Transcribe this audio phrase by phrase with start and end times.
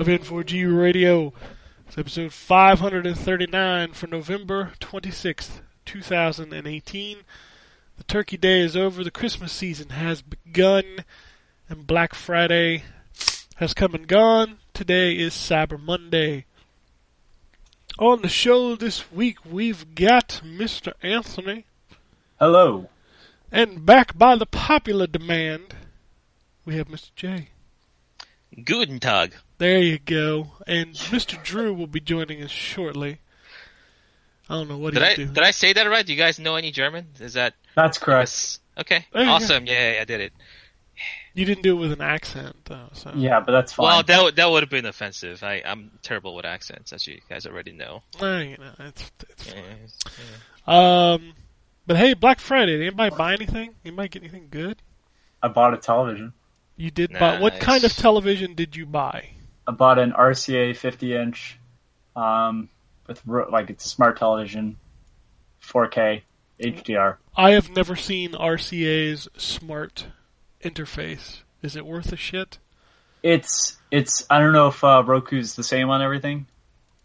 [0.00, 1.34] of N4G Radio.
[1.86, 7.18] It's episode 539 for November 26th, 2018.
[7.98, 11.04] The turkey day is over, the Christmas season has begun,
[11.68, 12.84] and Black Friday
[13.56, 14.56] has come and gone.
[14.72, 16.46] Today is Cyber Monday.
[17.98, 20.94] On the show this week, we've got Mr.
[21.02, 21.66] Anthony,
[22.38, 22.88] Hello.
[23.52, 25.74] and back by the popular demand,
[26.64, 27.10] we have Mr.
[27.14, 27.48] J.
[28.64, 29.34] Guten Tag.
[29.58, 30.52] There you go.
[30.66, 31.42] And Mr.
[31.42, 33.18] Drew will be joining us shortly.
[34.48, 35.32] I don't know what Did he's I doing.
[35.34, 36.04] did I say that right?
[36.04, 37.06] Do you guys know any German?
[37.20, 38.58] Is that That's correct.
[38.76, 39.66] Okay, awesome.
[39.66, 40.32] Yeah, yeah, I did it.
[41.34, 42.88] You didn't do it with an accent, though.
[42.92, 43.84] So Yeah, but that's fine.
[43.84, 45.44] Well, that would- that would have been offensive.
[45.44, 48.02] I I'm terrible with accents, as you guys already know.
[48.20, 51.12] Eh, you know, it's, it's Yeah.
[51.14, 51.34] um.
[51.86, 52.72] But hey, Black Friday.
[52.78, 53.74] Did anybody buy anything?
[53.84, 54.82] Anybody get anything good?
[55.42, 56.32] I bought a television.
[56.80, 57.38] You did buy.
[57.38, 59.28] What kind of television did you buy?
[59.66, 61.58] I bought an RCA 50 inch,
[62.16, 62.70] um,
[63.06, 64.78] with like it's a smart television,
[65.62, 66.22] 4K
[66.58, 67.16] HDR.
[67.36, 70.06] I have never seen RCA's smart
[70.64, 71.42] interface.
[71.62, 72.56] Is it worth a shit?
[73.22, 76.46] It's it's I don't know if uh, Roku's the same on everything.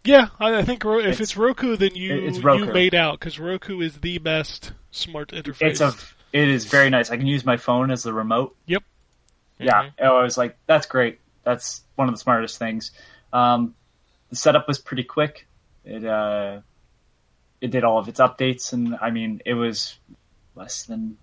[0.06, 2.68] Yeah, I, I think Ro- if it's, It's- Roku, then you it's Roku.
[2.68, 5.68] you made out because Roku is the best smart interface.
[5.68, 5.94] It's a
[6.32, 7.12] it is very nice.
[7.12, 8.56] I can use my phone as the remote.
[8.68, 8.84] Yep.
[9.60, 11.20] Yeah, I was like, that's great.
[11.44, 12.92] That's one of the smartest things.
[13.32, 13.76] Um,
[14.30, 15.48] the setup was pretty quick.
[15.84, 16.62] It uh,
[17.62, 19.98] it did all of its updates, and I mean, it was
[20.56, 21.18] less than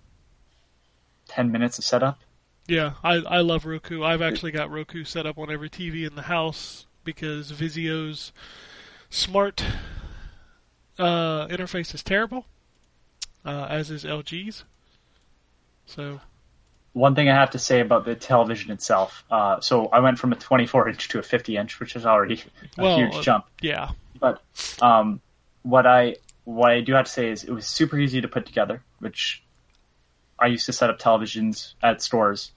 [1.27, 2.19] ten minutes of setup.
[2.67, 4.03] Yeah, I I love Roku.
[4.03, 8.31] I've actually got Roku set up on every TV in the house because Vizio's
[9.09, 9.63] smart
[10.97, 12.45] uh, interface is terrible,
[13.45, 14.63] uh, as is LG's.
[15.85, 16.21] So
[16.93, 19.23] One thing I have to say about the television itself.
[19.29, 22.43] Uh, so I went from a 24 inch to a 50 inch, which is already
[22.77, 23.45] a Well, huge jump.
[23.61, 23.89] yeah,
[24.19, 24.41] But
[24.81, 25.19] um,
[25.63, 28.45] what I what I do have to say is it was super easy to put
[28.45, 29.43] together, which
[30.37, 32.51] I used to set up televisions at stores.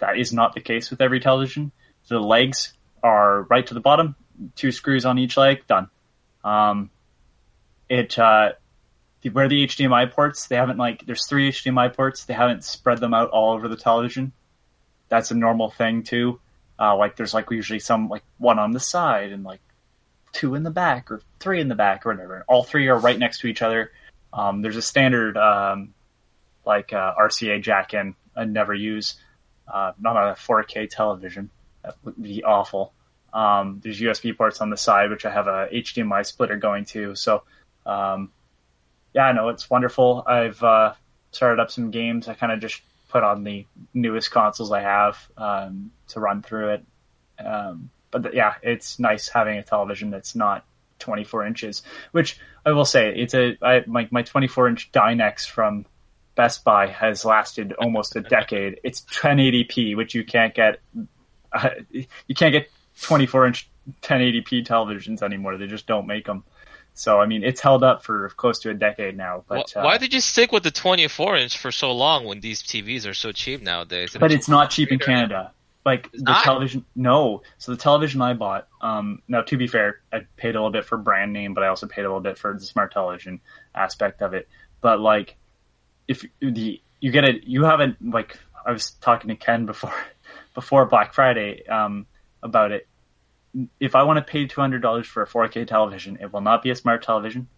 [0.00, 1.72] That is not the case with every television.
[2.08, 2.72] The legs
[3.02, 4.16] are right to the bottom,
[4.56, 5.88] two screws on each leg, done.
[6.44, 6.90] Um,
[7.88, 8.52] it uh,
[9.22, 12.98] the- where the HDMI ports, they haven't like there's three HDMI ports, they haven't spread
[12.98, 14.32] them out all over the television.
[15.08, 16.40] That's a normal thing too.
[16.78, 19.60] Uh, like there's like usually some like one on the side and like
[20.32, 22.44] two in the back or three in the back or whatever.
[22.46, 23.90] All three are right next to each other.
[24.32, 25.94] Um, there's a standard um,
[26.64, 29.16] like uh, RCA jack in I never use.
[29.66, 31.50] Uh, not on a 4K television.
[31.82, 32.92] That would be awful.
[33.32, 37.14] Um, there's USB ports on the side, which I have a HDMI splitter going to.
[37.14, 37.42] So,
[37.84, 38.30] um,
[39.18, 40.22] yeah, no, it's wonderful.
[40.24, 40.94] I've uh,
[41.32, 42.28] started up some games.
[42.28, 46.74] I kind of just put on the newest consoles I have um, to run through
[46.74, 46.84] it.
[47.44, 50.64] Um, but th- yeah, it's nice having a television that's not
[51.00, 51.82] 24 inches.
[52.12, 55.84] Which I will say, it's a I, my my 24 inch Dynex from
[56.36, 58.78] Best Buy has lasted almost a decade.
[58.84, 60.78] It's 1080p, which you can't get.
[61.52, 62.70] Uh, you can't get
[63.02, 63.68] 24 inch
[64.02, 65.56] 1080p televisions anymore.
[65.56, 66.44] They just don't make them.
[66.98, 69.44] So I mean, it's held up for close to a decade now.
[69.46, 72.40] But Wh- uh, Why did you stick with the 24 inch for so long when
[72.40, 74.16] these TVs are so cheap nowadays?
[74.18, 75.52] but it's not cheap in Canada.
[75.84, 76.44] Like the not?
[76.44, 77.42] television, no.
[77.58, 78.68] So the television I bought.
[78.80, 81.68] Um, now to be fair, I paid a little bit for brand name, but I
[81.68, 83.40] also paid a little bit for the smart television
[83.74, 84.48] aspect of it.
[84.80, 85.36] But like,
[86.08, 89.94] if the you get it, you haven't like I was talking to Ken before
[90.54, 92.06] before Black Friday um,
[92.42, 92.87] about it.
[93.80, 96.62] If I want to pay two hundred dollars for a 4K television, it will not
[96.62, 97.48] be a smart television,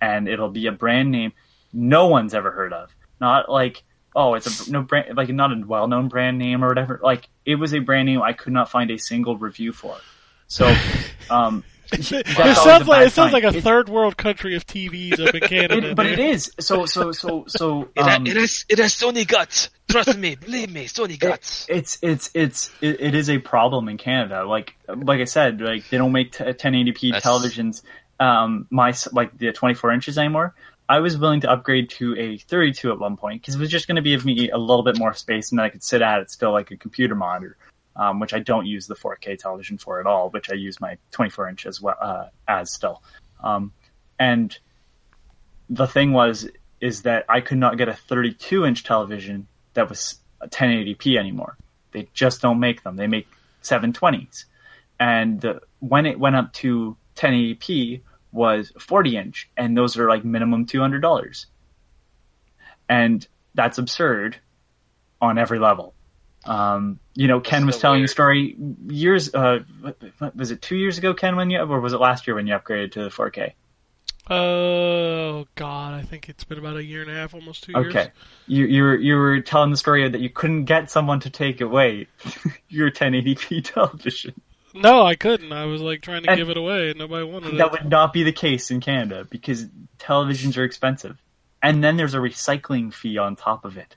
[0.00, 1.32] and it'll be a brand name
[1.74, 2.94] no one's ever heard of.
[3.20, 3.82] Not like
[4.16, 7.00] oh, it's a no brand like not a well known brand name or whatever.
[7.02, 9.96] Like it was a brand name I could not find a single review for.
[10.46, 10.74] So
[11.30, 15.20] um, it always sounds like it sounds like a It's- third world country of TVs
[15.26, 15.90] up in Canada.
[15.90, 16.50] It, but it is.
[16.60, 17.88] So so so so.
[17.94, 19.70] It, um, it has it has Sony guts.
[19.90, 21.66] Trust me, believe me, Sony guts.
[21.68, 24.44] It's it's it's it, it is a problem in Canada.
[24.44, 27.82] Like like I said, like they don't make t- 1080p That's- televisions.
[28.20, 30.54] Um, my like the 24 inches anymore.
[30.88, 33.88] I was willing to upgrade to a 32 at one point because it was just
[33.88, 36.20] going to give me a little bit more space, and then I could sit at
[36.20, 37.56] it still like a computer monitor,
[37.96, 40.30] um, which I don't use the 4K television for at all.
[40.30, 43.02] Which I use my 24 inch as well uh, as still.
[43.42, 43.72] Um,
[44.18, 44.56] and
[45.68, 46.48] the thing was
[46.80, 51.56] is that I could not get a 32 inch television that was 1080p anymore.
[51.92, 52.96] They just don't make them.
[52.96, 53.26] They make
[53.62, 54.44] 720s.
[54.98, 58.02] And the, when it went up to 1080p
[58.32, 61.46] was 40 inch, and those are like minimum $200.
[62.88, 64.36] And that's absurd
[65.20, 65.94] on every level.
[66.46, 68.10] Um, you know, Ken so was telling a weird.
[68.10, 68.56] story
[68.88, 72.00] years, uh, what, what, was it two years ago, Ken, when you, or was it
[72.00, 73.52] last year when you upgraded to the 4K?
[74.30, 77.86] Oh God, I think it's been about a year and a half, almost two years.
[77.94, 78.10] Okay.
[78.46, 81.60] You you were you were telling the story that you couldn't get someone to take
[81.60, 82.06] away
[82.68, 84.34] your 1080p television.
[84.74, 85.52] No, I couldn't.
[85.52, 87.72] I was like trying to And- give it away, and nobody wanted That it.
[87.72, 89.66] would not be the case in Canada because
[89.98, 91.16] televisions are expensive.
[91.62, 93.96] And then there's a recycling fee on top of it.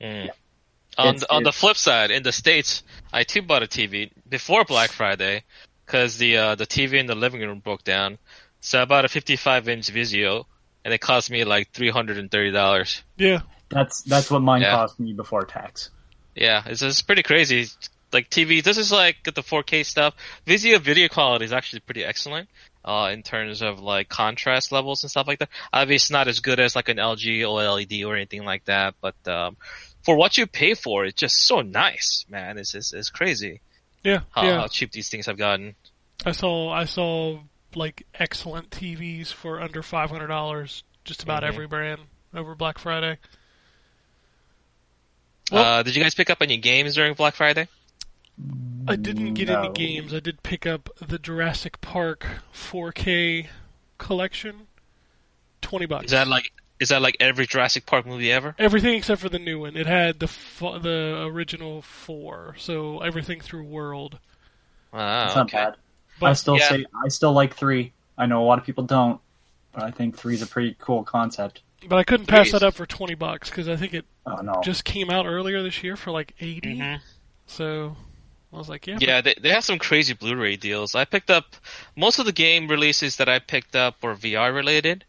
[0.00, 0.28] Mm.
[0.98, 2.82] On It's- the, on the flip side, in the states,
[3.12, 5.44] I too bought a TV before Black Friday
[5.84, 8.18] because the uh, the TV in the living room broke down.
[8.60, 10.44] So I bought a 55 inch Vizio,
[10.84, 13.02] and it cost me like 330 dollars.
[13.16, 14.72] Yeah, That's that's what mine Yeah.
[14.72, 15.90] cost me before tax.
[16.34, 17.66] Yeah, it's, it's pretty crazy.
[18.12, 20.14] Like TV, this is like the 4K stuff.
[20.46, 22.48] Vizio video quality is actually pretty excellent.
[22.84, 25.48] Uh, in terms of like contrast levels and stuff like that.
[25.72, 29.56] Obviously, not as good as like an LG OLED or anything like that, but um,
[30.06, 32.56] for what you pay for, it's just so nice, man.
[32.56, 33.60] It's it's, it's crazy
[34.02, 34.56] yeah, how, yeah.
[34.60, 35.74] how cheap these things have gotten.
[36.24, 37.40] I saw I saw
[37.74, 41.48] like excellent TVs for under five hundred dollars, just about Mhm.
[41.48, 42.00] every brand
[42.32, 43.18] over Black Friday.
[45.52, 47.68] Well- uh, did you guys pick up any games during Black Friday?
[48.88, 50.12] I didn't get any games.
[50.14, 53.48] I did pick up the Jurassic Park 4K
[53.98, 54.66] collection.
[55.62, 56.06] Twenty bucks.
[56.06, 58.54] Is that like is that like every Jurassic Park movie ever?
[58.58, 59.76] everything except for the new one?
[59.76, 64.18] It had the f- the original four, so everything through World.
[64.92, 65.56] Ah, It's not okay.
[65.56, 65.76] bad.
[66.20, 66.68] But I still yeah.
[66.68, 67.92] say I still like three.
[68.16, 69.20] I know a lot of people don't,
[69.72, 71.62] but I think three is a pretty cool concept.
[71.88, 72.52] but I couldn't pass Jeez.
[72.52, 74.60] that up for twenty bucks because I think it Oh no.
[74.64, 77.00] just came out earlier this year for like 80 Mhm.
[77.46, 77.94] So
[78.52, 80.94] I was like, yeah, Yeah, they they have some crazy Blu-ray deals.
[80.94, 81.54] I picked up
[81.94, 85.04] most of the game releases that I picked up were VR related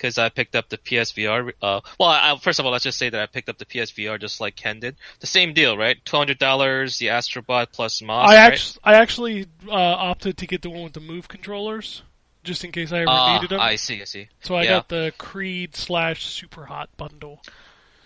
[0.00, 1.52] because I picked up the PSVR.
[1.60, 4.18] Uh, well, I, first of all, let's just say that I picked up the PSVR
[4.18, 4.96] just like Ken did.
[5.20, 6.02] The same deal, right?
[6.04, 8.28] Two hundred dollars, the Astrobot plus Moss.
[8.30, 8.52] I right?
[8.52, 12.02] actually I actually uh, opted to get the one with the Move controllers
[12.42, 13.60] just in case I ever Ah, needed them.
[13.60, 14.28] I see, I see.
[14.40, 14.70] so I yeah.
[14.70, 17.42] got the Creed slash Super Hot bundle.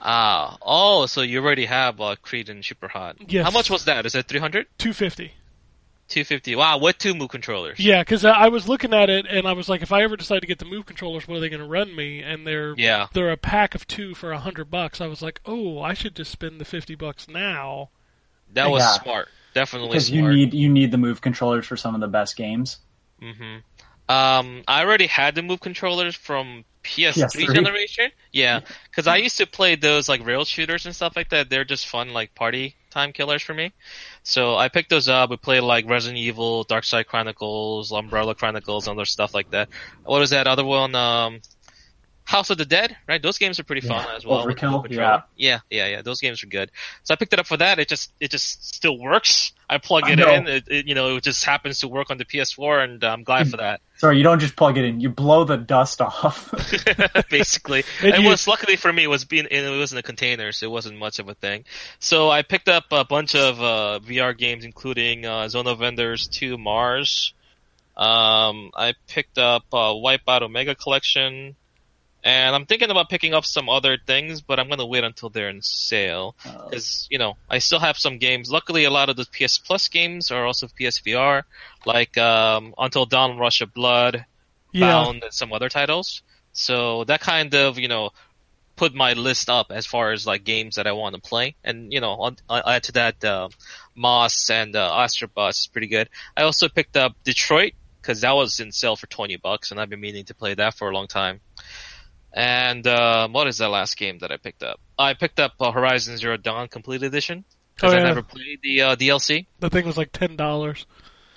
[0.00, 3.17] Ah, oh, so you already have uh, Creed and Super Hot.
[3.26, 3.44] Yes.
[3.44, 4.05] How much was that?
[4.05, 4.67] Is it 300?
[4.76, 5.32] Two fifty.
[6.08, 6.56] 250.
[6.56, 7.78] Wow, what two move controllers.
[7.80, 10.40] Yeah, because I was looking at it and I was like, if I ever decide
[10.40, 12.22] to get the Move controllers, what are they going to run me?
[12.22, 13.06] And they're Yeah.
[13.12, 15.00] they're a pack of two for a hundred bucks.
[15.00, 17.90] I was like, oh, I should just spend the fifty bucks now.
[18.52, 19.02] That was Yeah.
[19.02, 19.28] smart.
[19.54, 20.24] Definitely because smart.
[20.24, 22.78] you need you need the move controllers for some of the best games.
[23.22, 23.58] Mm-hmm.
[24.14, 27.55] Um, I already had the move controllers from PS3, PS3?
[27.55, 28.10] generation.
[28.32, 28.60] Yeah,
[28.91, 31.50] because I used to play those like rail shooters and stuff like that.
[31.50, 33.72] They're just fun like party time killers for me.
[34.22, 35.31] So I picked those up.
[35.31, 39.69] We played like Resident Evil, Dark Side Chronicles, Umbrella Chronicles, and other stuff like that.
[40.05, 40.94] What was that other one?
[40.94, 41.41] Um,
[42.24, 43.22] House of the Dead, right?
[43.22, 44.44] Those games are pretty fun as well.
[44.46, 45.24] Overkill, move controller.
[45.36, 46.02] yeah, yeah, yeah.
[46.02, 46.70] Those games are good.
[47.02, 47.78] So I picked it up for that.
[47.78, 49.52] It just, it just still works.
[49.69, 50.32] I plug I it know.
[50.32, 50.46] in.
[50.46, 53.48] It, it, you know, it just happens to work on the PS4, and I'm glad
[53.50, 53.82] for that.
[53.96, 56.50] Sorry, you don't just plug it in; you blow the dust off.
[57.31, 57.84] basically.
[58.02, 60.50] And it you- was luckily for me it was being it was in a container,
[60.52, 61.64] so it wasn't much of a thing.
[61.98, 66.26] So I picked up a bunch of uh, VR games, including uh, Zone of Enders
[66.28, 67.34] 2 Mars.
[67.96, 71.54] Um, I picked up uh, Wipeout Omega Collection,
[72.24, 75.50] and I'm thinking about picking up some other things, but I'm gonna wait until they're
[75.50, 78.50] in sale because you know I still have some games.
[78.50, 81.43] Luckily, a lot of the PS Plus games are also PSVR,
[81.84, 84.24] like um, Until Dawn, Rush of Blood,
[84.72, 86.22] Yeah, Bound, and some other titles.
[86.54, 88.10] So that kind of you know
[88.76, 91.93] put my list up as far as like games that I want to play, and
[91.93, 93.50] you know on, I'll add to that uh,
[93.94, 96.08] Moss and uh, Astrobot is pretty good.
[96.34, 99.90] I also picked up Detroit because that was in sale for twenty bucks, and I've
[99.90, 101.40] been meaning to play that for a long time.
[102.36, 104.81] And uh, what is that last game that I picked up?
[104.98, 107.44] I picked up uh, Horizon Zero Dawn Complete Edition
[107.76, 109.46] because Oh, I never played the uh, DLC.
[109.60, 110.84] the thing was like ten dollars.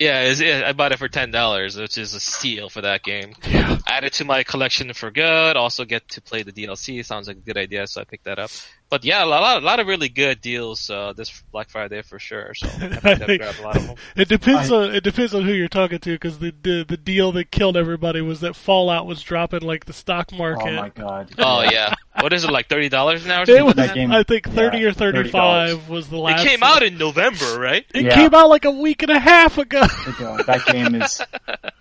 [0.00, 3.34] Yeah, yeah, I bought it for ten dollars, which is a steal for that game.
[3.48, 3.78] Yeah.
[3.86, 5.56] Add it to my collection for good.
[5.56, 7.04] Also get to play the DLC.
[7.04, 8.50] Sounds like a good idea, so I picked that up.
[8.90, 12.18] But yeah, a lot, a lot of really good deals uh, this Black Friday for
[12.18, 12.54] sure.
[12.54, 13.96] So I think I I've think grabbed a lot of them.
[14.16, 16.96] it depends I- on it depends on who you're talking to because the, the the
[16.96, 20.68] deal that killed everybody was that Fallout was dropping like the stock market.
[20.68, 21.32] Oh my god.
[21.38, 23.42] Oh yeah, what is it like thirty dollars now?
[23.42, 26.22] Or It was, That game- I think, thirty yeah, or thirty-five was the that?
[26.22, 26.46] last.
[26.46, 27.84] It came out in November, right?
[27.94, 28.14] It Yeah.
[28.14, 29.82] came out like a week and a half ago.
[30.06, 30.38] ago.
[30.46, 31.20] That game is.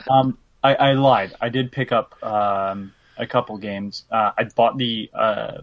[0.10, 1.36] Um, I, I lied.
[1.42, 4.04] I did pick up um, a couple games.
[4.12, 5.58] Uh, I bought the uh,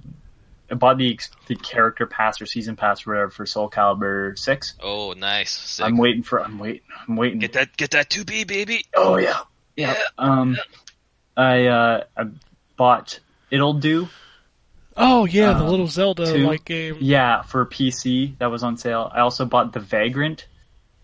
[0.70, 4.74] I bought the the character pass or season pass or whatever for Soul Calibur six.
[4.82, 5.50] Oh, nice.
[5.52, 5.84] Sick.
[5.84, 6.42] I'm waiting for.
[6.42, 6.80] I'm waiting.
[7.06, 7.38] I'm waiting.
[7.38, 8.84] Get that, get that 2B baby.
[8.96, 9.40] Oh yeah,
[9.76, 9.96] yeah.
[10.16, 10.56] Um,
[11.36, 12.24] I uh, I
[12.76, 14.08] bought Ittle Dew.
[14.96, 16.96] Oh yeah, the Um, little Zelda like game.
[17.00, 19.10] Yeah, for PC that was on sale.
[19.12, 20.46] I also bought The Vagrant,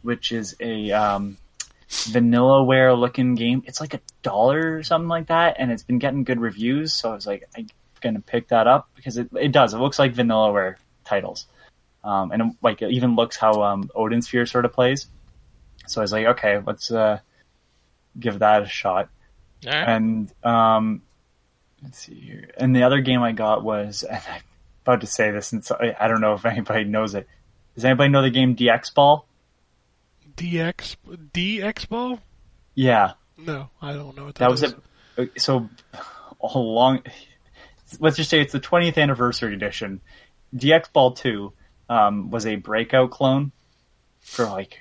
[0.02, 1.36] which is a um,
[1.88, 3.62] vanillaware looking game.
[3.66, 6.94] It's like a dollar or something like that, and it's been getting good reviews.
[6.94, 7.48] So I was like,
[8.04, 9.74] I'm gonna pick that up because it it does.
[9.74, 11.46] It looks like vanillaware titles,
[12.04, 15.06] um, and it, like it even looks how um, Odin Sphere sort of plays.
[15.86, 17.18] So I was like, okay, let's uh,
[18.18, 19.08] give that a shot.
[19.66, 19.88] All right.
[19.88, 21.02] And um,
[21.82, 22.50] let's see here.
[22.56, 24.42] And the other game I got was, and I'm
[24.84, 27.26] about to say this, and so, I I don't know if anybody knows it.
[27.74, 29.26] Does anybody know the game DX Ball?
[30.36, 30.96] DX
[31.34, 32.18] DX ball?
[32.74, 34.74] Yeah, No, I don't know what that, that was is.
[35.18, 35.40] it.
[35.40, 35.68] So
[36.38, 37.02] all along,
[37.98, 40.00] let's just say it's the 20th anniversary edition.
[40.54, 41.52] DX Ball 2
[41.88, 43.52] um, was a breakout clone
[44.20, 44.78] for like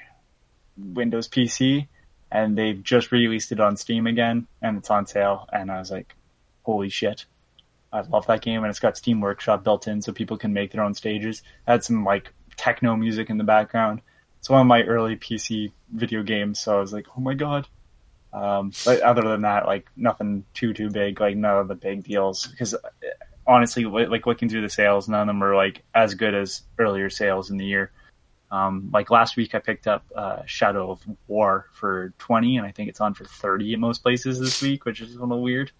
[0.77, 1.87] Windows PC,
[2.31, 5.47] and they've just released it on Steam again, and it's on sale.
[5.51, 6.15] And I was like,
[6.63, 7.25] holy shit.
[7.91, 10.71] I love that game, and it's got Steam Workshop built in, so people can make
[10.71, 11.39] their own stages.
[11.39, 14.01] It had some like techno music in the background.
[14.39, 17.67] It's one of my early PC video games, so I was like, oh my god.
[18.31, 22.03] Um, but other than that, like nothing too too big, like none of the big
[22.03, 22.45] deals.
[22.45, 22.75] Because
[23.47, 27.09] honestly, like looking through the sales, none of them were like as good as earlier
[27.09, 27.91] sales in the year.
[28.51, 32.71] Um, like last week, I picked up uh, Shadow of War for twenty, and I
[32.71, 35.71] think it's on for thirty at most places this week, which is a little weird.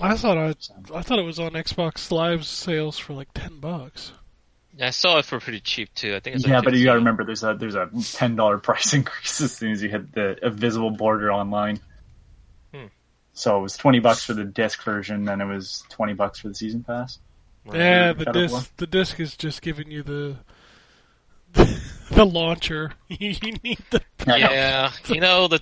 [0.00, 0.54] I thought I,
[0.94, 4.12] I thought it was on Xbox Live sales for like ten bucks.
[4.78, 6.14] Yeah, I saw it for pretty cheap too.
[6.14, 8.36] I think it's like yeah, but you got to remember, there's a there's a ten
[8.36, 11.80] dollar price increase as soon as you hit the invisible border online.
[12.72, 12.86] Hmm.
[13.32, 16.48] So it was twenty bucks for the disc version, then it was twenty bucks for
[16.48, 17.18] the season pass.
[17.66, 18.60] Yeah, the Shadow of War.
[18.60, 20.36] disc the disc is just giving you the
[22.12, 22.92] the launcher.
[23.08, 25.60] you need the Yeah, you know the.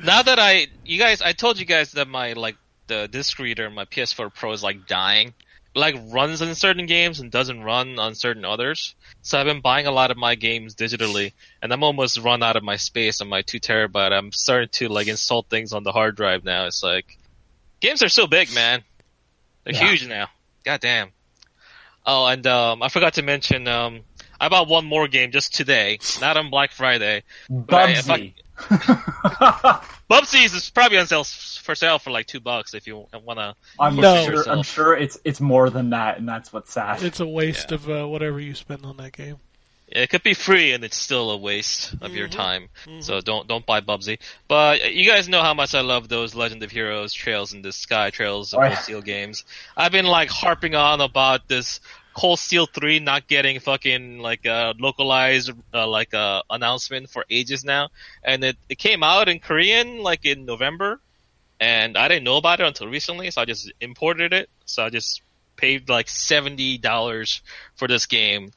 [0.00, 2.56] Now that I, you guys, I told you guys that my like
[2.88, 5.32] the disc reader, my PS4 Pro is like dying.
[5.78, 8.94] Like runs in certain games and doesn't run on certain others.
[9.22, 11.32] So I've been buying a lot of my games digitally,
[11.62, 14.12] and I'm almost run out of my space on my two terabyte.
[14.12, 16.66] I'm starting to like install things on the hard drive now.
[16.66, 17.16] It's like
[17.80, 18.82] games are so big, man.
[19.64, 19.88] They're Yeah.
[19.88, 20.28] huge now.
[20.64, 21.10] God damn.
[22.04, 24.00] Oh, and um, I forgot to mention um,
[24.40, 27.22] I bought one more game just today, not on Black Friday.
[27.50, 28.34] But if I-
[28.68, 29.82] Bubsy.
[30.10, 33.54] Bubsies is probably on sale for sale for like two bucks if you wanna.
[33.78, 34.24] I'm No.
[34.24, 34.48] sure.
[34.48, 37.02] I'm sure it's it's more than that, and that's what's sad.
[37.02, 37.74] It's a waste Yeah.
[37.76, 39.36] of uh, whatever you spend on that game.
[39.90, 42.32] It could be free and it's still a waste of your Mhm.
[42.32, 42.68] time.
[43.00, 44.18] So don't don't buy Bubsy.
[44.46, 47.72] But you guys know how much I love those Legend of Heroes Trails in the
[47.72, 48.76] Sky Trails of Oh, yeah.
[48.78, 49.44] Steel games.
[49.76, 51.80] I've been like harping on about this
[52.18, 57.64] Cold Steel 3 not getting fucking like a localized uh, like uh, announcement for ages
[57.64, 57.90] now,
[58.24, 61.00] and it it came out in Korean like in November,
[61.60, 64.50] and I didn't know about it until recently, so I just imported it.
[64.64, 65.22] So I just
[65.54, 67.40] paid like seventy dollars
[67.76, 68.50] for this game.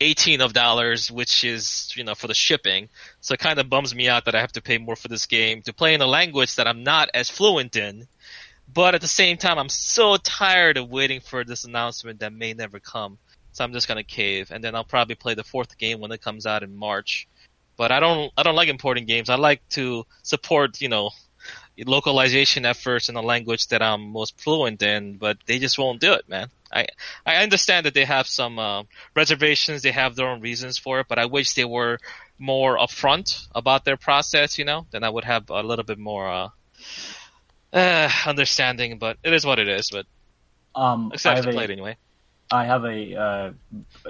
[0.00, 2.88] 18 of dollars, which is, you know, for the shipping.
[3.20, 5.26] So it kind of bums me out that I have to pay more for this
[5.26, 8.08] game to play in a language that I'm not as fluent in.
[8.72, 12.54] But at the same time, I'm so tired of waiting for this announcement that may
[12.54, 13.18] never come.
[13.52, 16.20] So I'm just gonna cave, and then I'll probably play the fourth game when it
[16.20, 17.28] comes out in March.
[17.76, 19.30] But I don't, I don't like importing games.
[19.30, 21.10] I like to support, you know,
[21.78, 26.12] localization efforts in a language that I'm most fluent in, but they just won't do
[26.12, 26.48] it, man.
[26.72, 26.86] I,
[27.26, 31.06] I understand that they have some, uh, reservations, they have their own reasons for it,
[31.08, 31.98] but I wish they were
[32.38, 36.28] more upfront about their process, you know, then I would have a little bit more,
[36.28, 36.48] uh,
[37.74, 40.06] uh, understanding, but it is what it is, but
[40.74, 41.96] um, I except have to a- play it anyway.
[42.50, 43.50] I have a, uh,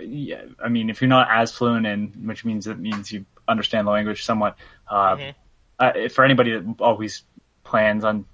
[0.01, 3.87] yeah, I mean, if you're not as fluent in, which means it means you understand
[3.87, 4.57] the language somewhat.
[4.89, 5.35] Uh, Mhm.
[5.79, 7.23] uh, for anybody that always
[7.63, 8.27] plans on,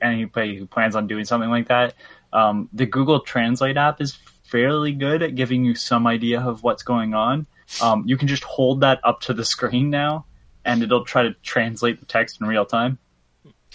[0.00, 1.94] anybody who plans on doing something like that,
[2.32, 4.14] um, the Google Translate app is
[4.44, 7.46] fairly good at giving you some idea of what's going on.
[7.82, 10.24] Um, you can just hold that up to the screen now,
[10.64, 12.98] and it'll try to translate the text in real time.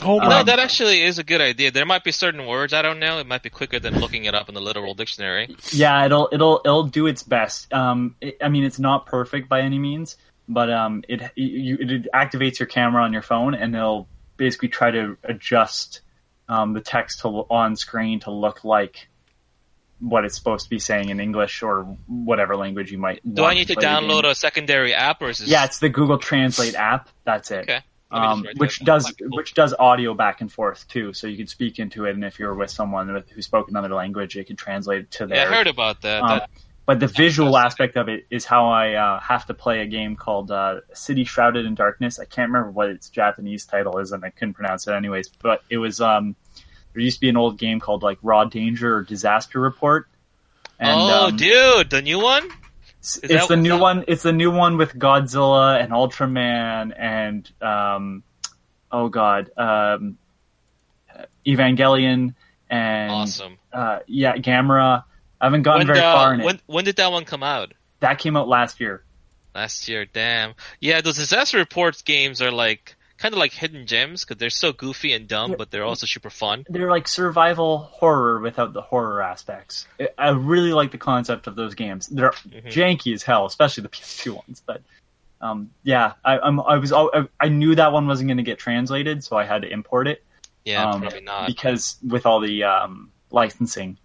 [0.01, 0.39] Hold You know.
[0.39, 1.71] Um, that actually is a good idea.
[1.71, 3.19] There might be certain words I don't know.
[3.19, 5.55] It might be quicker than looking it up in the literal dictionary.
[5.71, 7.73] Yeah, it'll it'll it'll do its best.
[7.73, 12.11] Um, it, I mean, it's not perfect by any means, but um, it you, it
[12.13, 16.01] activates your camera on your phone, and it'll basically try to adjust
[16.47, 19.09] um, the text to on screen to look like
[19.99, 23.21] what it's supposed to be saying in English or whatever language you might.
[23.33, 25.49] Do I need to download a secondary app or is this?
[25.49, 27.09] Yeah, it's the Google Translate app.
[27.25, 27.63] That's it.
[27.63, 27.81] Okay.
[28.11, 31.37] Let me just Um, which does which does audio back and forth too, so you
[31.37, 34.47] can speak into it, and if you're with someone with, who spoke another language, it
[34.47, 36.21] can translate it to Yeah, I heard about that.
[36.23, 36.49] um, that
[36.89, 40.15] but the visual aspect of it is how I uh, have to play a game
[40.15, 42.17] called uh, City Shrouded in Darkness.
[42.17, 45.29] I can't remember what its Japanese title is, and I couldn't pronounce it anyways.
[45.29, 46.35] But it was um,
[46.93, 50.07] there used to be an old game called like Raw Danger or Disaster Report.
[50.79, 52.49] And, oh, um, dude, the new one?
[53.01, 54.03] It's the new that- one.
[54.07, 58.23] It's the new one with Godzilla and Ultraman and um,
[58.91, 60.17] oh god, um,
[61.45, 62.35] Evangelion
[62.69, 63.57] and Awesome.
[63.73, 65.03] uh, yeah, Gamera.
[65.41, 66.43] I haven't gotten When, very far in it.
[66.43, 67.73] when, when did that one come out?
[68.01, 69.03] That came out last year.
[69.55, 70.53] Last year, damn.
[70.79, 74.71] Yeah, those disaster reports games are like kind of like hidden gems because they're so
[74.71, 76.65] goofy and dumb, but they're also super fun.
[76.69, 79.87] they're like survival horror without the horror aspects.
[80.17, 82.07] I- really like the concept of those games.
[82.07, 82.71] They're Mhm.
[82.71, 84.63] janky as hell, especially the PS2 ones.
[84.65, 84.81] But
[85.41, 87.05] um, yeah, I, I'm I was I,
[87.39, 90.23] I knew that one wasn't going to get translated, so I had to import it
[90.65, 91.47] Yeah, Um, probably not.
[91.47, 93.97] because with all the um, licensing.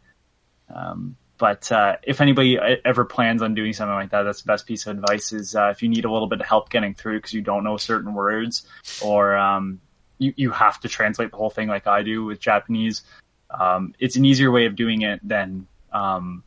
[0.75, 4.47] Um, but uh, if anybody e- ever plans on doing something like that, that's the
[4.47, 5.33] best piece of advice.
[5.33, 7.65] Is uh, if you need a little bit of help getting through because you don't
[7.65, 8.67] know certain words,
[9.03, 9.81] or um,
[10.19, 13.03] you you have to translate the whole thing like I do with Japanese.
[13.51, 16.43] Um, it's an easier way of doing it than um,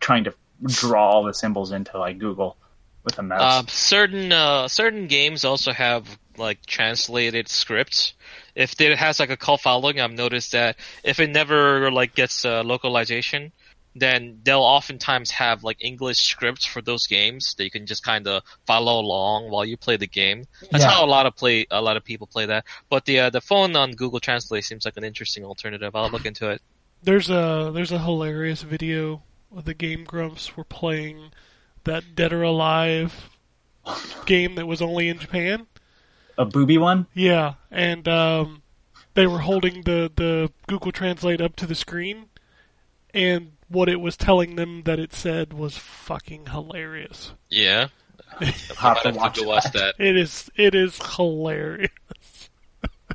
[0.00, 0.34] trying to
[0.64, 2.56] draw all the symbols into like Google
[3.04, 3.60] with a mouse.
[3.60, 8.14] Um, certain uh, certain games also have like translated scripts.
[8.54, 12.44] If it has like a cult following, I've noticed that if it never like gets
[12.44, 13.52] uh, localization,
[13.94, 18.26] then they'll oftentimes have like English scripts for those games that you can just kind
[18.28, 20.44] of follow along while you play the game.
[20.70, 20.90] That's Yeah.
[20.90, 22.64] how a lot of play a lot of people play that.
[22.88, 25.94] But the uh, the phone on Google Translate seems like an interesting alternative.
[25.96, 26.62] I'll look into it.
[27.02, 29.22] There's a there's a hilarious video
[29.54, 31.30] of the Game Grumps were playing
[31.84, 33.30] that Dead or Alive
[34.26, 35.66] game that was only in Japan.
[36.38, 37.06] a booby one.
[37.14, 38.62] Yeah, and um,
[39.14, 42.26] they were holding the the Google Translate up to the screen,
[43.12, 47.32] and what it was telling them that it said was fucking hilarious.
[47.48, 47.88] Yeah,
[48.40, 49.94] I Have to have watch to watch that.
[49.98, 51.90] It is it is hilarious.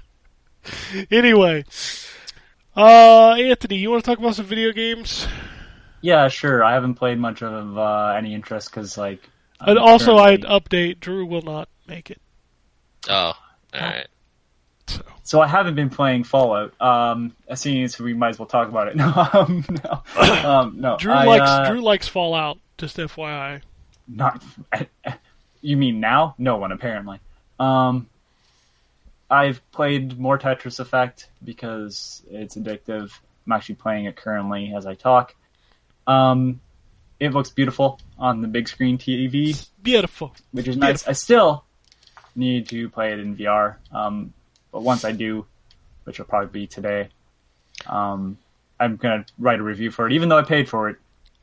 [1.12, 1.66] anyway,
[2.76, 5.28] uh, Anthony, you want to talk about some video games?
[6.02, 6.64] Yeah, sure.
[6.64, 9.30] I haven't played much of uh, any interest because like.
[9.60, 11.00] And I'm also, I'd update.
[11.00, 12.22] Drew will not make it.
[13.10, 13.36] Oh, all
[13.74, 14.08] right.
[14.88, 16.80] So So I haven't been playing Fallout.
[16.82, 18.96] Um, seeing as we might as well talk about it.
[19.06, 20.98] No, um, no, um, no.
[20.98, 22.60] Drew I, likes uh, Drew likes Fallout.
[22.78, 23.62] Just FYI.
[24.08, 24.44] Not.
[25.62, 26.36] You mean now?
[26.38, 27.20] No one apparently.
[27.60, 28.08] Um,
[29.32, 33.12] I've played more Tetris Effect because it's addictive.
[33.46, 35.34] I'm actually playing it currently as I talk.
[36.06, 36.62] Um,
[37.20, 39.68] it looks beautiful on the big screen TV.
[39.82, 40.36] Beautiful.
[40.52, 41.08] which is nice.
[41.08, 41.66] I still
[42.36, 43.78] need to play it in VR.
[43.92, 44.34] Um,
[44.76, 45.46] but once I do,
[46.04, 47.08] which will probably be today,
[47.88, 48.38] um,
[48.78, 50.12] I'm gonna write a review for it.
[50.12, 50.98] Even though I paid for it,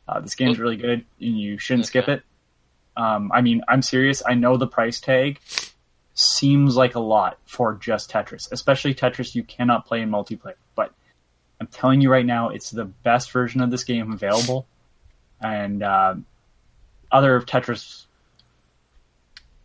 [0.06, 2.22] uh, this game's really good, and you shouldn't skip it.
[2.94, 4.22] Um, I mean, I'm serious.
[4.24, 5.40] I know the price tag
[6.12, 10.56] seems like a lot for just Tetris, especially Tetris you cannot play in multiplayer.
[10.74, 10.92] But
[11.58, 14.66] I'm telling you right now, it's the best version of this game available,
[15.40, 16.26] and um
[17.10, 18.04] other Tetris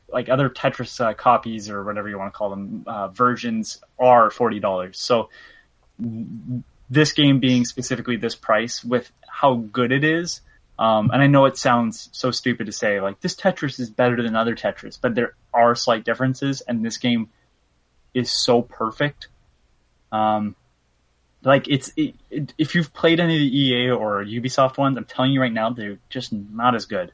[0.10, 4.30] like other Tetris uh, copies or whatever you want to call them uh, versions are
[4.30, 5.00] forty dollars.
[5.00, 5.30] So
[6.90, 10.42] this game being specifically this price with how good it is,
[10.80, 14.22] um, and I know it sounds so stupid to say like this Tetris is better
[14.22, 17.30] than other Tetris, but there are slight differences, and this game
[18.14, 19.28] is so perfect.
[20.12, 20.56] Um,
[21.44, 25.06] like it's it, it, if you've played any of the EA or Ubisoft ones, I'm
[25.06, 27.12] telling you right now, they're just not as good.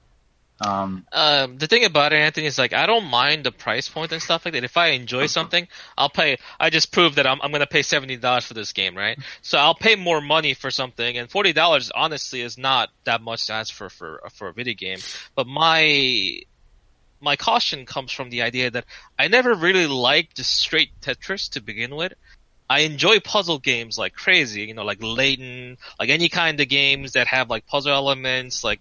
[0.61, 4.11] Um, Um, the thing about it, Anthony, is like I don't mind the price point
[4.11, 4.63] and stuff like that.
[4.63, 6.37] If I enjoy something, I'll pay.
[6.59, 9.17] I just proved that I'm I'm gonna pay seventy dollars for this game, right?
[9.41, 13.47] So I'll pay more money for something, and forty dollars honestly is not that much
[13.47, 14.99] to ask for for for a video game.
[15.35, 16.39] But my
[17.19, 18.85] my caution comes from the idea that
[19.17, 22.13] I never really liked the straight Tetris to begin with.
[22.73, 27.11] I enjoy puzzle games like crazy, you know, like Layton, like any kind of games
[27.11, 28.79] that have like puzzle elements, like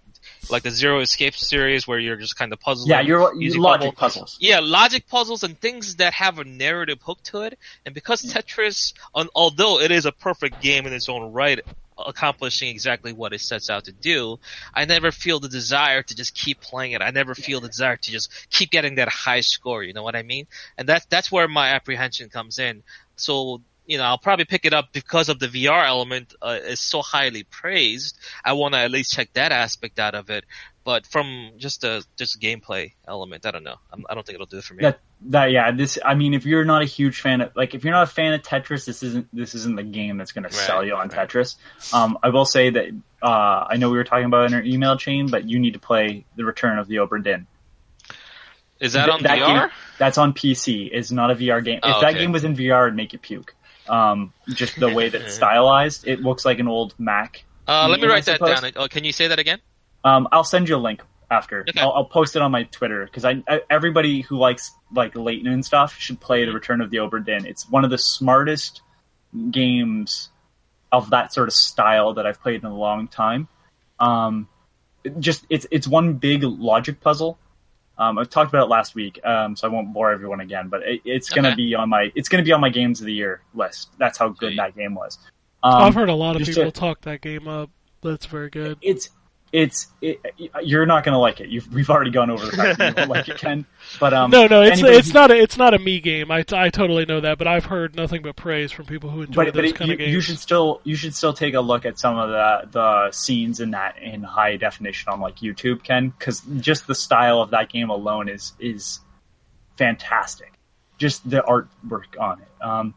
[0.49, 2.89] like the Zero Escape series where you're just kind of puzzling.
[2.89, 4.37] Yeah, you're using logic puzzle- puzzles.
[4.41, 7.59] yeah, logic puzzles and things that have a narrative hook to it.
[7.85, 11.59] And because Tetris, on, although it is a perfect game in its own right,
[11.95, 14.39] accomplishing exactly what it sets out to do,
[14.73, 17.03] I never feel the desire to just keep playing it.
[17.03, 19.83] I never feel the desire to just keep getting that high score.
[19.83, 20.47] You know what I mean?
[20.79, 22.81] And that's that's where my apprehension comes in.
[23.17, 23.61] So.
[23.85, 27.01] You know, I'll probably pick it up because of the VR element uh, is so
[27.01, 28.17] highly praised.
[28.43, 30.45] I want to at least check that aspect out of it.
[30.85, 33.75] But from just a just gameplay element, I don't know.
[33.91, 34.81] I'm, I don't think it'll do it for me.
[34.81, 37.83] That that yeah, this I mean, if you're not a huge fan of like if
[37.85, 40.51] you're not a fan of Tetris, this isn't this isn't the game that's going to
[40.53, 41.29] sell you on right.
[41.29, 41.55] Tetris.
[41.93, 42.87] Um, I will say that
[43.21, 45.73] uh, I know we were talking about it in our email chain, but you need
[45.73, 47.47] to play the Return of the Obra Dinn.
[48.81, 49.61] Is that on that VR?
[49.61, 50.89] game- that's on PC.
[50.91, 51.77] It's not a VR game.
[51.77, 52.19] If Oh, that okay.
[52.19, 53.55] game was in VR, it'd make you puke.
[53.87, 57.43] Um, just the way that it's stylized, it looks like an old Mac.
[57.67, 58.71] Uh, let me write that down.
[58.75, 59.59] Oh, can you say that again?
[60.03, 61.61] Um, I'll send you a link after.
[61.61, 61.79] Okay.
[61.79, 65.47] I'll, I'll post it on my Twitter because I, I everybody who likes like Layton
[65.47, 67.45] and stuff should play the Return of the Obra Dinn.
[67.45, 68.81] It's one of the smartest
[69.49, 70.29] games
[70.91, 73.47] of that sort of style that I've played in a long time.
[73.99, 74.47] Um,
[75.19, 77.37] just it's it's one big logic puzzle.
[77.97, 80.67] Um, I talked about it last week, um, so I won't bore everyone again.
[80.67, 83.13] But it, it's gonna be on my it's gonna be on my games of the
[83.13, 83.89] year list.
[83.99, 84.57] That's how good Sweet.
[84.57, 85.19] that game was.
[85.61, 87.69] Um, I've heard a lot of people to- talk that game up.
[88.01, 88.77] That's very good.
[88.81, 89.09] it's
[89.53, 90.19] it's it,
[90.63, 91.47] you're not gonna like it.
[91.47, 93.65] You've, we've already gone over the fact that you won't like it, Ken.
[93.99, 96.31] But um, No, no, it's it's who- not a it's not a me game.
[96.31, 99.45] I, I totally know that, but I've heard nothing but praise from people who enjoy
[99.45, 100.11] But, but those it, kind you, of games.
[100.11, 103.59] you should still you should still take a look at some of the the scenes
[103.59, 107.69] in that in high definition on like YouTube, Ken, because just the style of that
[107.69, 108.99] game alone is is
[109.77, 110.51] fantastic.
[110.97, 112.47] Just the artwork on it.
[112.65, 112.93] Um,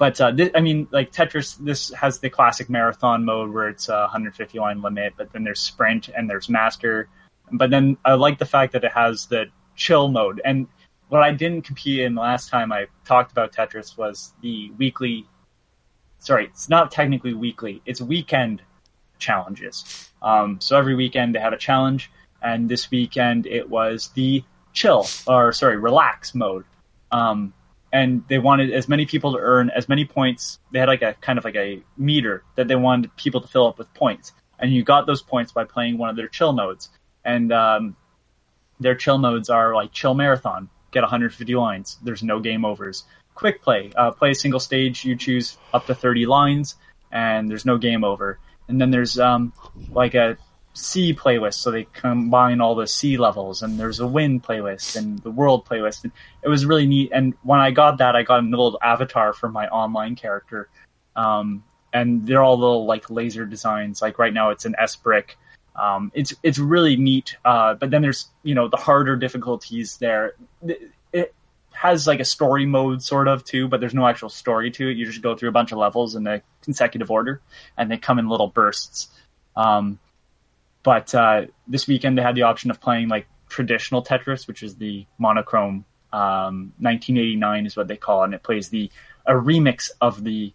[0.00, 3.90] but uh, thi- I mean, like Tetris, this has the classic marathon mode where it's
[3.90, 7.10] a 150 line limit, but then there's sprint and there's master.
[7.52, 10.40] But then I like the fact that it has the chill mode.
[10.42, 10.68] And
[11.10, 15.26] what I didn't compete in last time I talked about Tetris was the weekly.
[16.18, 17.82] Sorry, it's not technically weekly.
[17.84, 18.62] It's weekend
[19.18, 20.10] challenges.
[20.22, 22.10] Um, so every weekend they have a challenge,
[22.40, 26.64] and this weekend it was the chill or sorry relax mode.
[27.12, 27.52] Um,
[27.92, 30.58] and they wanted as many people to earn as many points.
[30.72, 33.66] They had like a kind of like a meter that they wanted people to fill
[33.66, 36.88] up with points, and you got those points by playing one of their chill modes.
[37.24, 37.96] And um,
[38.78, 41.98] their chill modes are like chill marathon, get 150 lines.
[42.02, 43.04] There's no game overs.
[43.34, 45.04] Quick play, uh, play a single stage.
[45.04, 46.76] You choose up to 30 lines,
[47.10, 48.38] and there's no game over.
[48.68, 49.52] And then there's um,
[49.90, 50.36] like a
[50.72, 55.18] sea playlist, so they combine all the sea levels, and there's a wind playlist and
[55.20, 56.04] the world playlist.
[56.04, 57.10] And it was really neat.
[57.12, 60.68] And when I got that, I got a little avatar for my online character,
[61.16, 64.00] um, and they're all little like laser designs.
[64.00, 65.36] Like right now, it's an S brick.
[65.76, 67.36] Um, it's it's really neat.
[67.44, 70.34] Uh, but then there's you know the harder difficulties there.
[70.62, 71.34] It- It
[71.72, 74.96] has like a story mode sort of too, but there's no actual story to it.
[74.96, 77.40] You just go through a bunch of levels in a consecutive order,
[77.76, 79.08] and they come in little bursts.
[79.56, 79.98] Um,
[80.82, 84.76] but uh, this weekend they had the option of playing like traditional Tetris, which is
[84.76, 88.90] the monochrome um, 1989 is what they call it, and it plays the
[89.26, 90.52] a remix of the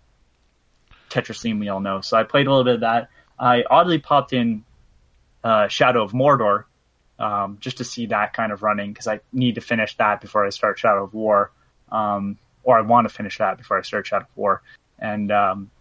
[1.09, 2.01] Tetris theme we all know.
[2.01, 3.09] So I played a little bit of that.
[3.39, 4.65] I oddly popped in
[5.43, 6.65] uh, Shadow of Mordor
[7.19, 10.45] um, just to see that kind of running because I need to finish that before
[10.45, 11.51] I start Shadow of War,
[11.91, 14.61] um, or I want to finish that before I start Shadow of War,
[14.99, 15.71] and um,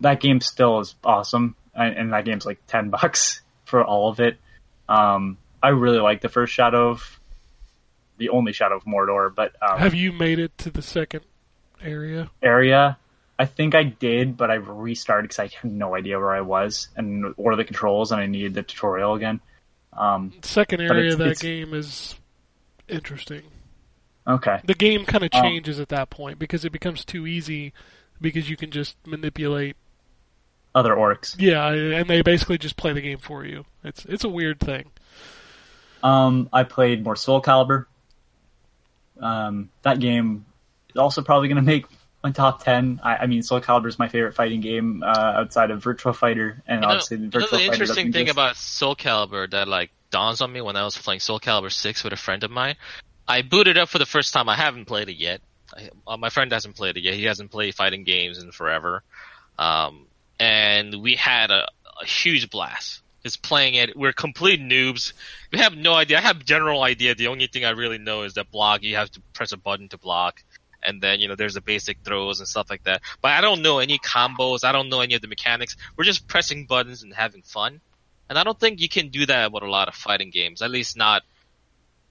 [0.00, 4.36] that game still is awesome, and, that game's like ten bucks for all of it.
[4.88, 7.20] Um, I really like the first Shadow of,
[8.16, 11.22] the only Shadow of Mordor, but um, Have you made it to the second
[11.82, 12.30] area?
[12.42, 12.96] area.
[13.38, 16.88] I think I did, but I restarted because I had no idea where I was
[16.96, 19.40] and or the controls, and I needed the tutorial again.
[19.92, 22.16] Um, Second area it's- of that it's- game is
[22.88, 23.42] interesting.
[24.26, 27.72] okay, The game kind of Um, changes at that point because it becomes too easy
[28.20, 29.76] because you can just manipulate.
[30.74, 31.36] Other orcs.
[31.38, 33.64] Yeah, and they basically just play the game for you.
[33.84, 34.90] It's it's a weird thing.
[36.02, 37.86] Um, I played more Soul Calibur.
[39.20, 40.46] Um, that game
[40.90, 41.86] is also probably going to make
[42.22, 43.00] my top ten.
[43.02, 46.62] I, I mean, Soul Calibur is my favorite fighting game uh, outside of Virtua Fighter,
[46.66, 48.34] and You know, obviously the you know Virtua the Fighter interesting thing exist.
[48.34, 52.04] about Soul Calibur that like dawns on me when I was playing Soul Calibur 6
[52.04, 52.76] with a friend of mine.
[53.26, 54.48] I booted up for the first time.
[54.48, 55.40] I haven't played it yet.
[55.76, 57.14] I, uh, my friend hasn't played it yet.
[57.14, 59.02] He hasn't played fighting games in forever.
[59.58, 60.06] Um,
[60.38, 61.66] and we had a,
[62.00, 63.02] a huge blast.
[63.24, 63.96] Just playing it.
[63.96, 65.12] We're complete noobs.
[65.52, 66.18] We have no idea.
[66.18, 67.14] I have general idea.
[67.14, 69.88] The only thing I really know is that block, you have to press a button
[69.88, 70.42] to block.
[70.82, 73.02] and then you know there's the basic throws and stuff like that.
[73.20, 74.64] But I don't know any combos.
[74.64, 75.76] I don't know any of the mechanics.
[75.96, 77.80] We're just pressing buttons and having fun,
[78.28, 80.62] and I don't think you can do that with a lot of fighting games.
[80.62, 81.22] At least not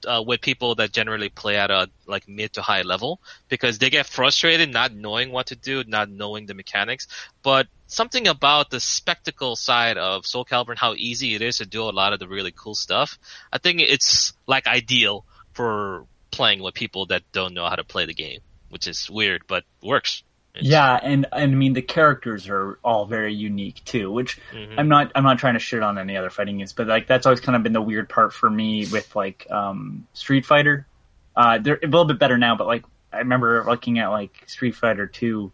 [0.06, 3.90] uh, with people that generally play at a like mid to high level because they
[3.90, 7.08] get frustrated not knowing what to do, not knowing the mechanics.
[7.44, 11.66] But something about the spectacle side of Soul Calibur and how easy it is to
[11.66, 13.18] do a lot of the really cool stuff.
[13.52, 18.06] I think it's like ideal for playing with people that don't know how to play
[18.06, 20.24] the game, which is weird but works.
[20.62, 24.76] Yeah, and and I mean the characters are all very unique too, which Mhm.
[24.78, 27.26] I'm not I'm not trying to shit on any other fighting games, but like that's
[27.26, 30.88] always kind of been the weird part for me with like um Street Fighter.
[31.36, 34.76] Uh they're a little bit better now, but like I remember looking at like Street
[34.76, 35.52] Fighter 2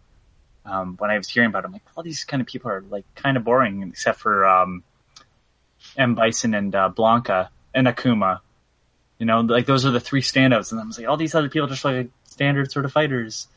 [0.65, 2.81] um when I was hearing about it, I'm like all these kind of people are
[2.89, 4.83] like kind of boring except for um
[5.97, 8.39] M Bison and uh, Blanka and Akuma.
[9.19, 11.49] You know, like those are the three standouts and I was like all these other
[11.49, 13.47] people are just like standard sort of fighters.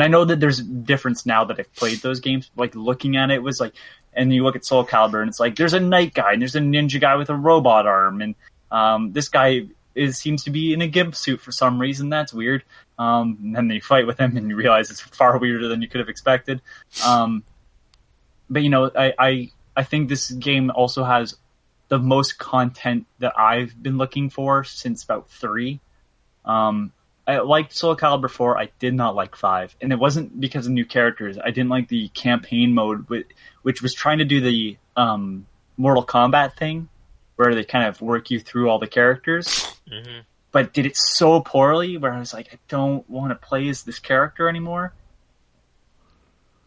[0.00, 2.50] And I know that there's a difference now that I've played those games.
[2.56, 3.74] Like looking at it, was like,
[4.14, 6.56] and you look at Soul Calibur, and it's like there's a knight guy, and there's
[6.56, 8.34] a ninja guy with a robot arm, and
[8.70, 12.08] um, this guy is seems to be in a gimp suit for some reason.
[12.08, 12.64] That's weird.
[12.98, 15.88] Um, and then you fight with him, and you realize it's far weirder than you
[15.88, 16.62] could have expected.
[17.04, 17.44] Um,
[18.48, 21.36] but you know, I, I I think this game also has
[21.88, 25.78] the most content that I've been looking for since about three.
[26.46, 26.90] Um,
[27.30, 28.58] I liked Soul Calibur 4.
[28.58, 29.76] I did not like 5.
[29.80, 31.38] And it wasn't because of new characters.
[31.38, 33.08] I didn't like the campaign mode,
[33.62, 36.88] which was trying to do the um, Mortal Kombat thing,
[37.36, 39.46] where they kind of work you through all the characters.
[39.88, 40.22] Mhm.
[40.50, 43.84] But did it so poorly where I was like, I don't want to play as
[43.84, 44.92] this character anymore.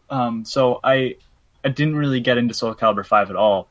[0.08, 1.16] Um, so I,
[1.62, 3.68] I didn't really get into Soul Calibur 5 at all.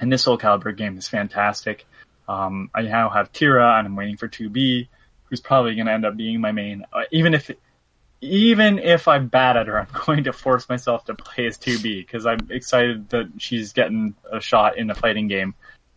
[0.00, 1.84] And this Soul Calibur game is fantastic.
[2.26, 4.88] Um, I now have Tira, and I'm waiting for 2B
[5.28, 6.84] who's probably going to end up being my main.
[6.92, 7.50] Uh, even if,
[8.20, 12.06] even if I'm bad at her, I'm going to force myself to play as 2B
[12.06, 15.54] because I'm excited that she's getting a shot in a fighting game.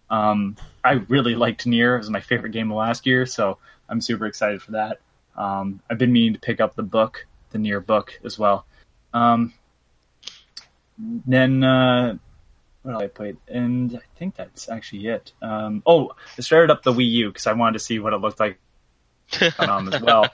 [0.09, 4.01] Um, I really liked Nier; it was my favorite game of last year, so I'm
[4.01, 4.99] super excited for that.
[5.35, 8.65] Um, I've been meaning to pick up the book, the Nier book, as well.
[9.13, 9.53] Um,
[10.97, 12.17] then uh,
[12.81, 15.31] what else I played, and I think that's actually it.
[15.41, 18.17] Um, oh, I started up the Wii U because I wanted to see what it
[18.17, 18.59] looked like
[19.59, 20.27] um, as well.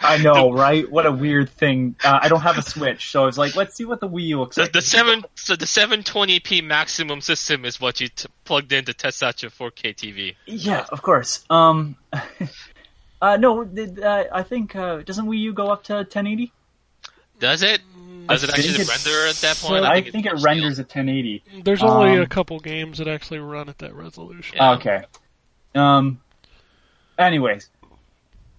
[0.00, 0.90] I know, right?
[0.90, 1.96] What a weird thing.
[2.02, 4.22] Uh, I don't have a Switch, so I was like, let's see what the Wii
[4.28, 4.72] U looks The, like.
[4.72, 9.22] the seven, so the 720p maximum system is what you t- plugged in to test
[9.22, 10.34] out your 4K TV.
[10.46, 11.44] Yeah, of course.
[11.50, 11.96] Um,
[13.22, 16.52] uh, no, the- uh, I think uh, doesn't Wii U go up to 1080?
[17.40, 17.80] Does it?
[18.26, 19.84] Does it I think actually it's- render at that point?
[19.84, 21.44] I, it think it must renders at 1080.
[21.62, 24.56] There's only Um, a couple games that actually run at that resolution.
[24.56, 24.72] Yeah.
[24.72, 25.02] Okay.
[25.74, 26.20] Um.
[27.18, 27.68] Anyways,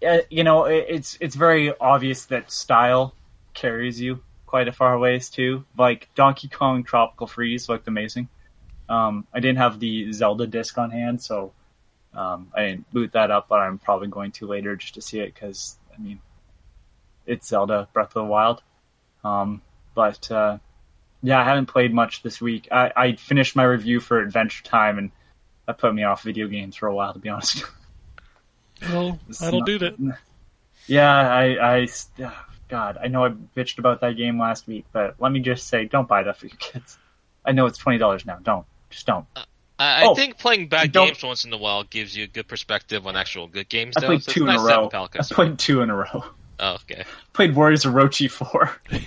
[0.06, 3.14] uh, you know, it, it's it's very obvious that style
[3.54, 5.66] carries you quite a far ways too.
[5.78, 8.30] Like Donkey Kong Tropical Freeze looked amazing.
[8.88, 11.54] Um, I didn't have the Zelda disc on hand, so
[12.14, 15.20] um, I didn't boot that up, but I'm probably going to later just to see
[15.20, 16.20] it because I mean,
[17.26, 18.64] it's Zelda Breath of the Wild.
[19.24, 19.62] Um,
[19.94, 20.58] but uh,
[21.22, 22.70] yeah, I haven't played much this week.
[22.72, 25.12] I, I finished my review for Adventure Time, and
[25.68, 27.64] that put me off video games for a while, to be honest.
[28.84, 30.18] Well, It's that'll not- do that.
[30.88, 31.88] Yeah, I, I,
[32.24, 35.68] ah, God, I know I bitched about that game last week, but let me just
[35.68, 36.98] say, don't buy that for your kids.
[37.46, 38.38] I know it's twenty dollars now.
[38.42, 39.26] Don't, just don't.
[39.36, 39.44] I,
[39.80, 43.06] I Oh, think playing bad games once in a while gives you a good perspective
[43.08, 43.96] on actual good games.
[43.98, 45.08] I though, played so two in nice a to have row.
[45.20, 46.24] I played two in a row.
[46.60, 47.06] Oh, okay.
[47.34, 48.72] played Warriors of Orochi four.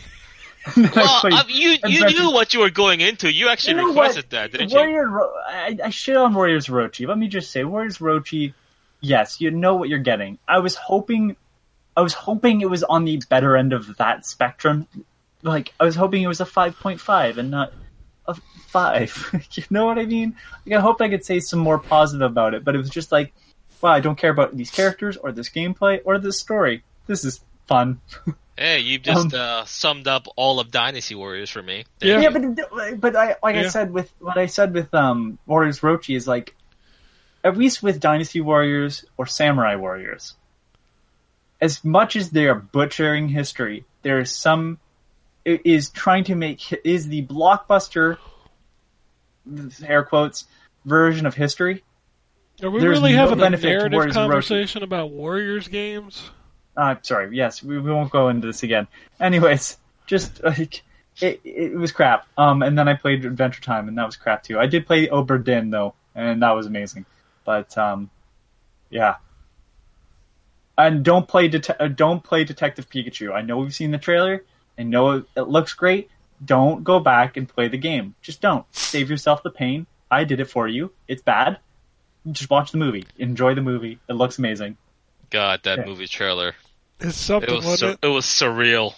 [0.76, 3.32] And then I Well, played uh, you you Adventure- knew what you were going into.
[3.32, 4.08] You actually You know what?
[4.11, 4.76] requested that, didn't you?
[4.78, 7.08] Warrior, Ro- I, I shit on Warriors Orochi.
[7.08, 8.54] Let me just say, Warriors Orochi,
[9.02, 10.38] yes, you know what you're getting.
[10.48, 11.36] I was hoping,
[11.94, 14.88] I was hoping it was on the better end of that spectrum.
[15.42, 17.72] Like, I was hoping it was a 5.5 and not
[18.26, 18.34] a
[18.68, 19.46] 5.
[19.52, 20.36] you know what I mean?
[20.64, 23.12] Like, I hope I could say some more positive about it, but it was just
[23.12, 23.34] like,
[23.82, 26.84] wow, I don't care about these characters or this gameplay or this story.
[27.06, 28.00] This is fun.
[28.54, 31.84] Hey, you've just Um, uh, summed up all of Dynasty Warriors for me.
[32.02, 32.20] Yeah.
[32.20, 36.14] Yeah, but but I like I said with what I said with um Warriors Orochi
[36.14, 36.54] is like
[37.44, 40.35] at least with Dynasty Warriors or Samurai Warriors,
[41.61, 44.78] as much as they are butchering history, there is some
[45.44, 48.18] is trying to make is the blockbuster
[49.85, 50.46] air quotes
[50.85, 51.83] version of history.
[52.62, 56.31] Are we There's really no having a narrative conversation about Warriors games?
[56.76, 58.87] I'm uh, sorry, yes, we, we won't go into this again.
[59.20, 59.76] Anyways,
[60.07, 60.83] just like
[61.20, 62.26] it, it was crap.
[62.38, 64.59] Um, and then I played Adventure Time, and that was crap too.
[64.59, 67.05] I did play Obra Dinn though, and that was amazing.
[67.44, 68.11] But um,
[68.90, 69.16] yeah,
[70.78, 73.33] and don't play det- uh, don't play Detective Pikachu.
[73.33, 74.44] I know we've seen the trailer.
[74.78, 76.11] I know it, it looks great.
[76.44, 78.14] Don't go back and play the game.
[78.22, 78.64] Just don't.
[78.74, 79.87] Save yourself the pain.
[80.11, 80.92] I did it for you.
[81.09, 81.59] It's bad.
[82.31, 83.07] Just watch the movie.
[83.18, 83.98] Enjoy the movie.
[84.09, 84.76] It looks amazing.
[85.31, 85.85] God, that Yeah.
[85.87, 86.55] movie trailer.
[87.00, 88.09] It's It something, was wasn't sur- it?
[88.09, 88.94] it was surreal.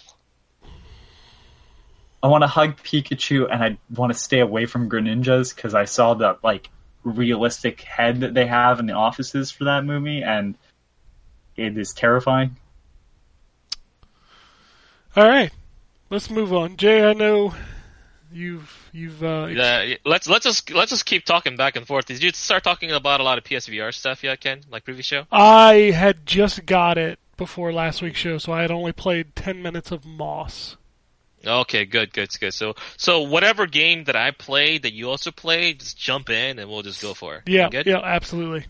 [2.23, 5.85] I want to hug Pikachu and I want to stay away from Greninjas because I
[5.85, 6.69] saw that like
[7.05, 10.57] realistic head that they have in the offices for that movie and
[11.55, 12.57] it is terrifying.
[15.15, 15.51] All right,
[16.09, 16.75] let's move on.
[16.75, 17.53] Jay, I know
[18.33, 22.05] you've you've uh, ex- Yeah, let's let's just let's just keep talking back and forth.
[22.05, 24.61] Did you start talking about a lot of PSVR stuff yet, Ken?
[24.69, 25.23] Like previous show?
[25.31, 29.61] I had just got it before last week's show, so I had only played ten
[29.61, 30.75] minutes of Moss.
[31.45, 32.53] Okay, good, good, good.
[32.53, 36.69] So so whatever game that I play that you also play, just jump in and
[36.69, 37.43] we'll just go for it.
[37.47, 38.65] Yeah, yeah, absolutely.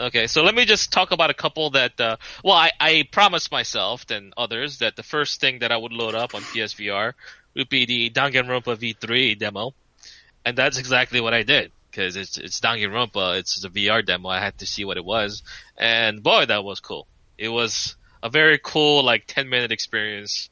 [0.00, 3.50] Okay, so let me just talk about a couple that, uh, well, I, I promised
[3.50, 7.14] myself and others that the first thing that I would load up on PSVR
[7.56, 9.74] would be the Danganronpa V3 demo.
[10.44, 11.72] And that's exactly what I did.
[11.90, 15.42] Cause it's, it's Danganronpa, it's a VR demo, I had to see what it was.
[15.76, 17.08] And boy, that was cool.
[17.36, 20.48] It was a very cool, like, 10 minute experience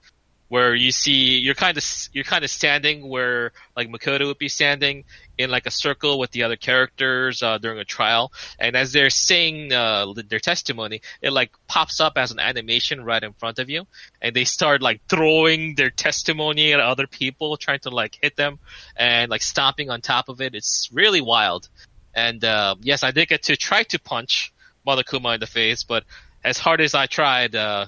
[0.49, 4.49] where you see, you're kind of, you're kind of standing where, like, Makoto would be
[4.49, 5.05] standing
[5.39, 9.11] in like a circle with the other characters, uh, during a trial and as they're
[9.11, 13.69] saying uh, their testimony, it like pops up as an animation right in front of
[13.69, 13.87] you,
[14.21, 18.59] and they start like throwing their testimony at other people, trying to like hit them,
[18.97, 20.55] and like stomping on top of it.
[20.55, 21.69] It's really wild.
[22.15, 24.53] And uh, yes, I did get to try to punch
[24.87, 26.05] Monokuma in the face, but
[26.43, 27.87] as hard as I tried, uh,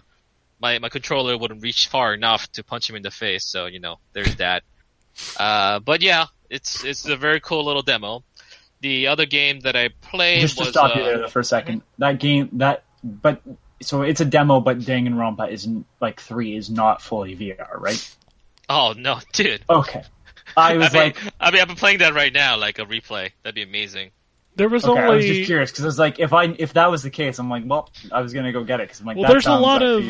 [0.61, 3.45] my my controller wouldn't reach far enough to punch him in the face.
[3.45, 4.63] So you know, there's that.
[5.39, 8.25] Uh, but yeah, it's it's a very cool little demo.
[8.81, 11.83] The other game that I played Just to stop uh, you there for a second.
[11.99, 13.43] That game that but
[13.83, 18.17] so it's a demo but Danganronpa is n- like 3 is not fully VR, right?
[18.69, 19.63] Oh no, dude!
[19.69, 20.03] Okay.
[20.57, 23.31] I was mean, like I mean, I've been playing that right now, like a replay.
[23.43, 24.11] That'd be amazing.
[24.59, 26.91] There was Okay, I was just curious because I was like, if I if that
[26.91, 29.17] was the case, I'm like, well, I was gonna go get it because I'm like,
[29.17, 30.05] Well, there's a lot of-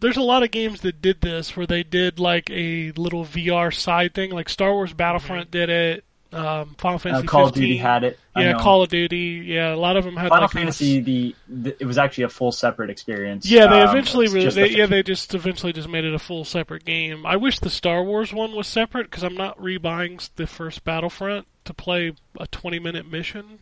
[0.00, 3.72] there's a lot of games that did this where they did like a little VR
[3.74, 4.30] side thing.
[4.30, 6.04] Like Star Wars Battlefront did it.
[6.32, 7.62] Um, Final Uh, Fantasy Call of 15.
[7.62, 8.18] Duty had it.
[8.34, 8.58] I Yeah, know.
[8.60, 9.42] Call of Duty.
[9.44, 12.24] Yeah, a lot of them had Final like Fantasy these- the, the it was actually
[12.24, 13.44] a full separate experience.
[13.50, 16.14] Yeah, they Um, eventually it's re- just they, yeah they just eventually just made it
[16.14, 17.26] a full separate game.
[17.26, 21.46] I wish the Star Wars one was separate because I'm not rebuying the first Battlefront
[21.66, 23.58] to play a 20 minute mission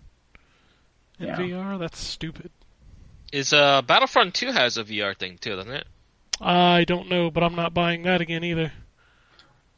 [1.20, 1.36] in Yeah.
[1.36, 1.78] VR.
[1.78, 2.50] That's stupid.
[3.32, 5.86] Is uh Battlefront 2 has a VR thing too, doesn't it?
[6.40, 8.72] I don't know, but I'm not buying that again either.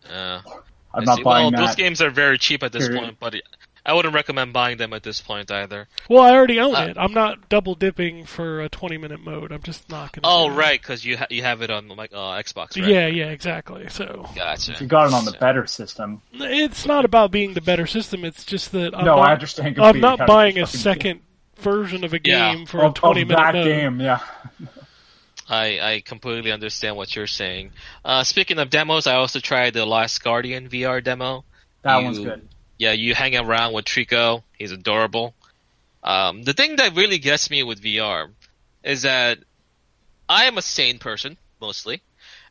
[0.09, 0.41] Uh,
[0.95, 1.23] I'm not see.
[1.23, 1.67] buying well, that.
[1.69, 3.03] those games are very cheap at this Period.
[3.05, 3.35] point, but
[3.85, 5.89] I wouldn't recommend buying them at this point either.
[6.09, 6.97] Well, I already own Uh, it.
[6.99, 9.51] I'm not double dipping for a 20 minute mode.
[9.53, 10.23] I'm just not gonna.
[10.27, 12.89] Oh right, because you ha- you have it on like uh, Xbox, right?
[12.89, 13.89] Yeah, yeah, exactly.
[13.89, 14.73] So Gotcha.
[14.73, 16.23] If you got it on the better system.
[16.33, 18.25] it's not about being the better system.
[18.25, 21.21] It's just that I'm no, not, I understand I'm not buying a fucking- second
[21.63, 22.55] version of a Yeah.
[22.55, 23.65] game for of, a 20 of minute that mode.
[23.65, 24.01] game.
[24.01, 24.21] Yeah,
[25.49, 27.73] I I completely understand what you're saying.
[28.05, 31.45] Uh, speaking of demos, I also tried the Last Guardian VR demo.
[31.83, 32.49] that You- one's good.
[32.79, 34.43] yeah, you hang around with Trico.
[34.57, 35.35] He's adorable.
[36.05, 38.31] Um, the thing that really gets me with VR
[38.83, 39.39] is that
[40.29, 42.03] I am a sane person mostly,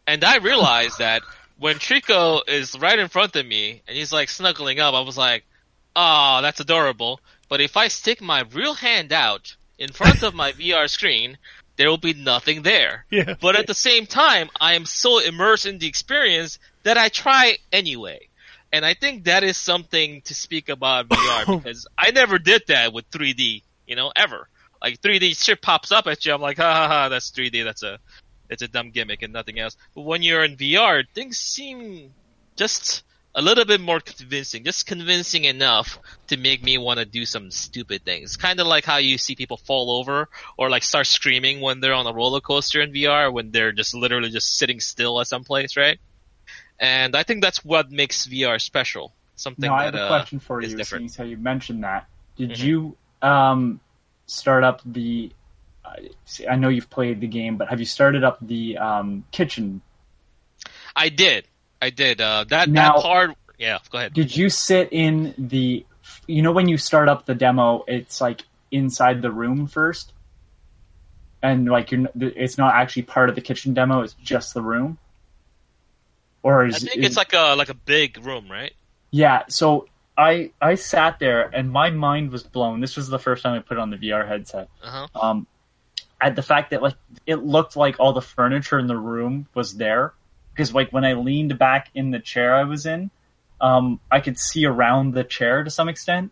[0.08, 1.22] and I realized that
[1.58, 5.18] when Trico is right in front of me and he's like snuggling up, I was
[5.18, 5.44] like,
[5.96, 7.20] "Oh, that's adorable."
[7.52, 11.38] But if I stick my real hand out in front of my VR screen,
[11.76, 13.06] there will be nothing there.
[13.10, 13.36] Yeah.
[13.42, 17.58] But at the same time, I am so immersed in the experience that I try
[17.74, 18.30] anyway.
[18.72, 21.58] And I think that is something to speak about VR oh.
[21.58, 24.48] because I never did that with 3D, you know, ever.
[24.82, 27.84] Like 3D shit pops up at you, I'm like, ha ha ha, that's 3D, that's
[27.84, 28.00] a,
[28.50, 29.76] it's a dumb gimmick and nothing else.
[29.94, 32.14] But when you're in VR, things seem
[32.56, 37.26] just a little bit more convincing, just convincing enough to make me want to do
[37.26, 38.36] some stupid things.
[38.38, 41.94] Kind of like how you see people fall over or like start screaming when they're
[41.94, 45.44] on a roller coaster in VR when they're just literally just sitting still at some
[45.44, 46.00] place, right?
[46.80, 49.14] And I think that's what makes VR special.
[49.36, 50.76] Something No, I that have a uh, question for you.
[50.76, 51.10] different.
[51.10, 52.64] Since how you mentioned that, did Mhm.
[52.64, 53.80] you um,
[54.28, 55.32] start up the?
[55.86, 55.96] Uh,
[56.50, 59.82] I know you've played the game, but have you started up the um, kitchen?
[60.96, 61.48] I did,
[61.82, 62.22] I did.
[62.22, 63.80] Uh, that Now- that part, yeah.
[63.90, 64.14] Go ahead.
[64.14, 65.86] Did you sit in the?
[66.28, 70.14] You know when you start up the demo, it's like inside the room first,
[71.42, 72.08] and like you're.
[72.16, 74.02] It's not actually part of the kitchen demo.
[74.02, 74.98] It's just the room.
[76.44, 78.74] Or I is, think is- it's like a like a big room, right?
[79.12, 82.80] Yeah, so I I sat there and my mind was blown.
[82.82, 84.70] This was the first time I put on the VR headset.
[84.84, 85.20] Uh huh.
[85.20, 85.48] Um,
[86.20, 89.76] at the fact that like it looked like all the furniture in the room was
[89.76, 90.14] there
[90.62, 93.10] because like when I leaned back in the chair I was in,
[93.60, 96.32] um, I could see around the chair to some extent.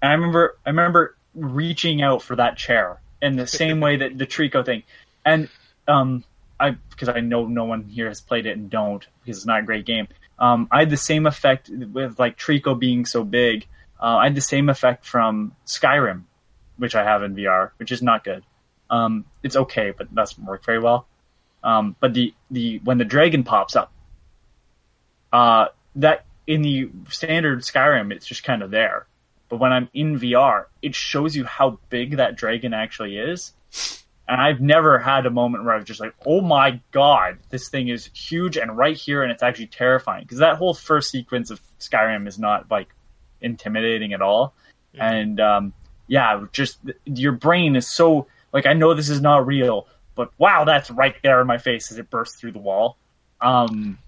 [0.00, 4.16] And I remember I remember reaching out for that chair in the same way that
[4.16, 4.82] the Trico thing,
[5.26, 5.50] and
[5.86, 6.24] um,
[6.58, 9.60] I because I know no one here has played it and don't because it's not
[9.60, 10.08] a great game.
[10.38, 13.66] Um, I had the same effect with like Trico being so big.
[14.00, 16.22] Uh, I had the same effect from Skyrim,
[16.78, 18.42] which I have in VR, which is not good.
[18.88, 21.06] Um, it's okay, but doesn't work very well.
[21.64, 23.90] Um, but the, the when the dragon pops up,
[25.32, 29.06] uh, that in the standard Skyrim, it's just kind of there.
[29.48, 33.52] But when I'm in VR, it shows you how big that dragon actually is.
[34.28, 37.68] And I've never had a moment where I was just like, "Oh my god, this
[37.68, 41.50] thing is huge and right here, and it's actually terrifying." Because that whole first sequence
[41.50, 42.88] of Skyrim is not like
[43.40, 44.54] intimidating at all.
[44.94, 45.72] And um,
[46.06, 50.64] yeah, just your brain is so like I know this is not real, but wow,
[50.64, 52.96] that's right there in my face as it bursts through the wall.
[53.40, 53.98] Um,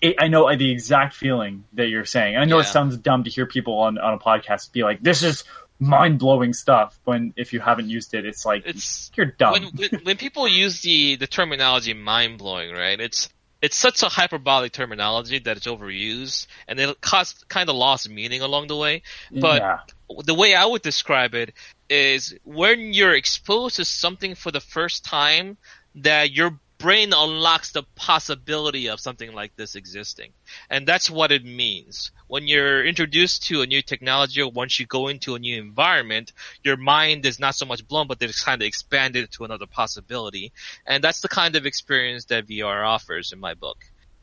[0.00, 2.36] it, I know the exact feeling that you're saying.
[2.36, 5.22] I know it sounds dumb to hear people on on a podcast be like, "This
[5.22, 5.44] is
[5.78, 9.52] mind blowing stuff." When if you haven't used it, it's like It's you're dumb.
[9.52, 12.98] when, when when people use the the terminology mind blowing, right?
[12.98, 13.28] It's
[13.64, 18.42] it's such a hyperbolic terminology that it's overused and it cost kind of lost meaning
[18.42, 19.00] along the way.
[19.32, 19.78] But yeah.
[20.22, 21.54] the way I would describe it
[21.88, 25.56] is when you're exposed to something for the first time
[25.94, 30.30] that your brain unlocks the possibility of something like this existing.
[30.68, 32.10] And that's what it means.
[32.26, 36.34] When you're introduced to a new technology or once you go into a new environment,
[36.62, 40.52] your mind is not so much blown, but it's kind of expanded to another possibility.
[40.86, 43.78] And that's the kind of experience that VR offers in my book.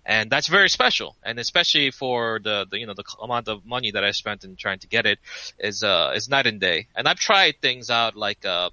[0.06, 1.16] And that's very special.
[1.24, 4.56] And especially for the, the you know, the amount of money that I spent in
[4.56, 5.18] trying to get it
[5.58, 6.90] is, uh, is night and day.
[6.96, 8.70] And I've tried things out like, uh,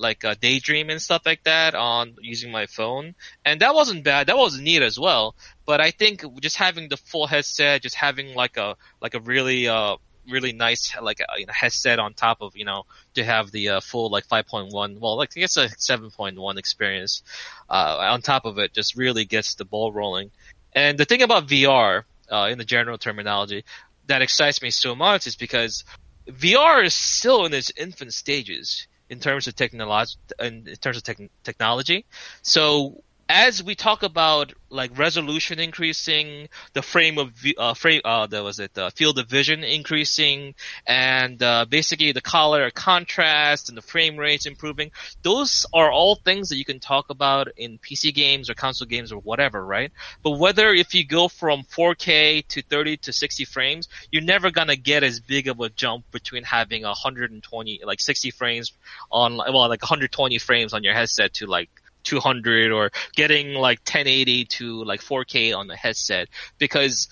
[0.00, 4.26] like uh, daydream and stuff like that on using my phone, and that wasn't bad.
[4.26, 5.34] That was neat as well.
[5.66, 9.68] But I think just having the full headset, just having like a like a really
[9.68, 9.96] uh
[10.28, 12.84] really nice like uh, you know, headset on top of you know
[13.14, 17.22] to have the uh, full like 5.1 well like I guess a 7.1 experience
[17.68, 20.30] uh, on top of it just really gets the ball rolling.
[20.72, 23.64] And the thing about VR uh, in the general terminology
[24.06, 25.84] that excites me so much is because
[26.28, 31.30] VR is still in its infant stages in terms of technology in terms of tech-
[31.42, 32.06] technology.
[32.42, 38.42] So as we talk about like resolution increasing, the frame of uh, frame uh, there
[38.42, 40.54] was it uh, field of vision increasing,
[40.84, 44.90] and uh, basically the color contrast and the frame rates improving.
[45.22, 49.12] Those are all things that you can talk about in PC games or console games
[49.12, 49.92] or whatever, right?
[50.24, 54.76] But whether if you go from 4K to 30 to 60 frames, you're never gonna
[54.76, 58.72] get as big of a jump between having 120 like 60 frames
[59.10, 61.70] on well like 120 frames on your headset to like
[62.04, 66.28] 200 or getting like 1080 to like 4K on the headset
[66.58, 67.08] because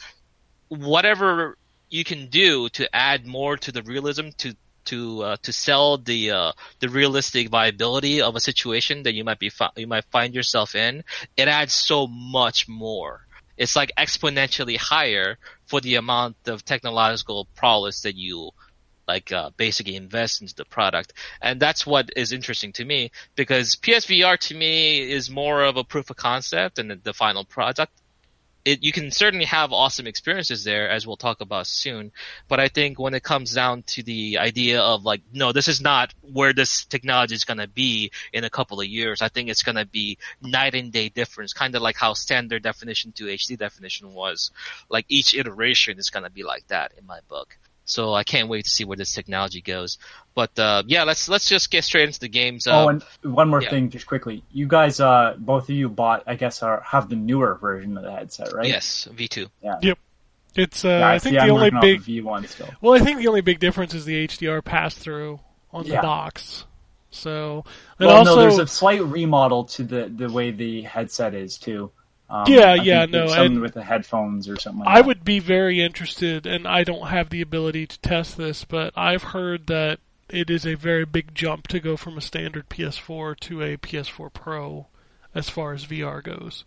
[0.69, 1.57] whatever
[1.91, 4.55] you can do to add more to the realism to
[4.89, 9.39] to uh, to sell the uh, the realistic viability of a situation that you might
[9.39, 11.05] be fi- you might find yourself in,
[11.37, 13.21] it adds so much more.
[13.59, 15.37] It's like exponentially higher
[15.67, 18.53] for the amount of technological prowess that you
[19.09, 23.75] like uh, basically invest into the product, and that's what is interesting to me because
[23.77, 27.93] PSVR to me is more of a proof of concept than the, the final product.
[28.65, 32.13] It, you can certainly have awesome experiences there, as we'll talk about soon.
[32.49, 35.81] But I think when it comes down to the idea of like, no, this is
[35.81, 39.23] not where this technology is going to be in a couple of years.
[39.23, 42.63] I think it's going to be night and day difference, kind of like how standard
[42.63, 44.51] definition to HD definition was.
[44.91, 47.57] Like each iteration is going to be like that in my book.
[47.89, 49.97] So I can't wait to see where this technology goes.
[50.35, 52.67] But uh, yeah, let's let's just get straight into the games.
[52.67, 53.71] Uh, oh, and one more yeah.
[53.71, 54.45] thing, just quickly.
[54.53, 58.05] You guys, uh, both of you bought, I guess, are, have the newer version of
[58.05, 58.69] the headset, right?
[58.69, 59.49] yes, V2.
[60.55, 62.69] It's uh, Yeah, I think see, the I'm only big V1 still.
[62.81, 65.41] well, I think the only big difference is the HDR pass through
[65.73, 66.03] on the Yeah.
[66.03, 66.65] docks.
[67.11, 67.65] So
[67.99, 71.91] Well, also no, there's a slight remodel to the the way the headset is too.
[72.31, 74.81] Um, Yeah, I yeah, no, it's something and- with the headphones or something.
[74.85, 75.07] Like I that.
[75.07, 79.23] would be very interested, and I don't have the ability to test this, but I've
[79.23, 83.63] heard that it is a very big jump to go from a standard PS4 to
[83.63, 84.87] a PS4 Pro
[85.35, 86.65] as far as VR goes.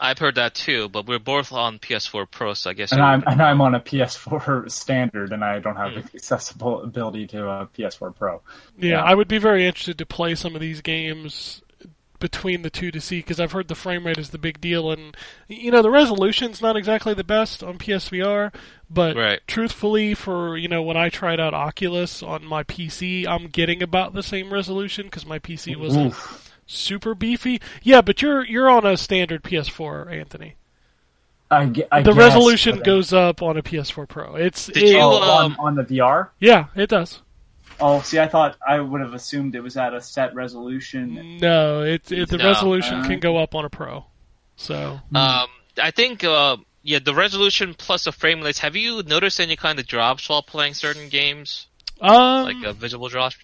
[0.00, 2.92] I've heard that too, but we're both on PS4 Pro, so I guess.
[2.92, 6.00] And I'm and I'm on a PS4 standard, and I don't have Hmm.
[6.02, 8.42] the accessible ability to a PS4 Pro.
[8.78, 9.02] Yeah, Yeah.
[9.02, 11.62] I would be very interested to play some of these games
[12.18, 14.90] between the two to see because I've heard the frame rate is the big deal,
[14.90, 15.16] and
[15.48, 18.52] you know the resolution's not exactly the best on PSVR,
[18.90, 19.40] but Right.
[19.46, 24.14] truthfully, for you know when I tried out Oculus on my PC, I'm getting about
[24.14, 26.52] the same resolution because my PC wasn't Oof.
[26.66, 27.60] super beefy.
[27.82, 30.54] Yeah, but you're you're on a standard PS4, Anthony.
[31.50, 34.34] I, I the guess, resolution but- goes up on a PS4 Pro.
[34.34, 36.28] It's Did it- you, Oh, um, on, on the VR.
[36.40, 37.22] yeah, it does.
[37.80, 41.38] Oh, see, I thought I would have assumed it was at a set resolution.
[41.40, 42.44] No, it, it the No.
[42.44, 44.04] resolution Uh, can go up on a Pro.
[44.56, 45.46] So Um,
[45.80, 48.58] I think, uh, yeah, the resolution plus the frame rates.
[48.60, 51.66] Have you noticed any kind of drops while playing certain games,
[52.00, 53.36] um, like a visible drops?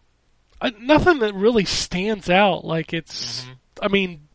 [0.60, 2.64] I, nothing that really stands out.
[2.64, 3.56] Like it's, Mhm.
[3.82, 4.28] I mean,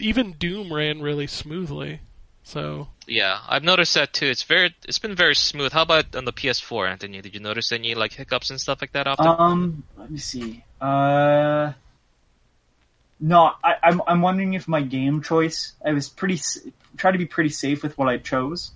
[0.00, 2.00] even Doom ran really smoothly.
[2.42, 4.24] So Yeah, I've noticed that too.
[4.24, 5.70] It's very, it's been very smooth.
[5.70, 7.20] How about on the PS4, Anthony?
[7.20, 9.26] Did you notice any like hiccups and stuff like that often?
[9.26, 10.64] Um, let me see.
[10.80, 11.72] Uh,
[13.20, 15.74] no, I, I'm I'm wondering if my game choice.
[15.84, 16.40] I was pretty
[16.96, 18.72] try to be pretty safe with what I chose,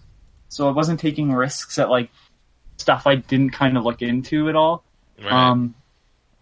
[0.51, 2.11] so I wasn't taking risks at like
[2.77, 4.85] stuff I didn't kind of look into at all.
[5.19, 5.33] right.
[5.33, 5.75] Um,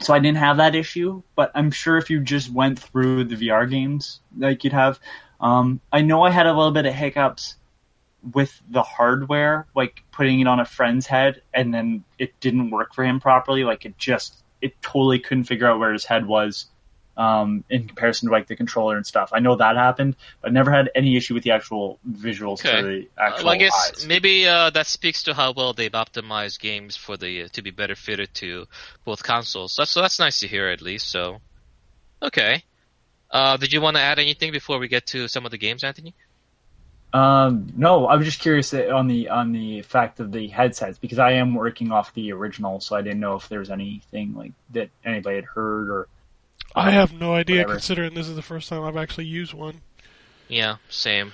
[0.01, 3.37] so I didn't have that issue, but I'm sure if you just went through the
[3.37, 4.99] VR games, like you'd have,
[5.41, 7.55] um, I know I had a little bit of hiccups
[8.33, 12.95] with the hardware, like putting it on a friend's head and then it didn't work
[12.95, 13.65] for him properly.
[13.65, 16.67] Like it just, it totally couldn't figure out where his head was,
[17.17, 19.31] um, in comparison to like the controller and stuff.
[19.33, 22.81] I know that happened, but never had any issue with the actual visuals Okay.
[22.81, 24.07] to the Uh, actual well, I guess eyes.
[24.07, 27.95] maybe uh, that speaks to how well they've optimized games for the to be better
[27.95, 28.67] fitted to
[29.05, 29.77] both consoles.
[29.79, 31.09] That's so that's nice to hear at least.
[31.09, 31.41] So,
[32.23, 32.65] okay.
[33.31, 35.83] Uh, did you want to add anything before we get to some of the games,
[35.85, 36.15] Anthony?
[37.15, 41.21] Um, no, I was just curious on the on the fact of the headsets because
[41.21, 44.53] I am working off the original, so I didn't know if there was anything like
[44.73, 46.09] that anybody had heard or.
[46.75, 47.75] I have no idea, Whatever.
[47.75, 49.81] considering this is the first time I've actually used one.
[50.49, 51.33] Yeah, same.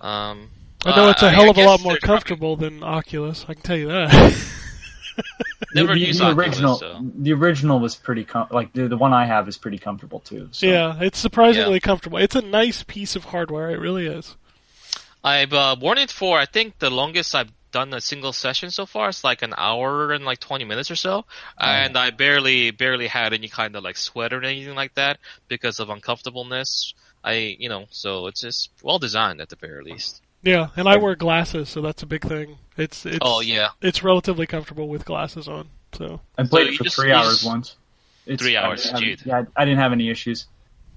[0.00, 0.48] Um,
[0.84, 2.54] I know uh, it's a I- hell I of a lot more there's probably- comfortable
[2.56, 3.44] than Oculus.
[3.48, 4.12] I can tell you that.
[5.74, 6.76] Never the, used the Oculus, original.
[6.76, 7.00] so.
[7.18, 10.48] The original was pretty com- like the the one I have is pretty comfortable too.
[10.52, 10.66] So.
[10.66, 12.18] yeah, it's surprisingly comfortable.
[12.18, 13.70] It's a nice piece of hardware.
[13.70, 14.36] It really is.
[15.22, 18.84] I've uh, worn it for I think the longest I've done a single session so
[18.86, 21.24] far is like an hour and like 20 minutes or so,
[21.58, 25.18] and I barely barely had any kind of like sweat or anything like that
[25.48, 26.94] because of uncomfortableness.
[27.22, 30.22] I you know so it's just well designed at the very least.
[30.42, 32.56] Yeah, and I wear glasses, so that's a big thing.
[32.76, 35.68] It's it's Oh yeah, it's relatively comfortable with glasses on.
[35.92, 37.76] So I played you it for just- three hours once.
[38.26, 39.26] It's, Three hours, haven't- dude.
[39.26, 40.46] Yeah, I didn't have any issues.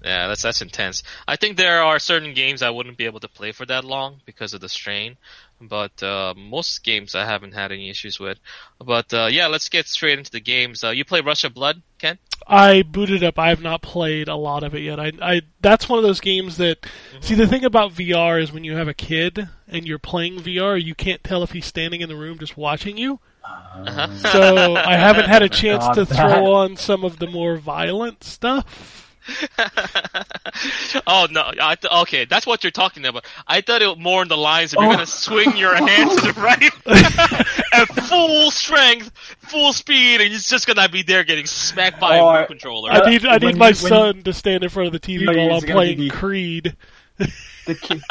[0.04, 1.04] Yeah that's that's intense.
[1.28, 4.22] I think there are certain games I wouldn't be able to play for that long
[4.26, 5.18] because of the strain,
[5.62, 8.40] but uh, most games I haven't had any issues with.
[8.80, 10.84] But uh, yeah, let's get straight into the games.
[10.84, 12.18] Uh, you play Rush of Blood, Ken?
[12.46, 13.40] I booted up.
[13.40, 15.00] I have not played a lot of it yet.
[15.00, 16.86] I, I that's one of those games that
[17.22, 20.82] see the thing about VR is when you have a kid and you're playing VR,
[20.84, 23.20] you can't tell if he's standing in the room just watching you.
[23.46, 24.14] Uh-huh.
[24.18, 27.58] So I haven't had a chance God, to that- throw on some of the more
[27.58, 29.03] violent stuff.
[31.08, 31.52] oh no!
[31.62, 33.26] I th- okay, that's what you're talking about.
[33.48, 34.94] I thought it was more in the lines of you're Oh.
[34.96, 36.72] gonna swing your hand to the right
[37.74, 42.26] at full strength, full speed, and it's just gonna be there getting smacked by Oh,
[42.26, 42.92] a I- Wii controller.
[42.92, 45.00] I need I need when my you- when son to stand in front of the
[45.00, 46.76] TV Oh, while I'm gonna be playing the- Creed.
[47.18, 48.02] The kid,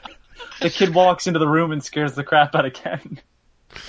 [0.60, 3.20] the kid walks into the room and scares the crap out of Ken.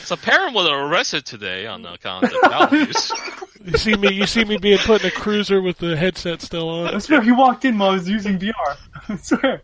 [0.04, 3.12] So parent was arrested today on the account of child abuse.
[3.66, 6.70] You see me you see me being put in a cruiser with the headset still
[6.86, 7.02] I on.
[7.02, 8.78] swear he walked in while I was using VR.
[9.10, 9.62] I swear.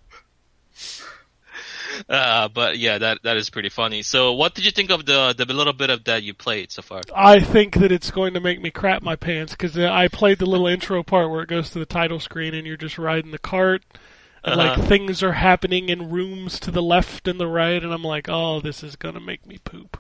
[2.10, 4.02] Uh, but yeah, that that is pretty funny.
[4.02, 6.82] So, what did you think of the the little bit of that you played so
[6.82, 7.02] far?
[7.16, 10.48] I think that it's going to make me crap my pants because I played the
[10.48, 13.38] little intro part where it goes to the title screen and you're just riding the
[13.40, 13.84] cart.
[14.44, 14.80] And Uh-huh.
[14.82, 18.28] like things are happening in rooms to the left and the right, and I'm like,
[18.28, 19.98] oh, this is gonna make me poop.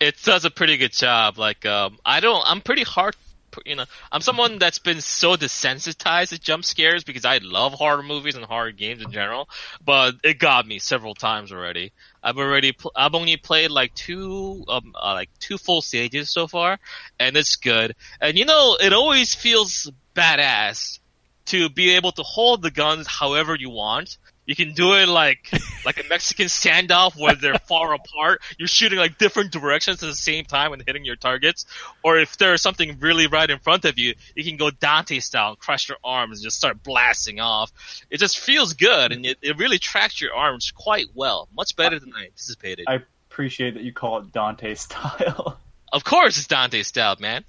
[0.00, 1.38] It does a pretty good job.
[1.38, 3.16] Like, um, I don't, I'm pretty hard,
[3.64, 8.02] you know, I'm someone that's been so desensitized to jump scares because I love horror
[8.02, 9.48] movies and horror games in general,
[9.84, 11.92] but it got me several times already.
[12.22, 16.48] I've already, pl- I've only played like two, um, uh, like two full stages so
[16.48, 16.78] far,
[17.20, 17.94] and it's good.
[18.20, 20.98] And you know, it always feels badass
[21.46, 24.16] to be able to hold the guns however you want.
[24.46, 25.50] You can do it like
[25.86, 28.42] like a Mexican standoff where they're far apart.
[28.58, 31.64] You're shooting like different directions at the same time and hitting your targets.
[32.02, 35.50] Or if there's something really right in front of you, you can go Dante style
[35.50, 37.72] and crush your arms and just start blasting off.
[38.10, 41.48] It just feels good and it, it really tracks your arms quite well.
[41.56, 42.84] Much better than I anticipated.
[42.86, 45.58] I appreciate that you call it Dante style.
[45.92, 47.44] Of course, it's Dante style, man.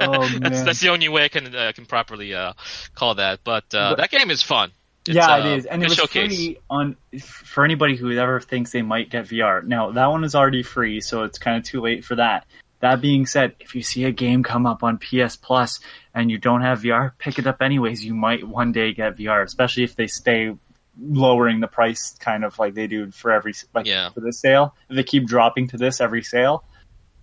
[0.00, 2.54] Oh that's, that's the only way I can uh, can properly uh,
[2.94, 3.40] call that.
[3.44, 4.70] But, uh, But- that game is fun.
[5.06, 6.28] It's, yeah, uh, it is, and it was showcase.
[6.36, 9.64] free on for anybody who ever thinks they might get VR.
[9.64, 12.46] Now that one is already free, so it's kind of too late for that.
[12.80, 15.80] That being said, if you see a game come up on PS Plus
[16.14, 18.04] and you don't have VR, pick it up anyways.
[18.04, 20.54] You might one day get VR, especially if they stay
[21.00, 24.10] lowering the price, kind of like they do for every like Yeah.
[24.10, 24.74] for this sale.
[24.90, 26.64] If they keep dropping to this every sale,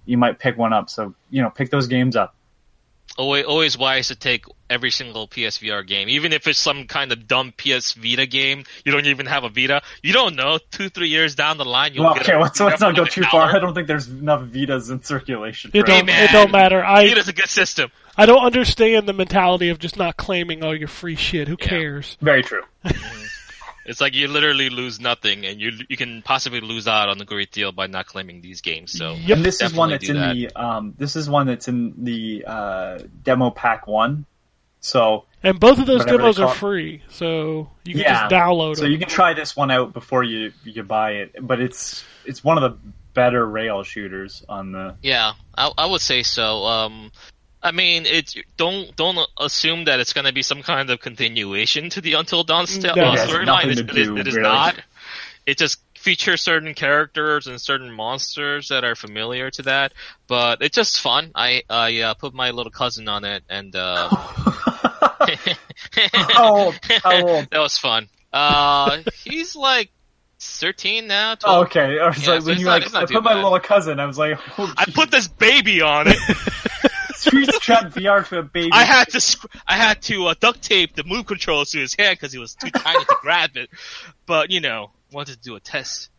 [0.05, 0.89] you might pick one up.
[0.89, 2.35] So you know, pick those games up.
[3.17, 7.27] Always, always wise to take every single PSVR game, even if it's some kind of
[7.27, 8.63] dumb PS Vita game.
[8.85, 9.81] You don't even have a Vita.
[10.03, 10.59] You don't know.
[10.71, 13.05] Two, three years down the line, you'll Well, get okay, a let's, let's not go
[13.05, 13.49] too for far.
[13.51, 13.55] $1.
[13.55, 15.71] I don't think there's enough Vitas in circulation.
[15.73, 16.05] It for don't.
[16.05, 16.23] man.
[16.25, 16.83] It don't matter.
[16.83, 17.91] I Vita's a good system.
[18.15, 21.47] I don't understand the mentality of just not claiming all your free shit.
[21.47, 21.67] Who Yeah.
[21.67, 22.17] cares?
[22.21, 22.63] Very true.
[23.89, 27.25] It's like you literally lose nothing, and you you can possibly lose out on a
[27.25, 28.91] great deal by not claiming these games.
[28.91, 29.37] So Yep.
[29.37, 32.43] and this is one that's Definitely in the um, this is one that's in the
[32.45, 34.27] uh, demo pack one.
[34.79, 38.13] So And both of those demos are free, so you can Yeah.
[38.13, 38.91] just download so them.
[38.91, 41.35] you can try this one out before you you buy it.
[41.41, 42.77] But it's it's one of the
[43.15, 44.97] better rail shooters on the.
[45.01, 46.63] yeah, I, I would say so.
[46.65, 47.11] Um,
[47.61, 51.89] I mean, it's don't don't assume that it's going to be some kind of continuation
[51.91, 53.03] to the Until Dawn st- No.
[53.03, 53.45] uh, storyline.
[53.45, 54.47] nothing It's- to It is, do, it is really.
[54.47, 54.75] not.
[55.45, 59.93] It just features certain characters and certain monsters that are familiar to that,
[60.27, 61.31] but it's just fun.
[61.35, 64.09] I I uh, put my little cousin on it, and uh,
[66.13, 66.79] How old?
[67.03, 67.47] How old?
[67.51, 68.07] that was fun.
[68.31, 69.91] Uh, he's like
[70.39, 71.35] thirteen now.
[71.35, 71.57] 12.
[71.57, 73.43] Oh, okay, I was Yeah, like so when you not- like I put my bad.
[73.43, 73.99] little cousin.
[73.99, 76.17] I was like, oh, I put this baby on it.
[77.19, 78.69] Street Trap VR to a baby.
[78.71, 81.93] I had to sc- I had to uh, duct tape the move controls to his
[81.95, 83.69] hand because he was too tiny to grab it.
[84.25, 86.09] But you know, wanted to do a test.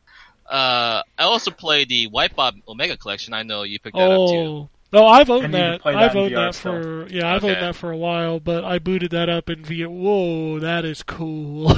[0.48, 3.34] Uh, I also played the Wipeout Omega Collection.
[3.34, 4.36] I know you picked that up too.
[4.36, 4.68] Oh.
[4.92, 5.82] No, I've owned I need to that.
[5.84, 6.82] that I've owned VR that still.
[6.82, 7.52] for yeah, I've Okay.
[7.54, 9.88] owned that for a while, but I booted that up in via.
[9.88, 11.76] Whoa, that is cool.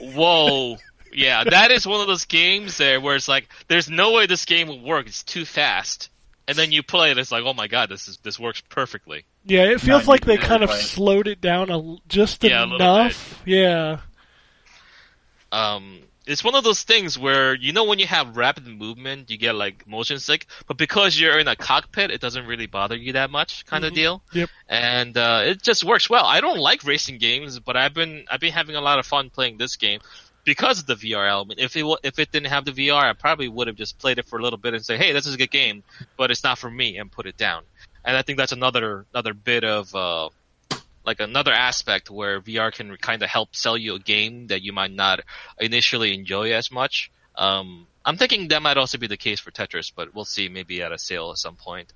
[0.00, 0.78] Whoa.
[1.10, 4.44] Yeah, that is one of those games there where it's like, there's no way this
[4.44, 5.06] game will work.
[5.06, 6.10] It's too fast.
[6.48, 9.24] And then you play it, it's like, oh my god, this is this works perfectly.
[9.44, 12.42] yeah, it feels you like they kind of play slowed it down a, l- just
[12.42, 13.42] Yeah, a enough.
[13.46, 14.00] Yeah.
[15.52, 19.38] um it's one of those things where you know when you have rapid movement you
[19.38, 23.14] get like motion sick but because you're in a cockpit it doesn't really bother you
[23.14, 23.96] that much kind of Mhm.
[23.96, 24.50] deal Yep.
[24.68, 28.40] and uh it just works well i don't like racing games but i've been i've
[28.40, 30.00] been having a lot of fun playing this game
[30.48, 31.60] because of the VR element.
[31.60, 34.26] If it if it didn't have the VR, I probably would have just played it
[34.26, 35.82] for a little bit and say, "Hey, this is a good game,"
[36.16, 37.64] but it's not for me, and put it down.
[38.04, 40.30] And I think that's another another bit of uh,
[41.04, 44.72] like another aspect where VR can kind of help sell you a game that you
[44.72, 45.20] might not
[45.60, 47.10] initially enjoy as much.
[47.36, 50.82] Um, I'm thinking that might also be the case for Tetris, but we'll see maybe
[50.82, 51.92] at a sale at some point.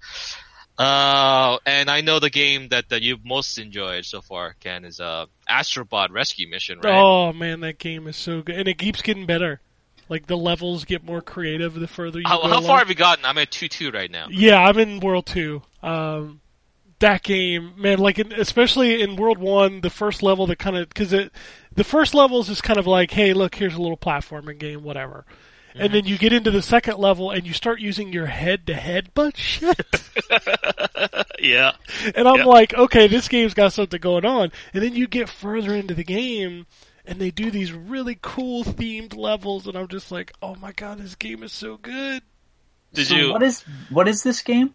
[0.78, 5.00] Uh, and I know the game that, that you've most enjoyed so far, Ken, is
[5.00, 6.94] uh, Astrobot Rescue Mission, right?
[6.94, 9.60] Oh man, that game is so good, and it keeps getting better.
[10.08, 12.48] Like the levels get more creative the further you how go.
[12.48, 12.64] how along.
[12.64, 13.24] far have you gotten?
[13.24, 14.26] I'm at two two right now.
[14.30, 15.62] Yeah, I'm in World Two.
[15.82, 16.40] Um,
[16.98, 20.88] that game, man, like in, especially in World One, the first level that kind of
[20.88, 21.32] because it,
[21.74, 25.24] the first levels is kind of like, hey, look, here's a little platforming game, whatever.
[25.74, 28.74] And then you get into the second level and you start using your head to
[28.74, 29.80] headbutt shit.
[31.40, 31.72] yeah.
[32.14, 32.44] And I'm Yeah.
[32.44, 34.52] like, okay, this game's got something going on.
[34.74, 36.66] And then you get further into the game
[37.04, 40.98] and they do these really cool themed levels and I'm just like, oh my god,
[40.98, 42.22] this game is so good.
[42.92, 43.32] Did So you?
[43.32, 44.74] What is what is this game?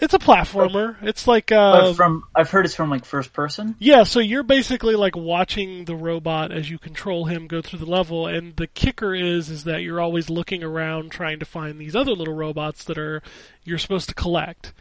[0.00, 0.96] It's a platformer.
[1.02, 3.76] It's like uh from I've heard it's from like first person.
[3.78, 7.86] Yeah, so you're basically like watching the robot as you control him go through the
[7.86, 11.94] level, and the kicker is is that you're always looking around trying to find these
[11.94, 13.22] other little robots that are
[13.62, 14.72] you're supposed to collect.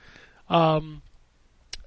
[0.50, 1.04] Um,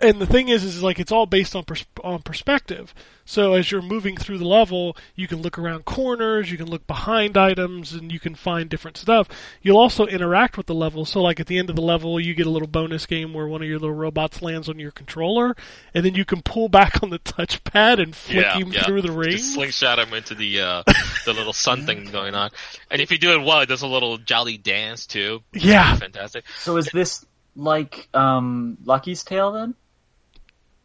[0.01, 2.95] and the thing is, is like it's all based on pers- on perspective.
[3.25, 6.87] So as you're moving through the level, you can look around corners, you can look
[6.87, 9.29] behind items, and you can find different stuff.
[9.63, 11.05] You'll also interact with the level.
[11.05, 13.49] So like at the end of the level, you get a little bonus game where
[13.49, 15.57] one of your little robots lands on your controller,
[15.93, 18.85] and then you can pull back on the touchpad and flick yeah, him yeah.
[18.85, 19.39] through the Just ring.
[19.39, 20.83] slingshot him into the uh,
[21.25, 22.51] the little sun thing going on.
[22.91, 25.43] And if you do it well, it does a little jolly dance too.
[25.53, 26.45] Yeah, Fantastic.
[26.59, 27.25] So is this
[27.57, 29.75] like um Lucky's Tale then?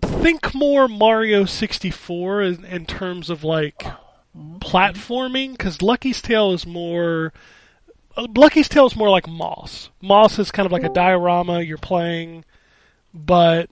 [0.02, 3.86] Think more Mario 64 in, in terms of like
[4.60, 7.34] platforming because Lucky's Tale is more
[8.16, 9.90] uh, Lucky's Tale is more like Moss.
[10.02, 12.44] Moss is kind of like a diorama you're playing,
[13.14, 13.70] but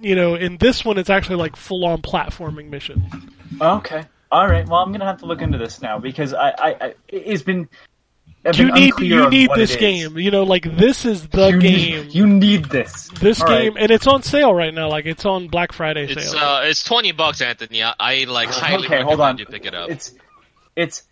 [0.00, 3.10] you know, in this one it's actually like full on platforming mission.
[3.60, 4.04] Okay.
[4.32, 4.66] All right.
[4.66, 7.68] Well, I'm gonna have to look into this now because I, I, I it's been
[8.44, 10.16] you been need unclear you need this game.
[10.18, 12.04] You know, like this is the you game.
[12.06, 13.08] Need, you need this.
[13.20, 13.64] this All right.
[13.64, 14.88] game, and it's on sale right now.
[14.88, 16.40] Like it's on Black Friday It's sale.
[16.40, 17.82] uh, it's twenty bucks, Anthony.
[17.82, 19.38] I, I like highly okay, recommend hold on.
[19.38, 19.90] you pick it up.
[19.90, 20.14] It's
[20.74, 21.02] it's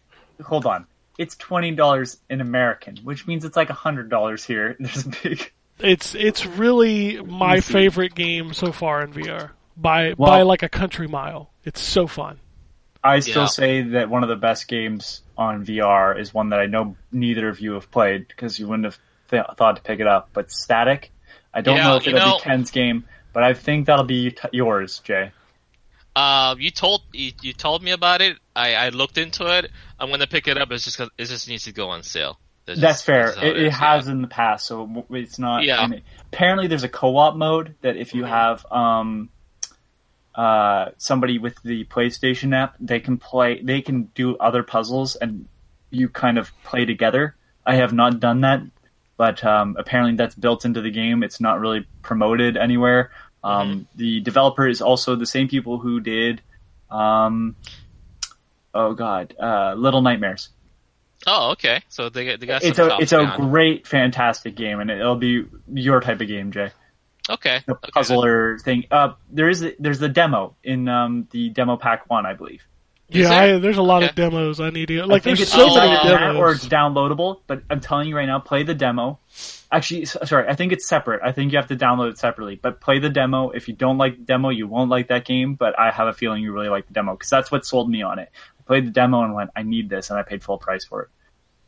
[0.42, 0.86] hold on.
[1.18, 4.76] It's twenty dollars in American, which means it's like hundred dollars here.
[4.80, 5.52] There's a big.
[5.80, 10.68] it's it's really my favorite game so far in VR by Well- by like a
[10.70, 11.50] country mile.
[11.64, 12.40] It's so fun.
[13.02, 13.46] I still Yeah.
[13.48, 17.48] say that one of the best games on VR is one that I know neither
[17.48, 18.98] of you have played because you wouldn't have
[19.30, 20.30] th- thought to pick it up.
[20.32, 21.10] But Statik,
[21.54, 24.32] I don't Yeah, know if it'll know- be Ken's game, but I think that'll be
[24.32, 25.30] t- yours, Jay.
[26.16, 28.36] Uh, you told you, you told me about it.
[28.56, 29.70] I, I looked into it.
[30.00, 30.72] I'm gonna pick it up.
[30.72, 32.40] It's just it just needs to go on sale.
[32.66, 33.26] That's, That's just- fair.
[33.26, 34.12] that's It, it is, has yeah.
[34.12, 35.62] in the past, so it's not.
[35.62, 35.86] Yeah.
[36.32, 39.30] apparently, there's a co-op mode that if you have um,
[40.38, 43.60] uh, somebody with the PlayStation app, they can play.
[43.60, 45.48] They can do other puzzles, and
[45.90, 47.34] you kind of play together.
[47.66, 48.62] I have not done that,
[49.16, 51.22] but um, apparently that's built into the game.
[51.22, 53.10] It's not really promoted anywhere.
[53.42, 56.40] Um, The developer is also the same people who did.
[56.90, 57.56] Um,
[58.72, 60.50] oh God, uh, Little Nightmares
[61.26, 61.82] Oh, okay.
[61.88, 66.00] So they they got it's a it's a great, fantastic game, and it'll be your
[66.00, 66.70] type of game, Jay.
[67.30, 67.60] Okay.
[67.66, 67.90] The okay.
[67.92, 68.84] puzzler thing.
[68.90, 72.62] Uh, there is there's the demo in um, the demo pack one, I believe.
[73.08, 73.56] Is yeah, there?
[73.56, 75.00] I, there's a lot of demos I need to.
[75.00, 77.40] I Like think there's it's so many on that or it's downloadable.
[77.46, 79.18] But I'm telling you right now, play the demo.
[79.72, 81.22] Actually, sorry, I think it's separate.
[81.24, 82.56] I think you have to download it separately.
[82.56, 83.48] But play the demo.
[83.50, 85.54] If you don't like the demo, you won't like that game.
[85.54, 88.02] But I have a feeling you really like the demo because that's what sold me
[88.02, 88.30] on it.
[88.60, 91.04] I played the demo and went, I need this, and I paid full price for
[91.04, 91.08] it.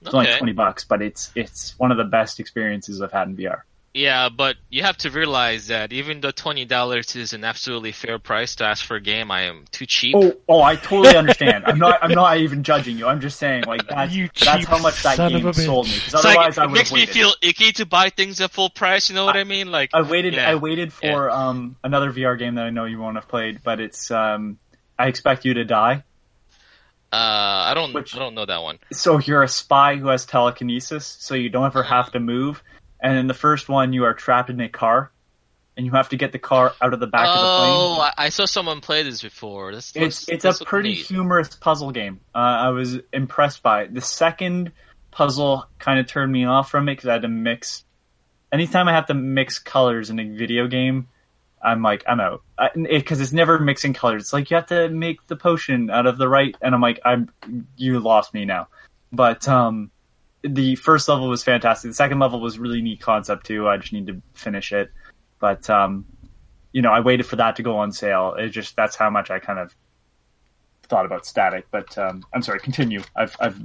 [0.02, 3.36] It's only twenty bucks, but it's it's one of the best experiences I've had in
[3.36, 3.62] VR.
[3.92, 8.20] Yeah, but you have to realize that even though twenty dollars is an absolutely fair
[8.20, 10.14] price to ask for a game, I am too cheap.
[10.16, 11.64] Oh, oh, I totally understand.
[11.66, 11.98] I'm not.
[12.00, 13.08] I'm not even judging you.
[13.08, 15.94] I'm just saying, like that's You that's how much that game sold me.
[15.94, 18.40] Because It's like, otherwise, I it would makes have me feel icky to buy things
[18.40, 19.08] at full price.
[19.08, 19.72] You know what I mean?
[19.72, 20.34] Like I waited.
[20.34, 20.48] Yeah.
[20.50, 23.80] I waited for um another VR game that I know you won't have played, but
[23.80, 24.58] it's um.
[24.96, 26.04] I expect you to die.
[27.12, 28.78] uh, I don't, Which- I don't know that one.
[28.92, 32.62] So you're a spy who has telekinesis, so you don't ever have to move.
[33.02, 35.10] And in the first one, you are trapped in a car,
[35.76, 37.70] and you have to get the car out of the back of the plane.
[37.72, 39.72] Oh, I, I saw someone play this before.
[39.74, 41.06] This It's looks- it's this a pretty neat.
[41.06, 42.20] humorous puzzle game.
[42.34, 43.94] Uh, I was impressed by it.
[43.94, 44.72] The second
[45.10, 47.84] puzzle kind of turned me off from it because I had to mix.
[48.52, 51.08] Anytime I have to mix colors in a video game,
[51.62, 52.42] I'm like I'm out
[52.74, 54.22] because it's never mixing colors.
[54.22, 57.00] It's like you have to make the potion out of the right, and I'm like
[57.04, 57.30] I'm
[57.76, 58.68] you lost me now.
[59.12, 59.90] But um,
[60.42, 61.90] the first level was fantastic.
[61.90, 63.68] The second level was really neat concept too.
[63.68, 64.90] I just need to finish it.
[65.38, 66.06] But um,
[66.72, 68.34] you know, I waited for that to go on sale.
[68.38, 69.74] It just that's how much I kind of
[70.84, 71.64] thought about Statik.
[71.70, 73.02] But um, I'm sorry, continue.
[73.16, 73.60] I've I've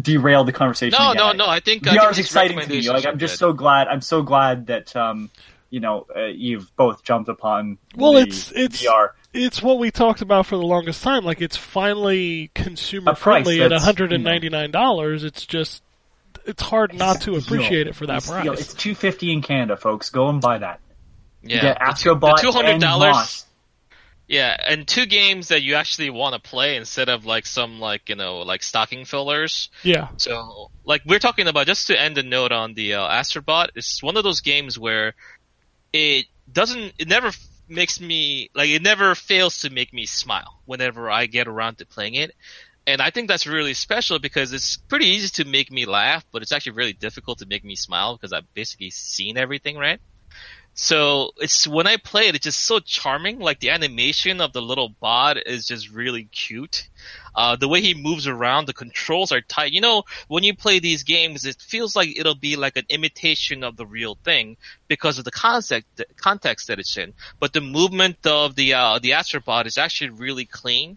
[0.00, 0.96] derailed the conversation.
[1.00, 1.36] No, again.
[1.36, 1.50] no, no.
[1.50, 2.88] I think I VR think is exciting to me.
[2.88, 3.38] Like I'm just good.
[3.38, 3.88] so glad.
[3.88, 5.30] I'm so glad that um,
[5.70, 7.78] you know, uh, you've both jumped upon.
[7.96, 9.10] Well, the it's- it's- VR.
[9.34, 11.22] It's what we talked about for the longest time.
[11.22, 15.22] Like it's finally consumer friendly at hundred and ninety nine dollars.
[15.22, 15.82] It's just
[16.46, 18.44] it's hard not to Yo, appreciate it for that it's, price.
[18.44, 20.10] yo, it's two fifty in Canada, folks.
[20.10, 20.80] Go and buy that.
[21.42, 23.44] Yeah, You get the Astrobot the two hundred and dollars.
[24.26, 28.08] Yeah, and two games that you actually want to play instead of like some like
[28.10, 29.70] you know like stocking fillers.
[29.82, 33.68] yeah, So like we're talking about just to end the note on the uh, Astrobot.
[33.74, 35.14] It's one of those games where
[35.92, 36.92] it doesn't.
[36.98, 37.30] It never
[37.70, 41.86] makes me like it never fails to make me smile whenever I get around to
[41.86, 42.34] playing it.
[42.88, 46.40] And I think that's really special because it's pretty easy to make me laugh, but
[46.40, 50.00] it's actually really difficult to make me smile because I've basically seen everything, right?
[50.72, 53.40] So it's when I play it, it's just so charming.
[53.40, 56.88] Like the animation of the little bot is just really cute.
[57.34, 59.72] Uh, the way he moves around, the controls are tight.
[59.72, 63.64] You know, when you play these games, it feels like it'll be like an imitation
[63.64, 67.12] of the real thing because of the concept, the context that it's in.
[67.38, 70.96] But the movement of the uh, the Astrobot is actually really clean.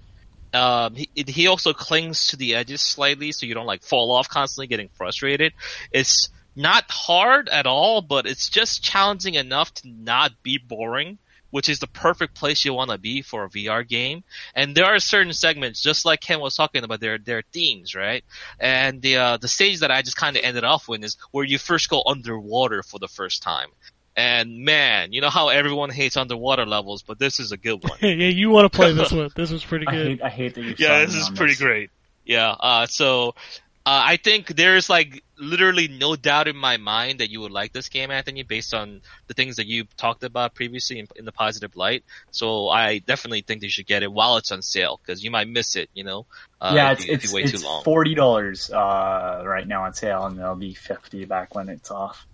[0.54, 4.30] Um, he, he also clings to the edges slightly, so you don't like fall off
[4.30, 5.54] constantly, getting frustrated.
[5.92, 11.18] It's not hard at all, but it's just challenging enough to not be boring,
[11.50, 14.24] which is the perfect place you want to be for a VR game.
[14.54, 17.96] And there are certain segments, just like Ken was talking about, there there are themes,
[17.96, 18.24] right?
[18.60, 21.46] And the uh, the stage that I just kind of ended off with is where
[21.46, 23.70] you first go underwater for the first time.
[24.16, 27.98] And man, you know how everyone hates underwater levels, but this is a good one.
[28.02, 29.30] yeah, you want to play this one.
[29.36, 30.08] This was pretty I good.
[30.08, 30.22] hate.
[30.22, 30.76] I hate that you.
[30.78, 31.90] yeah, this is pretty great.
[32.26, 33.36] Yeah, uh, so
[33.84, 37.74] Uh, I think there's like literally no doubt in my mind that you would like
[37.74, 41.32] this game, Anthony, based on the things that you talked about previously in, in the
[41.32, 42.04] positive light.
[42.30, 45.48] So I definitely think you should get it while it's on sale because you might
[45.50, 45.90] miss it.
[45.96, 46.26] You know,
[46.62, 47.84] uh, yeah, if it's you, if it's, you wait it's too long.
[47.84, 52.28] forty dollars uh, right now on sale, and it'll be fifty back when it's off.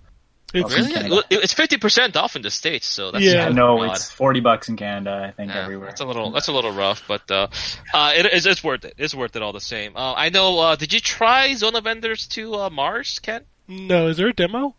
[0.53, 0.93] It's, Really?
[0.93, 1.09] Really?
[1.09, 3.31] Well, it- It's fifty percent off in the states, so that's Yeah.
[3.31, 3.95] I kind of know odd.
[3.97, 5.25] it's forty bucks in Canada.
[5.27, 5.89] I think Yeah, everywhere.
[5.89, 7.47] That's a little that's a little rough, but uh,
[7.93, 8.93] uh, it, it's, it's worth it.
[8.97, 9.97] It's worth it all the same.
[9.97, 10.57] Uh, I know.
[10.59, 13.43] Uh, did you try Zone of Enders to uh, Mars, Ken?
[13.67, 14.73] no, is there a demo?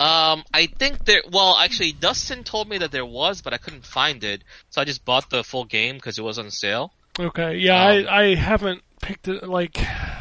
[0.00, 1.22] Um, I think there.
[1.30, 4.84] Well, actually, Dustin told me that there was, but I couldn't find it, so I
[4.84, 6.92] just bought the full game because it was on sale.
[7.18, 9.42] Okay, yeah, Um, I I haven't picked it.
[9.48, 9.76] Like,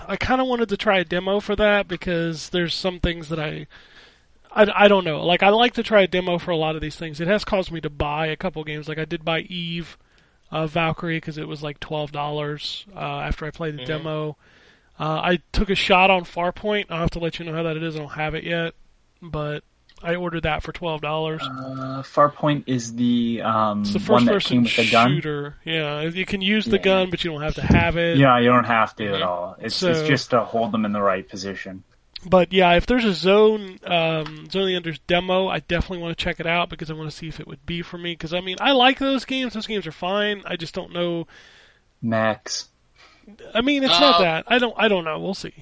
[0.07, 3.39] I kind of wanted to try a demo for that because there's some things that
[3.39, 3.67] I,
[4.51, 5.25] I, I don't know.
[5.25, 7.19] Like, I like to try a demo for a lot of these things.
[7.21, 8.87] It has caused me to buy a couple games.
[8.87, 9.97] Like, I did buy Eve,
[10.51, 13.87] uh, Valkyrie because it was like twelve dollars uh, after I played the Mhm.
[13.87, 14.37] demo.
[14.99, 16.85] Uh, I took a shot on Farpoint.
[16.89, 17.95] I'll have to let you know how that it is.
[17.95, 18.73] I don't have it yet,
[19.21, 19.63] but
[20.01, 21.41] I ordered that for twelve dollars.
[21.43, 25.09] Uh, Farpoint is the um It's the one first that person came with the gun.
[25.15, 25.55] shooter.
[25.65, 26.83] Yeah, you can use the Yeah.
[26.83, 28.17] gun, but you don't have to have it.
[28.17, 29.55] Yeah, you don't have to at all.
[29.59, 31.83] It's So- it's just to hold them in the right position.
[32.29, 36.17] But yeah, if there's a zone um, Zone of the Enders demo, I definitely want
[36.17, 38.13] to check it out because I want to see if it would be for me.
[38.13, 40.43] Because I mean, I like those games; those games are fine.
[40.45, 41.27] I just don't know.
[42.01, 42.67] Max.
[43.53, 44.43] I mean, it's not Uh, that.
[44.47, 44.73] I don't.
[44.77, 45.19] I don't know.
[45.19, 45.53] We'll see.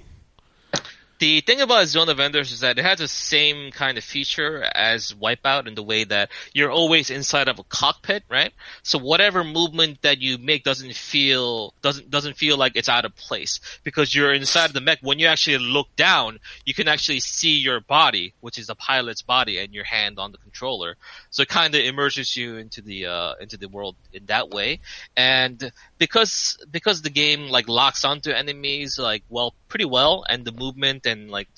[1.26, 4.61] The thing about Zone of Enders is that it has the same kind of feature
[4.61, 8.53] as Wipeout in the way that you're always inside of a cockpit, right?
[8.84, 13.15] So whatever movement that you make doesn't feel doesn't doesn't feel like it's out of
[13.15, 14.99] place because you're inside of the mech.
[15.01, 19.23] When you actually look down, you can actually see your body, which is the pilot's
[19.23, 20.95] body, and your hand on the controller.
[21.32, 24.80] So it kind of immerses you into the uh, into the world in that way.
[25.17, 30.51] And because because the game like locks onto enemies like well pretty well, and the
[30.51, 31.49] movement and like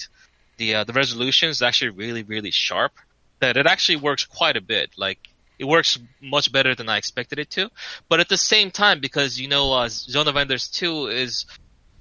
[0.58, 2.94] the uh, the resolution is actually really really sharp.
[3.40, 4.92] That it actually works quite a bit.
[4.98, 5.20] Like
[5.60, 7.70] it works much better than I expected it to.
[8.10, 11.46] But at the same time, because you know, uh, Zone of Enders two is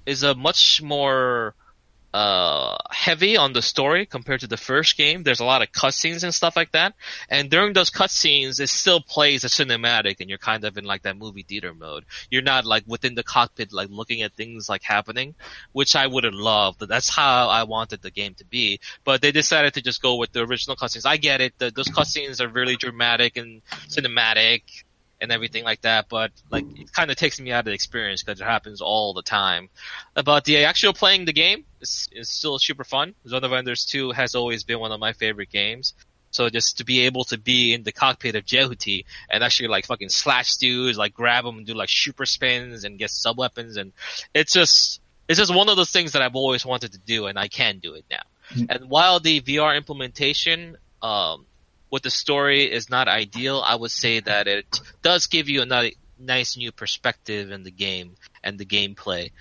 [0.05, 1.53] is a much more
[2.17, 5.21] uh, heavy on the story compared to the first game.
[5.21, 6.95] There's a lot of cutscenes and stuff like that.
[7.29, 11.03] And during those cutscenes, it still plays a cinematic and you're kind of in like
[11.03, 12.05] that movie theater mode.
[12.31, 15.35] You're not like within the cockpit, like looking at things like happening,
[15.73, 16.79] which I would have loved.
[16.79, 18.79] That's how I wanted the game to be.
[19.03, 21.05] But they decided to just go with the original cutscenes.
[21.05, 21.53] I get it.
[21.59, 24.63] The, those cutscenes are really dramatic and cinematic
[25.19, 28.23] and everything like that, but like it kind of takes me out of the experience
[28.23, 29.69] because it happens all the time.
[30.13, 33.15] But the actual playing the game is, is still super fun.
[33.27, 35.93] Zone of Enders 2 has always been one of my favorite games.
[36.29, 39.85] So just to be able to be in the cockpit of Jehuti and actually like
[39.87, 43.77] fucking slash dudes, like grab them and do like super spins and get sub weapons
[43.77, 43.93] and
[44.33, 47.39] it's just, it's just one of those things that I've always wanted to do and
[47.39, 48.23] I can do it now.
[48.51, 48.67] Mhm.
[48.69, 51.45] And while the VR implementation, um,
[51.89, 55.91] with the story is not ideal, I would say that it does give you a
[56.19, 59.31] nice new perspective in the game and the gameplay.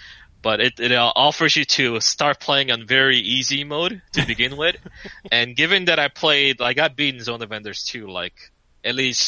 [0.42, 4.76] But it, it offers you to start playing on very easy mode to begin with.
[5.32, 8.53] and given that I played, I got beaten Zone of Enders 2 like
[8.87, 9.20] at least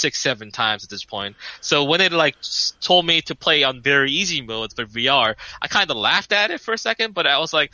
[0.00, 1.36] six, seven times at this point.
[1.60, 2.36] So when it like
[2.80, 6.50] told me to play on very easy mode for VR, I kind of laughed at
[6.50, 7.72] it for a second, but I was like,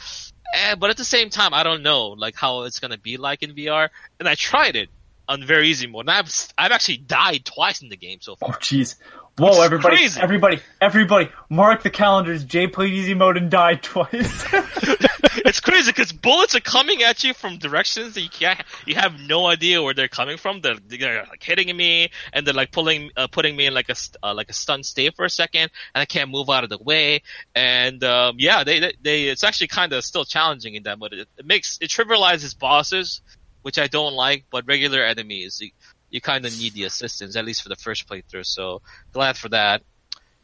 [0.55, 3.43] eh, but at the same time, I don't know like how it's gonna be like
[3.43, 3.91] in VR.
[4.18, 4.89] And I tried it
[5.28, 8.51] on very easy mode, and I've I've actually died twice in the game so far.
[8.53, 8.97] Oh jeez.
[9.39, 10.18] Whoa, everybody, crazy.
[10.18, 12.43] everybody, everybody, mark the calendars.
[12.45, 14.47] Jay played easy mode and died twice.
[15.44, 19.18] it's crazy because bullets are coming at you from directions that you can't, you have
[19.20, 20.60] no idea where they're coming from.
[20.60, 23.94] They're, they're like hitting me and they're like pulling, uh, putting me in like a,
[24.22, 26.78] uh, like a stun state for a second and I can't move out of the
[26.78, 27.22] way.
[27.54, 31.12] And, um, yeah, they, they, they it's actually kind of still challenging in that, but
[31.12, 33.20] it, it makes, it trivializes bosses,
[33.62, 35.70] which I don't like, but regular enemies, you,
[36.10, 38.46] you kind of need the assistance, at least for the first playthrough.
[38.46, 38.80] So
[39.12, 39.82] glad for that.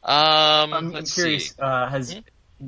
[0.03, 1.51] Um, I'm let's curious.
[1.51, 1.55] see.
[1.59, 2.21] Uh, has Hmm?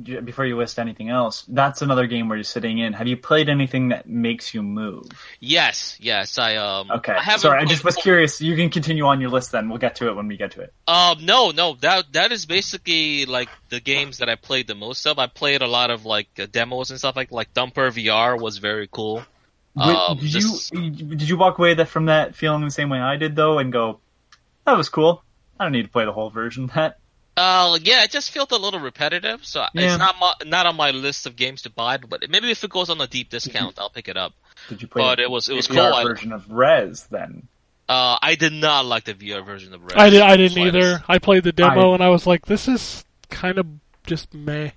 [0.03, 2.91] Before you list anything else, that's another game where you're sitting in.
[2.91, 5.05] Have you played anything that makes you move?
[5.39, 8.41] Yes, yes, I, um, Okay, I sorry, I just was curious.
[8.41, 9.69] You can continue on your list then.
[9.69, 10.73] We'll get to it when we get to it.
[10.85, 15.05] Um, no, no, that that is basically like the games that I played the most
[15.07, 15.17] of.
[15.17, 18.57] I played a lot of like uh, demos and stuff like like Thumper VR was
[18.57, 19.23] very cool.
[19.75, 22.89] Wait, Um, did just- you did you walk away that from that feeling the same
[22.89, 23.99] way I did though, and go,
[24.65, 25.23] that was cool.
[25.57, 26.97] I don't need to play the whole version of that.
[27.37, 29.93] Uh, yeah, it just felt a little repetitive, so Yeah.
[29.93, 31.97] it's not my, not on my list of games to buy.
[31.97, 34.33] But maybe if it goes on a deep discount, I'll pick it up.
[34.69, 35.01] Did you play?
[35.01, 35.93] But the it was it was VR cool.
[35.95, 37.47] I, version of Rez then.
[37.89, 39.97] uh, I did not like the VR version of Red.
[39.97, 40.21] I did.
[40.21, 40.75] I didn't Slightest.
[40.75, 41.03] either.
[41.09, 43.67] I played the demo I- and I was like, this is kind of
[44.07, 44.71] just meh.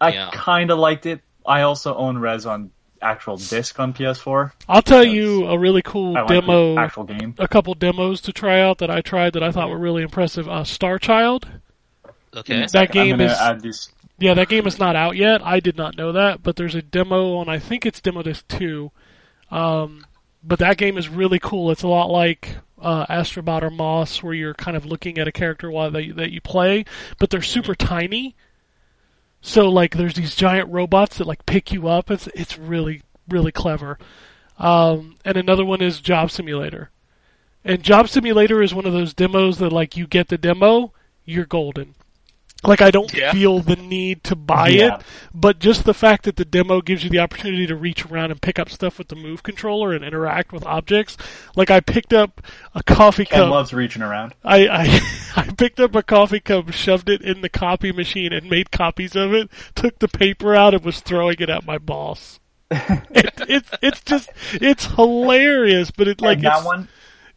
[0.00, 0.30] I Yeah.
[0.32, 1.20] kind of liked it.
[1.46, 2.70] I also own Rez on
[3.00, 4.52] actual disc on PS4.
[4.68, 6.74] I'll tell you a really cool I like demo.
[6.74, 7.34] the actual game.
[7.38, 10.46] a couple demos to try out that I tried that I thought were really impressive.
[10.48, 11.48] Uh, Star Child.
[12.36, 12.66] Okay.
[12.72, 13.90] That game is- add these.
[14.20, 15.46] Yeah, that game is not out yet.
[15.46, 18.46] I did not know that, but there's a demo on I think it's Demo Disc
[18.48, 18.90] two.
[19.50, 20.04] Um,
[20.42, 21.70] but that game is really cool.
[21.70, 25.32] It's a lot like uh, Astrobot or Moss, where you're kind of looking at a
[25.32, 26.84] character while that you, that you play,
[27.18, 28.34] but they're super tiny.
[29.40, 32.10] So like, there's these giant robots that like pick you up.
[32.10, 33.98] It's it's really really clever.
[34.58, 36.90] Um, and another one is Job Simulator.
[37.64, 40.92] And Job Simulator is one of those demos that like you get the demo,
[41.24, 41.94] you're golden.
[42.64, 43.30] Like I don't Yeah.
[43.32, 44.96] feel the need to buy Yeah.
[44.96, 45.02] it,
[45.32, 48.42] but just the fact that the demo gives you the opportunity to reach around and
[48.42, 51.16] pick up stuff with the move controller and interact with objects.
[51.54, 52.42] Like I picked up
[52.74, 53.50] a coffee Ken cup.
[53.50, 54.34] loves reaching around.
[54.44, 55.00] I, I
[55.36, 59.14] I picked up a coffee cup, shoved it in the copy machine, and made copies
[59.14, 59.48] of it.
[59.76, 62.40] Took the paper out and was throwing it at my boss.
[62.70, 66.88] it, it's it's just it's hilarious, but it like and that it's, one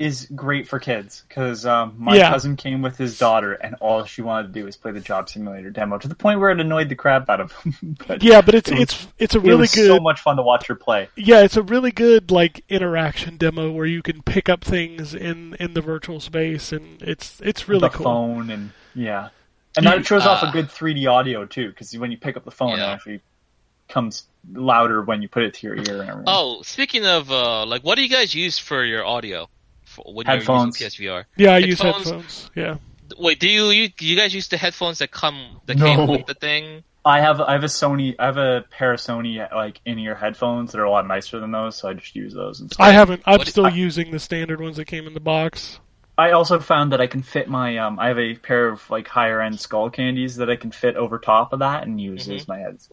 [0.02, 2.30] is great for kids because um, my Yeah.
[2.32, 5.30] cousin came with his daughter, and all she wanted to do was play the Job
[5.30, 7.98] Simulator demo to the point where it annoyed the crap out of him.
[8.08, 10.20] but yeah, but it's it was- it's it's a it really was good so much
[10.20, 11.08] fun to watch her play.
[11.16, 15.56] yeah, it's a really good like interaction demo where you can pick up things in
[15.60, 18.04] in the virtual space, and it's it's really the cool.
[18.04, 19.30] phone and yeah,
[19.78, 22.36] and that You- shows off a uh, good 3D audio too because when you pick
[22.38, 22.92] up the phone, Yeah.
[22.92, 23.22] it actually
[23.88, 26.24] comes louder when you put it to your ear and everything.
[26.26, 29.52] Oh, speaking of uh, like, what do you guys use for your audio for,
[30.06, 30.80] when Headphones.
[30.80, 31.26] you're using PSVR?
[31.38, 32.06] Yeah, I use Headphones?
[32.06, 32.52] headphones.
[32.56, 32.78] Yeah.
[33.18, 35.86] Wait, do you, you you guys use the headphones that come that No.
[35.86, 36.84] came with the thing?
[37.04, 40.16] I have I have a Sony I have a pair of Sony like in ear
[40.16, 42.84] headphones that are a lot nicer than those, so I just use those instead.
[42.84, 43.24] I haven't.
[43.26, 45.80] I'm What- still I- using the standard ones that came in the box.
[46.18, 49.08] I also found that I can fit my um I have a pair of like
[49.08, 52.36] higher end skull candies that I can fit over top of that and use Mhm.
[52.36, 52.90] as my heads.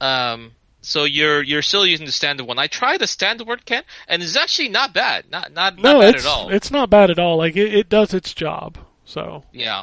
[0.00, 0.52] Um,
[0.84, 2.58] so you're you're still using the standard one.
[2.58, 5.30] I tried the standard one, Ken, and it's actually not bad.
[5.30, 6.48] Not not No, not bad it's at all.
[6.50, 7.36] it's not bad at all.
[7.38, 8.78] Like it, it does its job.
[9.04, 9.82] So Yeah.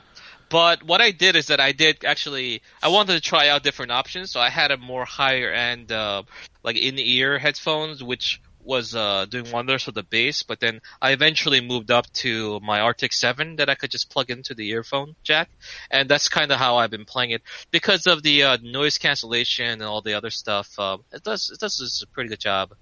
[0.50, 3.92] But what I did is that I did actually I wanted to try out different
[3.92, 6.24] options, so I had a more higher end uh
[6.64, 11.12] like in ear headphones which was uh doing wonders for the bass, but then I
[11.12, 15.16] eventually moved up to my Arctis 7 that I could just plug into the earphone
[15.24, 15.50] jack,
[15.90, 17.42] and that's kind of how I've been playing it
[17.72, 20.78] because of the uh, noise cancellation and all the other stuff.
[20.78, 22.74] Uh, it does it does a pretty good job.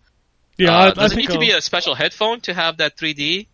[0.58, 2.78] yeah, uh, I, I does it think need to be a special headphone to have
[2.78, 3.48] that 3D?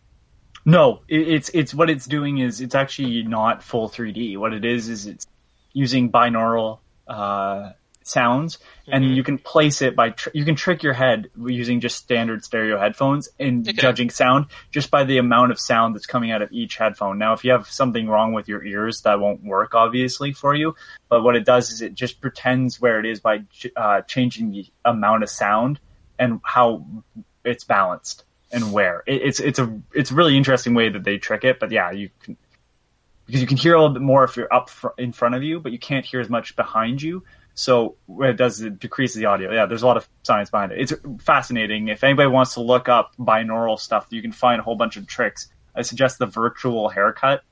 [0.66, 4.38] No, it, it's it's what it's doing is it's actually not full 3D.
[4.38, 5.28] What it is is it's
[5.74, 7.72] using binaural uh,
[8.08, 9.16] sounds, and Mhm.
[9.16, 12.78] you can place it by tr- you can trick your head using just standard stereo
[12.80, 13.76] headphones and Okay.
[13.82, 17.18] judging sound just by the amount of sound that's coming out of each headphone.
[17.18, 20.76] Now, if you have something wrong with your ears, that won't work obviously for you.
[21.10, 24.52] But what it does is it just pretends where it is by ch- uh, changing
[24.52, 25.80] the amount of sound
[26.20, 26.86] and how
[27.44, 29.04] it's balanced and where.
[29.08, 31.60] It, it's it's a it's a really interesting way that they trick it.
[31.60, 32.38] But yeah, you can
[33.26, 35.42] because you can hear a little bit more if you're up fr- in front of
[35.42, 37.24] you, but you can't hear as much behind you.
[37.56, 39.52] So what it does is it decreases the audio.
[39.52, 40.80] Yeah, there's a lot of science behind it.
[40.80, 40.94] It's
[41.24, 41.88] fascinating.
[41.88, 45.08] If anybody wants to look up binaural stuff, you can find a whole bunch of
[45.08, 45.48] tricks.
[45.74, 47.44] I suggest the virtual haircut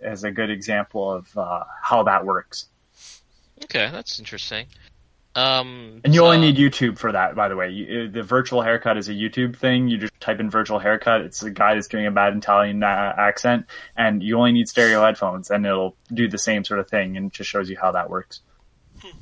[0.00, 2.66] as a good example of uh, how that works.
[3.64, 4.66] Okay, that's interesting.
[5.34, 7.70] Um, And you only need YouTube for that, by the way.
[7.70, 9.88] You, uh, the virtual haircut is a YouTube thing.
[9.88, 11.20] You just type in virtual haircut.
[11.20, 15.04] It's a guy that's doing a bad Italian uh, accent, and you only need stereo
[15.04, 18.10] headphones, and it'll do the same sort of thing, and just shows you how that
[18.10, 18.40] works.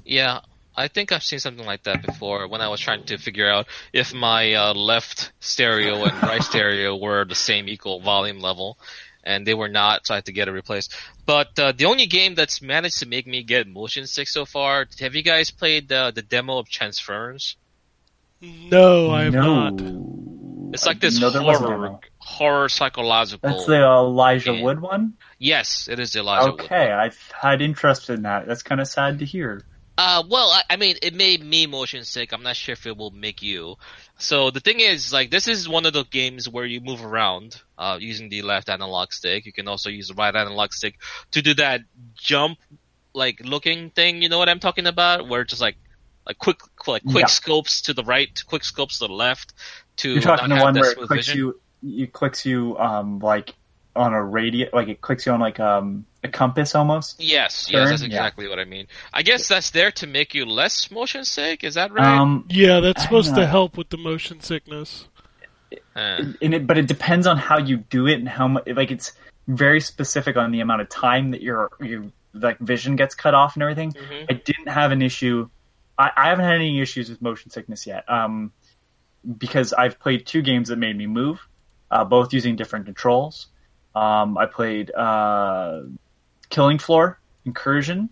[0.05, 0.41] Yeah,
[0.77, 3.67] I think I've seen something like that before when I was trying to figure out
[3.93, 8.79] if my uh, left stereo and right stereo were the same equal volume level,
[9.25, 10.95] and they were not, so I had to get it replaced.
[11.27, 14.87] But uh, the only game that's managed to make me get motion sick so far,
[15.01, 17.57] have you guys played uh, the demo of Transference?
[18.41, 19.77] no, I have no.
[19.77, 20.28] Oh,
[20.73, 23.49] It's like this No, there was a horror, horror psychological.
[23.49, 24.63] That's the Elijah game.
[24.63, 25.15] Wood one?
[25.39, 26.61] yes, it is the Elijah Wood.
[26.61, 28.47] Okay, I've had interest in that.
[28.47, 29.65] That's kind of sad to hear.
[29.97, 32.33] Uh, well, I, I mean, it made me motion sick.
[32.33, 33.75] I'm not sure if it will make you.
[34.17, 37.61] So the thing is, like, this is one of the games where you move around,
[37.77, 39.45] uh, using the left analog stick.
[39.45, 41.01] You can also use the right analog stick
[41.33, 41.81] to do that
[42.15, 42.59] jump,
[43.13, 44.23] like, looking thing.
[44.23, 45.27] You know what I'm talking about?
[45.27, 45.77] Where it's just like,
[46.29, 47.27] like quick, like quick Yeah.
[47.27, 49.55] scopes to the right, quick scopes to the left.
[49.99, 51.55] To You're talking not the one that where it clicks vision.
[51.83, 53.55] you, it clicks you, um, like
[53.97, 57.17] on a radius, like it clicks you on like um a compass almost.
[57.21, 58.07] Yes, yes, turn, that's yeah.
[58.07, 58.87] exactly what I mean.
[59.13, 61.65] I guess that's there to make you less motion sick.
[61.65, 62.07] Is that right?
[62.19, 65.09] Um, Yeah, that's supposed to help with the motion sickness.
[65.97, 68.67] Uh, and it, but it depends on how you do it and how much.
[68.69, 69.13] Like it's
[69.49, 73.55] very specific on the amount of time that you're you like vision gets cut off
[73.57, 73.93] and everything.
[73.93, 74.27] Mhm.
[74.31, 75.49] I didn't have an issue.
[75.99, 78.09] I, I haven't had any issues with motion sickness yet.
[78.09, 78.53] Um,
[79.37, 81.47] because I've played two games that made me move,
[81.91, 83.49] uh, both using different controls.
[83.95, 85.83] Um, I played uh,
[86.51, 88.11] Killing Floor Incursion,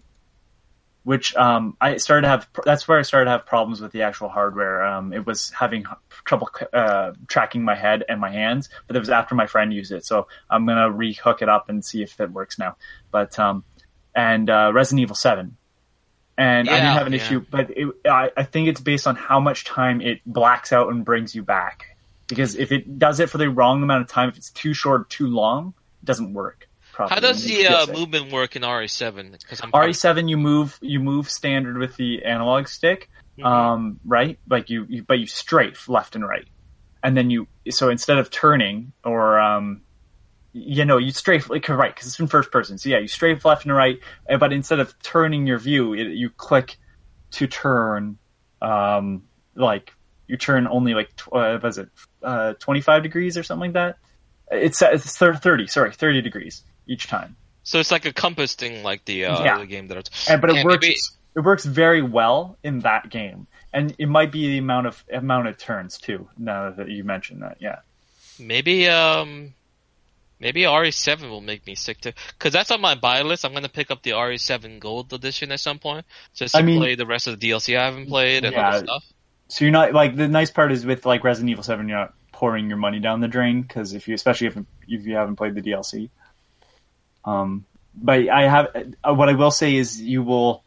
[1.04, 2.48] which um, I started to have.
[2.64, 4.84] That's where I started to have problems with the actual hardware.
[4.84, 5.84] Um, it was having
[6.24, 9.92] trouble uh, tracking my head and my hands, but it was after my friend used
[9.92, 10.04] it.
[10.04, 12.76] So I'm gonna rehook it up and see if it works now.
[13.12, 13.62] But um,
[14.14, 15.56] and uh, Resident Evil Seven,
[16.38, 17.18] and I didn't have an yeah.
[17.18, 17.44] issue.
[17.50, 21.04] But it, I, I think it's based on how much time it blacks out and
[21.04, 21.96] brings you back.
[22.28, 25.02] Because if it does it for the wrong amount of time, if it's too short
[25.02, 26.68] or too long, it doesn't work.
[26.92, 27.14] Properly.
[27.14, 29.32] How does the uh, movement work in RE7?
[29.32, 33.44] Because I'm RE7 you move you move standard with the analog stick, Mhm.
[33.44, 34.38] um, right?
[34.48, 36.46] Like you, you, but you strafe left and right,
[37.02, 37.48] and then you.
[37.70, 39.82] So instead of turning or um,
[40.58, 42.78] you know, you strafe like right because it's in first person.
[42.78, 43.98] So yeah, you strafe left and right,
[44.30, 46.76] uh, but instead of turning your view, it, you click
[47.32, 48.18] to turn.
[48.62, 49.92] Um, like
[50.26, 51.88] you turn only like tw- uh, what is it
[52.22, 53.98] uh, 25 degrees or something like that.
[54.50, 57.36] It's it's 30, sorry, 30 degrees each time.
[57.64, 59.58] So it's like a compass thing, like the uh, Yeah.
[59.58, 60.08] the game that.
[60.28, 60.86] I And, but it Yeah, works.
[60.86, 60.96] maybe-
[61.36, 65.48] It works very well in that game, and it might be the amount of amount
[65.48, 66.28] of turns too.
[66.38, 67.80] Now that you mentioned that, yeah.
[68.38, 69.52] Maybe um,
[70.40, 72.12] maybe RE7 will make me sick too.
[72.38, 73.44] Because that's on my buy list.
[73.44, 76.78] I'm gonna pick up the RE7 Gold Edition at some point, just to I mean-
[76.78, 78.68] play the rest of the DLC I haven't played and Yeah.
[78.68, 79.04] other stuff.
[79.48, 82.14] So you're not like the nice part is with like Resident Evil Seven, you're not
[82.32, 84.56] pouring your money down the drain because if you, especially if
[84.88, 86.10] if you haven't played the DLC.
[87.24, 87.64] Um,
[87.94, 88.68] but I have
[89.08, 90.64] uh, what I will say is you will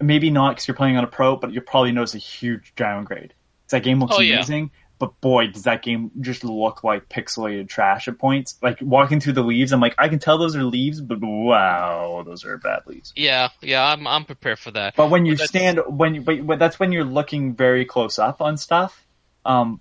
[0.00, 3.32] maybe not because you're playing on a pro, but you'll probably notice a huge downgrade.
[3.70, 4.36] that game looks Oh, yeah.
[4.36, 8.56] amazing, but boy, does that game just look like pixelated trash at points.
[8.62, 12.22] Like walking through the leaves, I'm like, I can tell those are leaves, but wow,
[12.24, 13.12] those are bad leaves.
[13.16, 14.94] Yeah, yeah, I'm I'm prepared for that.
[14.96, 18.18] But when you But stand, when you, but, but that's when you're looking very close
[18.18, 19.04] up on stuff.
[19.44, 19.80] Um,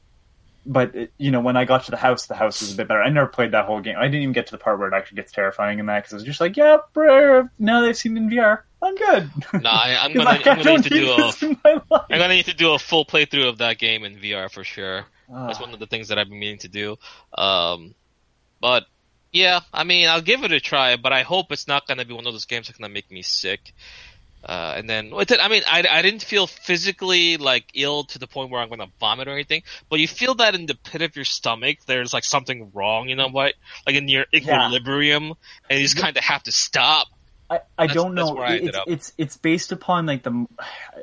[0.65, 2.87] but it- you know, when I got to the house, the house was a bit
[2.87, 3.01] better.
[3.01, 3.95] I never played that whole game.
[3.97, 6.13] I didn't even get to the part where it actually gets terrifying in that because
[6.13, 8.61] I was just like, yeah, bro, now they've seen it in VR.
[8.85, 9.31] I'm good.
[9.63, 11.73] No, I, I'm 'Cause gonna, I I'm gonna need to do a this in my
[11.89, 12.05] life.
[12.09, 15.05] I'm gonna need to do a full playthrough of that game in VR for sure.
[15.27, 15.61] That's Ah.
[15.61, 16.97] one of the things that I've been meaning to do.
[17.35, 17.95] Um,
[18.61, 18.85] but
[19.31, 22.13] yeah, I mean, I'll give it a try, but I hope it's not gonna be
[22.13, 23.73] one of those games that's gonna make me sick.
[24.47, 28.51] Uh, and then, I mean, I, I didn't feel physically like ill to the point
[28.51, 31.25] where I'm gonna vomit or anything, but you feel that in the pit of your
[31.25, 33.55] stomach, there's like something wrong, you know what?
[33.87, 35.33] Like in your equilibrium,
[35.67, 37.07] and you just kind of have to stop.
[37.49, 38.41] I, I That's- don't know.
[38.41, 40.45] It's, it's it's based upon like the.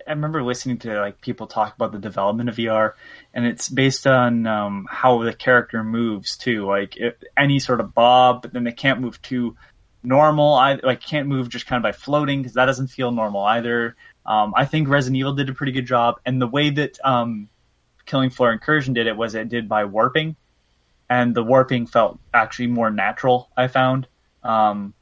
[0.06, 2.94] I remember listening to like people talk about the development of VR,
[3.32, 6.66] and it's based on um, how the character moves too.
[6.66, 9.56] Like if, any sort of bob, but then they can't move too
[10.02, 10.54] normal.
[10.54, 13.96] I like can't move just kind of by floating because that doesn't feel normal either.
[14.26, 17.48] Um, I think Resident Evil did a pretty good job, and the way that um,
[18.04, 20.34] Killing Floor Incursion did it was it did by warping,
[21.08, 23.48] and the warping felt actually more natural.
[23.56, 24.08] I found.
[24.42, 24.94] Um,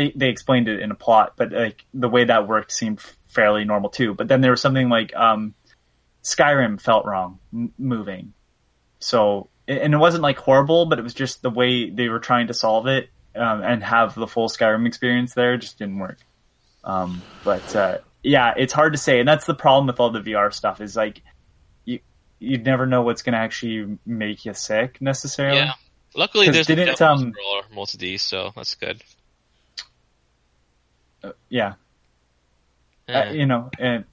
[0.00, 3.64] they they explained it in a plot, but like the way that worked seemed fairly
[3.64, 4.14] normal too.
[4.14, 5.54] But then there was something like um,
[6.24, 8.32] Skyrim felt wrong m- moving,
[8.98, 12.46] so and it wasn't like horrible, but it was just the way they were trying
[12.46, 16.18] to solve it um, and have the full Skyrim experience there just didn't work.
[16.82, 20.22] Um, but uh, yeah, it's hard to say, and that's the problem with all the
[20.22, 21.20] VR stuff is like
[21.84, 22.00] you
[22.38, 25.58] you never know what's going to actually make you sick necessarily.
[25.58, 25.72] Yeah.
[26.14, 29.02] Luckily, there's no didn't, demos um, for most of these, so that's good.
[31.22, 31.74] Uh, yeah.
[33.08, 33.20] Yeah.
[33.28, 34.04] uh, you know, and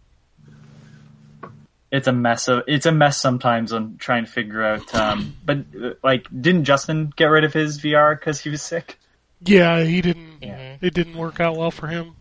[1.92, 4.94] it's a mess of it's a mess sometimes on trying to figure out.
[4.94, 9.00] Um, but uh, like, didn't Justin get rid of his VR because he was sick?
[9.44, 10.42] Yeah, he didn't.
[10.42, 10.78] Mhm.
[10.82, 12.16] It didn't work out well for him.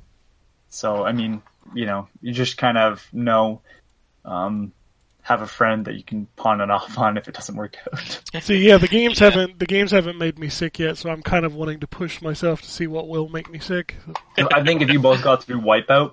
[0.68, 1.42] So I mean,
[1.74, 3.60] you know, you just kind of know,
[4.24, 4.72] um,
[5.26, 8.20] have a friend that you can pawn it off on if it doesn't work out.
[8.42, 9.30] See, yeah, the games Yeah.
[9.30, 12.22] haven't the games haven't made me sick yet, so I'm kind of wanting to push
[12.22, 13.96] myself to see what will make me sick.
[14.38, 16.12] I think if you both got through Wipeout,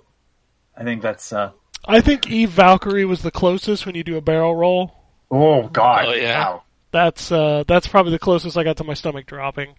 [0.76, 1.32] I think that's.
[1.32, 1.52] uh
[1.86, 4.96] I think Eve Valkyrie was the closest when you do a barrel roll.
[5.30, 6.06] Oh God!
[6.08, 6.40] Oh, yeah.
[6.50, 6.64] Wow.
[6.92, 9.76] That's uh, that's probably the closest I got to my stomach dropping.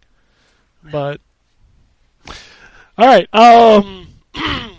[0.93, 1.21] But
[2.97, 4.79] all right, um, I,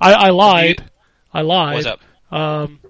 [0.00, 0.84] I lied.
[1.32, 1.74] I lied.
[1.74, 2.00] What's up?
[2.30, 2.80] Um,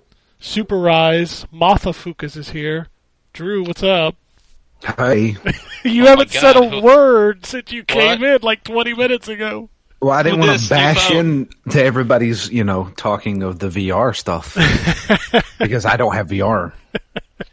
[0.41, 2.89] Super Rise, Matha Fukas is here.
[3.33, 4.15] Drew, what's up?
[4.85, 5.35] Hi.
[5.85, 8.29] You Oh haven't said a who- word since you came What?
[8.29, 9.69] in like 20 minutes ago.
[10.03, 13.69] Well, I didn't want to bash you in to everybody's, you know, talking of the
[13.69, 14.55] VR stuff
[15.59, 16.73] because I don't have VR.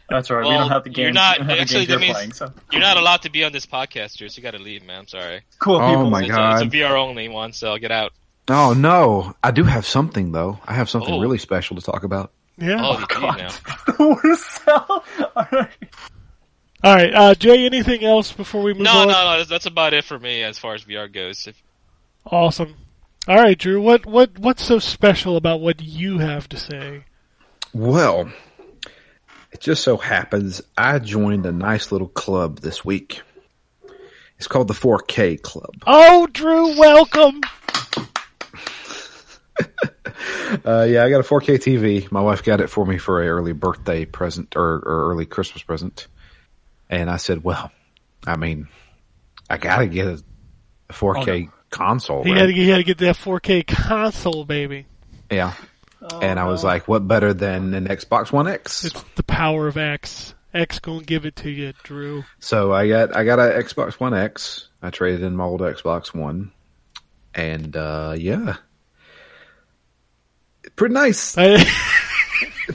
[0.10, 0.48] That's all right.
[0.48, 1.04] we don't have the game.
[1.04, 2.34] you're not- we don't have actually, the games that means- playing.
[2.34, 5.00] So You're not allowed to be on this podcast, Drew, so you gotta leave, man.
[5.02, 5.42] I'm sorry.
[5.60, 6.10] cool Oh people.
[6.10, 6.62] my It's, God.
[6.62, 8.12] A, it's a VR only one, so get out.
[8.48, 10.60] Oh no, I do have something though.
[10.66, 11.20] I have something Oh.
[11.20, 12.32] really special to talk about.
[12.58, 12.78] Yeah.
[12.82, 13.50] Oh, you do now.
[13.86, 15.04] the worst sell.
[15.36, 15.70] Alright.
[16.84, 17.66] All right, uh, Jay.
[17.66, 19.08] Anything else before we move No, on?
[19.08, 19.38] no, no.
[19.38, 19.44] no.
[19.44, 21.48] that's about it for me as far as VR goes.
[21.48, 21.62] If,
[22.26, 22.76] Awesome.
[23.28, 23.82] All right, Drew.
[23.82, 27.04] What what what's so special about what you have to say?
[27.74, 28.32] Well,
[29.52, 33.22] it just so happens I joined a nice little club this week.
[34.38, 35.72] It's called the 4K Club.
[35.88, 37.42] Oh, Drew, welcome.
[40.66, 42.12] Uh, yeah, I got a 4K TV.
[42.12, 45.64] My wife got it for me for a early birthday present or, or early Christmas
[45.64, 46.08] present,
[46.90, 47.72] and I said, "Well,
[48.26, 48.68] I mean,
[49.50, 50.24] I gotta get a,
[50.90, 52.42] a 4K console." He right?
[52.42, 54.86] had to get, he had to get that 4K console, baby.
[55.32, 55.54] Yeah.
[56.22, 58.86] and I was like, what better than an Xbox One X?
[58.86, 60.36] It's the power of X.
[60.56, 62.24] X gonna give it to you, Drew.
[62.40, 64.70] So I got I got a Xbox One X.
[64.82, 66.52] I traded in my old Xbox One.
[67.34, 68.56] And uh yeah.
[70.76, 71.38] Pretty nice.
[71.38, 71.66] I,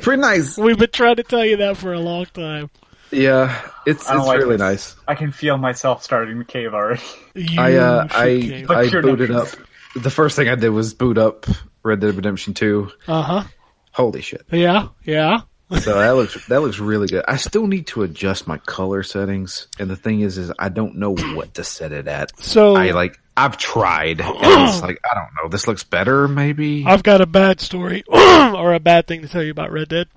[0.01, 0.56] Pretty nice.
[0.56, 2.70] we've been trying to tell you that for a long time.
[3.10, 3.60] Yeah.
[3.86, 4.60] It's it's like really this.
[4.60, 4.97] nice.
[5.09, 7.02] I can feel myself starting to cave already.
[7.35, 8.81] You I uh should I.
[8.82, 9.48] I Pure booted up
[9.94, 11.47] the first thing I did was boot up
[11.82, 12.90] Red Dead Redemption 2.
[13.09, 13.44] Uh-huh.
[13.93, 14.43] Holy shit.
[14.51, 15.40] Yeah, yeah.
[15.82, 17.24] So that looks that looks really good.
[17.28, 20.97] I still need to adjust my color settings, and the thing is, is I don't
[20.97, 22.36] know what to set it at.
[22.40, 24.36] So I like I've tried, and
[24.68, 25.48] it's like I don't know.
[25.48, 26.84] This looks better, maybe.
[26.86, 30.08] I've got a bad story or a bad thing to tell you about Red Dead.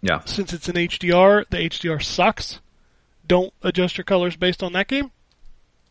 [0.00, 0.20] yeah.
[0.26, 2.60] Since it's an HDR, the HDR sucks.
[3.26, 5.10] Don't adjust your colors based on that game.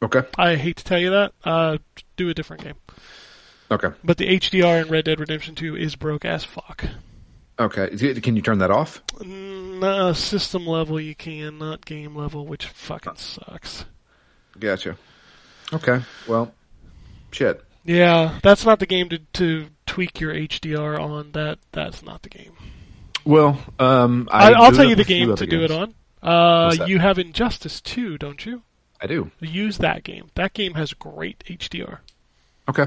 [0.02, 0.22] Okay.
[0.38, 1.34] I hate to tell you that.
[1.44, 1.78] Uh,
[2.16, 2.76] do a different game.
[3.70, 3.90] Okay.
[4.04, 6.86] But the HDR in Red Dead Redemption 2 is broke as fuck.
[7.60, 7.90] Okay.
[8.22, 9.02] Can you turn that off?
[9.16, 13.86] Mm, uh, system level you can, not game level, which fucking sucks.
[14.60, 14.98] Gotcha.
[15.74, 16.02] Okay.
[16.28, 16.54] Well,
[17.32, 17.62] shit.
[17.84, 21.32] Yeah, that's not the game to, to tweak your HDR on.
[21.34, 22.54] That that's not the game.
[23.26, 25.94] Well, um, I, I I'll tell you the game to do it on.
[26.22, 28.64] Uh, you have Injustice 2, don't you?
[29.00, 29.30] I do.
[29.40, 30.30] Use that game.
[30.36, 32.00] That game has great HDR.
[32.68, 32.86] Okay.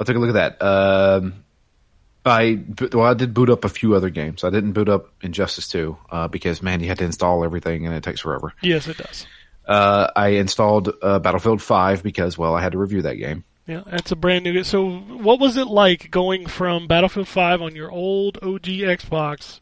[0.00, 0.64] I'll take a look at that.
[0.64, 1.44] Um,
[2.24, 2.60] I
[2.92, 4.44] well, I did boot up a few other games.
[4.44, 7.94] I didn't boot up Injustice 2 uh, because man, you had to install everything and
[7.94, 8.52] it takes forever.
[8.60, 9.26] Yes, it does.
[9.68, 13.44] Uh, I installed uh, Battlefield 5 because well, I had to review that game.
[13.66, 14.64] Yeah, that's a brand new.
[14.64, 19.60] So, what was it like going from Battlefield 5 on your old OG Xbox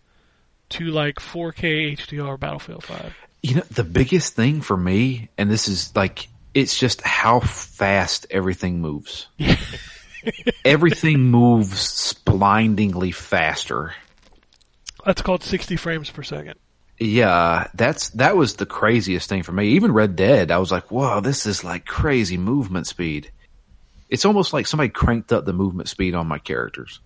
[0.71, 3.17] to like 4K HDR Battlefield 5?
[3.43, 8.27] You know, the biggest thing for me, and this is like, it's just how fast
[8.31, 9.27] everything moves.
[10.65, 13.93] everything moves blindingly faster.
[15.05, 16.55] That's called 60 frames per second.
[16.99, 19.69] Yeah, that's that was the craziest thing for me.
[19.71, 23.31] Even Red Dead, I was like, "Whoa, this is like crazy movement speed."
[24.09, 27.01] It's almost like somebody cranked up the movement speed on my characters.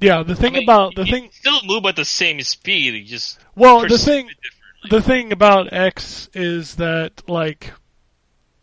[0.00, 1.30] Yeah, the thing I mean, about the you thing.
[1.32, 2.94] still move at the same speed.
[2.94, 4.30] You just Well, the thing
[4.88, 7.72] the thing about X is that like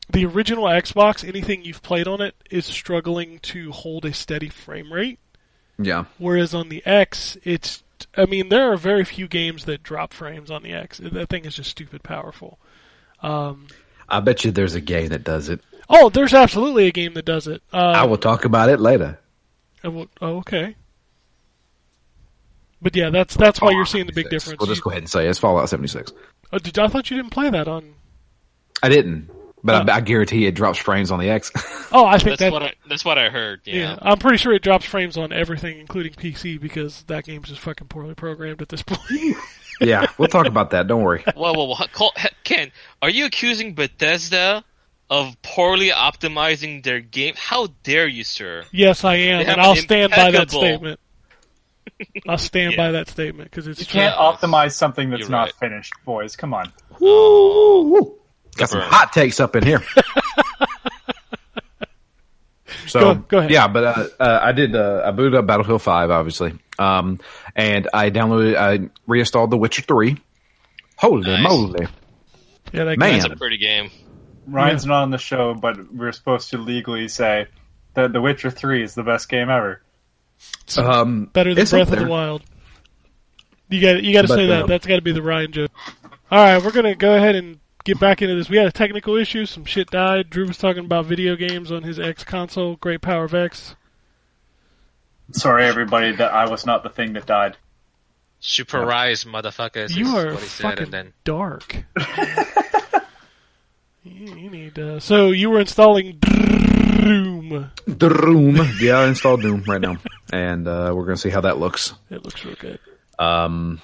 [0.09, 4.91] the original Xbox, anything you've played on it is struggling to hold a steady frame
[4.91, 5.19] rate.
[5.77, 7.82] Yeah, Whereas on the X, it's
[8.15, 10.99] I mean there are very few games that drop frames on the X.
[11.03, 12.59] That thing is just stupid powerful.
[13.21, 13.67] Um,
[14.09, 15.61] I bet you there's a game that does it.
[15.89, 17.61] oh, there's absolutely a game that does it.
[17.71, 19.19] Uh, I will talk about it later.
[19.83, 20.75] I will- oh, okay.
[22.81, 24.43] But yeah, that's that's why you're seeing the big 76.
[24.43, 24.59] difference.
[24.59, 26.11] We'll just go ahead and say it's Fallout 76.
[26.51, 27.93] oh, did, I thought you didn't play that on.
[28.81, 29.29] I didn't,
[29.63, 29.89] but.
[29.89, 31.51] I, uh, I guarantee it drops frames on the X.
[31.95, 32.51] Oh, I think That's that.
[32.51, 32.73] what I.
[32.89, 33.61] That's what I heard.
[33.65, 33.75] yeah.
[33.75, 33.97] Yeah.
[34.01, 37.87] I'm pretty sure it drops frames on everything, including PC, because that game's just fucking
[37.87, 39.37] poorly programmed at this point.
[39.79, 40.87] yeah, we'll talk about that.
[40.87, 41.23] Don't worry.
[41.35, 42.13] Well, well, well, Col-
[42.43, 42.71] Ken,
[43.03, 44.63] are you accusing Bethesda
[45.11, 47.35] of poorly optimizing their game?
[47.37, 48.63] How dare you, sir?
[48.71, 50.99] yes, I am, and I'll an stand by that statement.
[52.27, 52.77] I'll stand Yeah.
[52.87, 53.99] by that statement because it's You true.
[54.01, 55.53] can't optimize something that's You're not right.
[55.55, 56.35] finished, boys.
[56.35, 56.71] Come on.
[56.99, 58.15] Oh,
[58.55, 59.81] Got some hot takes up in here.
[62.87, 63.51] so Go- go ahead.
[63.51, 64.75] yeah, but uh, uh, I did.
[64.75, 67.19] Uh, I booted up Battlefield Five, obviously, um,
[67.55, 68.55] and I downloaded.
[68.55, 70.17] I reinstalled The Witcher Three.
[70.97, 71.43] Holy Nice.
[71.43, 71.87] moly!
[72.71, 73.19] Yeah, that Man.
[73.19, 73.89] that's a pretty game.
[74.47, 77.47] Ryan's not on the show, but we're supposed to legally say
[77.93, 79.81] that The Witcher 3 is the best game ever.
[80.77, 82.05] Um, better than it's Breath of the.
[82.07, 82.41] Wild.
[83.69, 84.63] You got you got to But, say that.
[84.63, 85.71] uh, That's got to be the Ryan joke.
[86.29, 88.49] All right, we're gonna go ahead and get back into this.
[88.49, 89.45] We had a technical issue.
[89.45, 90.29] Some shit died.
[90.29, 92.75] Drew was talking about video games on his X console.
[92.77, 93.75] Great Power of X.
[95.31, 97.57] Sorry, everybody, that I was not the thing that died.
[98.39, 99.95] Super Rise, motherfuckers.
[99.95, 101.85] You are what he said, fucking and then dark.
[104.03, 107.71] you, you need uh, so you were installing Doom.
[107.87, 108.69] Doom.
[108.81, 109.95] Yeah, I installed Doom right now,
[110.33, 111.93] and uh, we're gonna see how that looks.
[112.09, 112.79] It looks real good.
[113.17, 113.81] Um,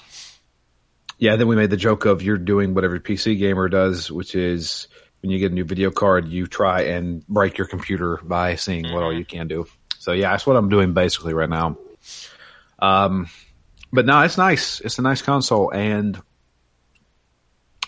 [1.19, 4.87] yeah, then we made the joke of you're doing whatever PC gamer does, which is
[5.21, 8.91] when you get a new video card, you try and break your computer by seeing
[8.91, 9.67] what all you can do.
[9.99, 11.77] So yeah, that's what I'm doing basically right now.
[12.79, 13.27] Um,
[13.91, 14.79] but no, it's nice.
[14.79, 16.19] It's a nice console, and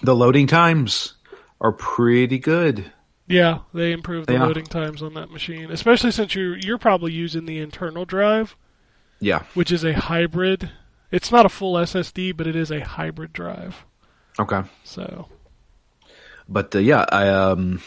[0.03, 1.13] the loading times
[1.61, 2.91] are pretty good.
[3.27, 4.45] Yeah, they improved the Yeah.
[4.45, 8.57] loading times on that machine, especially since you're you're probably using the internal drive,
[9.21, 9.43] Yeah.
[9.53, 10.69] which is a hybrid.
[11.11, 13.85] It's not a full SSD, but it is a hybrid drive.
[14.39, 14.61] Okay.
[14.83, 15.27] So
[16.47, 17.81] But uh, yeah, I um,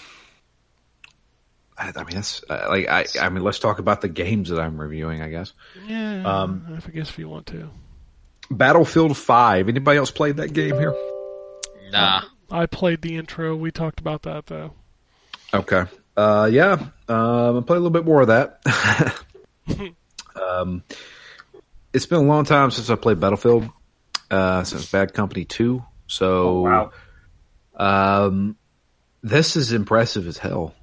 [1.78, 4.60] I, I mean that's uh, like I I mean let's talk about the games that
[4.60, 5.22] I'm reviewing.
[5.22, 5.52] I guess
[5.86, 7.70] yeah, Um, I guess if you want to,
[8.50, 9.68] Battlefield Five.
[9.68, 10.94] Anybody else played that game here?
[11.90, 12.22] Nah.
[12.50, 13.56] I played the intro.
[13.56, 14.74] We talked about that though.
[15.52, 15.84] Okay.
[16.16, 16.72] Uh, yeah.
[17.08, 17.58] Um.
[17.58, 18.60] I play a little bit more of that.
[20.36, 20.84] um,
[21.94, 23.70] it's been a long time since I played Battlefield.
[24.30, 25.84] Uh, since Bad Company Two.
[26.06, 26.90] So Oh,
[27.78, 28.26] wow.
[28.26, 28.56] um,
[29.22, 30.74] this is impressive as hell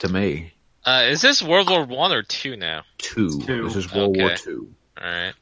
[0.00, 0.52] to me.
[0.84, 2.82] Uh, is this World War One or two now?
[2.98, 3.40] Two.
[3.42, 3.64] Two.
[3.64, 4.72] This is World War Two.
[5.00, 5.32] All right.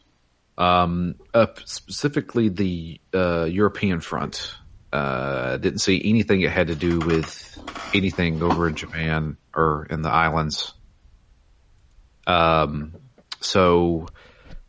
[0.57, 4.55] um, up specifically the uh, European front.
[4.93, 7.59] Uh, didn't see anything it had to do with
[7.95, 10.73] anything over in Japan or in the islands.
[12.27, 12.95] Um,
[13.41, 14.07] so,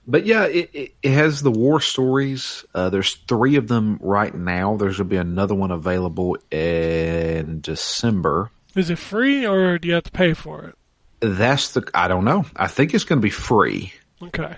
[0.09, 2.65] but yeah, it, it, it has the war stories.
[2.73, 4.75] Uh, there's three of them right now.
[4.75, 8.49] There's gonna be another one available in December.
[8.75, 10.75] Is it free or do you have to pay for it?
[11.21, 12.45] That's the I don't know.
[12.55, 13.93] I think it's gonna be free.
[14.21, 14.57] Okay.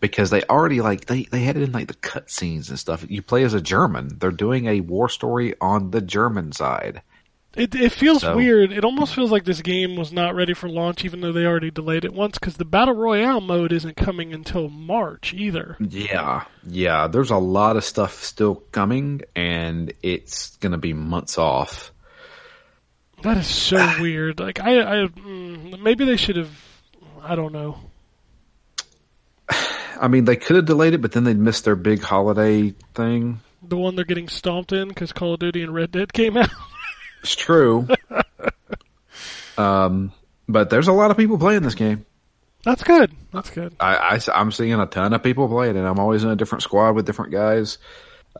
[0.00, 3.04] because they already like they they had it in like the cutscenes and stuff.
[3.08, 4.18] You play as a German.
[4.18, 7.02] They're doing a war story on the German side.
[7.56, 8.70] It it feels So- weird.
[8.70, 11.70] It almost feels like this game was not ready for launch, even though they already
[11.70, 12.38] delayed it once.
[12.38, 15.76] Because the battle royale mode isn't coming until March either.
[15.80, 17.08] Yeah, yeah.
[17.08, 21.92] There's a lot of stuff still coming, and it's gonna be months off.
[23.22, 24.38] That is so weird.
[24.38, 26.50] Like I, I mm, maybe they should have.
[27.22, 27.78] I don't know.
[30.00, 33.40] I mean, they could have delayed it, but then they'd missed their big holiday thing.
[33.62, 36.50] The one they're getting stomped in because Call of Duty and Red Dead came out.
[37.26, 37.88] It's true.
[39.58, 40.12] um,
[40.48, 42.06] but there's a lot of people playing this game.
[42.62, 43.10] That's good.
[43.32, 43.74] That's good.
[43.80, 46.36] I, I, am seeing a ton of people play it, and I'm always in a
[46.36, 47.78] different squad with different guys.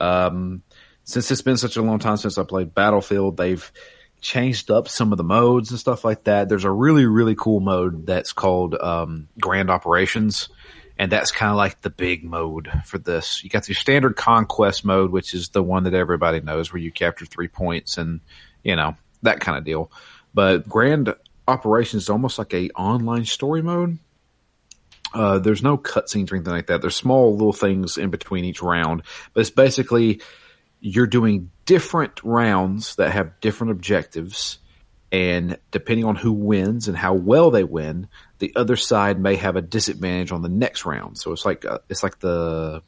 [0.01, 0.63] Um,
[1.03, 3.73] since it's been such a long time since I played Battlefield, they've
[4.21, 6.49] changed up some of the modes and stuff like that.
[6.49, 10.49] There's a really, really cool mode that's called um, Grand Operations,
[10.97, 13.43] and that's kind of like the big mode for this.
[13.43, 16.93] You got your standard conquest mode, which is the one that everybody knows, where you
[16.93, 18.21] capture three points and
[18.67, 19.91] you know that kind of deal.
[20.35, 21.15] But Grand
[21.49, 23.99] Operations is almost like a online story mode.
[25.15, 26.83] Uh, there's no cutscenes or anything like that.
[26.83, 29.03] There's small little things in between each round,
[29.33, 30.21] but it's basically
[30.81, 34.59] you're doing different rounds that have different objectives,
[35.13, 38.09] and depending on who wins and how well they win,
[38.41, 41.17] the other side may have a disadvantage on the next round.
[41.17, 42.83] So it's like uh, it's like the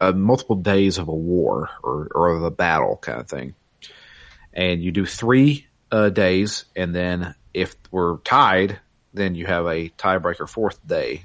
[0.00, 3.54] uh, multiple days of a war or or of a battle kind of thing,
[4.52, 8.78] and you do three uh, days, and then if we're tied,
[9.14, 11.24] then you have a tiebreaker fourth day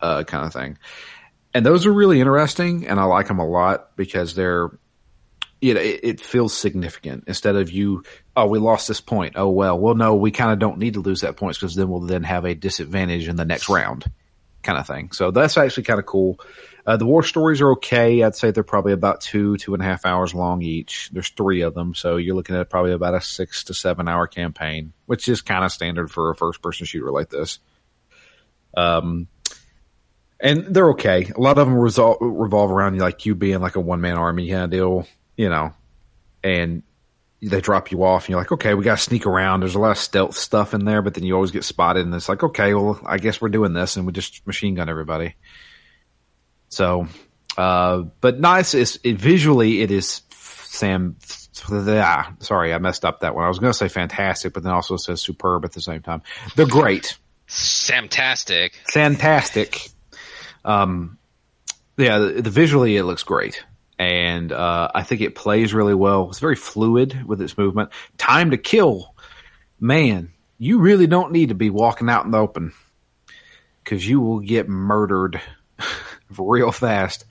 [0.00, 0.78] uh, kind of thing.
[1.54, 4.70] And those are really interesting, and I like them a lot because they're,
[5.60, 8.04] you know, it, it feels significant instead of you,
[8.36, 9.34] oh, we lost this point.
[9.36, 11.88] Oh, well, well, no, we kind of don't need to lose that points because then
[11.88, 14.04] we'll then have a disadvantage in the next round
[14.62, 15.12] kind of thing.
[15.12, 16.38] So that's actually kind of cool.
[16.86, 18.22] Uh, the war stories are okay.
[18.22, 21.10] I'd say they're probably about two, two and a half hours long each.
[21.12, 21.94] There's three of them.
[21.94, 25.64] So you're looking at probably about a six to seven hour campaign, which is kind
[25.64, 27.58] of standard for a first person shooter like this.
[28.76, 29.26] Um,
[30.38, 31.32] and they're okay.
[31.34, 34.48] A lot of them resol- revolve around like you being like a one man army
[34.48, 35.72] kind of deal, you know,
[36.44, 36.84] and
[37.42, 39.60] they drop you off and you're like, okay, we got to sneak around.
[39.60, 42.14] There's a lot of stealth stuff in there, but then you always get spotted and
[42.14, 45.34] it's like, okay, well, I guess we're doing this and we just machine gun everybody.
[46.68, 47.08] So,
[47.56, 51.16] uh, but nice is it visually it is Sam.
[51.70, 53.44] Ah, sorry, I messed up that one.
[53.44, 56.22] I was going to say fantastic, but then also says superb at the same time.
[56.54, 57.16] They're great
[57.48, 58.70] Samtastic.
[58.92, 59.88] fantastic.
[60.64, 61.18] Um,
[61.96, 63.64] yeah, the, the visually it looks great,
[63.98, 66.28] and uh, I think it plays really well.
[66.28, 67.90] It's very fluid with its movement.
[68.18, 69.14] Time to kill,
[69.80, 70.32] man.
[70.58, 72.72] You really don't need to be walking out in the open
[73.84, 75.40] because you will get murdered
[76.38, 77.24] real fast.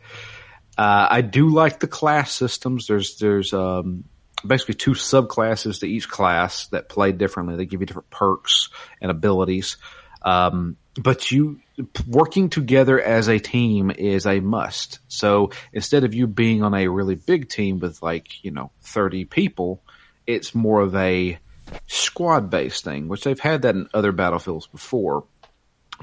[0.78, 2.88] Uh, I do like the class systems.
[2.88, 4.04] There's there's um,
[4.46, 7.56] basically two subclasses to each class that play differently.
[7.56, 8.70] They give you different perks
[9.02, 9.78] and abilities.
[10.22, 11.60] Um, but you
[12.08, 15.00] working together as a team is a must.
[15.08, 19.26] So instead of you being on a really big team with like, you know, 30
[19.26, 19.84] people,
[20.26, 21.38] it's more of a
[21.88, 25.26] squad based thing, which they've had that in other battlefields before.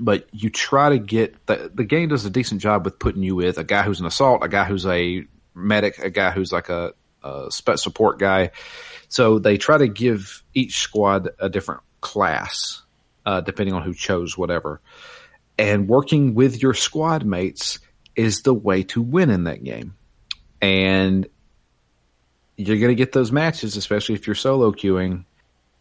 [0.00, 3.34] But you try to get the, the game does a decent job with putting you
[3.34, 5.24] with a guy who's an assault, a guy who's a
[5.54, 8.50] medic, a guy who's like a, a spec support guy.
[9.08, 12.82] So they try to give each squad a different class,
[13.26, 14.80] uh, depending on who chose whatever.
[15.58, 17.78] And working with your squad mates
[18.16, 19.94] is the way to win in that game.
[20.60, 21.26] And
[22.56, 25.24] you're going to get those matches, especially if you're solo queuing,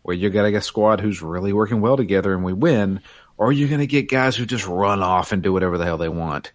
[0.01, 3.01] where you got a squad who's really working well together and we win,
[3.41, 5.97] or you're going to get guys who just run off and do whatever the hell
[5.97, 6.53] they want.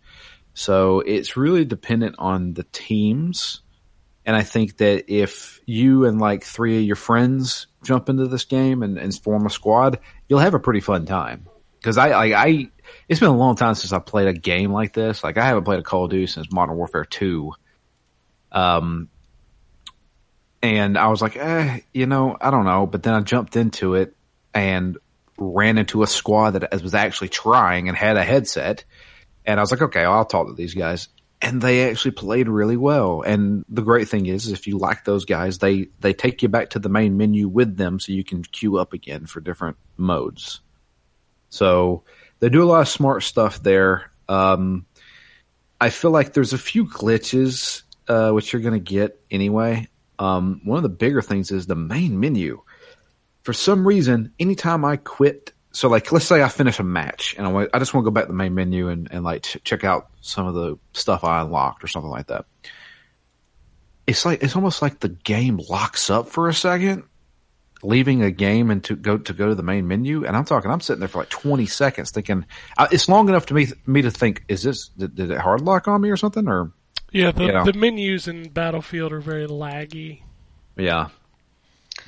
[0.55, 3.63] So it's really dependent on the teams.
[4.25, 8.45] And I think that if you and like three of your friends jump into this
[8.45, 9.99] game and, and form a squad,
[10.29, 11.49] you'll have a pretty fun time.
[11.83, 12.69] Cause I, I, I,
[13.09, 15.25] it's been a long time since I played a game like this.
[15.25, 17.51] Like I haven't played a Call of Duty since Modern Warfare 2.
[18.53, 19.09] Um,
[20.63, 22.87] and I was like, eh, you know, I don't know.
[22.87, 24.15] But then I jumped into it
[24.55, 24.97] and
[25.39, 28.85] ran into a squad that was actually trying and had a headset.
[29.45, 31.09] And I was like, okay, I'll talk to these guys.
[31.41, 33.23] And they actually played really well.
[33.23, 36.71] And the great thing is, if you like those guys, they, they take you back
[36.71, 40.61] to the main menu with them so you can queue up again for different modes.
[41.51, 42.05] So
[42.41, 44.11] they do a lot of smart stuff there.
[44.29, 44.87] Um,
[45.81, 49.89] I feel like there's a few glitches, uh, which you're going to get anyway.
[50.19, 52.63] Um, one of the bigger things is the main menu.
[53.47, 57.47] For some reason, anytime I quit, so like let's say I finish a match and
[57.47, 59.45] I, want, I just want to go back to the main menu and, and like
[59.45, 62.47] ch- check out some of the stuff I unlocked or something like that.
[64.09, 67.05] It's like it's almost like the game locks up for a second,
[67.85, 70.25] leaving a game and to go to go to the main menu.
[70.25, 72.47] And I'm talking, I'm sitting there for like 20 seconds thinking
[72.91, 75.87] it's long enough to me me to think, is this did, did it hard lock
[75.87, 76.73] on me or something or
[77.13, 77.63] Yeah, the, Yeah.
[77.65, 80.23] the menus in Battlefield are very laggy.
[80.77, 81.11] yeah.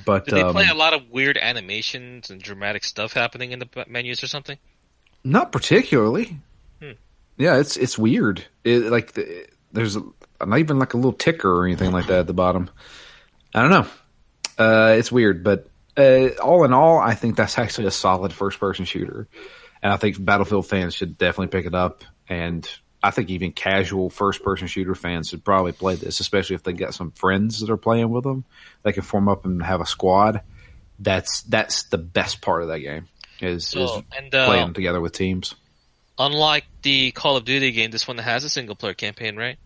[0.09, 3.59] But Did they um, play a lot of weird animations and dramatic stuff happening in
[3.59, 4.57] the menus or something?
[5.23, 6.39] Not particularly.
[6.81, 6.93] Hmm.
[7.37, 8.43] Yeah, it's it's weird.
[8.63, 9.97] It, like the, there's
[10.43, 12.71] not even like a little ticker or anything like that at the bottom.
[13.53, 13.87] I don't know.
[14.57, 18.59] Uh, it's weird, but uh, all in all, I think that's actually a solid first
[18.59, 19.27] person shooter,
[19.83, 22.03] and I think Battlefield fans should definitely pick it up.
[22.27, 22.67] And
[23.01, 26.73] I think even casual first person shooter fans should probably play this, especially if they
[26.73, 28.43] got some friends that are playing with them.
[28.83, 30.41] They can form up and have a squad.
[30.99, 33.07] That's that's the best part of that game
[33.41, 35.55] is, is So, and uh, playing together with teams.
[36.17, 39.57] unlike the Call of Duty game, this one has a single player campaign, right?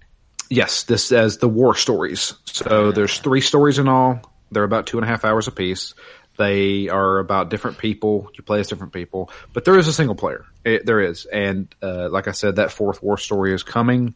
[0.49, 2.33] Yes, this as the war stories.
[2.45, 4.21] So there's three stories in all.
[4.51, 5.95] They're about two and a half hours apiece.
[6.37, 8.29] They are about different people.
[8.35, 10.45] You play as different people, but there is a single player.
[10.65, 14.15] It, there is, and uh, like I said, that fourth war story is coming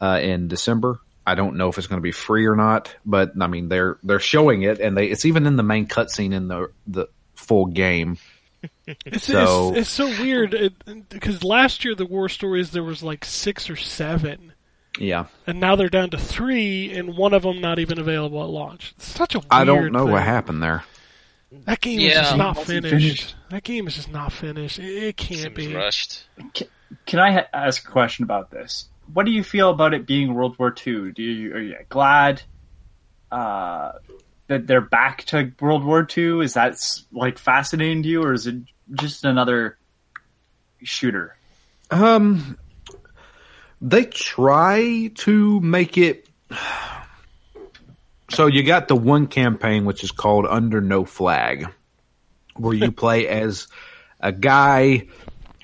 [0.00, 1.00] uh, in December.
[1.26, 3.98] I don't know if it's going to be free or not, but I mean they're
[4.02, 7.66] they're showing it, and they it's even in the main cutscene in the the full
[7.66, 8.18] game.
[9.06, 10.72] It's, So- it's, it's so weird
[11.10, 14.52] because last year the war stories there was like six or seven,
[14.98, 18.48] Yeah, and now they're down to three, and one of them not even available at
[18.48, 18.94] launch.
[18.96, 20.12] It's such a weird I don't know thing.
[20.12, 20.82] what happened there.
[21.50, 22.90] That game is just not finished.
[22.90, 23.36] finished.
[23.50, 24.78] That game is just not finished.
[24.78, 25.74] It, it can't Seems be.
[25.74, 26.24] rushed.
[27.06, 28.88] Can I ha- ask a question about this?
[29.12, 31.12] What do you feel about it being World War II?
[31.12, 32.42] Do you are you glad
[33.32, 33.92] uh,
[34.48, 36.40] that they're back to World War II?
[36.44, 36.76] Is that
[37.12, 38.56] like fascinating to you, or is it
[38.92, 39.78] just another
[40.82, 41.36] shooter?
[41.90, 42.58] Um,
[43.80, 46.28] they try to make it.
[48.30, 51.66] So you got the one campaign which is called Under No Flag,
[52.56, 53.68] where you play as
[54.20, 55.08] a guy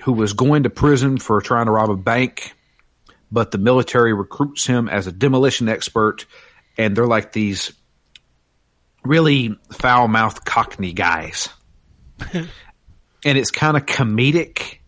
[0.03, 2.53] who was going to prison for trying to rob a bank,
[3.31, 6.25] but the military recruits him as a demolition expert,
[6.77, 7.71] and they're like these
[9.03, 11.49] really foul mouthed Cockney guys.
[12.33, 12.47] and
[13.23, 14.79] it's kind of comedic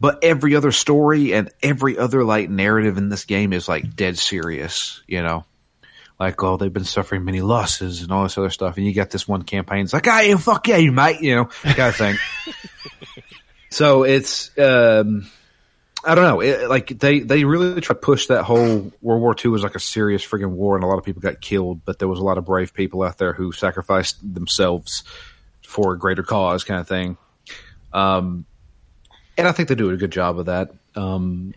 [0.00, 4.18] but every other story and every other like narrative in this game is like dead
[4.18, 5.44] serious, you know.
[6.20, 9.08] Like, oh, they've been suffering many losses and all this other stuff, and you got
[9.08, 9.84] this one campaign.
[9.84, 12.16] It's like, hey, fuck yeah, you mate, you know, kind of thing.
[13.70, 15.26] so it's, um,
[16.04, 19.34] I don't know, it, like they they really try to push that whole World War
[19.42, 21.98] II was like a serious friggin' war, and a lot of people got killed, but
[21.98, 25.04] there was a lot of brave people out there who sacrificed themselves
[25.62, 27.16] for a greater cause, kind of thing.
[27.94, 28.44] Um,
[29.38, 30.70] and I think they do a good job of that.
[30.94, 31.54] Um,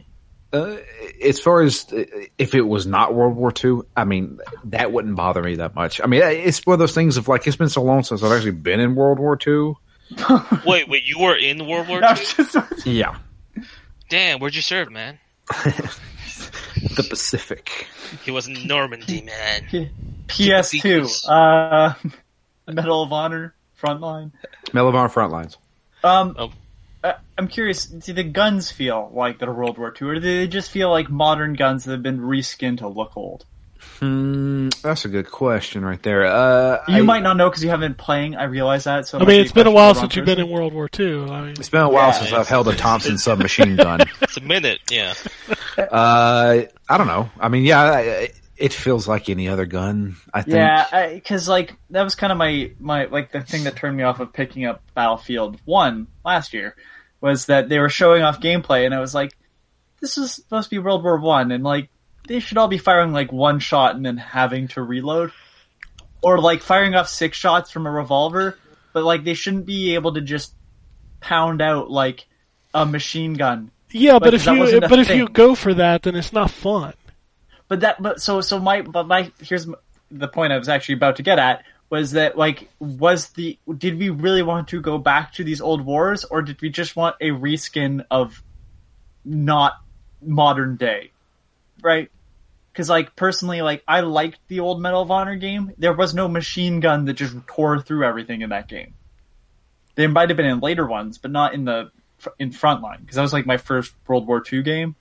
[0.53, 0.77] Uh,
[1.23, 2.03] as far as uh,
[2.37, 5.99] if it was not World War II, I mean, that wouldn't bother me that much.
[5.99, 8.31] I mean, it's one of those things of like, it's been so long since I've
[8.31, 9.73] actually been in World War II.
[10.67, 12.23] Wait, wait, you were in World War I II?
[12.23, 13.15] just- Yeah.
[14.09, 15.17] Damn, where'd you serve, man?
[16.95, 17.87] The Pacific.
[18.23, 19.89] He was in Normandy, man.
[20.27, 21.93] PS2, uh,
[22.71, 24.31] Medal of Honor, Frontline.
[24.67, 25.55] Melivon Frontlines.
[26.03, 26.51] Um, Oh.
[27.03, 27.85] I- I'm curious.
[27.85, 31.09] Do the guns feel like they're World War II, or do they just feel like
[31.09, 33.45] modern guns that have been reskinned to look old?
[33.99, 36.25] Hmm, that's a good question right there.
[36.25, 38.35] Uh, You I- might not know because you haven't been playing.
[38.37, 39.07] I realize that.
[39.07, 40.73] So I might mean, be it's been a while since wrong you've been in World
[40.73, 41.23] War II.
[41.29, 42.11] I mean, It's been a while Yeah.
[42.13, 43.99] since I've held a Thompson submachine gun.
[44.21, 45.13] It's a minute, yeah.
[45.77, 47.29] Uh, I don't know.
[47.39, 50.15] I mean, yeah, I- it feels like any other gun.
[50.33, 50.55] I think.
[50.55, 54.03] Yeah, because like that was kind of my my like the thing that turned me
[54.03, 56.75] off of picking up Battlefield One last year
[57.23, 59.35] was that they were showing off gameplay, and I was like,
[60.01, 61.89] this is supposed to be World War One, and like
[62.27, 65.31] they should all be firing like one shot and then having to reload,
[66.21, 68.59] or like firing off six shots from a revolver,
[68.91, 70.53] but like they shouldn't be able to just
[71.21, 72.27] pound out like
[72.73, 73.71] a machine gun.
[73.89, 76.93] Yeah, but if you but if you go for that, then it's not fun.
[77.69, 79.65] but that but so so my but my here's
[80.11, 81.63] the point I was actually about to get at
[81.93, 85.85] was that like was the did we really want to go back to these old
[85.85, 88.41] wars or did we just want a reskin of
[89.23, 89.73] not
[90.19, 91.11] modern day?
[91.83, 92.09] Right?
[92.71, 95.71] Because like personally like I liked the old Medal of Honor game.
[95.77, 98.95] There was no machine gun that just tore through everything in that game.
[99.93, 101.91] They might have been in later ones but not in the
[102.39, 104.95] in frontline because that was like my first World War II game.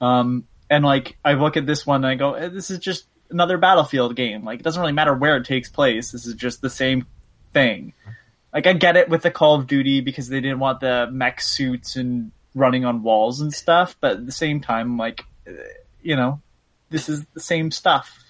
[0.00, 3.08] Um, and like I look at this one and I go, eh, this is just
[3.30, 4.44] another Battlefield game.
[4.44, 6.10] Like it doesn't really matter where it takes place.
[6.12, 7.06] This is just the same
[7.52, 7.92] thing.
[8.52, 11.40] Like I get it with the Call of Duty because they didn't want the mech
[11.40, 15.24] suits and running on walls and stuff, but at the same time, like
[16.02, 16.40] you know,
[16.90, 18.22] this is the same stuff.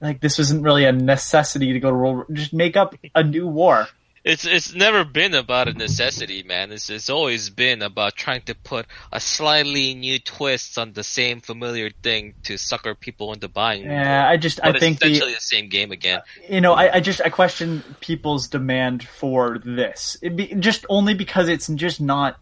[0.00, 2.16] Like this isn't really a necessity to go to World.
[2.16, 3.86] War- Just make up a new war.
[4.24, 6.70] It's it's never been about a necessity, man.
[6.70, 11.40] It's it's always been about trying to put a slightly new twist on the same
[11.40, 13.84] familiar thing to sucker people into buying.
[13.84, 16.20] Yeah, I just but I think it's the essentially the same game again.
[16.48, 20.16] you know, I, I just I question people's demand for this.
[20.22, 22.38] It be, just only because it's just not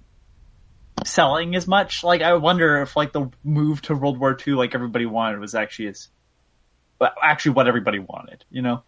[1.06, 2.04] selling as much.
[2.04, 5.54] Like I wonder if like the move to World War II, like everybody wanted, was
[5.54, 6.08] actually as
[7.00, 8.44] well, actually what everybody wanted.
[8.50, 8.82] You know.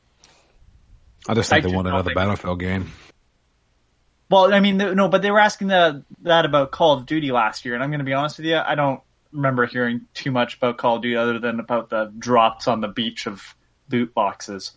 [1.28, 2.90] I just think I they want another think- Battlefield game.
[4.30, 7.66] Well, I mean, no, but they were asking the, that about Call of Duty last
[7.66, 10.56] year, and I'm going to be honest with you, I don't remember hearing too much
[10.56, 13.54] about Call of Duty other than about the drops on the beach of
[13.90, 14.72] loot boxes.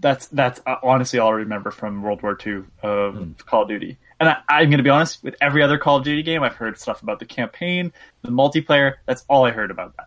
[0.00, 3.98] That's that's uh, honestly all I remember from World War II of Call of Duty.
[4.18, 6.56] And I, I'm going to be honest with every other Call of Duty game, I've
[6.56, 7.92] heard stuff about the campaign,
[8.22, 8.94] the multiplayer.
[9.06, 10.06] That's all I heard about that.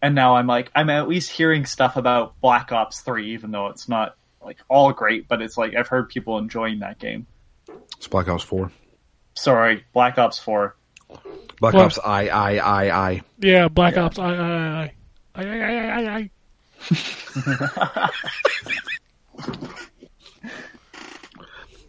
[0.00, 3.66] And now I'm like, I'm at least hearing stuff about Black Ops 3, even though
[3.68, 7.26] it's not like all great, but it's like I've heard people enjoying that game.
[7.96, 8.70] It's Black Ops Four.
[9.34, 10.76] Sorry, Black Ops 4.
[11.60, 13.22] Black Well- Ops I I I I.
[13.40, 14.18] Yeah, Black Ops.
[14.18, 14.92] I, I,
[15.34, 16.30] I, I, I, I, I,
[16.94, 18.10] I.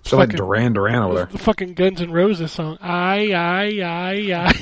[0.03, 1.25] So like Duran Duran over there.
[1.27, 2.79] The fucking Guns N' Roses song.
[2.81, 4.59] I, I, I, I.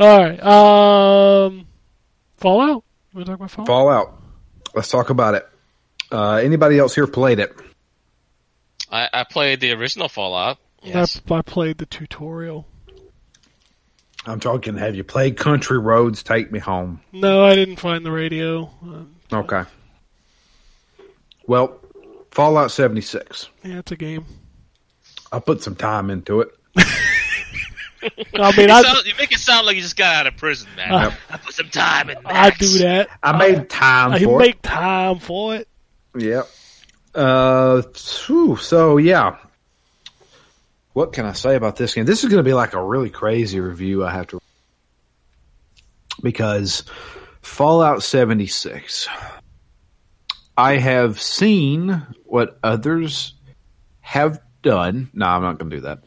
[0.00, 0.42] All right.
[0.42, 1.66] Um,
[2.38, 2.84] Fallout.
[3.12, 3.66] You want to talk about Fallout?
[3.66, 4.22] Fallout.
[4.74, 5.48] Let's talk about it.
[6.10, 7.52] Uh, anybody else here played it?
[8.90, 10.58] I, I played the original Fallout.
[10.82, 11.20] Yes.
[11.30, 12.66] I, I played the tutorial.
[14.26, 14.76] I'm talking.
[14.76, 16.22] Have you played Country Roads?
[16.22, 17.00] Take Me Home.
[17.12, 18.70] No, I didn't find the radio.
[18.84, 19.02] Uh,
[19.32, 19.62] Okay.
[21.46, 21.78] Well,
[22.32, 23.48] Fallout 76.
[23.64, 24.24] yeah, it's a game.
[25.32, 26.48] I put some time into it.
[28.02, 30.36] I mean, You, I, sound, you make it sound like you just got out of
[30.36, 30.92] prison, man.
[30.92, 32.18] Uh, I put some time in.
[32.24, 33.08] I do that.
[33.22, 35.68] I made time I for make time for it.
[36.14, 36.22] it.
[36.22, 36.48] Yep.
[37.14, 39.36] Uh, phew, so yeah.
[40.92, 42.04] What can I say about this game?
[42.04, 44.04] This is going to be like a really crazy review.
[44.04, 44.40] I have to
[46.22, 46.84] because
[47.42, 49.08] Fallout 76.
[50.56, 53.34] I have seen what others
[54.00, 55.10] have done.
[55.14, 56.00] No, I'm not going to do that.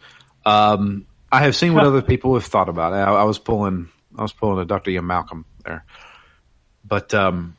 [0.46, 2.98] Um, I have seen what other people have thought about it.
[2.98, 4.92] I, I was pulling, I was pulling a Dr.
[4.92, 5.84] Ian Malcolm there,
[6.86, 7.58] but um,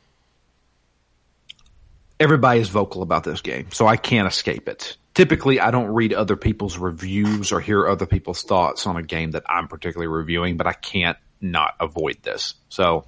[2.19, 4.95] everybody is vocal about this game, so I can't escape it.
[5.13, 9.31] Typically, I don't read other people's reviews or hear other people's thoughts on a game
[9.31, 12.53] that I'm particularly reviewing, but I can't not avoid this.
[12.69, 13.05] So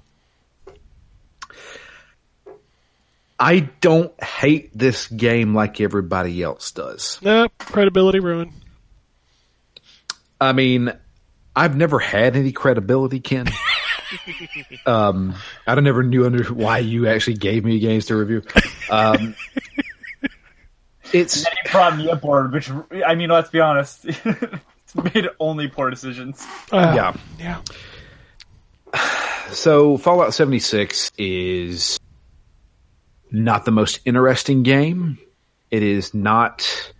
[3.38, 7.18] I don't hate this game like everybody else does.
[7.22, 8.52] Nope, credibility ruined.
[10.40, 10.92] I mean,
[11.54, 13.48] I've never had any credibility, Ken.
[14.86, 15.34] um,
[15.66, 18.42] I don't never knew under why you actually gave me games to review.
[18.90, 19.34] Um,
[21.12, 22.70] it's And he brought me aboard, which
[23.06, 26.46] I mean, let's be honest, it's made only poor decisions.
[26.70, 27.16] Uh, yeah.
[27.38, 27.62] Yeah.
[29.52, 31.98] So Fallout 76 is
[33.30, 35.18] not the most interesting game.
[35.70, 36.92] It is not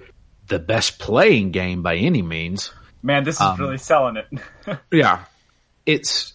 [0.47, 2.73] the best playing game by any means.
[3.03, 4.79] Man, this is Um, really selling it.
[4.93, 5.25] Yeah.
[5.87, 6.35] It's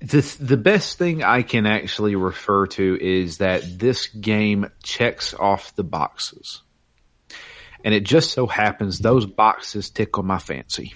[0.00, 5.74] the the best thing I can actually refer to is that this game checks off
[5.76, 6.62] the boxes.
[7.84, 10.94] And it just so happens those boxes tickle my fancy.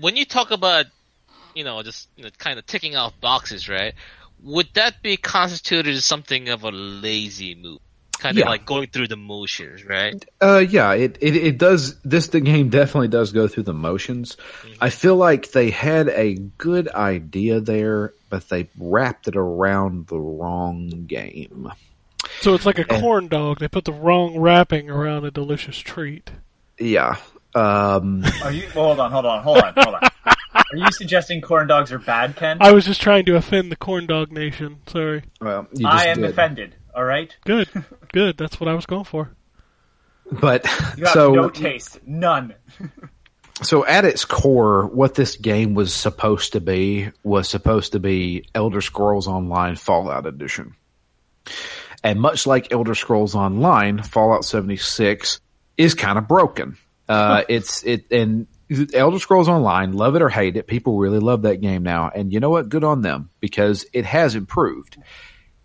[0.00, 0.86] When you talk about,
[1.54, 3.94] you know, just you know, kind of ticking off boxes, right?
[4.42, 7.80] Would that be constituted as something of a lazy move?
[8.16, 8.48] Kind of Yeah.
[8.50, 10.24] like going through the motions, right?
[10.40, 12.00] Uh, yeah, it, it, it does.
[12.02, 14.36] This the game definitely does go through the motions.
[14.80, 20.18] I feel like they had a good idea there, but they wrapped it around the
[20.18, 21.70] wrong game.
[22.40, 23.58] So it's like a And- corn dog.
[23.60, 26.30] They put the wrong wrapping around a delicious treat.
[26.78, 27.16] Yeah.
[27.54, 28.66] Um, Are you?
[28.74, 30.10] well, hold on, hold on, hold on, hold on.
[30.54, 32.56] Are you suggesting corn dogs are bad, Ken?
[32.60, 34.78] I was just trying to offend the corn dog nation.
[34.88, 35.22] Sorry.
[35.40, 36.30] well, you just I am did.
[36.30, 36.74] offended.
[36.94, 37.68] All right, Good.
[38.12, 38.36] Good.
[38.36, 39.30] That's what I was going for.
[40.30, 40.64] But
[40.96, 42.54] you have so no taste, none.
[43.62, 48.46] so at its core, what this game was supposed to be was supposed to be
[48.54, 50.76] Elder Scrolls Online Fallout Edition.
[52.02, 55.40] And much like Elder Scrolls Online, Fallout 76
[55.76, 56.76] is kind of broken.
[57.08, 58.46] Uh, it's, it, and
[58.94, 62.10] Elder Scrolls Online, love it or hate it, people really love that game now.
[62.14, 62.68] And you know what?
[62.68, 64.96] Good on them because it has improved.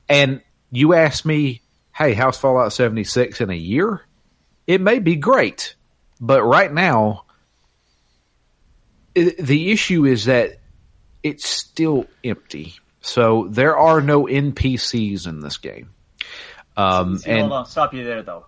[0.07, 0.41] And
[0.71, 1.61] you ask me,
[1.93, 4.01] hey, how's Fallout 76 in a year?
[4.67, 5.75] It may be great,
[6.21, 7.23] but right now,
[9.17, 10.59] i- the issue is that
[11.23, 12.75] it's still empty.
[13.01, 15.89] So there are no NPCs in this game.
[16.77, 18.45] Um, See, and hold on, stop you there though.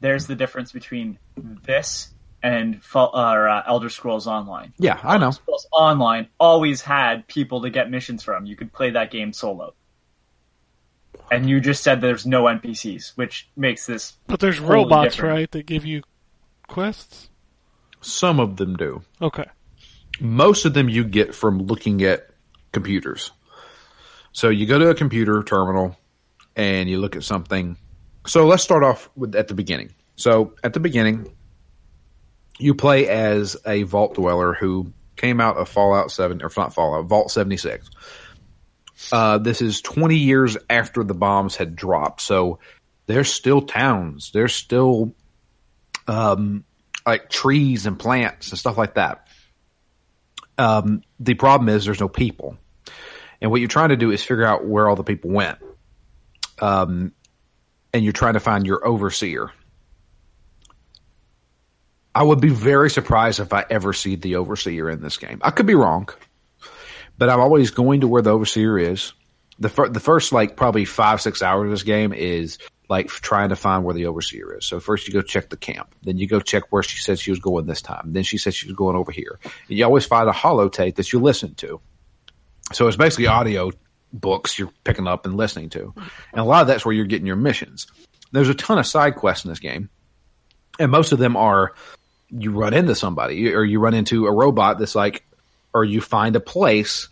[0.00, 1.18] There's the difference between
[1.64, 2.12] this
[2.42, 4.72] and or, uh, Elder Scrolls Online.
[4.78, 5.26] yeah, I know.
[5.26, 8.46] Elder Scrolls Online always had people to get missions from.
[8.46, 9.74] You could play that game solo.
[11.30, 15.34] And you just said there's no NPCs, which makes this But there's Totally robots, different.
[15.34, 16.02] right, that give you
[16.68, 17.28] quests?
[18.00, 19.02] Some of them do.
[19.20, 19.44] Okay.
[20.20, 22.28] Most of them you get from looking at
[22.72, 23.32] computers.
[24.32, 25.96] So you go to a computer terminal
[26.54, 27.76] and you look at something.
[28.26, 29.94] So let's start off with at the beginning.
[30.16, 31.32] So at the beginning,
[32.58, 37.06] you play as a vault dweller who came out of Fallout 7, or not Fallout,
[37.06, 37.90] Vault 76.
[39.12, 42.20] Uh, this is 20 years after the bombs had dropped.
[42.20, 42.58] So
[43.06, 44.30] there's still towns.
[44.32, 45.14] There's still,
[46.08, 46.64] um,
[47.04, 49.28] like trees and plants and stuff like that.
[50.58, 52.56] Um, the problem is there's no people.
[53.40, 55.58] And what you're trying to do is figure out where all the people went.
[56.58, 57.12] Um,
[57.92, 59.52] and you're trying to find your overseer.
[62.14, 65.38] I would be very surprised if I ever see the overseer in this game.
[65.42, 66.08] I could be wrong,
[67.18, 69.12] but I'm always going to where the overseer is.
[69.58, 73.48] The fir- the first like probably five six hours of this game is like trying
[73.48, 74.66] to find where the overseer is.
[74.66, 77.30] So first you go check the camp, then you go check where she said she
[77.30, 78.12] was going this time.
[78.12, 79.38] Then she said she was going over here.
[79.42, 81.80] And you always find a holotape that you listen to.
[82.72, 83.72] So it's basically audio
[84.12, 87.26] books you're picking up and listening to, and a lot of that's where you're getting
[87.26, 87.86] your missions.
[88.32, 89.90] There's a ton of side quests in this game,
[90.78, 91.74] and most of them are
[92.28, 95.25] you run into somebody or you run into a robot that's like,
[95.76, 97.10] or you find a place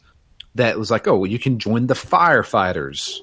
[0.55, 3.19] that was like, oh, well, you can join the firefighters,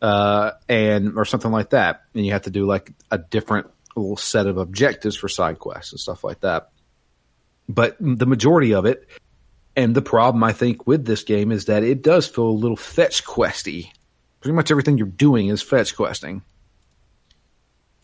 [0.00, 4.16] uh, and or something like that, and you have to do like a different little
[4.16, 6.70] set of objectives for side quests and stuff like that.
[7.68, 9.06] But the majority of it,
[9.76, 12.76] and the problem I think with this game is that it does feel a little
[12.76, 13.90] fetch questy.
[14.40, 16.40] Pretty much everything you're doing is fetch questing,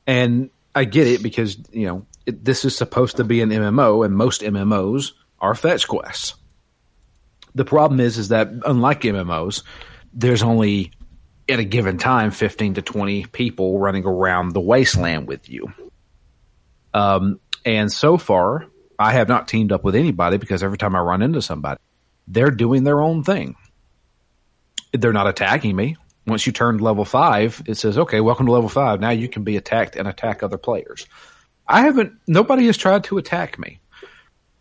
[0.07, 4.05] and I get it because you know it, this is supposed to be an MMO,
[4.05, 6.35] and most MMOs are fetch quests.
[7.55, 9.63] The problem is, is that unlike MMOs,
[10.13, 10.93] there's only
[11.49, 15.73] at a given time 15 to 20 people running around the wasteland with you.
[16.93, 18.67] Um, and so far,
[18.99, 21.81] I have not teamed up with anybody because every time I run into somebody,
[22.27, 23.57] they're doing their own thing.
[24.93, 25.97] They're not attacking me.
[26.27, 29.01] Once you turn level five, it says, okay, welcome to level five.
[29.01, 31.07] Now you can be attacked and attack other players.
[31.67, 33.81] I haven't, nobody has tried to attack me.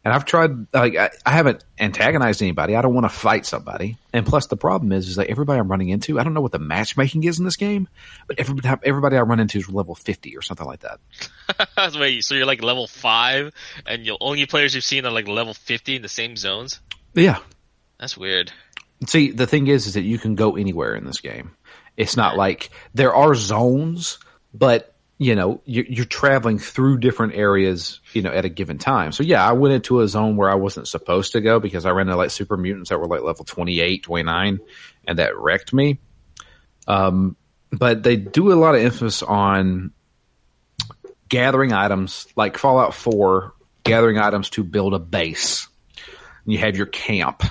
[0.04, 2.76] And I've tried, like, I, I haven't antagonized anybody.
[2.76, 3.98] I don't want to fight somebody.
[4.12, 6.52] And plus, the problem is, is that everybody I'm running into, I don't know what
[6.52, 7.88] the matchmaking is in this game,
[8.28, 11.00] but everybody, everybody I run into is level 50 or something like that.
[12.00, 13.54] Wait, so you're like level five,
[13.86, 16.82] and the only players you've seen are like level fifty in the same zones?
[17.14, 17.40] Yeah.
[18.00, 18.52] That's weird.
[19.08, 21.56] See, the thing is, is that you can go anywhere in this game.
[21.96, 24.18] It's not like there are zones,
[24.54, 29.12] but you know, you're, you're traveling through different areas, you know, at a given time.
[29.12, 31.92] So yeah, I went into a zone where I wasn't supposed to go because I
[31.92, 34.60] ran into like super mutants that were like level 28, 29,
[35.08, 36.00] and that wrecked me.
[36.88, 37.36] Um,
[37.72, 39.92] but they do a lot of emphasis on
[41.30, 43.54] gathering items like Fallout 4,
[43.84, 45.68] gathering items to build a base.
[46.46, 47.44] You have your camp.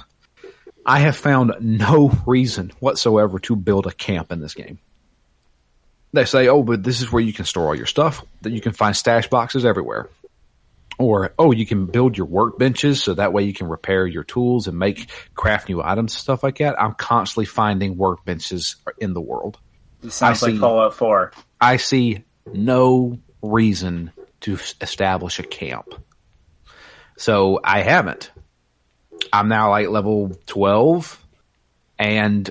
[0.84, 4.78] I have found no reason whatsoever to build a camp in this game.
[6.12, 8.60] They say, oh, but this is where you can store all your stuff, that you
[8.60, 10.08] can find stash boxes everywhere.
[10.98, 14.68] Or, oh, you can build your workbenches so that way you can repair your tools
[14.68, 16.80] and make craft new items, stuff like that.
[16.80, 19.58] I'm constantly finding workbenches in the world.
[20.02, 20.60] It sounds I like see.
[20.60, 21.32] Fallout 4.
[21.60, 25.94] I see no reason to establish a camp.
[27.16, 28.30] So I haven't.
[29.32, 31.24] I'm now like level 12
[31.98, 32.50] and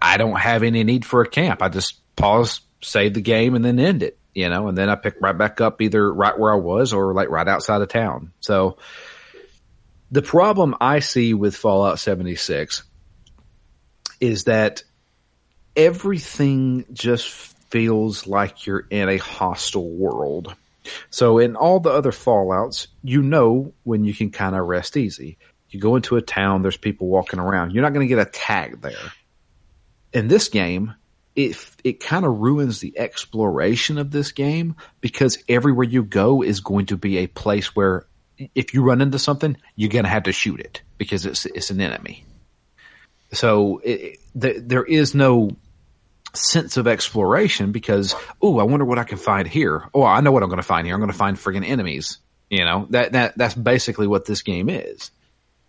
[0.00, 1.62] I don't have any need for a camp.
[1.62, 4.94] I just pause, save the game and then end it, you know, and then I
[4.94, 8.32] pick right back up either right where I was or like right outside of town.
[8.40, 8.78] So
[10.10, 12.84] the problem I see with Fallout 76
[14.20, 14.82] is that
[15.76, 17.28] everything just
[17.70, 20.54] feels like you're in a hostile world.
[21.10, 25.38] So in all the other Fallouts, you know when you can kind of rest easy.
[25.70, 27.72] You go into a town, there's people walking around.
[27.72, 29.12] You're not going to get attacked there.
[30.14, 30.94] In this game,
[31.38, 36.58] it it kind of ruins the exploration of this game because everywhere you go is
[36.58, 38.06] going to be a place where
[38.56, 41.70] if you run into something, you're going to have to shoot it because it's it's
[41.70, 42.24] an enemy.
[43.30, 45.50] So it, there, there is no
[46.34, 49.84] sense of exploration because oh, I wonder what I can find here.
[49.94, 50.94] Oh, I know what I'm going to find here.
[50.96, 52.18] I'm going to find friggin' enemies.
[52.50, 55.12] You know that that that's basically what this game is.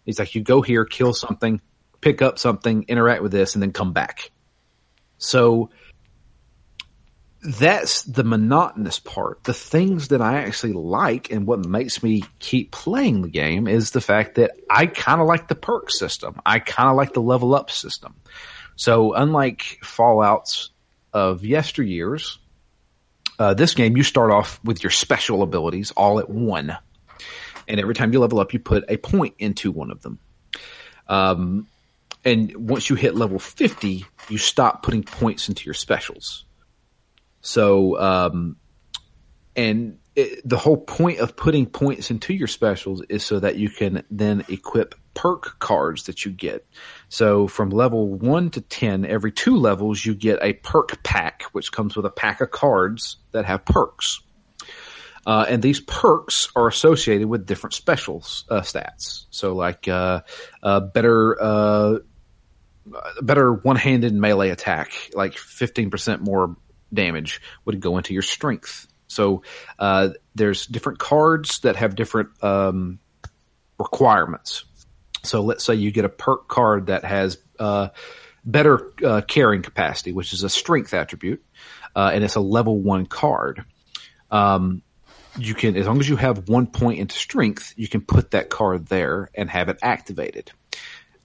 [0.07, 1.61] It's like you go here, kill something,
[2.01, 4.31] pick up something, interact with this, and then come back.
[5.19, 5.69] So
[7.41, 9.43] that's the monotonous part.
[9.43, 13.91] The things that I actually like and what makes me keep playing the game is
[13.91, 16.41] the fact that I kind of like the perk system.
[16.45, 18.15] I kind of like the level up system.
[18.75, 20.71] So unlike Fallout's
[21.13, 22.37] of yesteryears,
[23.37, 26.77] uh, this game you start off with your special abilities all at one,
[27.67, 30.19] and every time you level up, you put a point into one of them.
[31.07, 31.67] Um,
[32.25, 36.45] and once you hit level fifty, you stop putting points into your specials.
[37.41, 38.57] So, um,
[39.55, 43.69] and it, the whole point of putting points into your specials is so that you
[43.69, 46.65] can then equip perk cards that you get.
[47.09, 51.71] So from level one to 10, every two levels, you get a perk pack, which
[51.71, 54.21] comes with a pack of cards that have perks.
[55.25, 59.25] Uh, and these perks are associated with different specials uh, stats.
[59.29, 60.21] So like uh,
[60.63, 61.99] uh, better uh,
[63.21, 66.55] better one-handed melee attack, like 15% more
[66.93, 68.87] damage would go into your strength.
[69.07, 69.43] So
[69.77, 72.99] uh, there's different cards that have different um,
[73.77, 74.65] requirements.
[75.23, 77.89] So let's say you get a perk card that has uh,
[78.45, 81.43] better uh, carrying capacity, which is a strength attribute,
[81.95, 83.65] uh, and it's a level one card.
[84.31, 84.83] Um,
[85.37, 88.49] you can, as long as you have one point into strength, you can put that
[88.49, 90.51] card there and have it activated.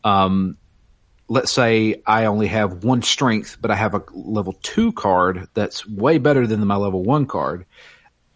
[0.02, 0.58] Um,
[1.34, 5.84] let's say I only have one strength, but I have a level two card that's
[5.86, 7.66] way better than my level one card.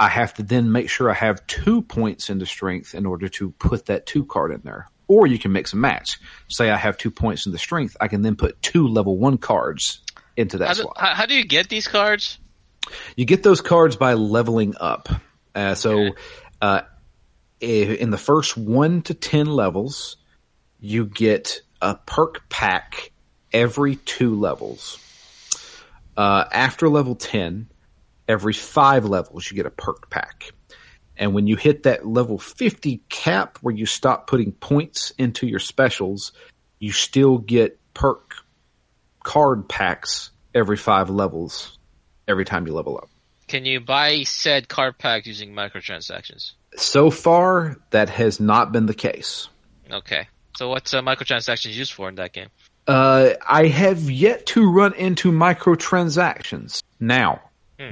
[0.01, 3.53] I have to then make sure I have two points into strength in order to
[3.53, 4.89] put that two card in there.
[5.07, 6.19] Or you can mix and match.
[6.49, 9.39] Say I have two points in the strength, I can then put two level one
[9.39, 10.03] cards
[10.37, 10.99] into that How do, slot.
[10.99, 12.39] how, how do you get these cards?
[13.17, 15.09] You get those cards by leveling up.
[15.55, 16.11] Uh, so,
[16.61, 16.83] uh,
[17.61, 20.17] in the first one to ten levels,
[20.81, 23.13] you get a perk pack
[23.53, 24.99] every two levels.
[26.17, 27.69] Uh, after level ten,
[28.27, 30.53] every five levels, you get a perk pack.
[31.17, 35.59] And when you hit that level 50 cap where you stop putting points into your
[35.59, 36.33] specials,
[36.79, 38.35] you still get perk
[39.25, 41.77] card packs every five levels
[42.29, 43.11] every time you level up.
[43.49, 46.53] Can you buy said card pack using microtransactions?
[46.77, 49.49] So far, that has not been the case.
[49.91, 50.29] Okay.
[50.57, 52.49] So what's uh, microtransactions used for in that game?
[52.87, 56.83] Uh, I have yet to run into microtransactions.
[56.99, 57.43] Now,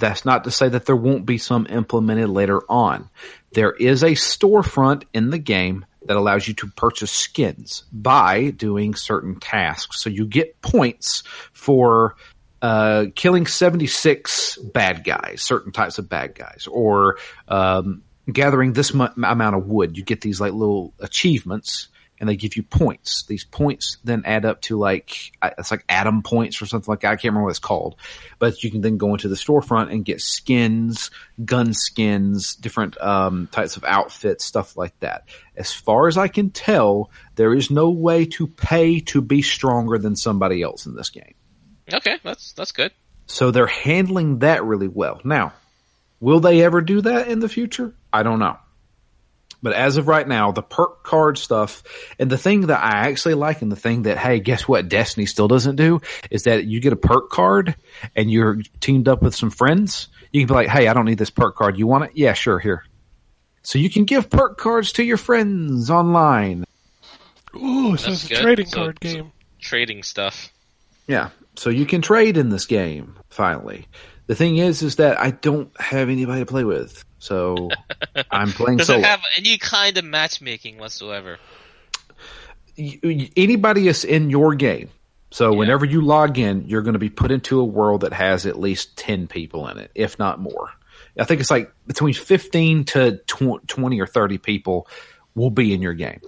[0.01, 3.09] that's not to say that there won't be some implemented later on.
[3.53, 8.95] there is a storefront in the game that allows you to purchase skins by doing
[8.95, 10.01] certain tasks.
[10.03, 11.23] So you get points
[11.53, 12.17] for
[12.63, 17.19] uh, killing 76 bad guys, certain types of bad guys, or
[17.49, 19.97] um, gathering this mu- amount of wood.
[19.97, 21.89] You get these like little achievements
[22.19, 23.25] and they give you points.
[23.27, 27.13] These points then add up to like, it's like atom points or something like that.
[27.13, 27.97] I can't remember what it's called,
[28.39, 31.11] but you can then go into the storefront and get skins,
[31.45, 35.29] gun skins, different, um, types of outfits, stuff like that.
[35.57, 39.99] As far as I can tell, there is no way to pay to be stronger
[39.99, 41.35] than somebody else in this game.
[41.93, 42.93] Okay, that's that's good.
[43.27, 45.21] So they're handling that really well.
[45.25, 45.53] Now,
[46.21, 47.95] will they ever do that in the future?
[48.13, 48.59] I don't know.
[49.63, 51.83] But as of right now, the perk card stuff
[52.19, 55.27] and the thing that I actually like and the thing that, hey, guess what Destiny
[55.27, 56.01] still doesn't do
[56.31, 57.75] is that you get a perk card
[58.15, 60.09] and you're teamed up with some friends.
[60.33, 61.79] You can be like, hey, I don't need this perk card.
[61.79, 62.11] You want it?
[62.15, 62.85] Yeah, sure, here.
[63.63, 66.65] So you can give perk cards to your friends online.
[67.57, 68.43] Ooh, so That's it's a good.
[68.43, 69.33] trading So- card so- game.
[69.59, 70.53] Trading stuff.
[71.09, 71.31] Yeah.
[71.57, 73.87] So you can trade in this game, finally.
[74.27, 77.05] The thing is, is that I don't have anybody to play with.
[77.19, 77.71] So
[78.31, 79.03] I'm playing Does solo.
[79.03, 81.39] have any kind of matchmaking whatsoever?
[82.79, 84.91] anybody is in your game.
[85.31, 85.59] So Yeah.
[85.59, 88.59] whenever you log in, you're going to be put into a world that has at
[88.59, 90.71] least 10 people in it, if not more.
[91.19, 94.89] I think it's like between 15 to 20 or 30 people
[95.35, 96.21] will be in your game.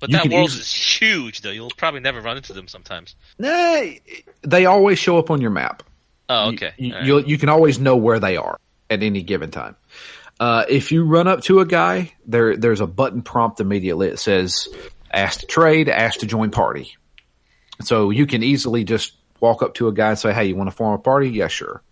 [0.00, 1.50] But You that world easily- is huge, though.
[1.50, 3.14] You'll probably never run into them sometimes.
[3.38, 3.82] Nah,
[4.42, 5.82] they always show up on your map.
[6.30, 6.72] Oh, okay.
[6.78, 7.04] You, right.
[7.04, 8.58] you'll- you can always know where they are
[8.88, 9.74] at any given time.
[10.38, 14.08] Uh, if you run up to a guy, there there's a button prompt immediately.
[14.08, 14.68] It says
[15.12, 16.96] "Ask to trade," "Ask to join party."
[17.82, 20.70] So you can easily just walk up to a guy and say, "Hey, you want
[20.70, 21.82] to form a party?" Yeah, sure.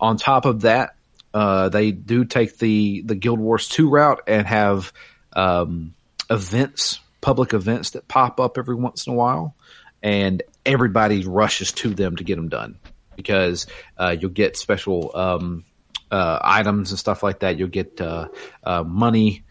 [0.00, 0.94] On top of that,
[1.34, 4.92] uh, they do take the the Guild Wars two route and have
[5.34, 5.92] um,
[6.30, 9.54] events, public events that pop up every once in a while,
[10.02, 12.78] and everybody rushes to them to get them done
[13.16, 13.66] because
[13.98, 15.64] uh, you'll get special um,
[16.10, 17.58] uh, items and stuff like that.
[17.58, 18.28] You'll get uh,
[18.62, 19.44] uh, money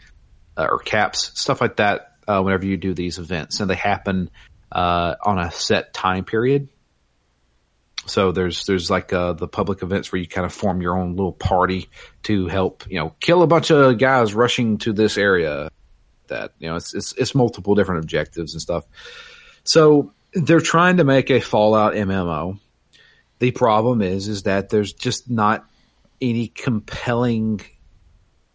[0.58, 4.30] uh, or caps, stuff like that, uh, whenever you do these events, and they happen
[4.72, 6.70] uh, on a set time period.
[8.08, 11.16] So there's there's like uh, the public events where you kind of form your own
[11.16, 11.90] little party
[12.24, 15.70] to help you know kill a bunch of guys rushing to this area.
[16.28, 18.86] That you know it's it's, it's multiple different objectives and stuff.
[19.64, 22.60] So they're trying to make a Fallout MMO.
[23.40, 25.66] The problem is is that there's just not
[26.22, 27.62] any compelling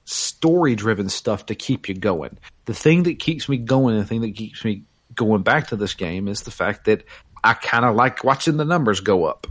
[0.05, 2.39] story driven stuff to keep you going.
[2.65, 4.85] The thing that keeps me going and the thing that keeps me
[5.15, 7.05] going back to this game is the fact that
[7.43, 9.47] I kind of like watching the numbers go up.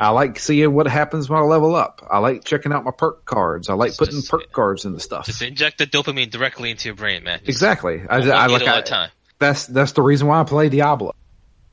[0.00, 2.06] I like seeing what happens when I level up.
[2.08, 3.68] I like checking out my perk cards.
[3.68, 5.26] I like It's putting just- perk cards in the stuff.
[5.26, 7.38] Just inject the dopamine directly into your brain, man.
[7.38, 8.02] Just Exactly.
[8.08, 9.10] I, I needle like I, time.
[9.38, 11.14] that's that's the reason why I play Diablo.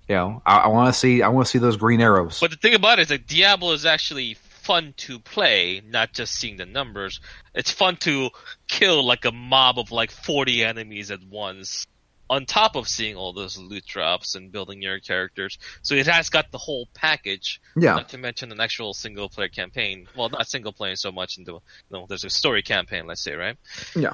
[0.10, 2.40] You know, I, I want to see I want to see those green arrows.
[2.40, 6.34] But the thing about it is that Diablo is actually fun to play, not just
[6.34, 7.20] seeing the numbers.
[7.54, 8.32] It's fun to
[8.68, 11.86] kill like a mob of like 40 enemies at once,
[12.30, 15.58] on top of seeing all those loot drops and building your characters.
[15.84, 17.62] So it has got the whole package.
[17.76, 17.96] Yeah.
[17.96, 20.08] Not to mention an actual single player campaign.
[20.16, 21.62] Well, not single player so much into, you
[21.92, 23.58] know, there's a story campaign, let's say, right?
[23.96, 24.14] Yeah.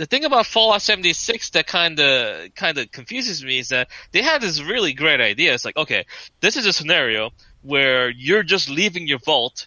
[0.00, 4.22] The thing about Fallout 76 that kind of kind of confuses me is that they
[4.22, 5.52] had this really great idea.
[5.52, 6.06] It's like, okay,
[6.40, 9.66] this is a scenario where you're just leaving your vault,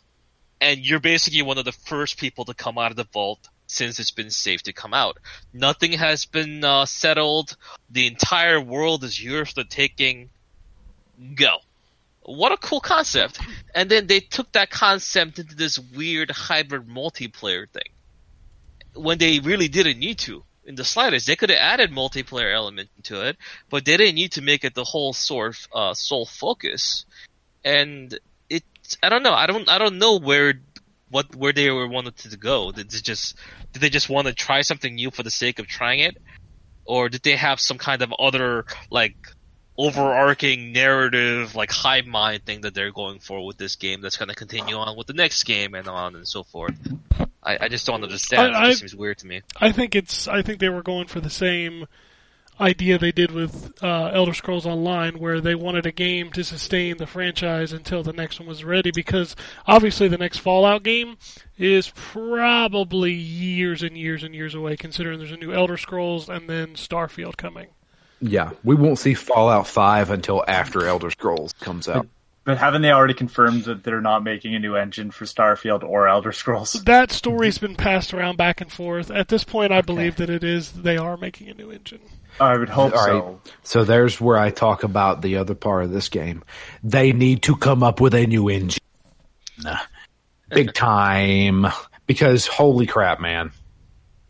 [0.59, 3.99] and you're basically one of the first people to come out of the vault since
[3.99, 5.19] it's been safe to come out.
[5.53, 7.55] Nothing has been uh, settled.
[7.91, 10.31] The entire world is yours for the taking.
[11.35, 11.57] Go.
[12.23, 13.39] What a cool concept.
[13.75, 17.93] And then they took that concept into this weird hybrid multiplayer thing
[18.95, 21.27] when they really didn't need to in the slightest.
[21.27, 23.37] They could have added multiplayer element to it,
[23.69, 27.05] but they didn't need to make it the whole sort uh, sole focus.
[27.63, 28.17] And
[28.49, 28.63] it,
[29.01, 29.33] I don't know.
[29.33, 30.53] I don't, I don't know where,
[31.09, 32.71] what, where they were wanted to go.
[32.71, 33.35] Did they just,
[33.71, 36.17] did they just want to try something new for the sake of trying it,
[36.85, 39.15] or did they have some kind of other like
[39.77, 44.29] overarching narrative, like hive mind thing that they're going for with this game that's going
[44.29, 46.75] to continue on with the next game and on and so forth?
[47.41, 48.55] I, I just don't understand.
[48.55, 49.41] I- it just I- seems weird to me.
[49.59, 50.27] I think it's.
[50.27, 51.87] I think they were going for the same
[52.61, 56.97] idea they did with uh, Elder Scrolls Online, where they wanted a game to sustain
[56.97, 58.91] the franchise until the next one was ready.
[58.91, 59.35] Because
[59.65, 61.17] obviously, the next Fallout game
[61.57, 66.47] is probably years and years and years away, considering there's a new Elder Scrolls and
[66.49, 67.67] then Starfield coming.
[68.25, 72.07] Yeah, we won't see Fallout Five until after Elder Scrolls comes out.
[72.45, 76.07] But haven't they already confirmed that they're not making a new engine for Starfield or
[76.07, 76.73] Elder Scrolls?
[76.85, 79.11] That story's been passed around back and forth.
[79.11, 81.99] At this point, I believe that it is they are making a new engine.
[82.39, 83.21] I would hope All so.
[83.21, 83.53] right.
[83.63, 86.43] So there's where I talk about the other part of this game.
[86.81, 88.83] They need to come up with a new engine.
[90.49, 91.67] Big time.
[92.07, 93.51] Because holy crap, man.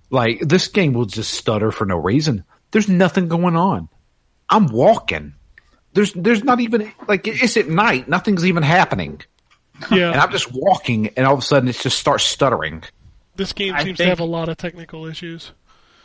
[0.09, 2.43] Like, this game will just stutter for no reason.
[2.73, 3.87] There's nothing going on.
[4.49, 5.35] I'm walking.
[5.93, 8.09] There's, there's not even, like, it's at night.
[8.09, 9.21] Nothing's even happening.
[9.91, 12.83] Yeah, And I'm just walking, and all of a sudden it just starts stuttering.
[13.35, 15.51] this game I seems to have a lot of technical issues.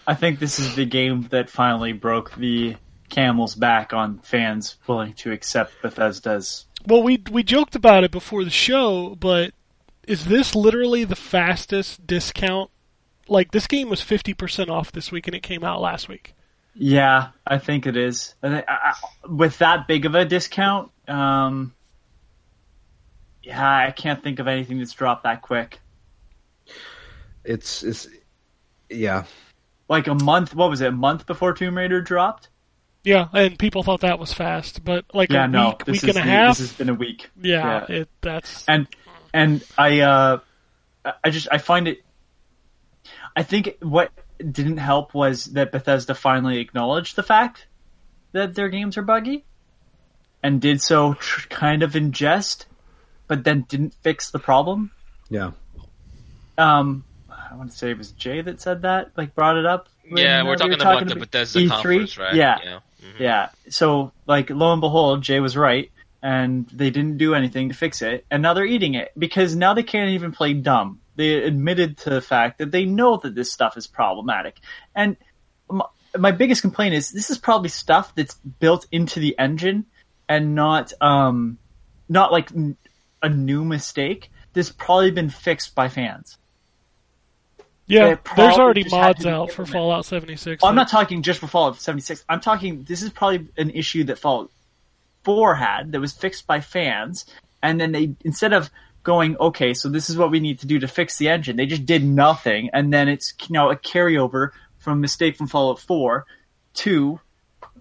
[0.07, 2.77] I think this is the game that finally broke the
[3.11, 6.66] camel's back on fans willing to accept Bethesda's.
[6.86, 9.53] Well, we we joked about it before the show, but
[10.07, 12.70] is this literally the fastest discount?
[13.28, 16.35] Like this game was fifty percent off this week, and it came out last week.
[16.80, 18.34] Yeah, I think it is.
[18.42, 21.74] I thi- I- I- With that big of a discount, um,
[23.42, 25.80] yeah, I can't think of anything that's dropped that quick.
[27.44, 28.06] It's, it's,
[28.88, 29.24] yeah.
[29.88, 32.48] Like a month, what was it, a month before Tomb Raider dropped?
[33.05, 36.10] Yeah, and people thought that was fast, but like Yeah, a no, week, week and
[36.10, 36.59] a the- half.
[36.59, 37.30] This has been a week.
[37.40, 37.96] yeah, yeah.
[38.02, 38.86] it that's and
[39.32, 40.38] and I uh
[41.24, 42.05] I just I find it
[43.34, 47.66] I think what didn't help was that Bethesda finally acknowledged the fact
[48.32, 49.44] that their games are buggy
[50.43, 52.66] and did so tr- kind of in jest
[53.27, 54.90] but then didn't fix the problem
[55.28, 55.51] Yeah.
[56.56, 59.89] um I want to say it was Jay that said that like brought it up
[60.09, 61.69] when, Yeah, uh, we're we talking were about the Bethesda E3?
[61.69, 62.35] conference, right?
[62.35, 62.78] yeah Yeah.
[63.01, 63.19] Mhm.
[63.20, 63.48] yeah.
[63.69, 65.90] So, like, lo and behold, Jay was right,
[66.23, 69.73] and they didn't do anything to fix it, and now they're eating it because now
[69.74, 71.01] they can't even play dumb.
[71.19, 74.57] They admitted to the fact that they know that this stuff is problematic,
[74.95, 75.16] and
[75.69, 75.85] my,
[76.16, 79.85] my biggest complaint is this is probably stuff that's built into the engine
[80.28, 81.59] and not um
[82.09, 82.77] not like n-
[83.20, 84.31] a new mistake.
[84.53, 86.39] This probably been fixed by fans.
[87.86, 88.16] yeah.
[88.36, 89.66] There's already mods out for.
[89.66, 90.62] Fallout 76.
[90.62, 92.24] Well, I'm not talking just for Fallout 76.
[92.28, 94.51] I'm talking this is probably an issue that Fallout
[95.24, 97.27] 4 had that was fixed by fans,
[97.62, 98.70] and then they instead of
[99.09, 101.64] going, okay, so this is what we need to do to fix the engine, they
[101.64, 106.26] just did nothing, and then it's you know a carryover from mistake from Fallout 4
[106.74, 107.18] to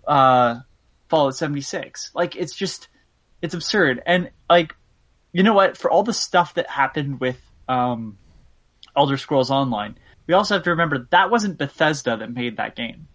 [0.07, 0.61] uh,
[1.09, 2.11] Fallout 76.
[2.15, 2.87] Like it's just
[3.41, 4.73] it's absurd, and like
[5.33, 5.75] you know what?
[5.75, 7.37] For all the stuff that happened with
[7.67, 8.17] um,
[8.95, 9.97] Elder Scrolls Online,
[10.27, 13.09] we also have to remember that wasn't Bethesda that made that game.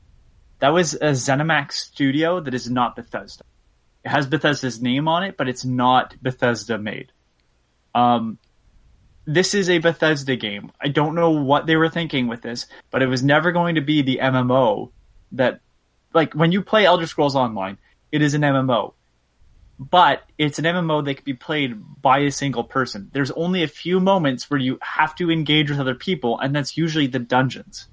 [0.59, 3.45] That was a ZeniMax studio that is not Bethesda.
[4.05, 7.11] It has Bethesda's name on it, but it's not Bethesda made.
[7.95, 8.39] Um,
[9.25, 10.73] this is a Bethesda game.
[10.81, 13.81] I don't know what they were thinking with this, but it was never going to
[13.81, 14.91] be the MMO
[15.33, 15.61] that,
[16.13, 17.79] like, when you play Elder Scrolls Online,
[18.11, 18.95] it is an MMO.
[19.79, 23.11] But it's an MMO that can be played by a single person.
[23.13, 26.77] There's only a few moments where you have to engage with other people, and that's
[26.77, 27.89] usually the dungeons.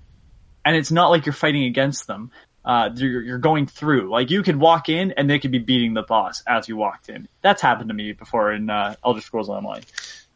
[0.65, 2.31] And it's not like you're fighting against them.
[2.69, 4.11] Uh, you're, you're going through.
[4.11, 7.09] Like you could walk in and they could be beating the boss as you walked
[7.09, 7.27] in.
[7.41, 9.81] That's happened to me before in uh, Elder Scrolls Online.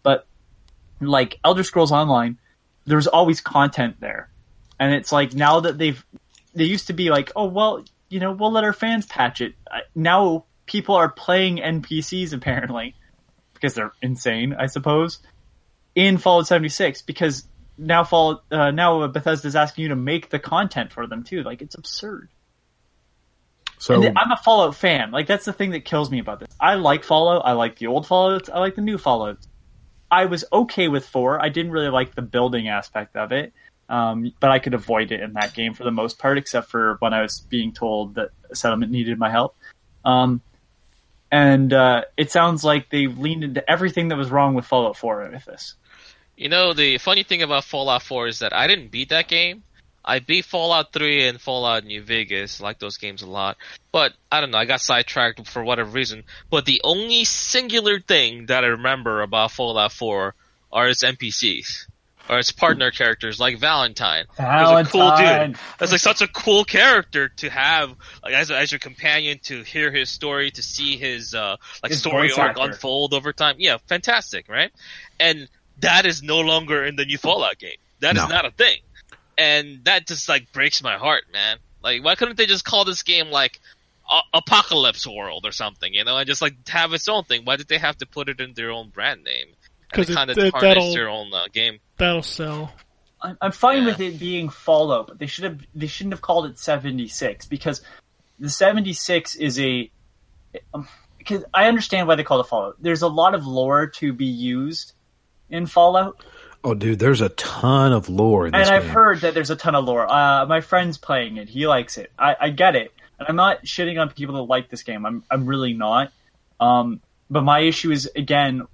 [0.01, 0.25] But
[0.99, 2.39] like Elder Scrolls Online,
[2.85, 4.31] there's always content there,
[4.79, 6.03] and it's like now that they've
[6.55, 9.53] they used to be like, oh well, you know, we'll let our fans patch it.
[9.93, 12.95] Now people are playing NPCs apparently
[13.53, 15.19] because they're insane, I suppose,
[15.93, 17.47] in Fallout 76 because
[17.77, 21.43] now Fallout uh, now Bethesda's asking you to make the content for them too.
[21.43, 22.29] Like it's absurd.
[23.79, 25.11] So I'm a Fallout fan.
[25.11, 26.49] Like that's the thing that kills me about this.
[26.59, 27.41] I like Fallout.
[27.45, 28.49] I like the old Fallout.
[28.49, 29.39] I like the new Fallout.
[30.09, 31.43] I was okay with four.
[31.43, 33.51] I didn't really like the building aspect of it,
[33.89, 36.97] um, but I could avoid it in that game for the most part, except for
[36.99, 39.55] when I was being told that a settlement needed my help.
[40.05, 40.41] Um,
[41.31, 45.31] and uh, it sounds like they leaned into everything that was wrong with Fallout 4
[45.33, 45.73] with this.
[46.35, 49.63] You know, the funny thing about Fallout 4 is that I didn't beat that game.
[50.05, 52.59] I beat Fallout 3 and Fallout New Vegas.
[52.59, 53.57] I like those games a lot.
[53.91, 56.23] But I don't know, I got sidetracked for whatever reason.
[56.49, 60.35] But the only singular thing that I remember about Fallout 4
[60.73, 61.87] are its NPCs.
[62.29, 64.25] Or its partner characters like Valentine.
[64.37, 65.51] He was a cool Valentine.
[65.51, 65.59] dude.
[65.77, 67.93] That's like such a cool character to have
[68.23, 71.99] like as, as your companion to hear his story, to see his uh like His
[71.99, 72.61] story arc actor.
[72.63, 73.55] unfold over time.
[73.59, 74.71] Yeah, fantastic, right?
[75.19, 75.49] And
[75.83, 77.77] that is no longer in the new Fallout game.
[78.01, 78.27] That is No.
[78.27, 78.79] not a thing.
[79.37, 81.57] And that just like breaks my heart, man.
[81.81, 83.59] Like why couldn't they just call this game like
[84.11, 87.45] a- Apocalypse World or something, you know, and just like have its own thing?
[87.45, 89.47] Why did they have to put it in their own brand name?
[89.89, 91.77] because kind of it, their own uh, game.
[91.97, 92.73] that'll sell.
[93.21, 93.85] I'm, I'm fine Yeah.
[93.85, 97.81] with it being Fallout, but they should have they shouldn't have called it 76 because
[98.39, 99.91] the 76 is a
[100.73, 100.87] um,
[101.19, 102.77] because I understand why they call it Fallout.
[102.81, 104.93] There's a lot of lore to be used
[105.53, 106.23] in Fallout,
[106.65, 108.91] Oh, dude, there's a ton of lore in this and I've game.
[108.93, 110.09] heard that there's a ton of lore.
[110.09, 112.09] Uh, my friend's playing it; he likes it.
[112.17, 115.05] I, I get it, and I'm not shitting on people that like this game.
[115.05, 116.11] I'm I'm really not.
[116.61, 118.65] Um, but my issue is again,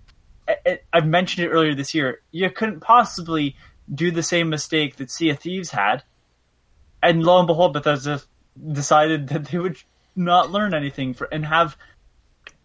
[0.47, 2.21] I, I- I've mentioned it earlier this year.
[2.31, 3.55] You couldn't possibly
[3.91, 6.03] do the same mistake that Sea of Thieves had,
[7.01, 8.21] and lo and behold, Bethesda
[8.71, 9.77] decided that they would
[10.15, 11.75] not learn anything for and have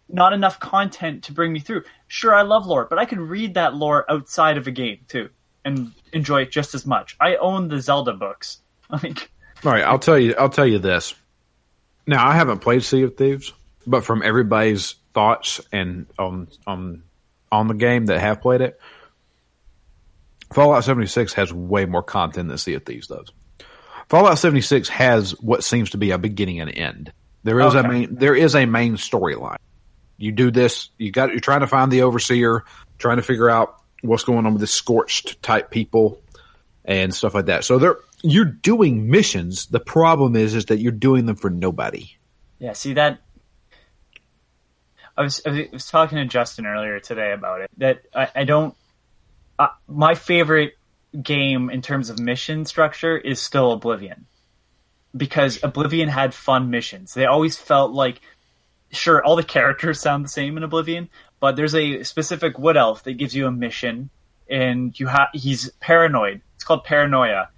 [0.07, 1.81] not enough content to bring me through.
[2.15, 5.29] Sure, I love lore, but I could read that lore outside of a game too
[5.65, 7.17] and enjoy it just as much.
[7.19, 8.59] I own the Zelda books.
[8.89, 9.31] Like,
[9.65, 10.33] All right, I'll tell you.
[10.37, 11.13] I'll tell you this.
[12.07, 13.51] Now, I haven't played Sea of Thieves,
[13.85, 17.03] but from everybody's thoughts and on on
[17.51, 18.79] on the game that have played it,
[20.53, 23.29] Fallout 76 has way more content than Sea of Thieves does.
[24.07, 27.11] Fallout 76 has what seems to be a beginning and end.
[27.43, 29.57] There is a main there is a main storyline.
[30.17, 32.63] You do this, you got you're trying to find the overseer,
[32.97, 36.21] trying to figure out what's going on with the scorched type people
[36.85, 37.63] and stuff like that.
[37.63, 39.65] So they're you're doing missions.
[39.65, 42.09] The problem is is that you're doing them for nobody.
[42.59, 43.19] yeah, see that.
[45.17, 47.69] I was I was talking to Justin earlier today about it.
[47.77, 48.75] That I, I don't.
[49.57, 50.73] Uh, my favorite
[51.21, 54.25] game in terms of mission structure is still Oblivion,
[55.15, 57.13] because Oblivion had fun missions.
[57.13, 58.19] They always felt like,
[58.91, 61.09] sure, all the characters sound the same in Oblivion,
[61.39, 64.09] but there's a specific wood elf that gives you a mission,
[64.49, 66.41] and you have he's paranoid.
[66.55, 67.49] It's called paranoia.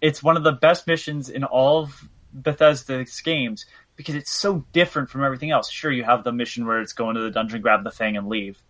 [0.00, 3.66] It's one of the best missions in all of Bethesda's games
[3.96, 5.70] because it's so different from everything else.
[5.70, 8.28] Sure, you have the mission where it's go into the dungeon, grab the thing, and
[8.28, 8.62] leave,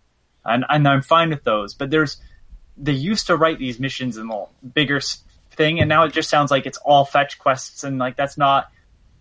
[0.43, 1.73] and and I'm fine with those.
[1.73, 2.17] But there's
[2.77, 5.01] they used to write these missions in a bigger
[5.51, 8.69] thing, and now it just sounds like it's all fetch quests, and like that's not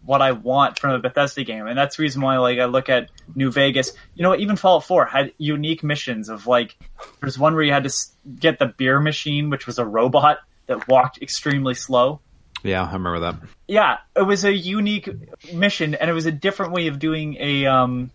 [0.04, 2.88] what I want from a Bethesda game, and that's the reason why like I look
[2.88, 3.92] at New Vegas.
[4.14, 6.76] You know, even Fallout 4 had unique missions of like
[7.20, 7.94] there's one where you had to
[8.38, 12.20] get the beer machine, which was a robot that walked extremely slow.
[12.62, 13.36] Yeah, I remember that.
[13.68, 15.08] Yeah, it was a unique
[15.52, 18.10] mission, and it was a different way of doing a um,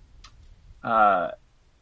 [0.83, 1.31] uh,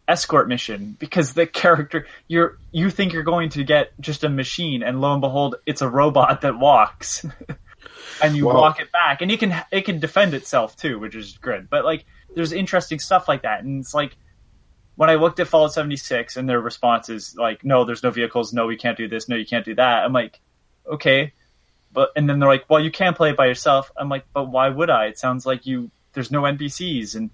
[0.08, 4.84] escort mission because the character you're you think you're going to get just a machine,
[4.84, 7.26] and lo and behold, it's a robot that walks,
[8.22, 11.16] and you Well- walk it back, and it can it can defend itself too, which
[11.16, 11.70] is good.
[11.70, 14.16] But like, there's interesting stuff like that, and it's like
[14.96, 18.66] when I looked at Fallout 76 and their responses, like, no, there's no vehicles, no,
[18.66, 20.04] we can't do this, no, you can't do that.
[20.04, 20.40] I'm like,
[20.92, 21.34] okay,
[21.94, 23.92] but and then they're like, well, you can play it by yourself.
[23.96, 25.06] I'm like, but why would I?
[25.06, 27.30] It sounds like you there's no NPCs and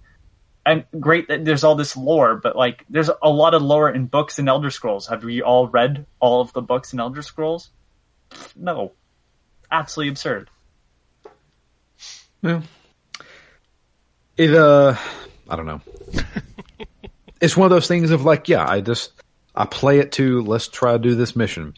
[0.66, 4.06] and great that there's all this lore, but like there's a lot of lore in
[4.08, 5.08] books and Elder Scrolls.
[5.08, 7.70] Have we all read all of the books in Elder Scrolls?
[8.56, 8.94] No,
[9.72, 10.50] absolutely absurd.
[12.44, 12.62] Yeah.
[14.38, 14.96] It uh
[15.50, 15.82] I don't know.
[17.42, 19.14] it's one of those things of like, yeah, I just
[19.56, 21.74] I play it to let's try to do this mission.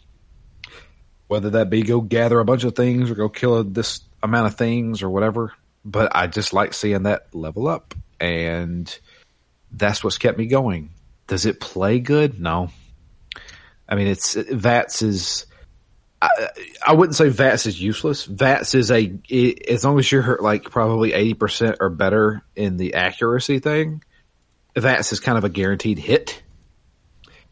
[1.28, 4.56] Whether that be go gather a bunch of things or go kill this amount of
[4.56, 5.52] things or whatever.
[5.84, 8.98] But I just like seeing that level up and
[9.70, 10.90] that's what's kept me going.
[11.28, 12.40] Does it play good?
[12.40, 12.70] No.
[13.88, 15.46] I mean, it's VATS is
[16.22, 18.24] I wouldn't say VATS is useless.
[18.24, 22.76] VATS is a i as long as you're like probably eighty percent or better in
[22.78, 24.02] the accuracy thing.
[24.76, 26.42] VATS is kind of a guaranteed hit.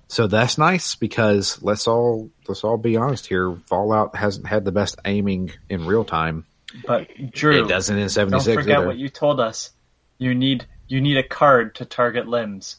[0.08, 3.56] So that's nice because let's all let's all be honest here.
[3.66, 6.44] Fallout hasn't had the best aiming in real time.
[6.86, 8.54] But Drew, It doesn't in seventy six.
[8.54, 8.86] don't forget either.
[8.86, 9.70] what you told us.
[10.18, 12.76] You need you need a card to target limbs.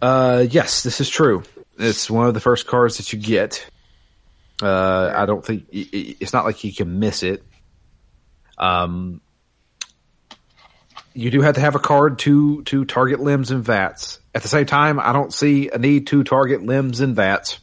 [0.00, 1.42] Uh, yes, this is true.
[1.78, 3.66] It's one of the first cards that you get.
[4.62, 7.42] Uh, I don't think i- i- it's not like you can miss it.
[8.58, 9.20] Um,
[11.14, 14.18] you do have to have a card to to target limbs and vats.
[14.34, 17.58] At the same time, I don't see a need to target limbs and vats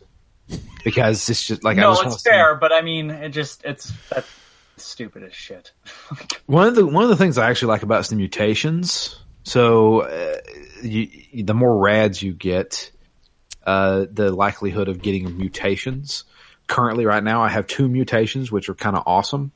[0.83, 3.29] because it's just like I no, just wanna it's see- fair, but I mean, it
[3.29, 4.27] just it's that's
[4.77, 5.71] stupid as shit.
[6.47, 9.19] One of the one of the things I actually like about is the mutations.
[9.45, 10.37] So, uh,
[10.83, 12.89] you, the more rads you get,
[13.65, 16.23] uh, the likelihood of getting mutations.
[16.73, 19.51] Currently, right now, I have two mutations, which are kind of awesome.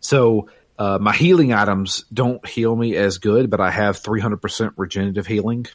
[0.00, 5.28] So, uh, my healing items don't heal me as good, but I have 300% regenerative
[5.28, 5.66] healing.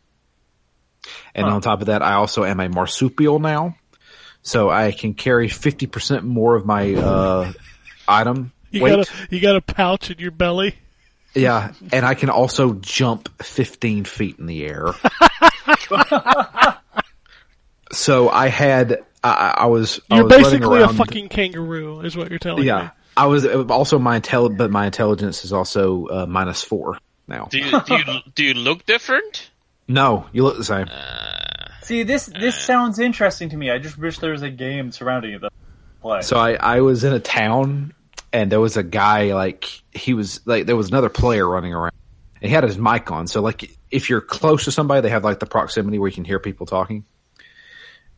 [1.34, 1.56] And Huh.
[1.56, 3.78] on top of that, I also am a marsupial now.
[4.42, 7.54] So I can carry 50% more of my, uh,
[8.06, 8.90] item You weight.
[8.98, 10.76] got a you got a pouch in your belly.
[11.34, 14.88] Yeah, and I can also jump 15 feet in the air.
[17.94, 22.40] so I had, I, I was, You're was basically a fucking kangaroo, is what you're
[22.40, 22.68] telling me.
[22.68, 22.92] yeah.
[23.16, 27.48] I was also my intel, but my intelligence is also uh, minus four now.
[27.52, 28.04] Do you do you
[28.34, 29.52] do you look different?
[29.88, 30.88] No, you look the same.
[30.90, 31.52] Uh,
[31.84, 33.70] See, this this sounds interesting to me.
[33.70, 35.42] I just wish there was a game surrounding it.
[35.42, 35.52] that
[36.02, 36.22] Play.
[36.22, 37.94] So I, I was in a town
[38.34, 41.92] and there was a guy like he was like there was another player running around.
[42.42, 43.28] And he had his mic on.
[43.28, 46.24] So like if you're close to somebody, they have like the proximity where you can
[46.26, 47.06] hear people talking.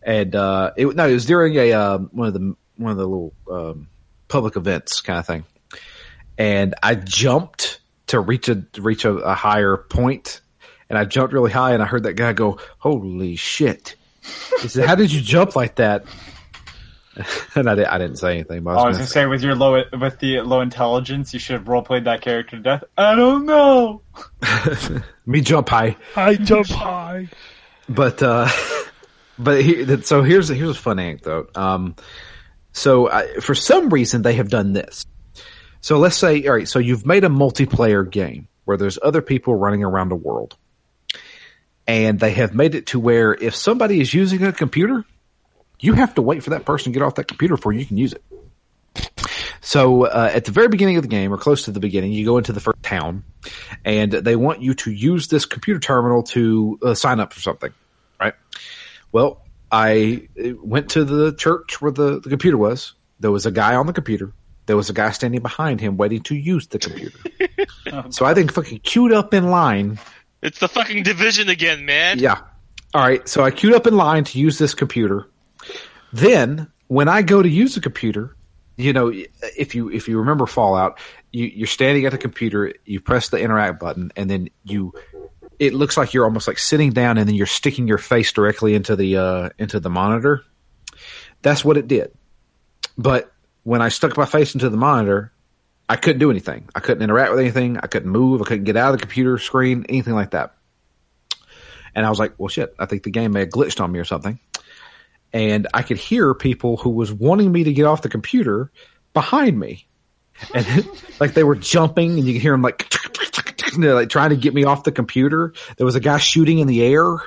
[0.05, 3.07] And uh it no, it was during a uh, one of the one of the
[3.07, 3.87] little um,
[4.27, 5.45] public events kind of thing.
[6.37, 10.41] And I jumped to reach a to reach a, a higher point,
[10.89, 13.95] and I jumped really high, and I heard that guy go, "Holy shit!"
[14.61, 16.05] He said, "How did you jump like that?"
[17.55, 18.63] and I, di- I didn't say anything.
[18.63, 20.61] But I Oh, I was was gonna gonna say with your low with the low
[20.61, 22.83] intelligence, you should have role played that character to death.
[22.97, 24.01] I don't know.
[25.25, 25.95] me jump high.
[26.15, 27.29] I jump high.
[27.87, 28.49] But uh,
[29.37, 31.55] but he, so here's here's a fun anecdote.
[31.57, 31.95] Um,
[32.71, 35.05] so I, for some reason they have done this.
[35.81, 39.53] So let's say, all right, so you've made a multiplayer game where there's other people
[39.53, 40.55] running around the world,
[41.85, 45.03] and they have made it to where if somebody is using a computer,
[45.79, 47.97] you have to wait for that person to get off that computer before you can
[47.97, 48.23] use it.
[49.59, 52.25] So uh, at the very beginning of the game, or close to the beginning, you
[52.25, 53.23] go into the first town,
[53.83, 57.73] and they want you to use this computer terminal to uh, sign up for something?
[59.13, 59.41] Well,
[59.71, 62.93] I uh, went to the church where the, the computer was.
[63.21, 64.33] There was a guy on the computer.
[64.65, 67.17] There was a guy standing behind him waiting to use the computer.
[68.09, 69.99] so I think fucking queued up in line.
[70.41, 72.19] it's the fucking division again, man.
[72.19, 72.41] Yeah.
[72.93, 73.27] All right.
[73.27, 75.29] So I queued up in line to use this computer.
[76.11, 78.35] Then when I go to use the computer,
[78.77, 79.13] you know,
[79.57, 80.99] if you if you remember Fallout,
[81.31, 84.93] you, you're standing at the computer, you press the interact button, and then you.
[85.59, 88.75] It looks like you're almost like sitting down, and then you're sticking your face directly
[88.75, 90.43] into the uh, into the monitor.
[91.41, 92.11] That's what it did.
[92.97, 93.31] But
[93.63, 95.31] when I stuck my face into the monitor,
[95.87, 96.69] I couldn't do anything.
[96.73, 97.77] I couldn't interact with anything.
[97.77, 98.41] I couldn't move.
[98.41, 100.55] I couldn't get out of the computer screen, anything like that.
[101.95, 103.99] And I was like, well, shit, I think the game may have glitched on me
[103.99, 104.39] or something.
[105.31, 108.71] And I could hear people who was wanting me to get off the computer
[109.13, 109.87] behind me.
[110.53, 110.87] And
[111.19, 112.91] like they were jumping and you can hear them like,
[113.77, 115.53] they're like trying to get me off the computer.
[115.77, 117.17] There was a guy shooting in the air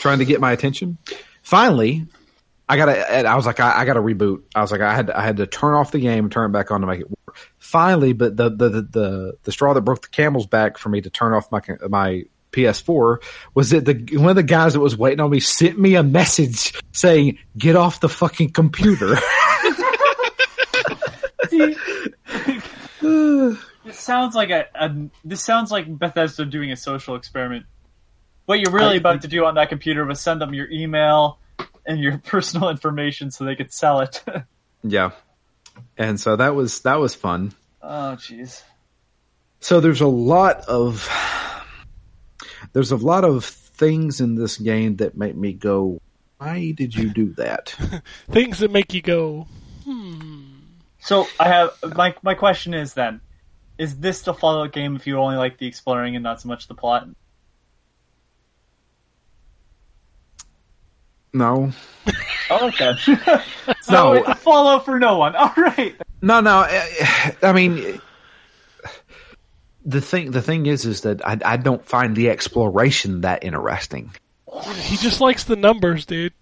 [0.00, 0.98] trying to get my attention.
[1.42, 2.06] Finally,
[2.68, 4.42] I gotta, I was like, I, I gotta reboot.
[4.54, 6.50] I was like, I had, to, I had to turn off the game and turn
[6.50, 7.36] it back on to make it work.
[7.58, 11.00] Finally, but the, the, the, the, the straw that broke the camel's back for me
[11.00, 13.22] to turn off my, my PS4
[13.54, 16.02] was that the, one of the guys that was waiting on me sent me a
[16.02, 19.14] message saying, get off the fucking computer.
[23.84, 27.66] It sounds like a, a this sounds like Bethesda doing a social experiment.
[28.46, 31.38] What you're really I- about to do on that computer was send them your email
[31.86, 34.24] and your personal information so they could sell it.
[34.82, 35.10] yeah.
[35.98, 37.52] And so that was, that was fun.
[37.82, 38.62] oh jeez.
[39.60, 41.08] So there's a lot of
[42.72, 46.00] there's a lot of things in this game that make me go,
[46.38, 47.68] why did you do that?
[48.30, 49.46] Things that make you go,
[49.84, 50.33] hmm.
[51.04, 53.20] So I have my my question is then,
[53.78, 56.66] is this the Fallout game if you only like the exploring and not so much
[56.66, 57.06] the plot?
[61.32, 61.72] No,
[62.50, 62.92] Oh, okay.
[63.82, 64.12] so No.
[64.14, 65.34] it's a Fallout for no one.
[65.36, 65.94] All right.
[66.22, 66.62] no, no.
[66.62, 68.00] eh, I mean,
[69.84, 74.14] the thing the thing is, is that I, I don't find the exploration that interesting.
[74.80, 76.32] He just likes the numbers, dude.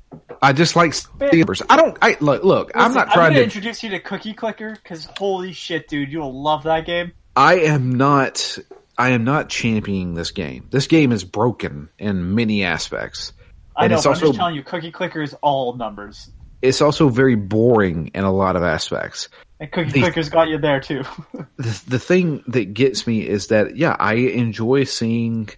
[0.41, 1.63] I just like the numbers.
[1.71, 1.97] I don't.
[2.03, 2.43] I look.
[2.45, 2.73] Look.
[2.75, 6.13] I'm Listen, not I'm trying gonna introduce you to Cookie Clicker because holy shit, dude,
[6.13, 7.13] you'll love that game.
[7.37, 8.59] I am not.
[8.99, 10.69] I am not championing this game.
[10.71, 13.33] This game is broken in many aspects.
[13.75, 16.31] I And know, it's but also- I'm just telling you, Cookie Clicker is all numbers,
[16.61, 19.31] It's also very boring in a lot of aspects.
[19.59, 21.05] and Cookie The- Clicker's got you there too.
[21.57, 25.49] the, the thing that gets me is that yeah, I enjoy seeing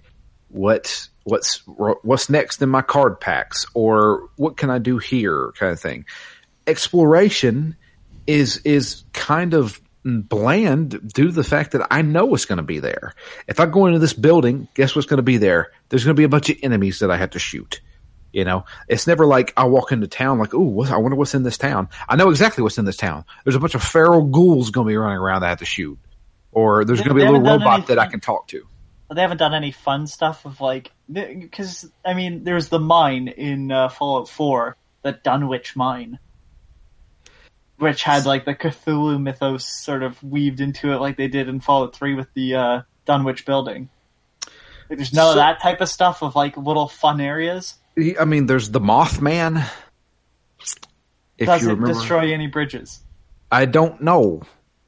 [0.49, 5.73] what what's what's next in my card packs or what can I do here kind
[5.73, 6.05] of thing.
[6.67, 7.77] Exploration
[8.27, 12.63] is is kind of bland due to the fact that I know what's going to
[12.63, 13.15] be there.
[13.49, 15.73] If I go into this building, guess what's going to be there?
[15.89, 17.81] There's going to be a bunch of enemies that I have to shoot.
[18.33, 21.35] You know, it's never like I walk into town like, ooh, what, I wonder what's
[21.35, 21.89] in this town.
[22.09, 23.25] I know exactly what's in this town.
[23.45, 25.65] There's a bunch of feral ghouls going to be running around that I have to
[25.65, 25.99] shoot,
[26.51, 28.67] or there's going to be a little robot that I can talk to.
[29.15, 33.71] They haven't done any fun stuff of like because I mean, there's the mine in
[33.71, 36.19] uh, Fallout 4, the Dunwich mine,
[37.79, 41.61] which had like the Cthulhu mythos sort of weaved into it, like they did in
[41.61, 43.89] Fallout 3 with the uh, Dunwich building.
[44.89, 47.75] Like, there's none of that type of stuff of like little fun areas.
[48.19, 49.67] I mean, there's the Mothman.
[51.39, 53.01] If Does you it remember, destroy any bridges?
[53.51, 54.43] I don't know.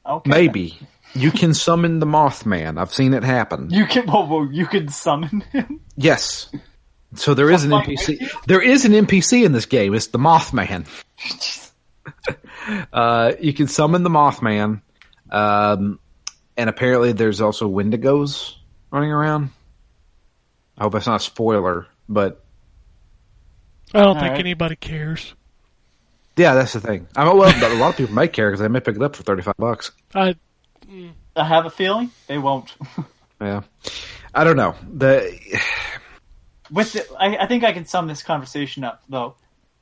[0.05, 0.29] Okay.
[0.29, 0.79] Maybe,
[1.17, 2.79] You can summon the Mothman.
[2.79, 3.69] I've seen it happen.
[3.69, 5.81] You can, whoa, whoa, you can summon him.
[5.95, 6.49] Yes.
[7.15, 8.29] So there is an NPC.
[8.45, 9.93] There is an NPC in this game.
[9.93, 10.85] It's the Mothman.
[12.93, 14.81] uh, you can summon the Mothman,
[15.31, 15.99] um,
[16.55, 18.55] and apparently there's also Wendigos
[18.91, 19.51] running around.
[20.77, 22.43] I hope that's not a spoiler, but
[23.93, 24.39] I don't think Alright.
[24.39, 25.33] anybody cares.
[26.35, 27.07] yeah, that's the thing.
[27.15, 29.15] I mean, well, a lot of people might care because they may pick it up
[29.15, 29.91] for thirty-five bucks.
[30.13, 30.35] I
[31.35, 32.75] I have a feeling they won't.
[33.39, 33.61] Yeah,
[34.33, 34.73] I don't know.
[34.91, 35.61] The
[36.71, 39.35] With the, I, I think I can sum this conversation up though.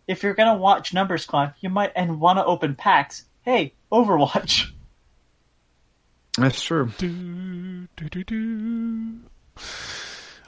[0.07, 3.23] If you're gonna watch numbers climb, you might and want to open packs.
[3.44, 4.72] Hey, Overwatch.
[6.38, 6.91] that's true.
[6.98, 9.19] do do do do.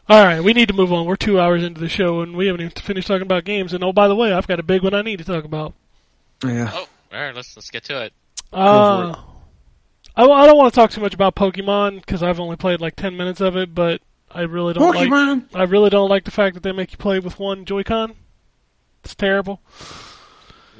[0.09, 1.05] All right, we need to move on.
[1.05, 3.73] We're two hours into the show and we haven't even finished talking about games.
[3.73, 5.73] And oh, by the way, I've got a big one I need to talk about.
[6.43, 6.71] Yeah.
[6.73, 7.35] Oh, all right.
[7.35, 8.13] Let's let's get to it.
[8.53, 9.15] Uh,
[10.17, 12.95] I, I don't want to talk too much about Pokemon because I've only played like
[12.95, 15.43] ten minutes of it, but I really don't like.
[15.53, 18.15] I really don't like the fact that they make you play with one Joy-Con.
[19.03, 19.61] It's terrible.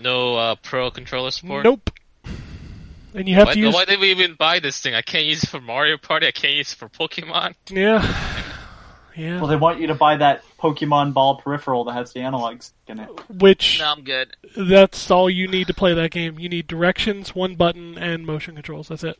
[0.01, 1.63] No uh, pro controller support.
[1.63, 1.91] Nope.
[3.13, 4.93] And you have Why, to use why did we even buy this thing?
[4.93, 6.27] I can't use it for Mario Party.
[6.27, 7.55] I can't use it for Pokemon.
[7.69, 8.43] yeah,
[9.15, 9.37] yeah.
[9.39, 12.99] Well, they want you to buy that Pokemon Ball peripheral that has the analogs in
[12.99, 13.09] it.
[13.29, 14.35] Which No, I'm good.
[14.55, 16.37] that's all you need to play that game.
[16.37, 18.89] You need directions, one button, and motion controls.
[18.89, 19.17] That's it.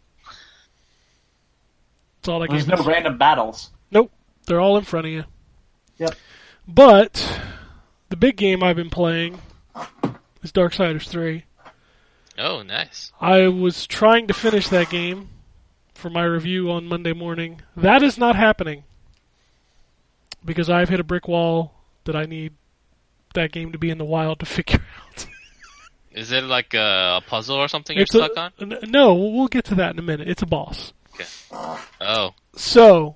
[2.28, 2.86] That's all that There's game no is.
[2.88, 3.70] random battles.
[3.90, 4.12] Nope,
[4.48, 5.24] they're all in front of you.
[5.98, 6.14] Yep.
[6.68, 7.40] But
[8.10, 9.40] the big game I've been playing
[10.44, 11.46] is Darksiders 3.
[12.38, 13.14] Oh, nice.
[13.22, 15.30] I was trying to finish that game
[15.96, 17.62] for my review on Monday morning.
[17.78, 18.84] That is not happening
[20.44, 22.52] because I've hit a brick wall that I need
[23.36, 25.28] that game to be in the wild to figure out.
[26.12, 28.52] Is it like a, a puzzle or something you're It's a- stuck on?
[28.60, 30.28] n- no, we'll get to that in a minute.
[30.28, 30.92] It's a boss.
[31.52, 33.16] Uh, oh, So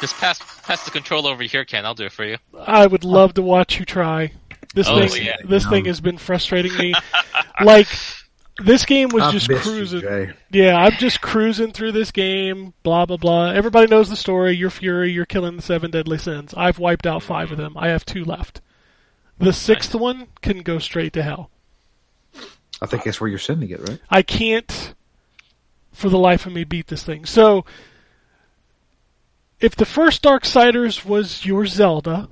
[0.00, 1.84] just pass pass the control over here, Ken.
[1.86, 2.36] I'll do it for you.
[2.66, 4.32] I would love to watch you try.
[4.74, 5.36] This Oh, thing, yeah.
[5.44, 6.94] this thing has been frustrating me.
[7.64, 7.88] like
[8.62, 10.34] this game was I've just missed you, cruising.
[10.50, 12.72] Yeah, I'm just cruising through this game.
[12.82, 13.50] Blah blah blah.
[13.50, 14.52] Everybody knows the story.
[14.56, 15.10] You're Fury.
[15.12, 16.54] You're killing the seven deadly sins.
[16.56, 17.76] I've wiped out five of them.
[17.76, 18.60] I have two left.
[19.38, 21.50] The sixth one can go straight to hell.
[22.82, 23.98] I think that's where you're sending it, right?
[24.08, 24.94] I can't,
[26.00, 27.24] for the life of me, beat this thing.
[27.26, 27.64] So,
[29.60, 32.28] if the first Darksiders was your Zelda,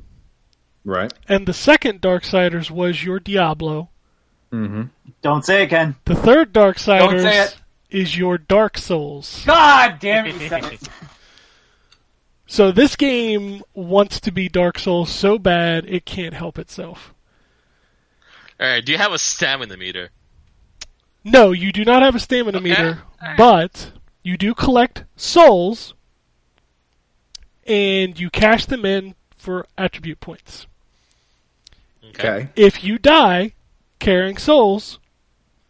[0.85, 1.13] Right.
[1.29, 3.91] and the second Darksiders was your Diablo,
[4.51, 4.85] Mm-hmm.
[5.21, 5.95] Don't say it, Ken.
[6.07, 7.57] the third Don't say Darksiders it.
[7.91, 9.43] is your Dark Souls.
[9.45, 10.41] God damn it!
[10.41, 10.89] you said it.
[12.51, 17.13] So this game wants to be Dark Souls so bad it can't help itself.
[18.59, 18.83] All right.
[18.83, 20.09] Do you have a stamina meter?
[21.25, 23.03] No, you do not have a stamina meter,
[23.37, 23.93] but
[24.23, 25.95] you do collect souls,
[27.67, 30.67] and you cash them in for attribute points.
[32.11, 32.49] Okay.
[32.57, 33.53] If you die
[33.99, 34.99] carrying souls,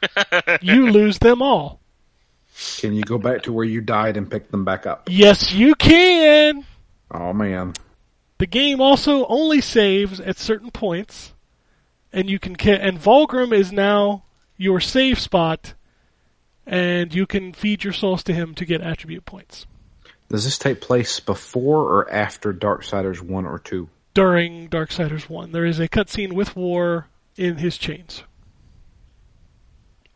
[0.61, 1.81] you lose them all.
[2.79, 5.09] Can you go back to where you died and pick them back up?
[5.11, 6.65] Yes, you can.
[7.11, 7.75] Oh man.
[8.39, 11.33] The game also only saves at certain points,
[12.13, 14.25] and you can ca- and Vulgrim is now
[14.59, 15.73] your save spot,
[16.67, 19.65] and you can feed your souls to him to get attribute points
[20.29, 23.89] Does this take place before or after Darksiders one or two?
[24.15, 25.53] during Darksiders One.
[25.53, 27.07] There is a cutscene with War
[27.37, 28.25] in his chains,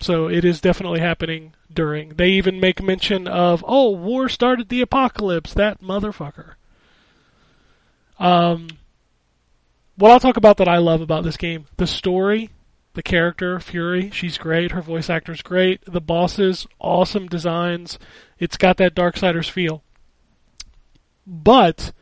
[0.00, 2.08] so it is definitely happening during.
[2.10, 6.54] They even make mention of, "Oh, War started the apocalypse." That motherfucker.
[8.18, 8.68] Um,
[9.96, 12.50] what I'll talk about that I love about this game, the story,
[12.94, 17.98] the character, Fury, she's great, her voice actor's great, the bosses, awesome designs.
[18.38, 19.82] It's got that Darksiders feel.
[21.26, 21.92] But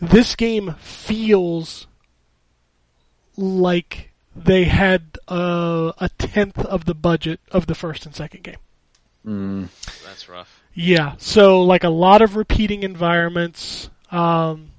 [0.00, 1.86] this game feels
[3.36, 8.56] like they had uh, a tenth of the budget of the first and second game.
[9.26, 9.68] Mm.
[10.04, 10.62] That's rough.
[10.74, 13.90] Yeah, so like a lot of repeating environments.
[14.10, 14.70] Um,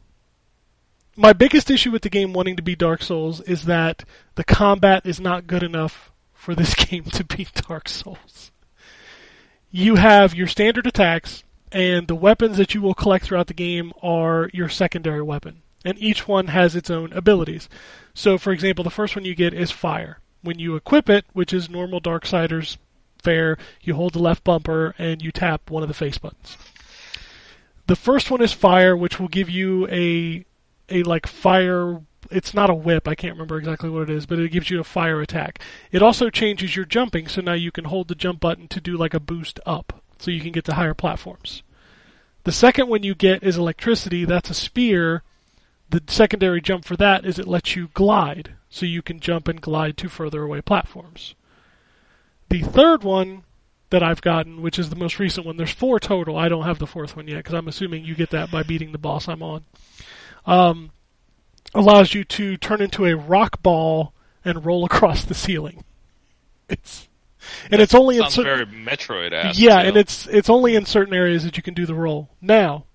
[1.18, 5.03] my biggest issue with the game wanting to be Dark Souls is that the combat
[5.03, 8.52] is not good enough for this game to be Dark Souls.
[9.72, 13.91] You have your standard attacks, and the weapons that you will collect throughout the game
[14.02, 15.64] are your secondary weapon.
[15.84, 17.68] And each one has its own abilities.
[18.14, 20.19] So, for example, the first one you get is fire.
[20.41, 22.77] When you equip it, which is normal Darksiders
[23.23, 26.57] fare, you hold the left bumper and you tap one of the face buttons.
[27.88, 30.45] The first one is fire, which will give you a
[30.90, 32.02] a like fire.
[32.30, 33.08] It's not a whip.
[33.08, 35.60] I can't remember exactly what it is, but it gives you a fire attack.
[35.92, 38.98] It also changes your jumping, so now you can hold the jump button to do
[38.98, 40.04] like a boost up.
[40.20, 41.62] so you can get to higher platforms.
[42.44, 44.26] The second one you get is electricity.
[44.26, 45.24] That's a spear.
[45.90, 49.62] The secondary jump for that is it lets you glide, so you can jump and
[49.62, 51.36] glide to further away platforms.
[52.50, 53.44] The third one
[53.90, 56.38] that I've gotten, which is the most recent one, there's four total.
[56.38, 58.92] I don't have the fourth one yet because I'm assuming you get that by beating
[58.92, 59.64] the boss I'm on.
[60.48, 60.91] Um,
[61.76, 64.14] allows you to turn into a rock ball
[64.44, 65.84] and roll across the ceiling.
[66.69, 67.07] It's
[67.72, 71.14] and it's only in Sounds cer- very Metroid yeah, and it's it's only in certain
[71.14, 72.30] areas that you can do the roll.
[72.41, 72.86] Now,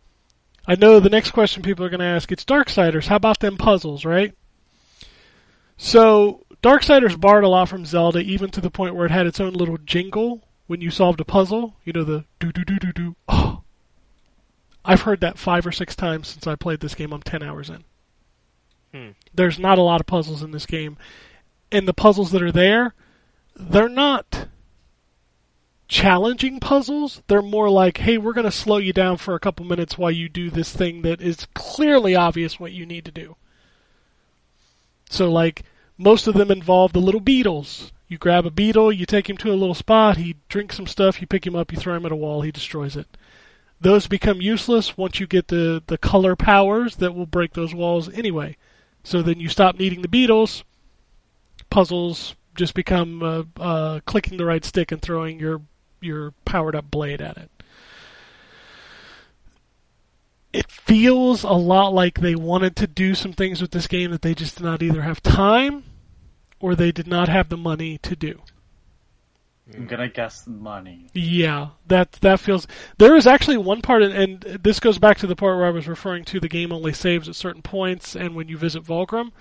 [0.66, 3.06] I know the next question people are going to ask it's Darksiders.
[3.06, 4.34] How about them puzzles, right?
[5.76, 9.40] So Darksiders borrowed a lot from Zelda, even to the point where it had its
[9.40, 11.76] own little jingle when you solved a puzzle.
[11.84, 13.16] You know the do do do do do.
[13.28, 13.61] Oh,
[14.84, 17.12] I've heard that five or six times since I played this game.
[17.12, 17.84] I'm ten hours in.
[18.92, 19.10] Hmm.
[19.34, 20.96] There's not a lot of puzzles in this game,
[21.70, 22.94] and the puzzles that are there,
[23.56, 24.48] they're not
[25.88, 27.22] challenging puzzles.
[27.26, 30.10] They're more like, hey, we're going to slow you down for a couple minutes while
[30.10, 33.36] you do this thing that is clearly obvious what you need to do.
[35.10, 35.64] So, like,
[35.98, 37.92] most of them involve the little beetles.
[38.09, 41.20] You grab a beetle, you take him to a little spot, he drinks some stuff,
[41.20, 43.06] you pick him up, you throw him at a wall, he destroys it.
[43.82, 48.09] Those become useless once you get the, the color powers that will break those walls
[48.14, 48.56] anyway.
[49.02, 50.62] So then you stop needing the beetles,
[51.68, 55.62] puzzles just become uh, uh, clicking the right stick and throwing your
[56.00, 57.50] your powered up blade at it.
[60.52, 64.22] It feels a lot like they wanted to do some things with this game that
[64.22, 65.84] they just did not either have time
[66.60, 68.40] or they did not have the money to do.
[69.74, 71.08] I'm gonna guess money.
[71.14, 72.66] Yeah, that that feels.
[72.98, 75.88] There is actually one part, and this goes back to the part where I was
[75.88, 79.32] referring to the game only saves at certain points, and when you visit Vulgrim.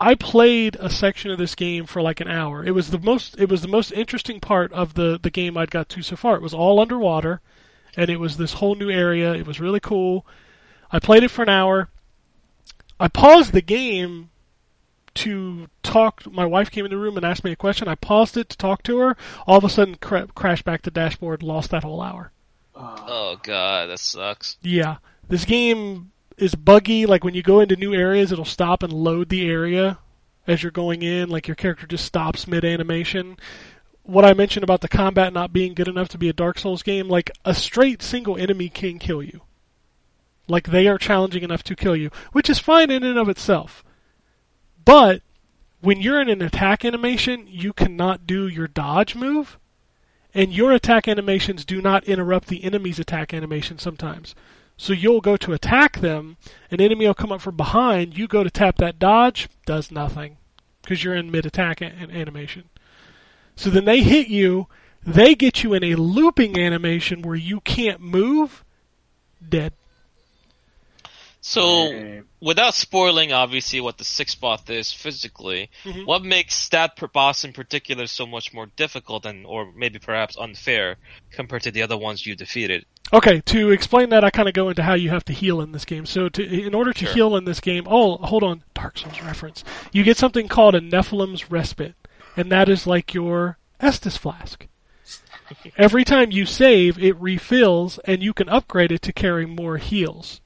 [0.00, 2.64] I played a section of this game for like an hour.
[2.64, 5.72] It was the most it was the most interesting part of the the game I'd
[5.72, 6.36] got to so far.
[6.36, 7.40] It was all underwater
[7.96, 9.34] and it was this whole new area.
[9.34, 10.24] It was really cool.
[10.92, 11.88] I played it for an hour.
[13.00, 14.30] I paused the game
[15.18, 16.30] to talk.
[16.30, 17.88] My wife came in the room and asked me a question.
[17.88, 19.16] I paused it to talk to her.
[19.46, 21.42] All of a sudden, cra- crashed back to dashboard.
[21.42, 22.32] Lost that whole hour.
[22.74, 22.96] Uh.
[23.06, 24.56] Oh god, that sucks.
[24.62, 27.06] Yeah, this game is buggy.
[27.06, 29.98] Like when you go into new areas, it'll stop and load the area
[30.46, 31.28] as you're going in.
[31.28, 33.36] Like your character just stops mid animation.
[34.04, 36.82] What I mentioned about the combat not being good enough to be a Dark Souls
[36.82, 39.42] game, like a straight single enemy can kill you.
[40.46, 43.84] Like they are challenging enough to kill you, which is fine in and of itself.
[44.88, 45.20] But
[45.82, 49.58] when you're in an attack animation, you cannot do your dodge move,
[50.32, 54.34] and your attack animations do not interrupt the enemy's attack animation sometimes.
[54.78, 56.38] So you'll go to attack them,
[56.70, 60.38] an enemy will come up from behind, you go to tap that dodge, does nothing.
[60.80, 62.70] Because you're in mid attack an- animation.
[63.56, 64.68] So then they hit you,
[65.06, 68.64] they get you in a looping animation where you can't move,
[69.46, 69.74] dead.
[71.48, 72.20] So, Hey.
[72.40, 76.04] without spoiling, obviously, what the six spot is physically, Mhm.
[76.04, 80.96] what makes that boss in particular so much more difficult and, or maybe perhaps unfair
[81.32, 82.84] compared to the other ones you defeated?
[83.14, 85.72] Okay, to explain that, I kind of go into how you have to heal in
[85.72, 86.04] this game.
[86.04, 87.14] So, to, in order to Sure.
[87.14, 89.64] heal in this game, oh, hold on, Dark Souls reference.
[89.90, 91.94] You get something called a Nephilim's Respite,
[92.36, 94.66] and that is like your Estus flask.
[95.78, 100.42] Every time you save, it refills, and you can upgrade it to carry more heals.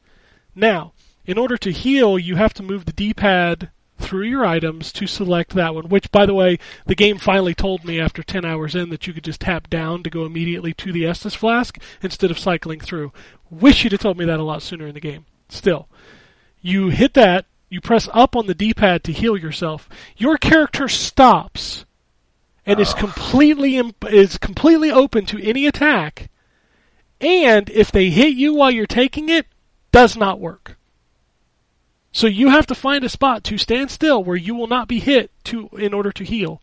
[0.54, 0.92] Now,
[1.24, 5.54] in order to heal, you have to move the D-pad through your items to select
[5.54, 5.88] that one.
[5.88, 9.12] Which, by the way, the game finally told me after 10 hours in that you
[9.12, 13.12] could just tap down to go immediately to the Estus flask instead of cycling through.
[13.50, 15.26] Wish you'd have told me that a lot sooner in the game.
[15.48, 15.88] Still,
[16.60, 19.88] you hit that, you press up on the D-pad to heal yourself.
[20.16, 21.84] Your character stops
[22.66, 22.96] and is oh.
[22.96, 26.30] completely imp- is completely open to any attack.
[27.20, 29.46] And if they hit you while you're taking it,
[29.92, 30.76] does not work.
[32.10, 34.98] So you have to find a spot to stand still where you will not be
[34.98, 36.60] hit to in order to heal.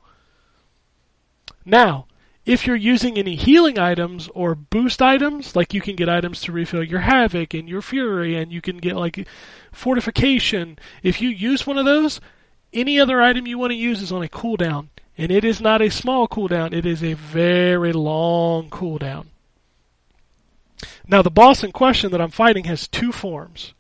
[1.66, 2.06] Now,
[2.46, 6.52] if you're using any healing items or boost items, like you can get items to
[6.52, 9.28] refill your havoc and your fury, and you can get like
[9.72, 10.80] fortification.
[11.04, 12.20] If you use one of those,
[12.74, 14.88] any other item you want to use is on a cooldown,
[15.18, 19.28] and it is not a small cooldown; it is a very long cooldown.
[21.10, 23.74] Now, the boss in question that I'm fighting has two forms.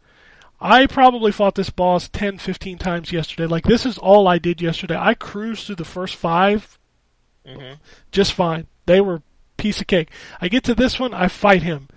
[0.60, 3.45] I probably fought this boss 10, 15 times yesterday.
[3.45, 4.97] Like, this is all I did yesterday.
[4.97, 6.77] I cruised through the first five
[7.45, 7.73] hmm
[8.11, 8.68] just fine.
[8.85, 9.22] They were
[9.57, 10.10] piece of cake.
[10.41, 11.88] I get to this one, I fight him.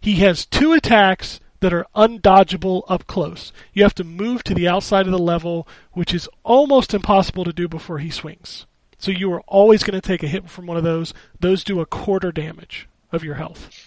[0.00, 3.52] He has two attacks that are undodgeable up close.
[3.72, 7.52] You have to move to the outside of the level, which is almost impossible to
[7.52, 8.66] do before he swings.
[8.98, 11.12] So you are always going to take a hit from one of those.
[11.40, 12.88] Those do a quarter damage.
[13.12, 13.85] of your health.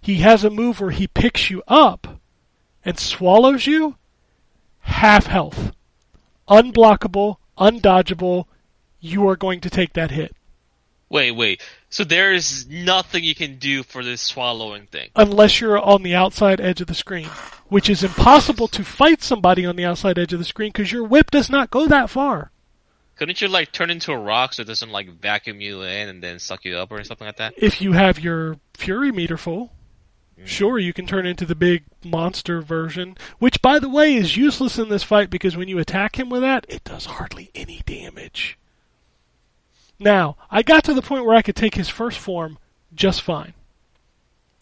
[0.00, 2.20] He has a move where he picks you up
[2.84, 3.96] and swallows you
[4.80, 5.72] half health.
[6.48, 8.46] Unblockable, undodgeable,
[8.98, 10.34] you are going to take that hit.
[11.08, 11.60] Wait, wait.
[11.88, 15.10] So there is nothing you can do for this swallowing thing.
[15.16, 17.28] unless you're on the outside edge of the screen,
[17.68, 21.04] which is impossible to fight somebody on the outside edge of the screen because your
[21.04, 22.52] whip does not go that far.
[23.16, 26.22] Couldn't you like turn into a rock so it doesn't like vacuum you in and
[26.22, 27.54] then suck you up or something like that?
[27.56, 29.72] If you have your fury meter full,
[30.44, 34.78] sure, you can turn into the big monster version, which, by the way, is useless
[34.78, 38.58] in this fight because when you attack him with that, it does hardly any damage.
[39.98, 42.58] Now, I got to the point where I could take his first form
[42.94, 43.52] just fine.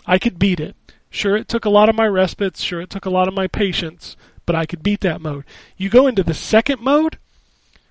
[0.06, 0.74] I could beat it.
[1.10, 3.46] Sure, it took a lot of my respites, sure, it took a lot of my
[3.46, 5.44] patience, but I could beat that mode.
[5.76, 7.18] You go into the second mode,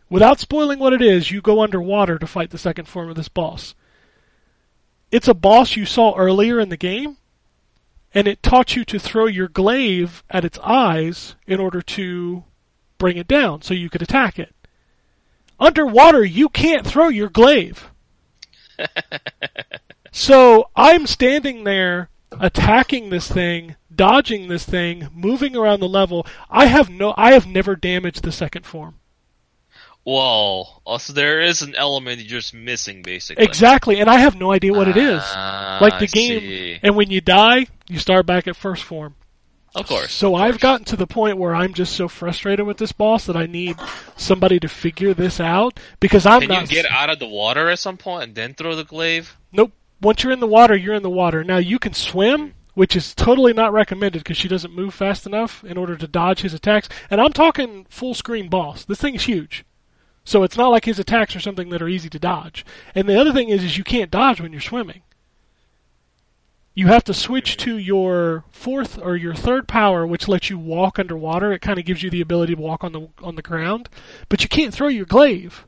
[0.10, 3.30] without spoiling what it is, you go underwater to fight the second form of this
[3.30, 3.74] boss.
[5.10, 7.18] It's a boss you saw earlier in the game,
[8.14, 12.44] and it taught you to throw your glaive at its eyes in order to
[12.98, 14.56] bring it down so you could attack it.
[15.60, 17.90] Underwater, you can't throw your glaive.
[20.12, 26.26] so I'm standing there attacking this thing, dodging this thing, moving around the level.
[26.50, 28.96] I have no I have never damaged the second form.
[30.08, 30.68] Whoa.
[30.86, 33.44] Also, there is an element you're just missing, basically.
[33.44, 35.22] Exactly, and I have no idea what it is.
[35.22, 36.80] Ah, Like the I game see.
[36.82, 39.16] and when you die, you start back at first form.
[39.76, 40.14] Of course.
[40.14, 43.26] So of I've gotten to the point where I'm just so frustrated with this boss
[43.26, 43.76] that I need
[44.16, 47.70] somebody to figure this out because I'm Can not you get out of the water
[47.70, 49.36] at some point and then throw the glaive?
[49.52, 49.74] Nope.
[50.02, 51.44] Once you're in the water, you're in the water.
[51.44, 55.66] Now you can swim, which is totally not recommended because she doesn't move fast enough
[55.66, 56.88] in order to dodge his attacks.
[57.10, 58.86] And I'm talking full screen boss.
[58.86, 59.66] This thing is huge.
[60.28, 62.66] So it's not like his attacks are something that are easy to dodge.
[62.94, 65.04] And the other thing is, is you can't dodge when you're swimming.
[66.74, 71.00] You have to switch to your fourth or your third power, which lets you walk
[71.00, 71.54] underwater.
[71.54, 73.88] It kind of gives you the ability to walk on the on the ground,
[74.28, 75.66] but you can't throw your glaive,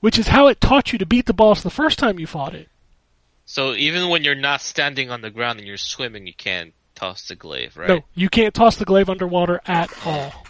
[0.00, 2.52] which is how it taught you to beat the boss the first time you fought
[2.52, 2.68] it.
[3.46, 7.28] So even when you're not standing on the ground and you're swimming, you can't toss
[7.28, 7.88] the glaive, right?
[7.88, 10.43] No, you can't toss the glaive underwater at all.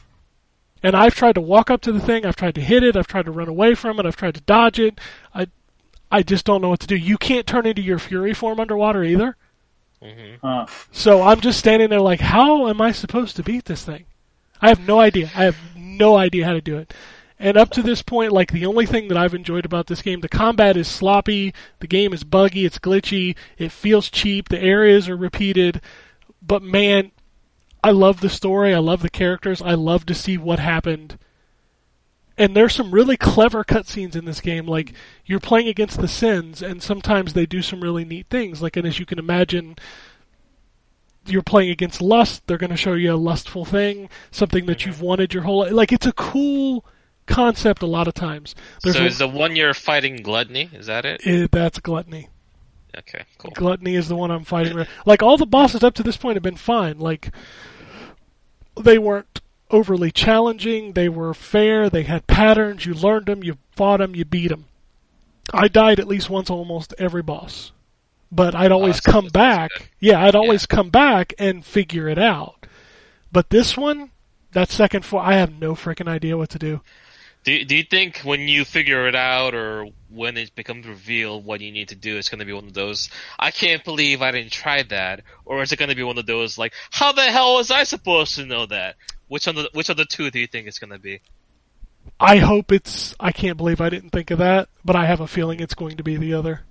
[0.85, 3.06] And I've tried to walk up to the thing, I've tried to hit it, I've
[3.06, 5.01] tried to run away from it, I've tried to dodge it.
[5.35, 5.48] I
[6.12, 6.94] I just don't know what to do.
[6.94, 9.36] You can't turn into your fury form underwater either.
[10.02, 10.47] Mm-hmm.
[10.47, 10.66] Huh.
[10.93, 14.05] So I'm just standing there like, how am I supposed to beat this thing?
[14.61, 15.31] I have no idea.
[15.35, 16.93] I have no idea how to do it.
[17.39, 20.20] And up to this point, like the only thing that I've enjoyed about this game,
[20.20, 25.09] the combat is sloppy, the game is buggy, it's glitchy, it feels cheap, the areas
[25.09, 25.81] are repeated,
[26.40, 27.11] but man,
[27.85, 31.19] I love the story, I love the characters, I love to see what happened.
[32.36, 34.93] And there's some really clever cutscenes in this game, like
[35.24, 38.61] you're playing against the Sins, and sometimes they do some really neat things.
[38.61, 39.77] Like, and as you can imagine,
[41.27, 45.01] you're playing against lust, they're going to show you a lustful thing, something that you've
[45.01, 45.73] wanted your whole life.
[45.73, 46.85] Like, it's a cool
[47.27, 48.55] concept a lot of times.
[48.82, 50.70] There's so a- the one you're fighting gluttony?
[50.73, 51.20] Is that it?
[51.24, 52.28] eh, that's gluttony.
[52.97, 53.51] Okay, cool.
[53.52, 54.86] Gluttony is the one I'm fighting.
[55.05, 56.98] Like all the bosses up to this point have been fine.
[56.98, 57.31] Like
[58.81, 59.41] they weren't
[59.71, 60.93] overly challenging.
[60.93, 61.89] They were fair.
[61.91, 62.87] They had patterns.
[62.87, 63.43] You learned them.
[63.45, 64.15] You fought them.
[64.15, 64.67] You beat them.
[65.53, 67.73] I died at least once almost every boss,
[68.33, 69.13] but I'd ah, always Awesome.
[69.13, 69.71] come back.
[70.01, 72.67] Yeah, I'd always come back and figure it out.
[73.31, 74.11] But this one,
[74.53, 76.81] that second four, I have no freaking idea what to do.
[77.45, 81.61] Do Do you think when you figure it out, or when it becomes revealed what
[81.61, 83.11] you need to do, it's going to be one of those?
[83.39, 86.27] I can't believe I didn't try that, or is it going to be one of
[86.27, 88.97] those like, how the hell was I supposed to know that?
[89.29, 91.21] Which of the Which of the two do you think it's going to be?
[92.19, 93.15] I hope it's.
[93.21, 95.97] I can't believe I didn't think of that, but I have a feeling it's going
[95.99, 96.62] to be the other.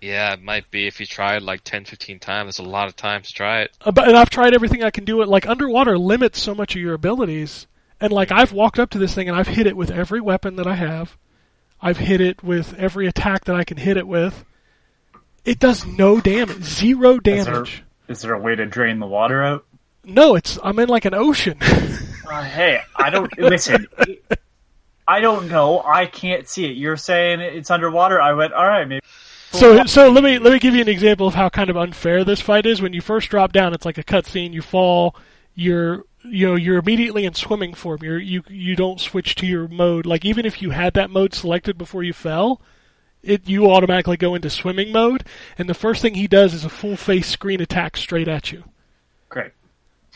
[0.00, 2.48] Yeah, it might be if you try it like 10, 15 times.
[2.50, 3.76] It's a lot of times to try it.
[3.80, 5.22] Uh, but and I've tried everything I can do.
[5.22, 7.66] It like underwater limits so much of your abilities,
[8.00, 10.56] and like I've walked up to this thing and I've hit it with every weapon
[10.56, 11.16] that I have.
[11.80, 14.44] I've hit it with every attack that I can hit it with.
[15.44, 17.84] It does no damage, zero damage.
[18.08, 19.66] is there a way to drain the water out?
[20.04, 21.58] No, it's I'm in like an ocean.
[22.26, 23.86] Uh, hey, I don't listen.
[25.06, 25.82] I don't know.
[25.84, 26.76] I can't see it.
[26.76, 28.20] You're saying it's underwater.
[28.20, 29.04] I went, all right, maybe.
[29.52, 32.24] So, so let me let me give you an example of how kind of unfair
[32.24, 32.82] this fight is.
[32.82, 34.52] When you first drop down, it's like a cutscene.
[34.52, 35.14] You fall,
[35.54, 38.02] you're you know you're immediately in swimming form.
[38.02, 40.06] You're you you don't switch to your mode.
[40.06, 42.60] Like even if you had that mode selected before you fell,
[43.22, 45.24] it you automatically go into swimming mode.
[45.58, 48.64] And the first thing he does is a full face screen attack straight at you,
[49.28, 49.52] Great.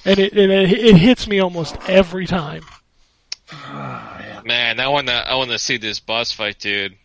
[0.05, 2.63] and it it, it hits me almost every time.
[4.45, 6.97] Man, I wanna I wanna see this boss fight, dude.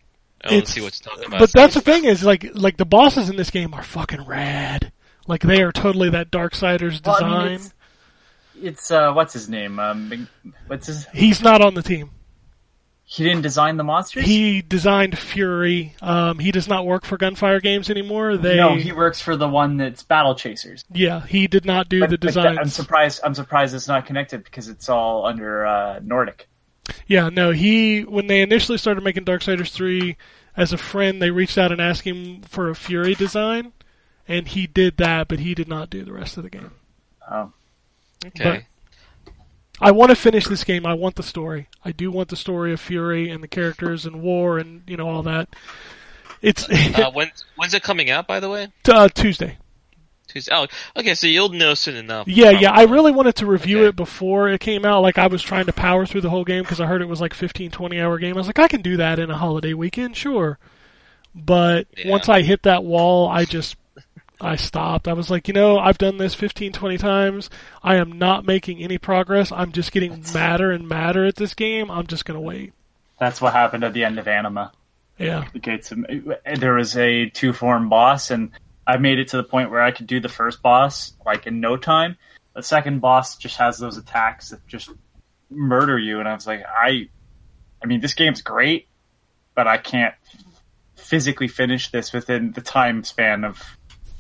[0.44, 1.40] I don't see what you're talking about.
[1.40, 4.92] But that's the thing is like like the bosses in this game are fucking rad.
[5.28, 7.52] Like they are totally that Darksiders Well, I design.
[7.62, 7.72] mean,
[8.64, 9.80] it's, uh, what's his name?
[9.80, 10.28] Um,
[10.68, 11.06] what's his?
[11.14, 12.10] He's not on the team.
[13.06, 14.26] He didn't design the monsters.
[14.26, 15.94] He designed Fury.
[16.02, 18.38] Um, he does not work for Gunfire Games anymore.
[18.38, 20.84] They no, he works for the one that's Battle Chasers.
[20.92, 22.58] yeah, he did not do But- the design.
[22.58, 23.20] I'm surprised.
[23.24, 26.48] I'm surprised it's not connected because it's all under uh, Nordic.
[27.06, 30.18] Yeah, no, he when they initially started making Darksiders 3
[30.58, 33.74] as a friend, they reached out and asked him for a Fury design
[34.28, 36.72] and he did that, but he did not do the rest of the game.
[37.30, 37.52] Oh,
[38.28, 38.66] okay.
[39.82, 40.86] I want to finish this game.
[40.86, 41.68] I want the story.
[41.84, 45.10] I do want the story of Fury and the characters and war and you know
[45.10, 45.50] all that.
[46.42, 48.28] It's uh, when when's it coming out?
[48.28, 49.58] By the way, uh, Tuesday.
[50.28, 50.52] Tuesday.
[50.56, 51.16] Oh, okay.
[51.16, 52.28] So you'll know soon enough.
[52.28, 52.72] Yeah, yeah.
[52.72, 53.88] I really wanted to review Okay.
[53.90, 55.02] it before it came out.
[55.02, 57.20] Like I was trying to power through the whole game because I heard it was
[57.22, 58.36] like 15, 20 hour game.
[58.36, 60.60] I was like, I can do that in a holiday weekend, sure.
[61.36, 62.10] But Yeah.
[62.12, 63.76] once I hit that wall, I just
[64.44, 65.08] I stopped.
[65.08, 67.50] I was like, you know, I've done this 15, 20 times.
[67.82, 69.52] I am not making any progress.
[69.52, 71.90] I'm just getting madder and madder at this game.
[71.90, 72.74] I'm just gonna wait.
[73.20, 74.72] that's what happened at the end of Anima.
[75.18, 75.46] Yeah.
[75.54, 75.92] The gates.
[75.92, 76.06] of-
[76.60, 78.52] There was a two form boss, and
[78.86, 81.60] I made it to the point where I could do the first boss like in
[81.62, 82.18] no time.
[82.54, 84.90] The second boss just has those attacks that just
[85.50, 87.08] murder you, and I was like, I,
[87.82, 88.88] I mean, this game's great,
[89.56, 90.14] but I can't
[90.96, 93.62] physically finish this within the time span of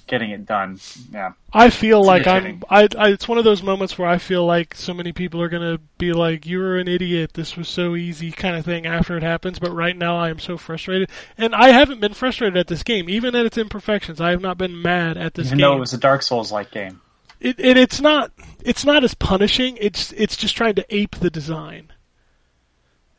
[0.07, 0.79] getting it done.
[1.11, 1.33] Yeah.
[1.51, 2.63] I feel like I'm.
[2.69, 3.09] I, I.
[3.09, 6.13] It's one of those moments where I feel like so many people are gonna be
[6.13, 7.33] like, "You were an idiot.
[7.33, 9.59] This was so easy," kind of thing after it happens.
[9.59, 13.09] But right now, I am so frustrated, and I haven't been frustrated at this game,
[13.09, 14.19] even at its imperfections.
[14.19, 15.63] I have not been mad at this Even game.
[15.67, 16.99] though it was a Dark Souls like game.
[17.39, 18.31] it, it, it's not.
[18.65, 19.77] It's not as punishing.
[19.79, 20.11] It's.
[20.13, 21.92] It's just trying to ape the design.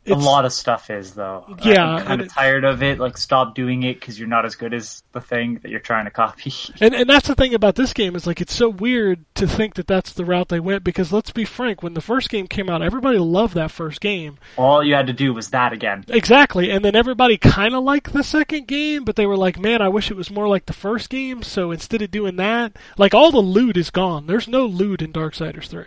[0.06, 1.44] A lot of stuff is though.
[1.62, 2.98] Yeah, I'm kind of tired of it.
[2.98, 6.04] Like, stop doing it because you're not as good as the thing that you're trying
[6.04, 6.52] to copy.
[6.80, 9.74] And and that's the thing about this game is like it's so weird to think
[9.74, 12.68] that that's the route they went because let's be frank, when the first game came
[12.68, 14.38] out, everybody loved that first game.
[14.56, 16.04] All you had to do was that again.
[16.08, 19.80] Exactly, and then everybody kind of liked the second game, but they were like, "Man,
[19.80, 23.14] I wish it was more like the first game." So instead of doing that, like
[23.14, 24.26] all the loot is gone.
[24.26, 25.86] There's no loot in Darksiders three.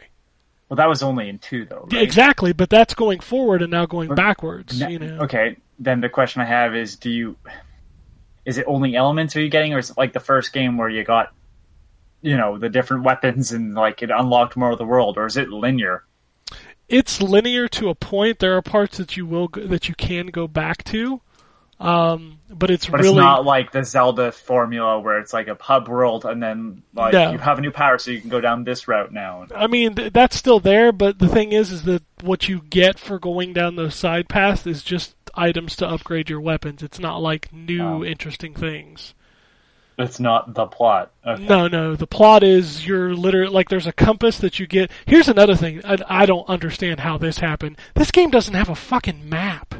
[0.69, 1.87] Well, that was only in two though.
[1.91, 2.01] Right?
[2.01, 4.79] exactly, but that's going forward and now going backwards.
[4.79, 7.37] Ne- You know, Okay, then the question I have is: Do you?
[8.45, 10.89] Is it only elements are you getting, or is it like the first game where
[10.89, 11.33] you got,
[12.21, 15.37] you know, the different weapons and like it unlocked more of the world, or is
[15.37, 16.03] it linear?
[16.89, 18.39] it's linear to a point.
[18.39, 21.19] There are parts that you will go, that you can go back to,
[21.79, 25.57] um, but it's But really it's not like the Zelda formula where it's like a
[25.59, 27.31] hub world and then like No.
[27.31, 29.45] you have a new power, so you can go down this route now.
[29.55, 32.97] I mean, th- that's still there, but the thing is, is that what you get
[32.97, 36.81] for going down those side paths is just items to upgrade your weapons.
[36.81, 38.03] It's not like new Oh.
[38.03, 39.13] interesting things.
[39.99, 41.11] It's not the plot.
[41.25, 41.43] Okay.
[41.45, 41.95] No, no.
[41.95, 44.91] The plot is you're literally like there's a compass that you get.
[45.07, 45.81] Here's another thing.
[45.83, 47.77] I, I don't understand how this happened.
[47.95, 49.73] This game doesn't have a fucking map.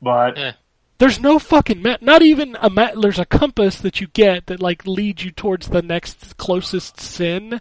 [0.00, 0.56] But.
[0.98, 2.02] There's no fucking map.
[2.02, 2.94] Not even a map.
[3.00, 7.60] There's a compass that you get that like leads you towards the next closest sin.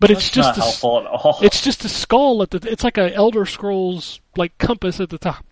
[0.00, 1.38] But it's it's just not a, helpful at all.
[1.42, 2.70] It's just a skull at the.
[2.70, 5.44] It's like a Elder Scrolls like compass at the top,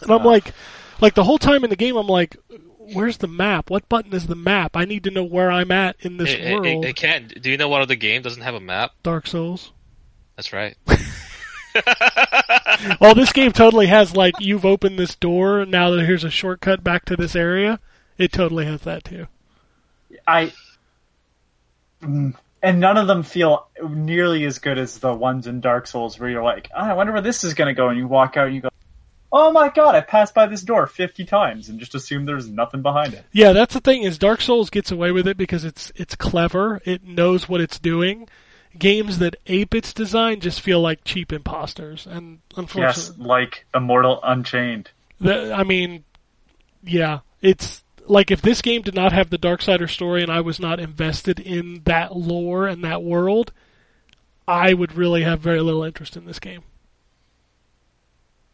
[0.00, 0.28] and I'm Oh.
[0.28, 0.52] like,
[1.00, 2.36] like the whole time in the game, I'm like,
[2.78, 3.70] where's the map?
[3.70, 4.76] What button is the map?
[4.76, 6.66] I need to know where I'm at in this It, it- world.
[6.66, 7.40] it- it can't.
[7.40, 8.90] Do you know what other game doesn't have a map?
[9.04, 9.72] Dark Souls.
[10.36, 10.76] That's right.
[13.00, 15.64] Well, this game totally has like you've opened this door.
[15.64, 17.78] Now that here's a shortcut back to this area,
[18.18, 19.26] it totally has that too.
[20.26, 20.52] I
[22.02, 22.34] Mm.
[22.62, 26.28] and none of them feel nearly as good as the ones in Dark Souls where
[26.28, 28.46] you're like, oh, I wonder where this is going to go, and you walk out
[28.46, 28.68] and you go,
[29.32, 32.82] Oh my god, I passed by this door fifty times and just assume there's nothing
[32.82, 33.24] behind it.
[33.32, 36.80] Yeah, that's the thing is Dark Souls gets away with it because it's it's clever.
[36.84, 38.28] It knows what it's doing.
[38.78, 44.20] Games that ape its design just feel like cheap imposters, and unfortunately, Yes, like Immortal
[44.22, 44.90] Unchained.
[45.20, 46.04] The, I mean,
[46.82, 50.60] yeah, it's like if this game did not have the Darksider story and I was
[50.60, 53.52] not invested in that lore and that world,
[54.46, 56.62] I would really have very little interest in this game.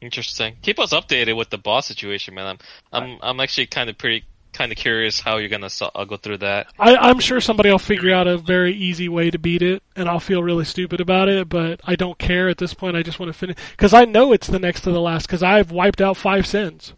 [0.01, 0.57] Interesting.
[0.63, 2.47] Keep us updated with the boss situation, man.
[2.93, 6.07] I'm I'm I'm actually kind of pretty kind of curious how you're gonna so- I'll
[6.07, 6.69] go through that.
[6.79, 10.09] I, I'm sure somebody will figure out a very easy way to beat it, and
[10.09, 11.49] I'll feel really stupid about it.
[11.49, 12.97] But I don't care at this point.
[12.97, 15.27] I just want to finish because I know it's the next to the last.
[15.27, 16.95] Because I've wiped out five sins.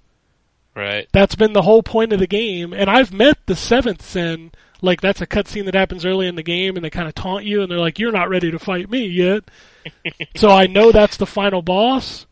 [0.75, 1.07] Right.
[1.13, 4.53] That's been the whole point of the game, and I've met the seventh sin.
[4.81, 7.45] Like that's a cutscene that happens early in the game, and they kind of taunt
[7.45, 9.45] you, and they're like, "You're not ready to fight me yet."
[10.37, 12.27] so I know that's the final boss,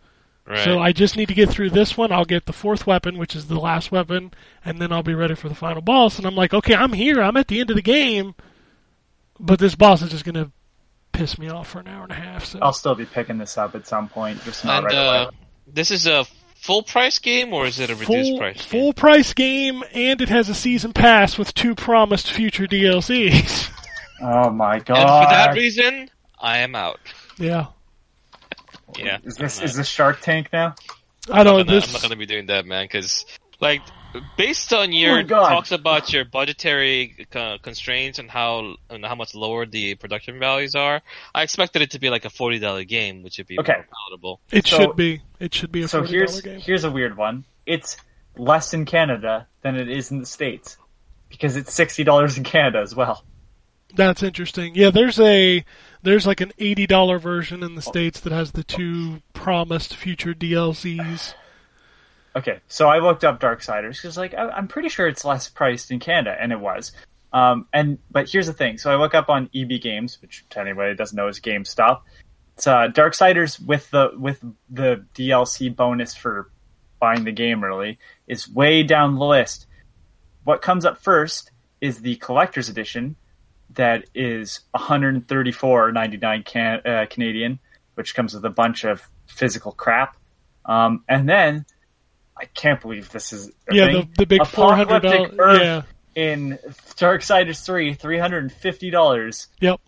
[0.51, 0.65] Right.
[0.65, 2.11] So I just need to get through this one.
[2.11, 4.33] I'll get the fourth weapon, which is the last weapon,
[4.65, 6.19] and then I'll be ready for the final boss.
[6.19, 7.23] And I'm like, okay, I'm here.
[7.23, 8.35] I'm at the end of the game,
[9.39, 10.51] but this boss is just gonna
[11.12, 12.45] piss me off for an hour and a half.
[12.47, 15.23] So I'll still be picking this up at some point, just not and right uh,
[15.27, 15.37] away.
[15.69, 18.65] this is a full price game or is it a reduced full price?
[18.65, 23.70] full price game, and it has a season pass with two promised future DLCs.
[24.23, 24.99] Oh my god!
[24.99, 27.01] And for that reason, I am out.
[27.39, 27.69] yeah,
[28.99, 29.19] Yeah.
[29.25, 30.75] Is this I'm is not- this Shark Tank now?
[31.31, 31.59] I I'm don't.
[31.59, 32.85] not, gonna, This I'm not gonna be doing that, man.
[32.85, 33.27] Because
[33.60, 33.83] like,
[34.39, 35.49] based on Oh your my God.
[35.51, 40.75] talks about your budgetary uh, constraints and how and how much lower the production values
[40.75, 41.02] are,
[41.35, 43.75] I expected it to be like a forty dollar game, which would be Okay.
[43.75, 44.41] more palatable.
[44.51, 45.20] it so- should be.
[45.39, 46.60] It should be a So forty dollar here's game.
[46.60, 47.44] here's a weird one.
[47.67, 47.97] It's
[48.36, 50.78] less in Canada than it is in the states
[51.28, 53.23] because it's sixty dollars in Canada as well.
[53.94, 54.75] That's interesting.
[54.75, 55.65] Yeah, there's a
[56.02, 60.35] there's like an eighty dollar version in the states that has the two promised future
[60.35, 61.35] DLCs.
[62.36, 65.91] Okay, so I looked up Darksiders because, like, I, I'm pretty sure it's less priced
[65.91, 66.93] in Canada, and it was.
[67.33, 68.78] Um, and but here's the thing.
[68.78, 72.02] So I look up on EB Games, which to anybody doesn't know is GameStop.
[72.57, 76.51] It's uh, Darksiders with the with the DLC bonus for
[77.01, 79.67] buying the game early is way down the list.
[80.44, 83.17] What comes up first is the collector's edition,
[83.74, 87.58] that is 134.99 can, uh, Canadian,
[87.94, 90.16] which comes with a bunch of physical crap.
[90.65, 91.65] Um, and then
[92.36, 94.10] I can't believe this is a Yeah, thing.
[94.16, 95.32] the the big four hundred dollars.
[95.39, 95.82] Earth Yeah,
[96.15, 96.58] in
[96.97, 99.81] Darksiders 3, $350 yep.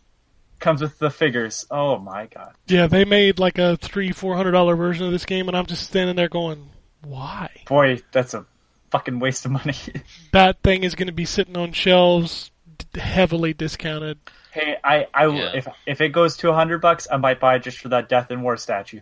[0.58, 1.66] comes with the figures.
[1.70, 2.54] Oh my god.
[2.66, 5.66] Yeah, they made like a three four hundred dollar version of this game, and I'm
[5.66, 6.68] just standing there going,
[7.04, 7.50] "Why?
[7.66, 8.44] Boy, that's a
[8.90, 9.74] fucking waste of money.
[10.32, 12.50] That thing is going to be sitting on shelves,
[12.94, 14.18] heavily discounted."
[14.52, 15.52] hey, I, I will Yeah.
[15.54, 18.08] if if it goes to a hundred bucks, I might buy it just for that
[18.08, 19.00] Death and War statue.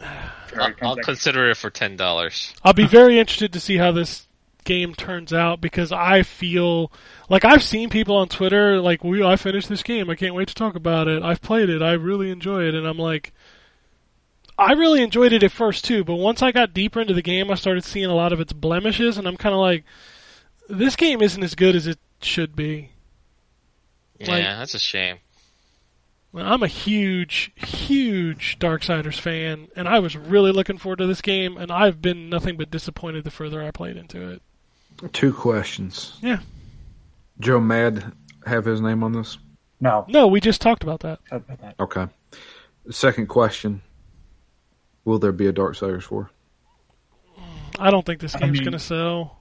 [0.00, 2.52] I'll, I'll consider it for ten dollars.
[2.62, 4.26] I'll be very interested to see how this
[4.64, 6.90] game turns out because I feel
[7.28, 10.10] like I've seen people on Twitter like, "We, I finished this game.
[10.10, 11.22] I can't wait to talk about it.
[11.22, 11.82] I've played it.
[11.82, 13.32] I really enjoy it." And I'm like.
[14.56, 17.50] I really enjoyed it at first too, but once I got deeper into the game,
[17.50, 19.82] I started seeing a lot of its blemishes, and I'm kind of like,
[20.68, 22.90] this game isn't as good as it should be.
[24.18, 25.18] Yeah, Like- that's a shame.
[26.36, 31.56] I'm a huge, huge Darksiders fan, and I was really looking forward to this game,
[31.56, 34.42] and I've been nothing but disappointed the further I played into it.
[35.12, 36.18] Two questions.
[36.22, 36.40] Yeah.
[37.38, 38.12] Joe Mad
[38.46, 39.38] have his name on this?
[39.80, 40.04] No.
[40.08, 41.20] No, we just talked about that.
[41.30, 41.74] How about that?
[41.78, 42.06] Okay.
[42.90, 43.82] Second question.
[45.04, 46.30] Will there be a Darksiders 4?
[47.78, 49.38] I don't think this I game's mean- gonna sell.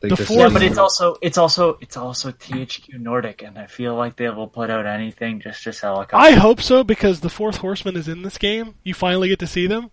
[0.00, 3.66] Think The fourth- Yeah, but it's also it's also it's also THQ Nordic, and I
[3.66, 6.26] feel like they will put out anything just to sell a copy.
[6.26, 8.74] I hope so because the fourth horseman is in this game.
[8.84, 9.90] You finally get to see them.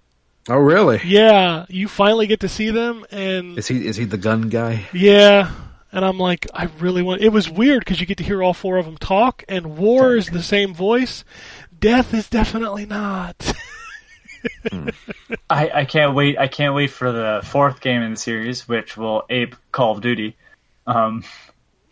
[0.49, 0.99] Oh, really?
[1.05, 4.85] Yeah, you finally get to see them, and Is he is he the gun guy?
[4.93, 5.51] yeah,
[5.91, 7.21] and I'm like, I really want.
[7.21, 10.15] It was weird because you get to hear all four of them talk, and War
[10.17, 11.23] is the same voice.
[11.79, 13.53] Death is definitely not.
[15.49, 16.37] I, I can't wait.
[16.37, 20.01] I can't wait for the fourth game in the series, which will ape Call of
[20.01, 20.35] Duty.
[20.85, 21.23] Um,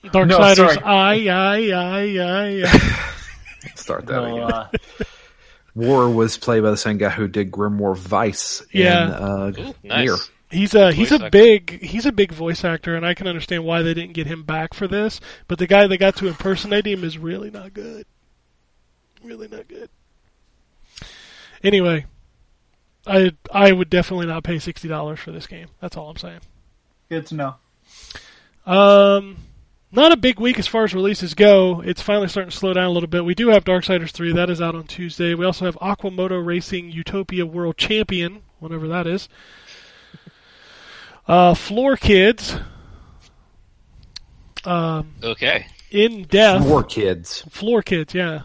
[0.03, 0.77] Darksiders, sorry.
[0.79, 3.69] I, I, I, I, I.
[3.75, 4.51] Start that will, again.
[4.51, 4.69] uh,
[5.75, 8.63] War was played by the same guy who did Grimoire Weiss.
[8.71, 9.05] Yeah.
[9.05, 10.05] In, uh, Ooh, nice.
[10.05, 10.17] Nier.
[10.49, 13.83] He's a he's a big he's a big voice actor, and I can understand why
[13.83, 15.21] they didn't get him back for this.
[15.47, 18.05] But the guy that got to impersonate him is really not good.
[19.23, 19.89] Really not good.
[21.63, 22.05] Anyway,
[23.07, 25.67] I I would definitely not pay sixty dollars for this game.
[25.79, 26.39] That's all I'm saying.
[27.09, 27.55] good to know.
[28.65, 29.37] Um,
[29.91, 31.81] not a big week as far as releases go.
[31.81, 33.25] It's finally starting to slow down a little bit.
[33.25, 34.33] We do have Darksiders 3.
[34.33, 35.33] That is out on Tuesday.
[35.33, 39.27] We also have Aqua Moto Racing Utopia World Champion, whatever that is.
[41.27, 42.55] Uh, Floor Kids.
[44.63, 45.65] Um, Okay.
[45.89, 46.65] In Death.
[46.65, 47.41] War Kids.
[47.49, 48.43] Floor Kids, yeah.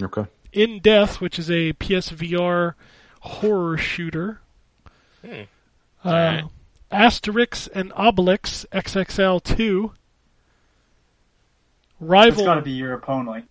[0.00, 0.24] Okay.
[0.52, 2.74] In Death, which is a PSVR
[3.22, 4.40] horror shooter.
[5.24, 5.42] Hmm.
[6.04, 6.44] Uh, Alright.
[6.90, 9.92] Asterix and Obelix XXL 2.
[9.94, 9.98] It's
[12.00, 13.44] Rival, got to be Europe only.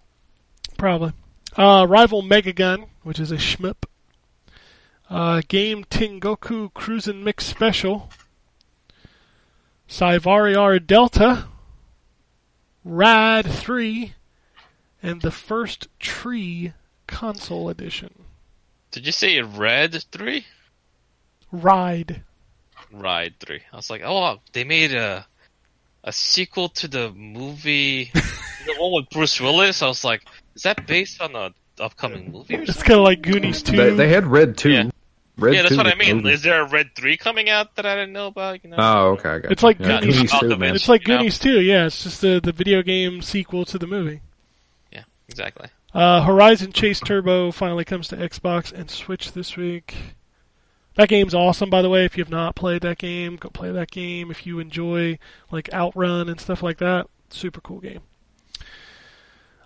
[0.78, 1.14] probably.
[1.58, 3.84] Uh, Rival Megagun, which is a shmup.
[5.10, 8.10] Uh, Game Tengoku Cruisin' Mix Special.
[9.90, 11.46] Psyvariar Delta.
[12.84, 14.14] Rad 3.
[15.04, 16.74] And the first Tree
[17.08, 18.21] Console Edition.
[18.92, 20.46] Did you say Red Three?
[21.52, 22.22] Ride.
[22.92, 23.62] Ride Three.
[23.72, 25.26] I was like, oh, they made a
[26.04, 29.82] a sequel to the movie, the one with Bruce Willis.
[29.82, 30.24] I was like,
[30.56, 33.76] is that based on a upcoming movie or It's kind of like Goonies 2.
[33.78, 34.70] They, they had Red 2.
[34.72, 34.90] Yeah.
[35.38, 36.18] Red yeah, that's what I mean.
[36.18, 36.34] movie.
[36.34, 38.64] Is there a Red Three coming out that I didn't know about?
[38.64, 38.78] You know?
[38.80, 39.30] Oh, okay.
[39.30, 39.68] I got It's you.
[39.68, 40.16] like yeah, Goonies.
[40.16, 40.76] Goonies too, the man.
[40.76, 41.18] It's like You know?
[41.20, 41.62] Goonies too.
[41.62, 44.22] Yeah, it's just the the video game sequel to the movie.
[44.92, 45.68] yeah, exactly.
[45.94, 49.96] Uh, Horizon Chase Turbo finally comes to Xbox and Switch this week.
[50.96, 52.06] That game's awesome, by the way.
[52.06, 54.32] If you have not played that game, go play that game.
[54.32, 58.02] If you enjoy like Outrun and stuff like that, super cool game.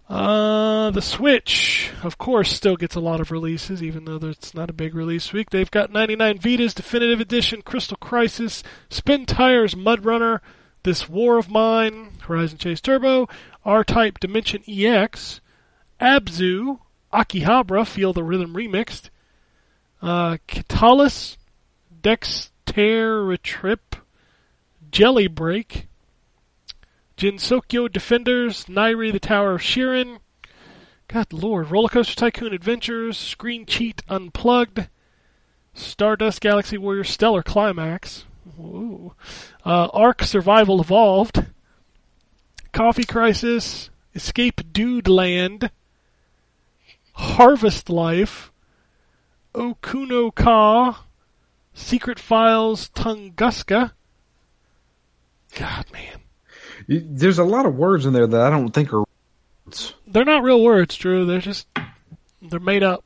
[0.07, 4.69] Uh, the Switch, of course, still gets a lot of releases, even though it's not
[4.69, 5.49] a big release week.
[5.49, 10.43] They've got 99Vidas, Definitive Edition, Crystal Crisis, Spin Tires, Mud Runner,
[10.83, 13.27] This War of Mine, Horizon Chase Turbo,
[13.63, 15.41] R-Type Dimension EX,
[15.99, 16.80] Abzu,
[17.14, 19.09] Akihabara, Feel the Rhythm Remixed,
[20.01, 20.38] uh,
[22.01, 23.38] Dexter
[24.91, 25.88] Jelly Break,
[27.17, 30.19] Jinsokyo Defenders, Nairi the Tower of Shirin,
[31.07, 34.88] God Lord, Roller Coaster Tycoon Adventures, Screen Cheat Unplugged,
[35.74, 38.25] Stardust Galaxy Warrior Stellar Climax,
[38.59, 39.14] Ooh.
[39.65, 41.45] Uh, Ark Survival Evolved,
[42.72, 45.72] Coffee Crisis, Escape Dude Land,
[47.16, 48.52] Harvest Life,
[49.53, 50.98] Okunoka,
[51.74, 53.92] Secret Files Tunguska.
[55.58, 56.19] God, man.
[56.88, 59.03] There's a lot of words in there that I don't think are
[59.66, 59.94] words.
[60.06, 61.26] They're not real words, Drew.
[61.26, 61.68] They're just,
[62.42, 63.03] they're made up.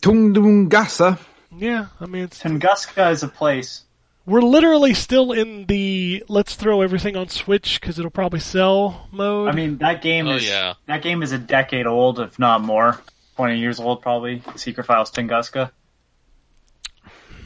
[0.00, 1.18] Tungdungasa.
[1.54, 3.82] Yeah, I mean, it's, Tunguska is a place.
[4.24, 9.48] we're literally still in the let's throw everything on Switch because it'll probably sell mode.
[9.48, 10.74] I mean, that game Oh, is yeah.
[10.86, 12.98] that game is a decade old, if not more.
[13.42, 14.40] Twenty years old, probably.
[14.54, 15.72] Secret Files Tunguska.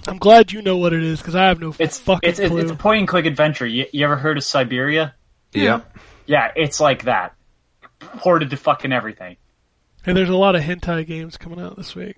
[0.06, 2.50] I'm glad you know what it is because I have no It's fucking it's it's,
[2.50, 2.58] clue.
[2.60, 3.66] it's a point and click adventure.
[3.66, 5.14] You, you ever heard of Syberia?
[5.54, 5.96] Yep.
[6.26, 7.34] Yeah, it's like that.
[7.98, 9.38] Ported to fucking everything.
[10.04, 12.16] Hey, there's a lot of hentai games coming out this week.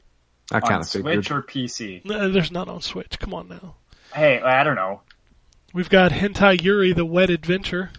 [0.51, 1.15] I kind On of figured.
[1.15, 2.05] Switch or PC.
[2.05, 3.17] No, there's none on Switch.
[3.21, 3.77] Come on now.
[4.13, 5.03] Hey, I don't know.
[5.73, 7.93] We've got Hentai Yuri: The Wet Adventure.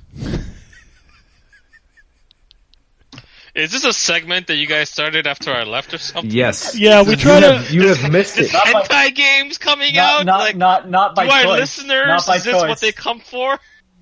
[3.60, 6.32] Is this a segment that you guys started after I left or something?
[6.32, 6.78] Yes.
[6.78, 7.58] Yeah, we You try to.
[7.58, 8.52] have, you have missed it.
[8.54, 10.26] Not by- Hentai games coming Not out?
[10.26, 12.70] not like, not not by do our listeners, Not by is this choice.
[12.70, 13.54] what they come for?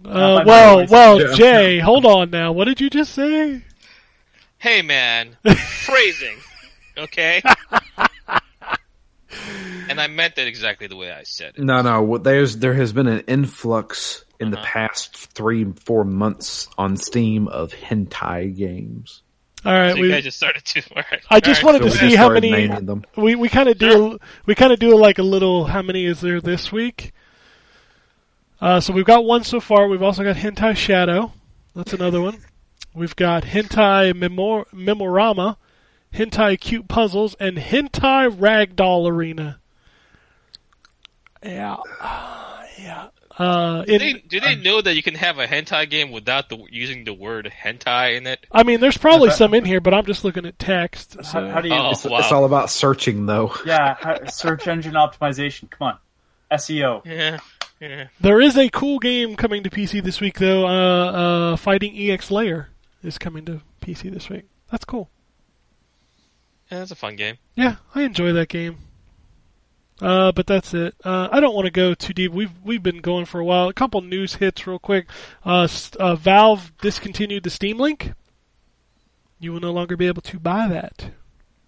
[0.05, 0.89] Uh, well, choice.
[0.91, 1.33] well, Yeah.
[1.35, 2.51] Jay, hold on now.
[2.51, 3.61] What did you just say?
[4.59, 5.37] Hey man,
[5.85, 6.37] phrasing,
[6.97, 7.41] okay?
[9.89, 11.63] and I meant it exactly the way I said it.
[11.63, 12.01] No, no.
[12.03, 14.65] what- There's there has been an influx in the Uh-huh.
[14.71, 19.21] past three, four months on Steam of hentai games.
[19.65, 20.09] All right, So you we.
[20.09, 20.81] guys just started to.
[20.95, 21.21] All right.
[21.29, 21.79] I just All right.
[21.81, 22.67] wanted So to we see how many.
[22.67, 23.03] them.
[23.15, 25.65] We we kind of do we kind of do like a little.
[25.65, 27.11] How many is there this week?
[28.61, 29.87] Uh, so we've got one so far.
[29.87, 31.31] We've also got Hentai Shadow.
[31.75, 32.39] That's another one.
[32.93, 35.57] We've got Hentai Memor- Memorama,
[36.13, 39.59] Hentai Cute Puzzles, and Hentai Ragdoll Arena.
[41.43, 41.77] Yeah,
[42.79, 43.07] yeah.
[43.37, 46.49] Uh, Do in, they, do they know that you can have a hentai game without
[46.49, 48.45] the, using the word hentai in it?
[48.51, 51.13] I mean, there's probably some in here, but I'm just looking at text.
[51.23, 51.41] So.
[51.41, 51.75] How, how do you?
[51.75, 52.17] Oh, It's, wow.
[52.19, 53.53] it's all about searching, though.
[53.65, 55.69] Yeah, how, search engine optimization.
[55.69, 55.97] Come on,
[56.51, 57.05] SEO.
[57.05, 57.39] Yeah.
[57.79, 58.07] Yeah.
[58.19, 60.65] There is a cool game coming to PC this week, though.
[60.65, 61.11] Uh,
[61.51, 62.69] uh, Fighting EX Layer
[63.03, 64.45] is coming to PC this week.
[64.71, 65.11] That's cool.
[66.71, 67.37] yeah, that's a fun game.
[67.55, 68.79] Yeah, I enjoy that game.
[70.01, 70.95] Uh, but that's it.
[71.03, 72.31] Uh, I don't want to go too deep.
[72.31, 73.67] We've we've been going for a while.
[73.67, 75.07] A couple news hits real quick.
[75.43, 75.67] Uh,
[75.99, 78.13] uh, Valve discontinued the Steam Link.
[79.39, 81.11] You will no longer be able to buy that.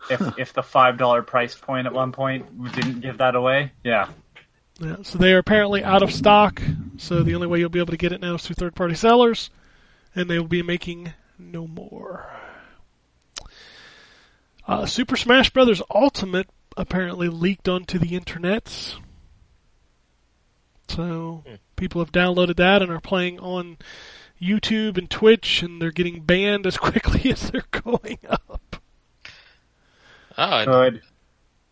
[0.09, 4.09] If if the five dollar price point at one point didn't give that away, yeah.
[4.79, 6.61] Yeah, so they are apparently out of stock.
[6.97, 9.49] So the only way you'll be able to get it now is through third-party sellers,
[10.15, 12.29] and they will be making no more.
[14.65, 15.81] Uh, Super Smash Bros.
[15.93, 16.47] Ultimate
[16.79, 18.95] apparently leaked onto the internets.
[20.87, 21.43] So
[21.75, 23.77] people have downloaded that and are playing on
[24.41, 28.77] YouTube and Twitch, and they're getting banned as quickly as they're going up.
[30.37, 31.01] Oh, and, Good.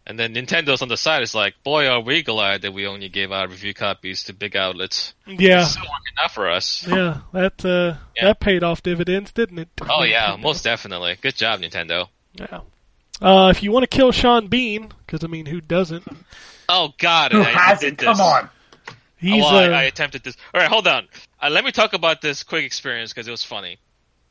[0.06, 3.08] and then Nintendo's on the side is like, boy, are we glad that we only
[3.10, 5.14] gave out review copies to big outlets.
[5.26, 6.86] Yeah, It's still working out for us.
[6.86, 8.26] yeah, that uh, Yeah.
[8.26, 9.70] that paid off dividends, didn't it?
[9.90, 11.18] Oh yeah, most definitely.
[11.22, 12.10] Good job, Nintendo.
[12.34, 12.60] Yeah.
[13.22, 16.06] Uh, if you want to kill Sean Bean, because I mean, who doesn't?
[16.70, 17.98] Oh God, Who I, I hasn't?
[17.98, 18.50] Come on.
[19.18, 20.38] He's well, I, uh, attempted this.
[20.54, 21.08] All right, hold on.
[21.42, 23.80] Uh, let me talk about this quick experience because it was funny.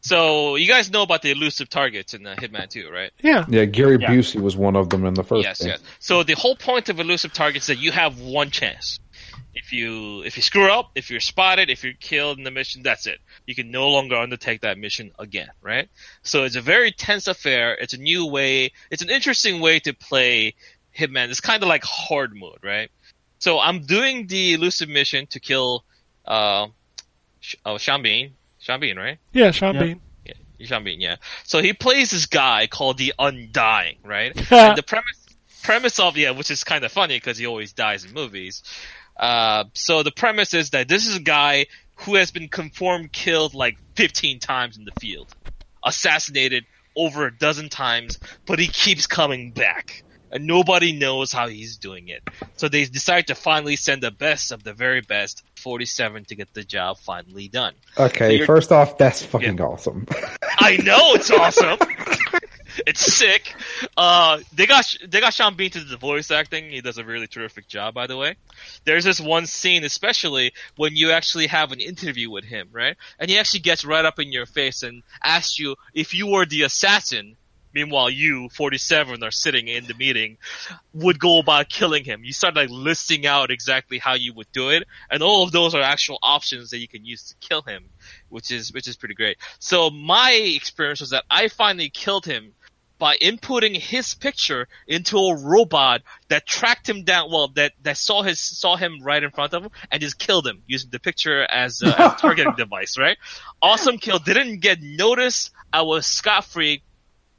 [0.00, 3.10] So you guys know about the elusive targets in uh, Hitman 2, right?
[3.20, 4.10] yeah, Yeah, Gary Yeah.
[4.10, 5.42] Busey was one of them in the first.
[5.42, 5.70] yes, game.
[5.70, 5.80] yes.
[5.98, 9.00] So the whole point of elusive targets is that you have one chance.
[9.58, 12.82] If you if you screw up, if you're spotted, if you're killed in the mission,
[12.82, 13.18] that's it.
[13.46, 15.88] You can no longer undertake that mission again, right?
[16.22, 17.74] So it's a very tense affair.
[17.74, 18.72] It's a new way.
[18.90, 20.54] It's an interesting way to play
[20.96, 22.90] Hitman It's kind of like hard mode, right?
[23.38, 25.84] So I'm doing the elusive mission to kill
[26.26, 26.68] uh,
[27.40, 28.34] Sh- oh, Sean Bean.
[28.58, 29.18] Sean Bean, right?
[29.32, 29.82] Yeah, Sean Yeah.
[29.82, 30.00] Bean.
[30.60, 31.16] Sean Bean, yeah.
[31.44, 34.34] So he plays this guy called the Undying, right?
[34.52, 35.26] and the premise
[35.62, 38.62] premise of yeah, which is kind of funny because he always dies in movies.
[39.18, 41.66] Uh, so the premise is that this is a guy
[42.00, 45.34] who has been confirmed killed like 15 times in the field,
[45.84, 46.64] assassinated
[46.94, 50.02] over a dozen times, but he keeps coming back.
[50.30, 52.20] And nobody knows how he's doing it.
[52.56, 56.52] So they decide to finally send the best of the very best, 47, to get
[56.52, 57.74] the job finally done.
[57.96, 60.06] Okay, you're- first off, that's fucking awesome.
[60.58, 61.78] I know it's awesome.
[62.86, 63.54] it's sick.
[63.96, 66.70] Uh, they got they got Sean Bean to do the voice acting.
[66.70, 68.36] He does a really terrific job, by the way.
[68.84, 72.96] There's this one scene, especially when you actually have an interview with him, right?
[73.18, 76.46] And he actually gets right up in your face and asks you if you were
[76.46, 77.36] the assassin.
[77.72, 80.38] Meanwhile, you, 47, are sitting in the meeting,
[80.94, 82.24] would go about killing him.
[82.24, 85.74] You start like listing out exactly how you would do it, and all of those
[85.74, 87.84] are actual options that you can use to kill him,
[88.30, 89.36] which is which is pretty great.
[89.58, 92.54] So my experience was that I finally killed him
[92.98, 97.30] by inputting his picture into a robot that tracked him down.
[97.30, 100.46] Well, that that saw his saw him right in front of him and just killed
[100.46, 102.96] him using the picture as a, as a targeting device.
[102.98, 103.18] Right?
[103.60, 104.18] Awesome kill.
[104.18, 105.50] Didn't get noticed.
[105.72, 106.82] I was scot free,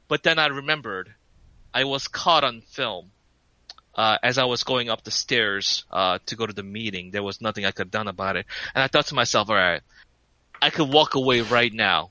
[0.06, 1.14] but then I remembered
[1.72, 3.10] I was caught on film.
[3.94, 7.22] Uh, as I was going up the stairs uh, to go to the meeting, there
[7.22, 9.82] was nothing I could have done about it, and I thought to myself, "All right,
[10.62, 12.10] I could walk away right now.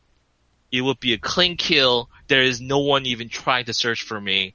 [0.77, 2.09] It would be a clean kill.
[2.27, 4.53] There is no one even trying to search for me.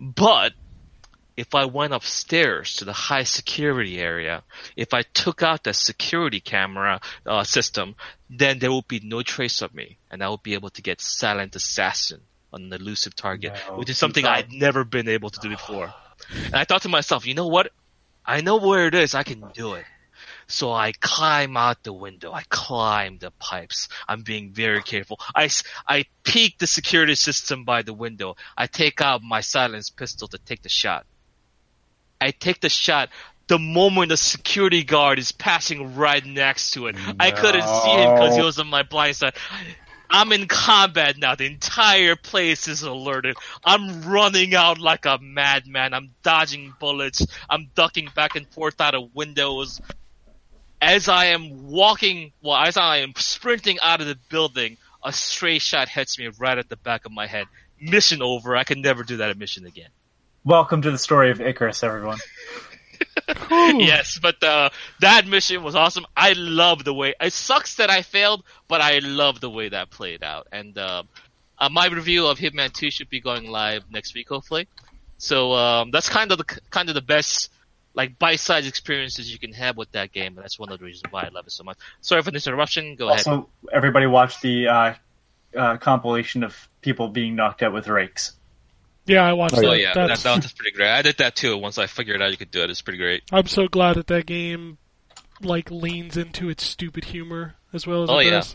[0.00, 0.52] But
[1.36, 4.42] if I went upstairs to the high security area,
[4.76, 7.94] if I took out the security camera uh, system,
[8.28, 11.00] then there would be no trace of me, and I would be able to get
[11.00, 12.20] silent assassin
[12.52, 15.94] on an elusive target, No, which is something I'd never been able to do before.
[16.46, 17.70] And I thought to myself, you know what?
[18.26, 19.14] I know where it is.
[19.14, 19.84] I can do it.
[20.48, 22.32] So I climb out the window.
[22.32, 23.88] I climb the pipes.
[24.08, 25.20] I'm being very careful.
[25.34, 25.50] I,
[25.86, 28.36] I peek the security system by the window.
[28.56, 31.06] I take out my silenced pistol to take the shot.
[32.20, 33.10] I take the shot
[33.48, 36.96] the moment the security guard is passing right next to it.
[37.18, 39.34] I couldn't see him because he was on my blind side.
[40.10, 41.34] I'm in combat now.
[41.34, 43.36] The entire place is alerted.
[43.64, 45.92] I'm running out like a madman.
[45.92, 47.26] I'm dodging bullets.
[47.48, 49.80] I'm ducking back and forth out of windows.
[50.80, 55.58] As I am walking, well, as I am sprinting out of the building, a stray
[55.58, 57.46] shot hits me right at the back of my head.
[57.80, 58.56] Mission over.
[58.56, 59.88] I can never do that mission again.
[60.44, 62.18] Welcome to the story of Icarus, everyone.
[63.50, 66.06] yes, but uh, that mission was awesome.
[66.16, 69.90] I love the way it sucks that I failed, but I love the way that
[69.90, 70.46] played out.
[70.52, 71.02] And uh,
[71.58, 74.68] uh, my review of Hitman 2 should be going live next week, hopefully.
[75.18, 77.50] So um, that's kind of the kind of the best
[77.98, 81.02] like bite-sized experiences you can have with that game, and that's one of the reasons
[81.10, 81.76] why I love it so much.
[82.00, 82.94] Sorry for this interruption.
[82.94, 83.26] Go ahead.
[83.26, 84.94] Also, everybody watch the uh,
[85.56, 88.36] uh, compilation of people being knocked out with rakes.
[89.04, 89.66] Yeah, I watched Oh, that.
[89.66, 90.90] So yeah, that, That's- that was pretty great.
[90.90, 92.70] I did that too once I figured out you could do it.
[92.70, 93.24] It's pretty great.
[93.32, 94.78] I'm so glad that that game
[95.42, 98.30] like leans into its stupid humor as well as Oh, it yeah.
[98.30, 98.54] does.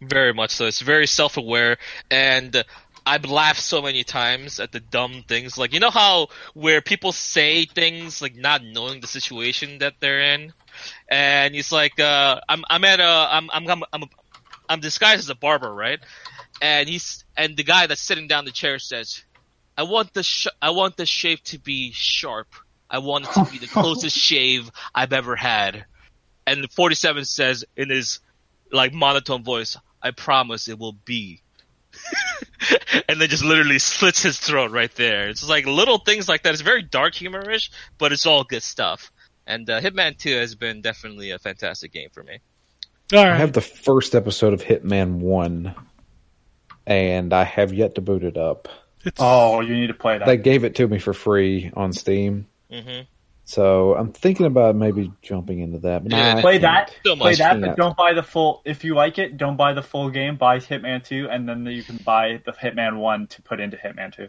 [0.00, 0.66] Very much so.
[0.66, 1.78] It's very self-aware,
[2.10, 2.62] and
[3.06, 5.58] I've laughed so many times at the dumb things.
[5.58, 10.20] Like you know how where people say things like not knowing the situation that they're
[10.34, 10.52] in,
[11.08, 14.02] and it's like uh, I'm I'm at a I'm I'm I'm I'm,
[14.68, 16.00] I'm disguised as a barber, right?
[16.62, 19.22] And he's and the guy that's sitting down the chair says,
[19.76, 22.48] "I want the sh- I want the shave to be sharp.
[22.88, 25.84] I want it to be the closest shave I've ever had."
[26.46, 28.20] And 47 says in his
[28.70, 31.43] like monotone voice, I promise it will be.
[33.08, 35.28] and then just literally slits his throat right there.
[35.28, 36.52] It's like little things like that.
[36.52, 39.12] It's very dark humorish, but it's all good stuff.
[39.46, 42.38] And uh, Hitman 2 has been definitely a fantastic game for me.
[43.12, 45.74] All I have the first episode of Hitman 1,
[46.86, 48.68] and I have yet to boot it up.
[49.04, 50.26] It's, Oh, you need to play that.
[50.26, 53.00] They gave it to me for free on Steam, hmm
[53.44, 56.02] so I'm thinking about maybe jumping into that.
[56.02, 56.94] But Yeah, play that.
[57.04, 58.62] Play that, but don't buy the full.
[58.64, 60.36] If you like it, don't buy the full game.
[60.36, 64.14] Buy Hitman Two, and then you can buy the Hitman One to put into Hitman
[64.14, 64.28] Two.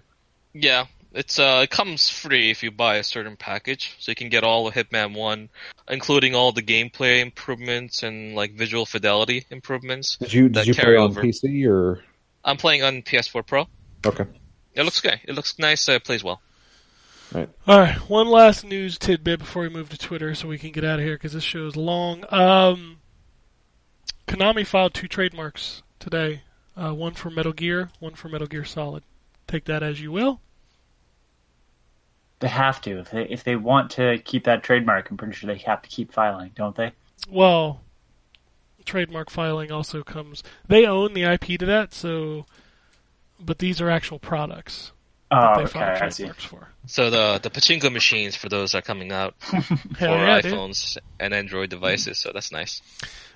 [0.53, 0.85] Yeah,
[1.16, 4.44] it's uh, it comes free if you buy a certain package, so you can get
[4.44, 5.50] all of Hitman 1,
[5.90, 10.18] including all the gameplay improvements and like visual fidelity improvements.
[10.18, 11.22] Did you did you carry play on over.
[11.22, 12.03] PC or
[12.44, 13.68] I'm playing on PS4 Pro.
[14.06, 14.26] okay?
[14.74, 15.19] It looks good.
[15.24, 15.88] It looks nice.
[15.88, 16.42] Uh, it plays well.
[17.36, 17.50] Right.
[17.68, 20.86] All right, one last news tidbit before we move to Twitter, so we can get
[20.86, 22.24] out of here because this show is long.
[22.30, 23.00] Um,
[24.26, 26.44] Konami filed two trademarks today.
[26.78, 29.04] Uh, one for Metal Gear, one for Metal Gear Solid.
[29.48, 30.40] Take that as you will.
[32.40, 35.12] They have to if they if they want to keep that trademark.
[35.12, 36.94] I'm pretty sure they have to keep filing, don't they?
[37.30, 37.82] Well,
[38.86, 40.42] trademark filing also comes.
[40.70, 42.46] They own the IP to that, so.
[43.42, 44.95] But these are actual products that
[45.36, 46.24] Oh, they okay, file I see.
[46.24, 46.68] trademarks for.
[46.88, 49.56] So the the pachinko machines for those are coming out for
[50.00, 50.54] yeah, dude.
[50.54, 52.20] iPhones and Android devices.
[52.20, 52.82] So that's nice.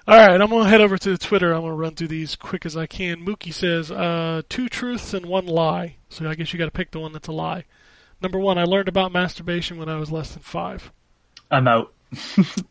[0.07, 1.53] All right, I'm gonna head over to Twitter.
[1.53, 3.25] I'm gonna run through these quick as I can.
[3.25, 5.97] Mookie says, uh, two truths and one lie.
[6.09, 7.65] So I guess you got to pick the one that's a lie.
[8.21, 10.91] Number one, I learned about masturbation when I was less than five.
[11.51, 11.93] I'm out.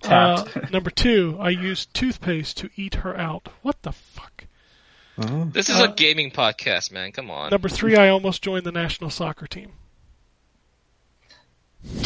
[0.04, 3.48] Uh, number two, I used toothpaste to eat her out.
[3.62, 4.37] What the fuck?
[5.18, 5.46] Uh-huh.
[5.50, 7.10] This is a gaming podcast, man.
[7.12, 7.50] Come on.
[7.50, 9.72] Number three, I almost joined the national soccer team.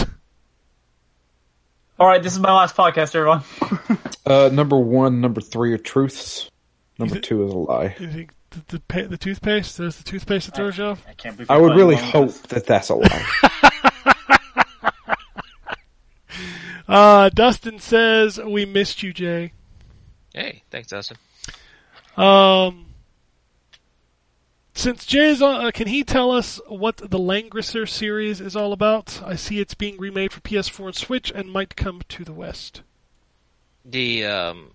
[1.98, 3.42] All right, this is my last podcast, everyone.
[4.24, 6.48] Uh, number one, number three are truths.
[6.96, 7.96] Number Is two is a lie.
[7.98, 9.78] You think the, the, the toothpaste?
[9.78, 11.04] There's the toothpaste that throws you off?
[11.08, 12.40] I can't believe I would really hope this.
[12.42, 13.26] that that's a lie.
[16.88, 19.52] Uh, Dustin says, we missed you, Jay.
[20.34, 21.16] Hey, thanks, Dustin.
[22.18, 22.84] Um,
[24.74, 29.22] since Jay's on, uh, can he tell us what the Langrisser series is all about?
[29.24, 32.82] I see it's being remade for PS4 and Switch and might come to the West.
[33.84, 34.72] The um,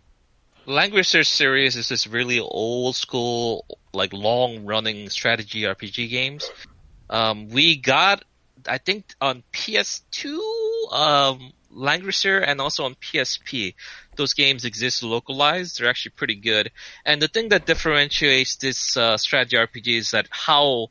[0.67, 6.49] Langrisser series is this really old school, like long running strategy RPG games.
[7.09, 8.23] Um, we got,
[8.67, 10.37] I think, on PS2,
[10.91, 13.75] um, Langrisser and also on PSP.
[14.17, 15.79] Those games exist localized.
[15.79, 16.71] They're actually pretty good.
[17.05, 20.87] And the thing that differentiates this uh, strategy RPG is that how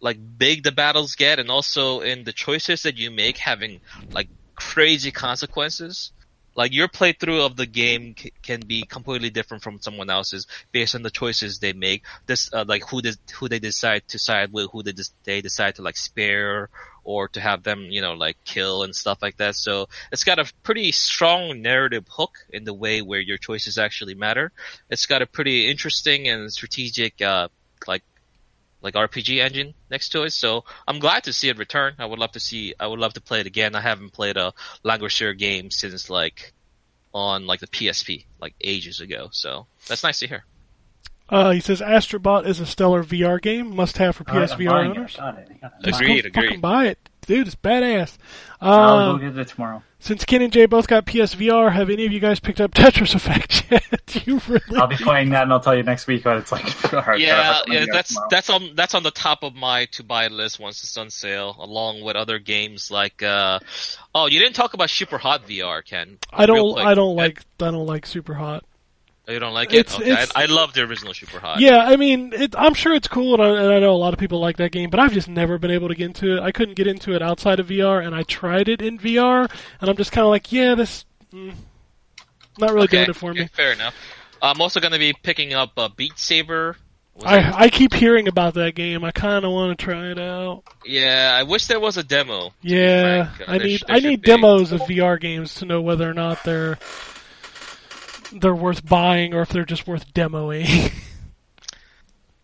[0.00, 3.80] like big the battles get, and also in the choices that you make having
[4.14, 6.12] like crazy consequences.
[6.56, 10.96] Like your playthrough of the game c- can be completely different from someone else's based
[10.96, 12.04] on the choices they make.
[12.26, 14.92] This uh, like who des- who they decide to side with, who they
[15.24, 16.68] they decide to like spare
[17.08, 19.54] or to have them you know like kill and stuff like that.
[19.54, 24.14] So it's got a pretty strong narrative hook in the way where your choices actually
[24.14, 24.52] matter.
[24.90, 27.48] It's got a pretty interesting and strategic uh
[27.86, 28.02] like
[28.82, 30.32] like RPG engine next to it.
[30.32, 31.94] So I'm glad to see it return.
[31.98, 32.74] I would love to see.
[32.78, 33.74] I would love to play it again.
[33.74, 34.52] I haven't played a
[34.84, 36.52] Langrisser game since like
[37.14, 39.30] on like the PSP like ages ago.
[39.32, 40.44] So that's nice to hear.
[41.30, 44.58] Uh, he says Astrobot is a stellar VR game, must have for All right, I'm
[44.58, 44.96] PSVR buying it.
[44.98, 45.16] owners.
[45.16, 45.48] Got it.
[45.50, 45.84] I got it.
[45.84, 46.44] Just Agreed, go agreed.
[46.46, 47.46] Fucking buy it, dude.
[47.46, 48.16] It's badass.
[48.60, 49.82] I'll Uh, go get it tomorrow.
[49.98, 53.14] since Ken and Jay both got PSVR, have any of you guys picked up Tetris
[53.14, 54.26] Effect yet?
[54.26, 54.62] you really?
[54.80, 56.64] I'll be playing that, and I'll tell you next week what it's like.
[56.94, 58.28] All right, Yeah, yeah, that's tomorrow.
[58.30, 61.54] that's on that's on the top of my to buy list once it's on sale,
[61.60, 63.22] along with other games like.
[63.22, 63.58] uh
[64.14, 66.16] Oh, you didn't talk about Super Hot VR, Ken.
[66.32, 66.78] I don't.
[66.78, 67.42] I don't like.
[67.60, 68.64] I don't like Super Hot.
[69.28, 69.80] Oh, You don't like it?
[69.80, 71.60] It's- okay, it's- I, I love the original Super Hot.
[71.60, 74.14] Yeah, I mean, it, I'm sure it's cool, and I, and I know a lot
[74.14, 76.40] of people like that game, but I've just never been able to get into it.
[76.42, 79.50] I couldn't get into it outside of VR, and I tried it in VR,
[79.80, 81.52] and I'm just kind of like, yeah, this, mm,
[82.58, 83.46] not really okay, doing it for me.
[83.52, 83.94] Fair enough.
[84.40, 86.76] I'm also going to be picking up uh, Beat Saber.
[87.24, 89.02] I I keep hearing about that game.
[89.04, 90.62] I kind of want to try it out.
[90.86, 92.52] Yeah, I wish there was a demo.
[92.62, 93.30] Yeah.
[93.48, 96.78] I need I need demos of VR games to know whether or not they're
[98.32, 100.92] they're worth buying or if they're just worth demoing.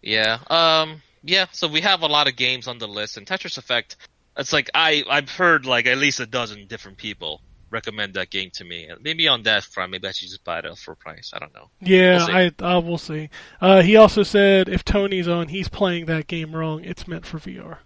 [0.02, 0.38] Yeah.
[0.48, 1.02] Um.
[1.22, 1.46] Yeah.
[1.52, 3.96] So we have a lot of games on the list, and Tetris Effect.
[4.36, 7.40] It's like I I've heard like at least a dozen different people
[7.70, 8.84] recommend that game to me.
[8.84, 11.30] And maybe on that front, maybe I should just buy it at full price.
[11.34, 11.70] I don't know.
[11.80, 12.36] Yeah, We'll.
[12.36, 13.30] I uh, we'll see.
[13.60, 16.84] Uh, he also said if Tony's on, he's playing that game wrong.
[16.84, 17.78] It's meant for VR.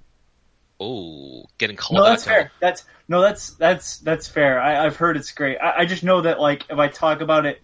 [0.81, 2.10] Oh, getting called No, out.
[2.10, 2.51] that's fair.
[2.60, 4.60] That's no, that's that's that's fair.
[4.60, 5.59] I, I've heard it's great.
[5.59, 7.60] I, I just know that like if I talk about it,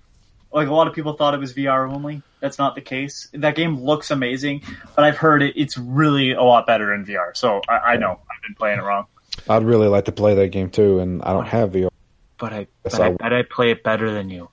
[0.55, 2.23] like a lot of people thought it was VR only.
[2.41, 3.29] That's not the case.
[3.35, 4.63] That game looks amazing,
[4.95, 5.55] but I've heard it.
[5.57, 7.37] It's really a lot better in VR.
[7.37, 9.07] So I, I know I've been playing it wrong.
[9.49, 11.91] I'd really like to play that game too, and I don't have VR.
[12.39, 14.49] But I, but I I- bet I play it better than you.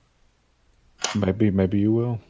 [1.14, 2.20] Maybe, maybe you will.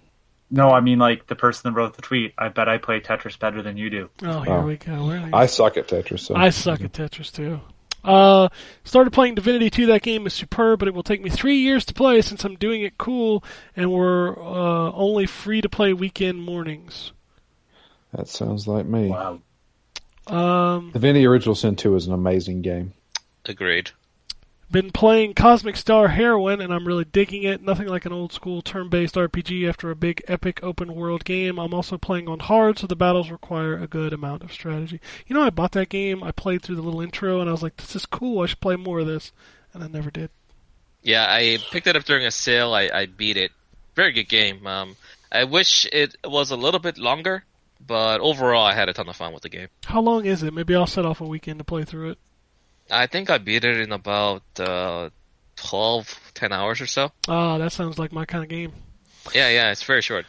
[0.51, 2.35] No, I mean like the person that wrote the tweet.
[2.37, 4.11] I bet I play Tetris better than you do.
[4.23, 4.67] Oh, here Oh.
[4.67, 5.07] we go.
[5.07, 5.31] Where are these?
[5.33, 6.21] I suck at Tetris.
[6.21, 6.35] So.
[6.35, 7.61] I suck at Tetris too.
[8.05, 8.49] Uh,
[8.85, 9.87] started playing Divinity 2.
[9.87, 12.57] That game is superb, but it will take me three years to play since I'm
[12.57, 13.45] doing it cool,
[13.77, 17.13] and we're uh, only free to play weekend mornings.
[18.13, 19.09] That sounds like me.
[19.09, 19.41] Wow.
[20.27, 22.93] Um, Divinity Original Sin 2 is an amazing game.
[23.47, 23.91] Agreed.
[24.73, 27.63] Been playing Cosmic Star Heroine, and I'm really digging it.
[27.63, 31.59] Nothing like an old school turn-based RPG after a big epic open world game.
[31.59, 35.01] I'm also playing on hard, so the battles require a good amount of strategy.
[35.27, 36.25] You know, I bought that game.
[36.25, 38.43] I played through the little intro, and I was like, "This is cool.
[38.43, 39.31] I should play more of this,"
[39.75, 40.31] and I never did.
[41.03, 42.73] Yeah, I picked it up during a sale.
[42.75, 43.53] I, I beat it.
[43.95, 44.67] Very good game.
[44.67, 44.97] Um,
[45.31, 47.45] I wish it was a little bit longer,
[47.85, 49.69] but overall, I had a ton of fun with the game.
[49.85, 50.55] How long is it?
[50.55, 52.19] Maybe I'll set off a weekend to play through it.
[52.91, 55.11] I think I beat it in about uh,
[55.57, 57.11] 12, 10 hours or so.
[57.29, 58.73] Ah, that sounds like my kind of game.
[59.35, 60.27] Yeah, yeah, it's very short.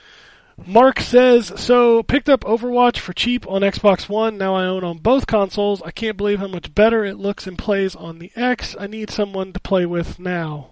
[0.68, 4.38] Mark says, so picked up Overwatch for cheap on Xbox One.
[4.38, 5.82] Now I own on both consoles.
[5.82, 8.76] I can't believe how much better it looks and plays on the X.
[8.80, 10.70] I need someone to play with now.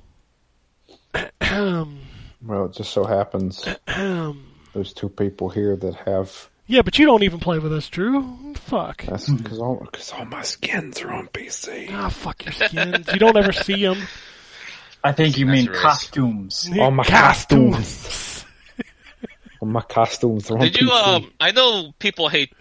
[2.44, 6.50] Well, it just so happens there's two people here that have.
[6.66, 8.51] yeah, but you don't even play with us, Drew.
[8.66, 9.04] Fuck.
[9.06, 11.90] That's because all, cause all my skins are on PC.
[11.92, 13.08] Ah, fuck your skins.
[13.12, 13.98] you don't ever see them.
[15.04, 15.82] I think you mean That's racist.
[15.82, 16.70] costumes.
[16.80, 18.46] All my costumes.
[19.60, 20.88] All my costumes are on Did you?
[20.90, 21.08] PC.
[21.16, 22.54] Um, I know people hate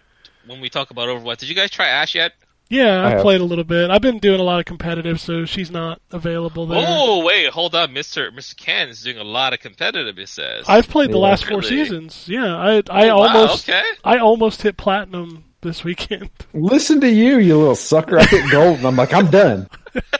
[0.46, 1.38] when we talk about Overwatch.
[1.38, 2.32] Did you guys try Ash yet?
[2.68, 3.90] Yeah, I I've played a little bit.
[3.90, 6.84] I've been doing a lot of competitive, so she's not available there.
[6.86, 10.18] Oh wait, hold on, Mister Mister Ken is doing a lot of competitive.
[10.20, 10.66] It says.
[10.68, 11.68] I've played the last four Really?
[11.84, 12.24] seasons.
[12.28, 13.82] Yeah, I I Oh, wow, almost okay.
[14.04, 16.30] I almost hit platinum this weekend.
[16.54, 18.18] Listen to you, you little sucker.
[18.18, 19.68] I hit gold, and I'm like, I'm done.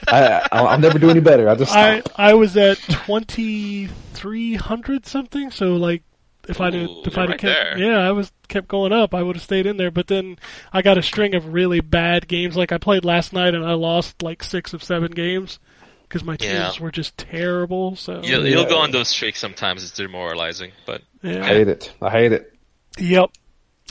[0.07, 1.47] I, I'll, I'll never do any better.
[1.49, 2.01] I just I.
[2.15, 5.51] I was at twenty three hundred something.
[5.51, 6.03] So like,
[6.49, 7.77] if I did if I right kept there.
[7.77, 9.13] yeah, I was kept going up.
[9.13, 9.91] I would have stayed in there.
[9.91, 10.37] But then
[10.73, 12.55] I got a string of really bad games.
[12.57, 15.59] Like I played last night and I lost like six of seven games
[16.03, 16.71] because my teams Yeah.
[16.81, 17.95] were just terrible.
[17.95, 19.83] So You'll, you'll go on those streaks sometimes.
[19.83, 21.93] It's demoralizing, but I hate it.
[22.01, 22.53] I hate it.
[22.97, 23.29] Yep.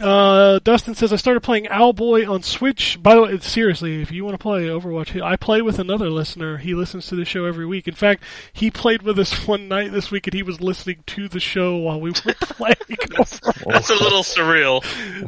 [0.00, 2.98] Uh, Dustin says I started playing Owlboy on Switch.
[3.02, 6.56] By the way, seriously, if you want to play Overwatch, I play with another listener.
[6.56, 7.86] He listens to the show every week.
[7.86, 8.22] In fact,
[8.52, 11.76] he played with us one night this week, and he was listening to the show
[11.76, 12.74] while we were playing.
[12.90, 13.64] Overwatch.
[13.72, 14.80] that's a little surreal.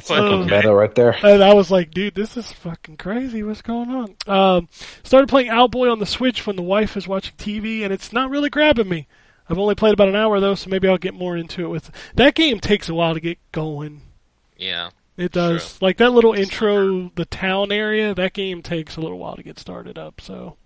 [0.08, 0.42] But Oh.
[0.42, 0.56] okay.
[0.56, 1.16] Meta right there.
[1.22, 3.42] And I was like, dude, this is fucking crazy.
[3.42, 4.16] What's going on?
[4.26, 4.68] Um,
[5.02, 8.30] started playing Owlboy on the Switch when the wife is watching TV, and it's not
[8.30, 9.06] really grabbing me.
[9.48, 11.68] I've only played about an hour though, so maybe I'll get more into it.
[11.68, 14.00] With that game, takes a while to get going.
[14.62, 14.90] Yeah.
[15.16, 15.80] It does.
[15.82, 19.58] Like that little intro, the town area, that game takes a little while to get
[19.58, 20.20] started up.
[20.22, 20.56] So,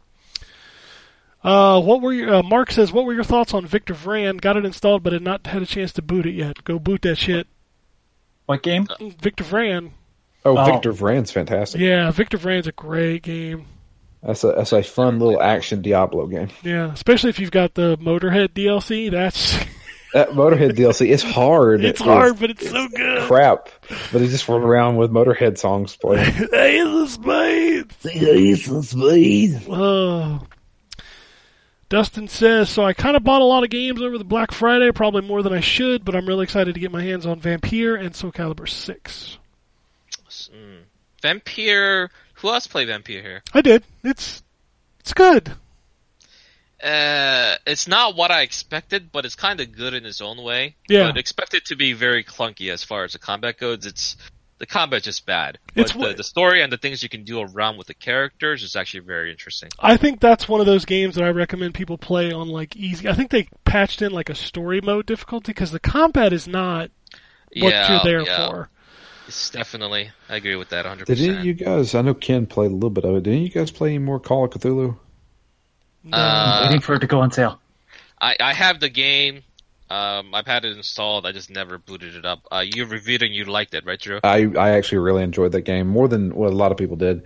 [1.42, 4.40] uh, what were your, uh, Mark says, what were your thoughts on Victor Vran?
[4.40, 6.62] Got it installed, but had not had a chance to boot it yet.
[6.64, 7.46] Go boot that shit.
[8.46, 8.86] What game?
[9.20, 9.90] Victor Vran.
[10.44, 10.64] Oh, Oh.
[10.64, 11.80] Victor Vran's fantastic.
[11.80, 13.66] Yeah, Victor Vran's a great game.
[14.22, 16.48] That's a that's a fun little action Diablo game.
[16.62, 19.10] Yeah, especially if you've got the Motorhead DLC.
[19.10, 19.56] That's
[20.12, 21.84] That Motorhead DLC is hard.
[21.84, 23.22] it's hard, is but it's so good.
[23.22, 23.68] crap.
[24.12, 26.32] But he just run around with Motorhead songs playing.
[26.32, 27.96] Hey, the spades.
[29.68, 30.46] Oh.
[31.88, 34.90] Dustin says, so I kind of bought a lot of games over the Black Friday,
[34.90, 38.00] probably more than I should, but I'm really excited to get my hands on Vampyr
[38.00, 39.38] and Soul Calibur 6.
[40.52, 40.80] Mm.
[41.22, 42.08] Vampyr.
[42.34, 43.42] Who else played Vampyr here?
[43.54, 43.84] I did.
[44.02, 44.42] It's
[45.00, 45.52] it's good.
[46.86, 50.76] Uh, it's not what I expected, but it's kind of good in its own way.
[50.88, 51.08] Yeah.
[51.08, 53.84] But expect it to be very clunky as far as the combat goes.
[53.86, 54.16] It's
[54.58, 55.58] the combat's just bad.
[55.74, 57.94] It's But wha- the, the story and the things you can do around with the
[57.94, 59.70] characters is actually very interesting.
[59.80, 63.08] I think that's one of those games that I recommend people play on like easy.
[63.08, 66.92] I think they patched in like a story mode difficulty because the combat is not
[67.56, 68.48] what yeah, you're there yeah.
[68.48, 68.70] for.
[69.26, 70.12] It's definitely.
[70.28, 71.06] I agree with that 100.
[71.06, 71.94] Did any of percent you guys?
[71.96, 73.24] I know Ken played a little bit of it.
[73.24, 74.96] Did any of you guys play any more Call of Cthulhu?
[76.06, 76.16] No.
[76.16, 77.60] Uh, Waiting for it to go on sale.
[78.20, 79.42] I I have the game.
[79.88, 81.26] Um, I've had it installed.
[81.26, 82.40] I just never booted it up.
[82.50, 84.20] Uh, you reviewed it and you liked it, right, Drew?
[84.24, 87.22] I I actually really enjoyed that game more than what a lot of people did.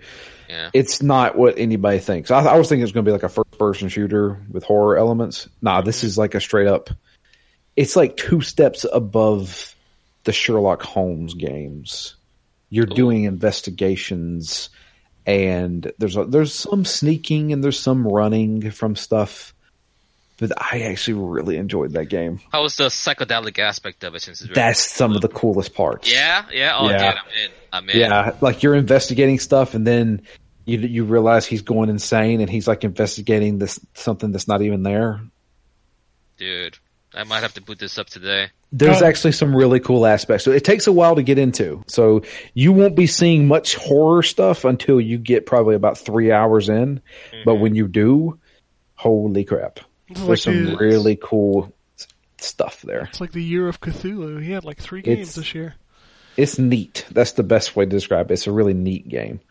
[0.49, 0.69] Yeah.
[0.73, 2.29] It's not what anybody thinks.
[2.29, 4.63] I, I was thinking it was going to be like a first person shooter with
[4.63, 5.47] horror elements.
[5.61, 6.89] Nah, this is like a straight up.
[7.75, 9.75] It's like two steps above
[10.25, 12.15] the Sherlock Holmes games.
[12.69, 14.69] You're doing investigations,
[15.25, 19.53] and there's a, there's some sneaking and there's some running from stuff.
[20.37, 22.39] But I actually really enjoyed that game.
[22.51, 24.23] How was the psychedelic aspect of it?
[24.23, 26.11] Since That's some of the coolest parts.
[26.11, 26.75] yeah, yeah.
[26.75, 26.97] Oh, Yeah.
[27.11, 27.51] dude, I'm in.
[27.73, 27.97] I'm in.
[27.99, 30.23] Yeah, like you're investigating stuff, and then
[30.65, 34.81] you you realize he's going insane, and he's like investigating this something that's not even
[34.81, 35.21] there.
[36.37, 36.77] dude.
[37.13, 38.49] I might have to boot this up today.
[38.71, 40.45] There's actually some really cool aspects.
[40.45, 41.83] So it takes a while to get into.
[41.87, 42.21] So
[42.53, 47.01] you won't be seeing much horror stuff until you get probably about three hours in.
[47.43, 47.61] But mm-hmm.
[47.61, 48.39] when you do,
[48.95, 49.79] holy crap!
[50.07, 51.73] It's There's like, some the, really cool
[52.37, 53.01] stuff there.
[53.01, 54.41] it's like the year of Cthulhu.
[54.41, 55.75] He had like three games It's- this year.
[56.37, 57.05] It's neat.
[57.11, 58.35] That's the best way to describe it.
[58.35, 59.41] It's a really neat game.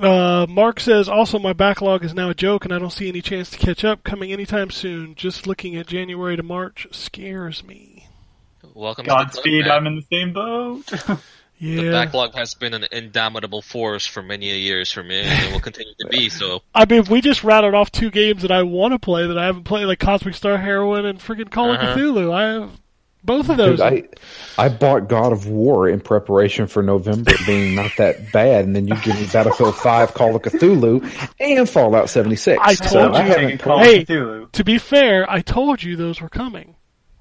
[0.00, 3.20] Uh, Mark says, also my backlog is now a joke and I don't see any
[3.20, 5.14] chance to catch up coming anytime soon.
[5.14, 8.06] Just looking at January to March scares me.
[8.74, 9.04] Welcome.
[9.04, 10.90] to Godspeed, I'm in the same boat.
[11.58, 11.76] yeah.
[11.76, 11.90] The Yeah.
[11.90, 15.92] backlog has been an indomitable force for many years for me, and it will continue
[16.00, 16.28] to be.
[16.30, 19.36] So I mean, we just rattled off two games that I want to play that
[19.36, 21.88] I haven't played, like Cosmic Star Heroine and freaking Call Uh-huh.
[21.90, 22.32] of Cthulhu.
[22.32, 22.79] I have
[23.22, 23.78] Both of those.
[23.78, 24.08] Dude,
[24.58, 28.74] I I bought God of War in preparation for November being not that bad, and
[28.74, 31.04] then you give me Battlefield Five, Call of Cthulhu,
[31.38, 32.58] and Fallout seventy six.
[32.64, 33.32] I so told I you.
[33.32, 33.58] haven't.
[33.58, 34.00] Call Hey.
[34.02, 34.52] of Cthulhu.
[34.52, 36.76] to be fair, I told you those were coming.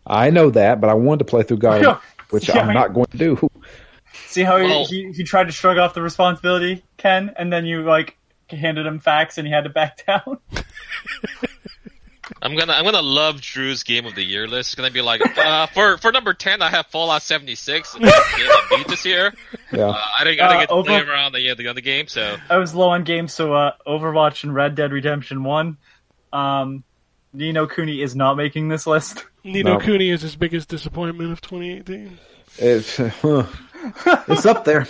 [0.08, 2.74] I know that, but I wanted to play through God, of which Yeah, I'm I-
[2.74, 3.50] not going to do.
[4.28, 7.66] See how he, Well- he he tried to shrug off the responsibility, Ken, and then
[7.66, 8.16] you like
[8.50, 10.38] handed him facts and he had to back down.
[12.42, 14.70] I'm gonna I'm gonna love Drew's game of the year list.
[14.70, 17.96] It's gonna be like uh, for for number ten, I have Fallout 76.
[17.96, 19.34] Game I beat this year.
[19.72, 21.82] Yeah, Uh, I didn't, I didn't Uh, get to play over- around the, the other
[21.82, 25.78] game, so I was low on games, so uh, Overwatch and Red Dead Redemption One.
[26.34, 26.84] Um,
[27.34, 29.26] Ni no Kuni is not making this list.
[29.44, 29.80] Nino No.
[29.80, 32.18] Kuni is his biggest disappointment of 2018.
[32.58, 33.46] it's huh.
[34.28, 34.88] it's up there.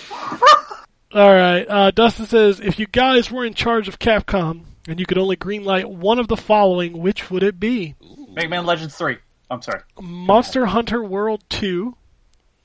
[1.13, 1.65] All right.
[1.67, 5.35] Uh, Dustin says, if you guys were in charge of Capcom and you could only
[5.37, 7.95] greenlight one of the following, which would it be?
[8.33, 9.17] Mega Man Legends Three.
[9.51, 9.81] I'm sorry.
[9.99, 11.95] Monster Hunter World 2,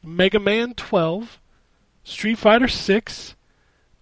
[0.03, 1.41] Mega Man 12,
[2.05, 3.35] Street Fighter 6,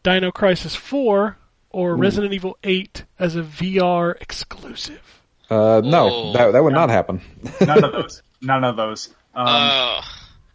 [0.03, 1.37] Dino Crisis 4,
[1.71, 5.23] or Resident Evil 8 as a VR exclusive.
[5.49, 6.33] Uh, no, Oh.
[6.33, 7.21] that that would not happen.
[7.61, 8.23] None of those.
[8.41, 9.09] None of those.
[9.35, 10.03] Um, uh,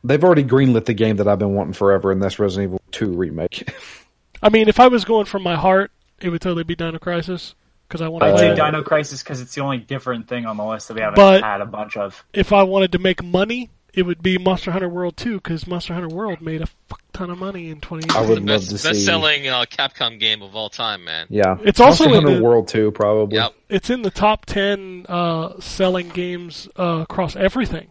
[0.04, 3.12] They've already greenlit the game that I've been wanting forever, and that's Resident Evil Two
[3.14, 3.70] remake.
[4.44, 7.56] I mean, if I was going from my heart, it would totally be Dino Crisis
[7.88, 8.56] because I want to I'd say it.
[8.56, 11.44] Dino Crisis because it's the only different thing on the list that we haven't But-
[11.44, 12.26] had a bunch of.
[12.34, 15.94] If I wanted to make money, it would be Monster Hunter World 2 because Monster
[15.94, 18.16] Hunter World made a fuck ton of money in 2018.
[18.16, 18.90] I the would love best to see.
[18.90, 21.26] best selling uh, Capcom game of all time, man.
[21.30, 23.38] Yeah, It's also Monster in Hunter the- World Two, probably.
[23.38, 23.54] Yep.
[23.70, 27.88] It's in the top 10 uh, selling games uh, across everything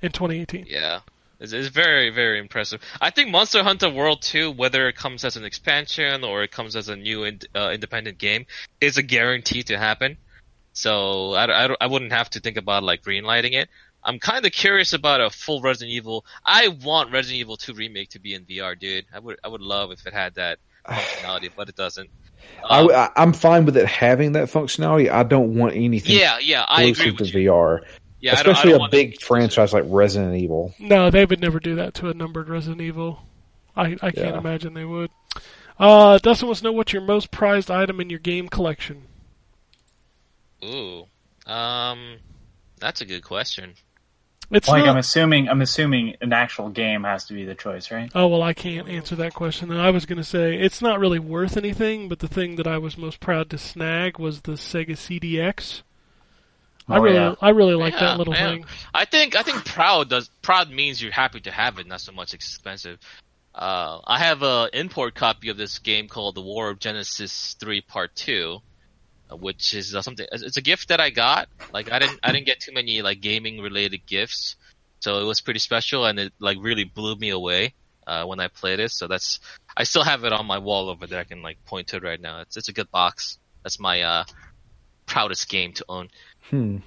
[0.00, 0.66] in 2018.
[0.68, 1.00] Yeah.
[1.42, 2.80] It's, it's very, very impressive.
[3.00, 6.76] I think Monster Hunter World 2, whether it comes as an expansion or it comes
[6.76, 8.46] as a new ind- uh, independent game,
[8.80, 10.16] is a guarantee to happen.
[10.72, 13.68] So I, I, I wouldn't have to think about like greenlighting it.
[14.04, 16.24] I'm kind of curious about a full Resident Evil.
[16.44, 19.06] I want Resident Evil 2 remake to be in VR, dude.
[19.12, 22.08] I would I would love if it had that functionality, but it doesn't.
[22.68, 25.10] Um, I, am fine with it having that functionality.
[25.10, 27.50] I don't want anything yeah, yeah, I agree with to you.
[27.50, 27.82] VR,
[28.22, 30.74] Yeah, I don't- I especially don't a big franchise like Resident Evil.
[30.78, 33.22] No, they would never do that to a numbered Resident Evil.
[33.76, 34.38] I, I can't Yeah.
[34.38, 35.10] imagine they would.
[35.78, 39.02] Uh, Dustin wants to know what's your most prized item in your game collection.
[40.64, 41.06] Ooh,
[41.46, 42.18] um,
[42.78, 43.74] that's a good question.
[44.50, 44.90] It's Like not.
[44.92, 48.10] I'm assuming, I'm assuming an actual game has to be the choice, right?
[48.14, 49.70] Oh well, I can't answer that question.
[49.72, 52.66] And I was going to say it's not really worth anything, but the thing that
[52.66, 55.82] I was most proud to snag was the Sega CDX.
[56.88, 57.34] I Oh, really, yeah.
[57.40, 58.64] I really like Yeah, that little thing.
[58.92, 62.12] I think I think proud does proud means you're happy to have it, not so
[62.12, 62.98] much expensive.
[63.54, 67.82] Uh, I have a import copy of this game called The War of Genesis 3
[67.82, 68.58] Part 2,
[69.30, 70.26] uh, which is uh, something.
[70.32, 71.48] It's a gift that I got.
[71.72, 74.56] Like I didn't I didn't get too many like gaming related gifts,
[75.00, 77.74] so it was pretty special and it like really blew me away
[78.06, 78.90] uh, when I played it.
[78.90, 79.40] So that's
[79.76, 81.20] I still have it on my wall over there.
[81.20, 82.40] I can like point to it right now.
[82.40, 83.38] It's it's a good box.
[83.62, 84.24] That's my uh,
[85.06, 86.08] proudest game to own.
[86.50, 86.78] Hmm.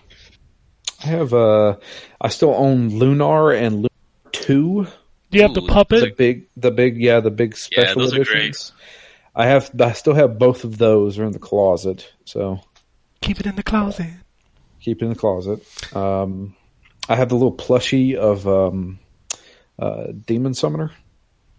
[1.04, 1.78] I have uh,
[2.22, 3.90] I still own Lunar and Lunar
[4.32, 4.88] Two.
[5.32, 8.14] Do you have the Ooh, The big, the big, yeah, the big Yeah, special those
[8.14, 8.28] are great.
[8.44, 8.72] editions.
[9.36, 11.18] I have, I still have both of those.
[11.18, 12.62] They're in the closet, so
[13.22, 14.08] Keep it in the closet.
[14.80, 15.62] keep it in the closet.
[15.96, 16.56] Um,
[17.10, 19.00] I have the little plushie of um,
[19.78, 20.92] uh, Demon Summoner.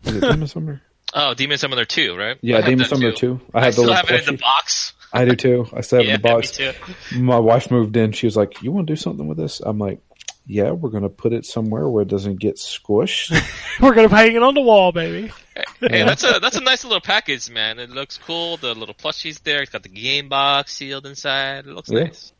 [0.05, 0.83] Is it Demon Summoner?
[1.13, 2.39] Oh, Demon Summoner 2, right?
[2.41, 3.39] Yeah, Demon Summoner too.
[3.39, 3.51] 2.
[3.53, 4.93] I have the still little have it in the box.
[5.13, 5.67] I do too.
[5.75, 6.59] I still have yeah, in the box.
[6.59, 6.73] me
[7.11, 7.21] too.
[7.21, 8.13] My wife moved in.
[8.13, 10.01] She was like, "You want to do something with this?" I'm like,
[10.47, 13.31] "Yeah, we're gonna put it somewhere where it doesn't get squished."
[13.81, 15.31] We're gonna hang it on the wall, baby.
[15.81, 17.79] Hey, that's a that's a nice little package, man.
[17.79, 18.57] It looks cool.
[18.57, 19.63] The little plushie's there.
[19.63, 21.67] It's got the game box sealed inside.
[21.67, 22.05] It looks Yeah.
[22.05, 22.33] nice.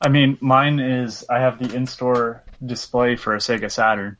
[0.00, 4.16] I mean, mine is I have the in-store display for a Sega Saturn,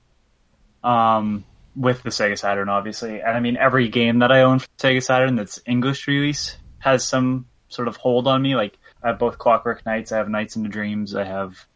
[0.85, 3.21] um, with the Sega Saturn, obviously.
[3.21, 7.07] And I mean, every game that I own for Sega Saturn that's English release has
[7.07, 8.57] some sort of hold on me.
[8.57, 11.67] Like I have both Clockwork Knights, I have Nights into Dreams, I have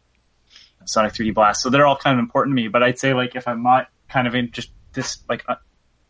[0.85, 1.61] Sonic 3D Blast.
[1.61, 2.67] So they're all kind of important to me.
[2.67, 5.43] But I'd say like if I'm not kind of in just this like.
[5.47, 5.55] Uh,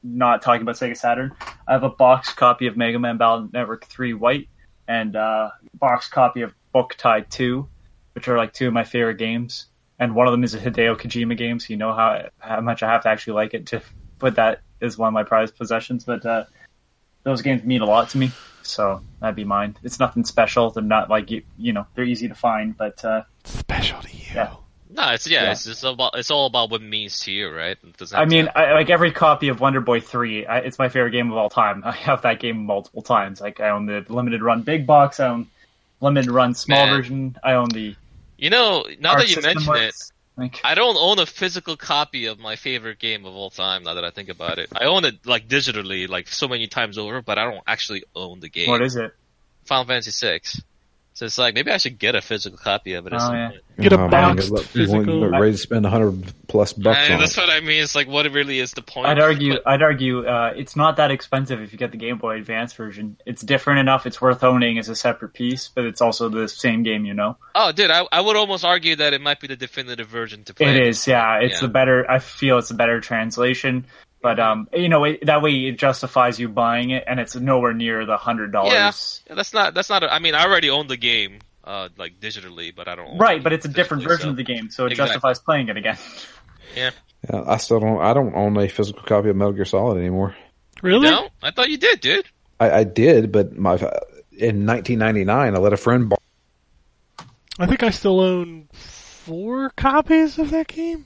[0.06, 1.34] not talking about Sega Saturn.
[1.68, 4.50] I have a box copy of Mega Man Battle Network 3 White
[4.88, 7.68] and uh, box copy of Boktai 2,
[8.14, 9.66] which are like two of my favorite games.
[9.98, 12.84] And one of them is a Hideo Kojima game, so you know how how much
[12.84, 13.82] I have to actually like it to
[14.20, 16.04] put that as one of my prized possessions.
[16.04, 16.44] But uh,
[17.26, 18.32] those games mean a lot to me,
[18.62, 19.76] so that'd be mine.
[19.84, 20.70] It's nothing special.
[20.70, 24.24] They're not like you, you know, they're easy to find, but uh, Special to you.
[24.34, 24.54] Yeah.
[24.90, 25.52] No, it's yeah, Yeah.
[25.52, 27.78] It's, it's all about it's all about what it means to you, right?
[28.14, 31.32] I mean, I, like every copy of Wonder Boy 3, I, it's my favorite game
[31.32, 31.82] of all time.
[31.86, 33.42] I have that game multiple times.
[33.42, 35.48] Like, I own the limited run big box, I own
[36.00, 36.96] limited run small Man.
[36.96, 37.96] version, I own the
[38.38, 40.12] you know, now that you System mention it, Works.
[40.38, 43.84] Like, I don't own a physical copy of my favorite game of all time.
[43.84, 46.98] Now that I think about it, I own it like digitally, like so many times
[46.98, 48.70] over, but I don't actually own the game.
[48.70, 49.14] what is it?
[49.64, 50.42] Final Fantasy VI.
[51.16, 53.14] So it's like maybe I should get a physical copy of it.
[53.14, 53.60] Or Oh, something.
[53.78, 53.84] yeah.
[53.84, 55.20] Get a Oh, man, boxed you look- you physical.
[55.20, 57.40] you're ready to spend a hundred plus bucks And on that's it.
[57.40, 57.82] what I mean.
[57.82, 59.08] It's like what really is the point?
[59.08, 59.54] I'd argue.
[59.54, 60.28] But- I'd argue.
[60.28, 63.16] Uh, it's not that expensive if you get the Game Boy Advance version.
[63.26, 64.06] It's different enough.
[64.06, 67.06] It's worth owning as a separate piece, but it's also the same game.
[67.06, 67.38] You know.
[67.56, 70.54] oh, dude, I, I would almost argue that it might be the definitive version to
[70.54, 70.76] play.
[70.76, 71.08] It is.
[71.08, 71.40] Yeah.
[71.40, 71.62] It's Yeah.
[71.62, 72.12] the better.
[72.12, 73.86] I feel it's a better translation.
[74.26, 77.76] But um, you know, it, that way it justifies you buying it, and it's nowhere
[77.76, 79.22] near the hundred dollars.
[79.30, 79.76] Yeah, that's not.
[79.76, 80.02] That's not.
[80.02, 83.08] A, I mean, I already own the game, uh, like digitally, but I don't.
[83.08, 85.10] Own Right, but it's a different version so- of the game, so it Exactly.
[85.14, 86.00] justifies playing it again.
[86.76, 86.90] Yeah,
[87.32, 88.02] I still don't.
[88.02, 90.36] I don't own a physical copy of Metal Gear Solid anymore.
[90.82, 91.08] Really?
[91.08, 92.26] No, I thought you did, dude.
[92.60, 93.74] I, I did, but my
[94.32, 97.28] in 1999, I let a friend borrow.
[97.60, 101.06] I think I still own four copies of that game.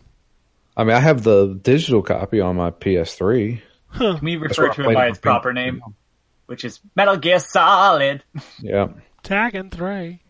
[0.79, 3.61] I mean, I have the digital copy on my PS3.
[3.87, 4.15] Huh.
[4.15, 5.83] Can we refer to it by its proper name,
[6.45, 8.23] which is Metal Gear Solid?
[8.61, 8.87] Yeah,
[9.21, 10.21] Tag and three.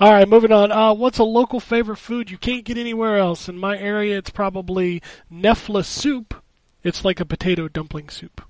[0.00, 0.72] All right, moving on.
[0.72, 3.48] Uh, what's a local favorite food you can't get anywhere else?
[3.48, 6.34] In my area, it's probably Knoephla soup.
[6.82, 8.40] It's like a potato dumpling soup.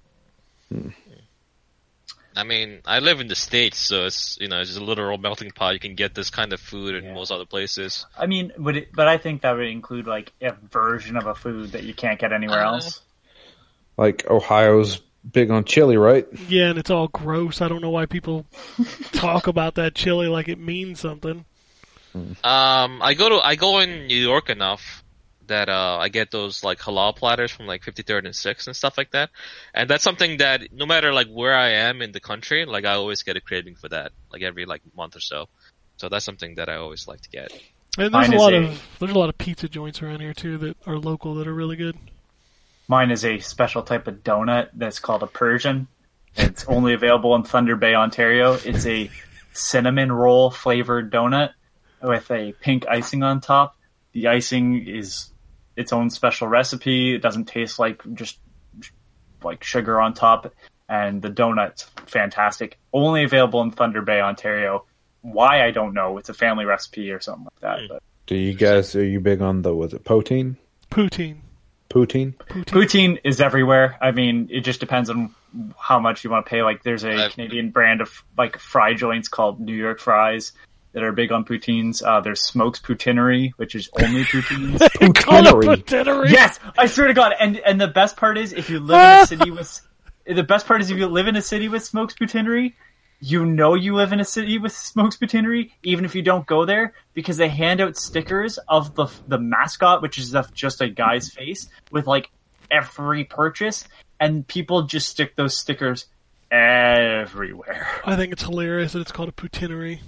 [2.36, 5.18] I mean, I live in the states, so it's you know it's just a literal
[5.18, 5.74] melting pot.
[5.74, 7.14] You can get this kind of food in Yeah.
[7.14, 8.06] most other places.
[8.16, 11.34] I mean, would it, but I think that would include like a version of a
[11.34, 13.00] food that you can't get anywhere Uh, else.
[13.96, 14.98] like Ohio's
[15.30, 16.26] big on chili, right?
[16.48, 17.60] Yeah, and it's all gross.
[17.60, 18.46] I don't know why people
[19.12, 21.44] talk about that chili like it means something.
[22.14, 25.01] Um, I go to I go in New York enough
[25.48, 28.96] that uh I get those like halal platters from like 53rd and 6th and stuff
[28.96, 29.30] like that,
[29.74, 32.92] and that's something that no matter like where I am in the country, like I
[32.94, 35.48] always get a craving for that, like every like month or so.
[35.96, 37.52] So that's something that I always like to get.
[37.98, 40.32] And there's Mine a lot a- of there's a lot of pizza joints around here
[40.34, 41.96] too that are local that are really good.
[42.88, 45.88] Mine is a special type of donut that's called a Persian.
[46.36, 48.54] It's only available in Thunder Bay, Ontario.
[48.54, 49.10] It's a
[49.52, 51.50] cinnamon roll flavored donut
[52.02, 53.76] with a pink icing on top.
[54.12, 55.28] The icing is
[55.76, 57.14] its own special recipe.
[57.14, 58.38] It doesn't taste like just
[59.42, 60.52] like sugar on top.
[60.88, 62.78] And the donut's fantastic.
[62.92, 64.84] Only available in Thunder Bay, Ontario.
[65.22, 66.18] Why I don't know.
[66.18, 67.80] It's a family recipe or something like that.
[67.80, 67.86] Hmm.
[67.88, 70.56] But Do you guys are you big on the was it poutine?
[70.90, 71.36] Poutine.
[71.88, 72.34] Poutine?
[72.34, 72.64] Poutine.
[72.64, 73.96] Poutine is everywhere.
[74.00, 75.34] I mean, it just depends on
[75.78, 76.62] how much you want to pay.
[76.62, 80.52] Like, there's a I've- Canadian brand of like fry joints called New York Fries
[80.92, 82.02] that are big on poutines.
[82.02, 84.78] Uh, there's Smoke's Poutinerie, which is only poutines.
[85.14, 85.76] Call it Poutineery.
[85.84, 86.30] poutineery.
[86.30, 87.32] yes, I swear to God.
[87.38, 89.80] And and the best part is, if you live in a city with,
[90.26, 92.74] the best part is if you live in a city with Smoke's Poutinerie,
[93.20, 96.64] you know you live in a city with Smoke's Poutinerie, even if you don't go
[96.64, 101.30] there, because they hand out stickers of the the mascot, which is just a guy's
[101.30, 102.30] face, with like
[102.70, 103.84] every purchase,
[104.20, 106.06] and people just stick those stickers
[106.50, 107.86] everywhere.
[108.04, 110.00] I think it's hilarious that it's called a poutinery.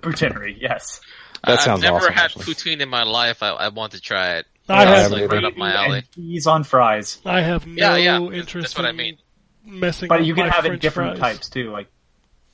[0.00, 1.00] Poutineery, yes.
[1.44, 2.44] That I've sounds never awesome, had actually.
[2.44, 3.42] poutine in my life.
[3.42, 4.46] I, I want to try it.
[4.68, 5.98] I It's have like right up my alley.
[5.98, 9.18] And cheese on fries, I have no Yeah, yeah, that's- interest that's what I mean.
[9.64, 11.34] messing but you can my have it different fries.
[11.36, 11.88] types too, like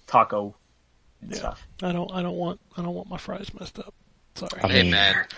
[0.07, 0.57] taco
[1.21, 1.37] and Yeah.
[1.39, 1.67] stuff.
[1.83, 3.93] I don't I don't want I don't want my fries messed up.
[4.37, 4.61] Sorry.
[4.63, 5.29] I Hey man, I don't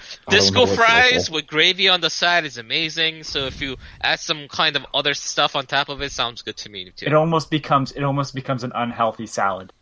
[0.54, 3.22] know disco fries with gravy on the side is amazing.
[3.24, 6.56] So if you add some kind of other stuff on top of it, sounds good
[6.58, 7.06] to me too.
[7.06, 9.72] It almost becomes it almost becomes an unhealthy salad.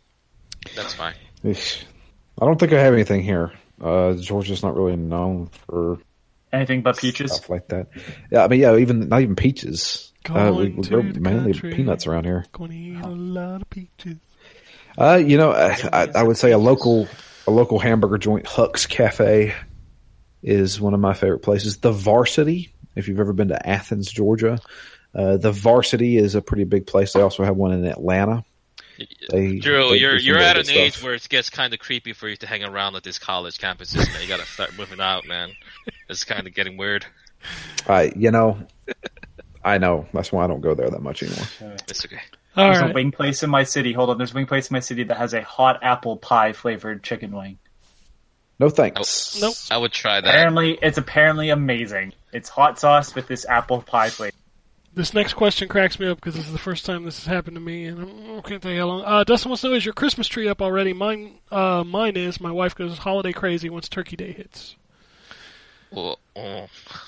[0.75, 1.15] That's fine.
[1.43, 1.83] Eesh.
[2.39, 3.51] I don't think I have anything here.
[3.81, 5.99] Uh, Georgia's not really known for
[6.53, 7.33] Anything but peaches.
[7.33, 7.87] stuff like that.
[8.31, 10.11] Yeah, I mean, yeah, even not even peaches.
[10.29, 11.73] Uh, we, Going we grow mainly country.
[11.73, 12.45] peanuts around here.
[12.53, 14.17] Gonna eat a lot of peaches.
[14.97, 17.07] Uh, you know, I, I, I would say a local
[17.47, 19.53] a local hamburger joint, Huck's Cafe,
[20.41, 21.77] is one of my favorite places.
[21.77, 24.59] The Varsity, if you've ever been to Athens, Georgia,
[25.13, 27.13] uh, the Varsity is a pretty big place.
[27.13, 28.43] They also have one in Atlanta.
[29.29, 32.13] They, Drew, they you're you're at good an age where it gets kind of creepy
[32.13, 33.97] for you to hang around at these college campuses.
[34.11, 35.51] Man, you gotta start moving out, man.
[36.09, 37.05] It's kind of getting weird.
[37.87, 38.59] I, you know,
[39.63, 41.47] I know that's why I don't go there that much anymore.
[41.87, 42.21] It's okay.
[42.55, 43.93] All There's a wing place in my city.
[43.93, 46.53] Hold on, there's a wing place in my city that has a hot apple pie
[46.53, 47.59] flavored chicken wing.
[48.59, 49.39] No thanks.
[49.39, 49.53] Nope.
[49.69, 50.27] I would try that.
[50.27, 52.13] Apparently, it's apparently amazing.
[52.33, 54.35] It's hot sauce with this apple pie flavor.
[54.97, 57.53] This next question cracks me up because this is the first time this has happened
[57.53, 59.03] to me, and I can't tell you how long.
[59.05, 60.91] Uh, Dustin wants to know: Is your Christmas tree up already?
[60.91, 62.41] Mine, uh, mine is.
[62.41, 64.75] My wife goes holiday crazy once Turkey Day hits.
[65.91, 66.65] Well, oh,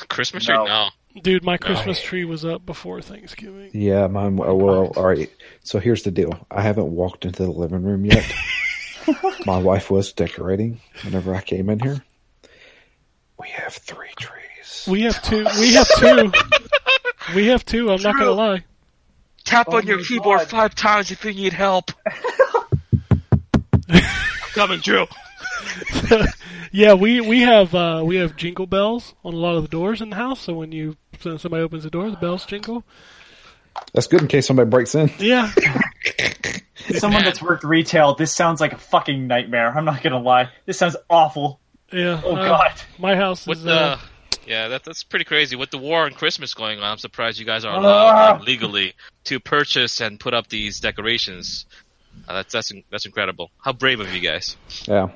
[0.07, 0.53] Christmas tree?
[0.53, 0.65] No.
[0.65, 0.89] No.
[1.23, 3.71] Dude, my Christmas tree was up before Thanksgiving.
[3.73, 4.37] Yeah, mine.
[4.37, 5.31] Well, well, all right.
[5.63, 6.45] So here's the deal.
[6.51, 8.31] I haven't walked into the living room yet.
[9.47, 12.03] My wife was decorating whenever I came in here.
[13.39, 14.85] We have three trees.
[14.87, 15.47] We have two.
[15.59, 16.31] We have two.
[17.35, 17.91] we have two.
[17.91, 18.63] I'm not gonna lie.
[19.45, 20.49] Tap Oh on your keyboard God.
[20.49, 21.91] five times if you need help.
[24.53, 25.05] Coming, Drew.
[26.71, 30.01] Yeah, we we have uh, we have jingle bells on a lot of the doors
[30.01, 30.41] in the house.
[30.41, 32.83] So when you so somebody opens the door, the bells jingle.
[33.91, 35.09] That's good in case somebody breaks in.
[35.17, 35.51] Yeah,
[36.99, 39.75] someone that's worked retail, this sounds like a fucking nightmare.
[39.75, 40.49] I'm not gonna lie.
[40.67, 41.59] This sounds awful.
[41.91, 42.21] yeah.
[42.23, 42.73] Oh uh, god.
[42.99, 43.63] my house With is.
[43.63, 43.99] the Uh,
[44.49, 45.55] yeah, that, that's pretty crazy.
[45.55, 48.95] With the war on Christmas going on, I'm surprised you guys are allowed like, legally
[49.25, 51.67] to purchase and put up these decorations.
[52.27, 53.51] Uh, that's that's that's incredible.
[53.63, 54.57] How brave of you guys!
[54.85, 55.09] Yeah.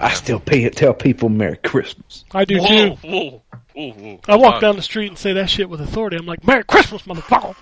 [0.00, 2.26] I still pay it, tell people Merry Christmas.
[2.32, 3.08] I do Whoa, too.
[3.08, 3.42] whoa,
[3.74, 4.20] whoa, whoa.
[4.28, 6.18] I walk Come down the street and say that shit with authority.
[6.18, 7.56] I'm like, Merry Christmas, motherfucker.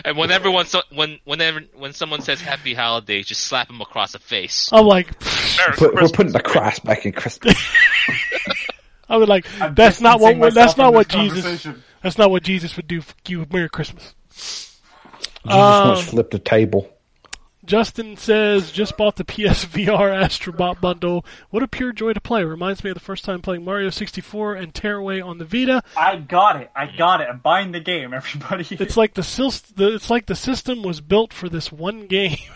[0.05, 4.11] and when everyone so, when whenever when someone says Happy Holidays, just slap them across
[4.11, 4.69] the face.
[4.73, 5.07] I'm like,
[5.57, 7.55] Merry Put, we're putting the Christ back in Christmas.
[9.09, 9.45] I was like.
[9.61, 10.33] I'm that's not what.
[10.33, 11.67] distancing would- myself That's not what Jesus.
[12.01, 13.45] That's not what Jesus would do for you.
[13.51, 14.13] Merry Christmas.
[14.31, 14.79] Jesus
[15.45, 16.89] Um, once flipped a table.
[17.65, 21.25] Justin says, just bought the PSVR Astrobot bundle.
[21.49, 22.43] What a pure joy to play.
[22.43, 25.81] Reminds me of the first time playing Mario 64 and Tearaway on the Vita.
[25.97, 26.69] I got it.
[26.75, 27.27] I got it.
[27.27, 28.67] I'm buying the game, everybody.
[28.69, 29.23] It's like the,
[29.75, 32.37] the it's like the system was built for this one game.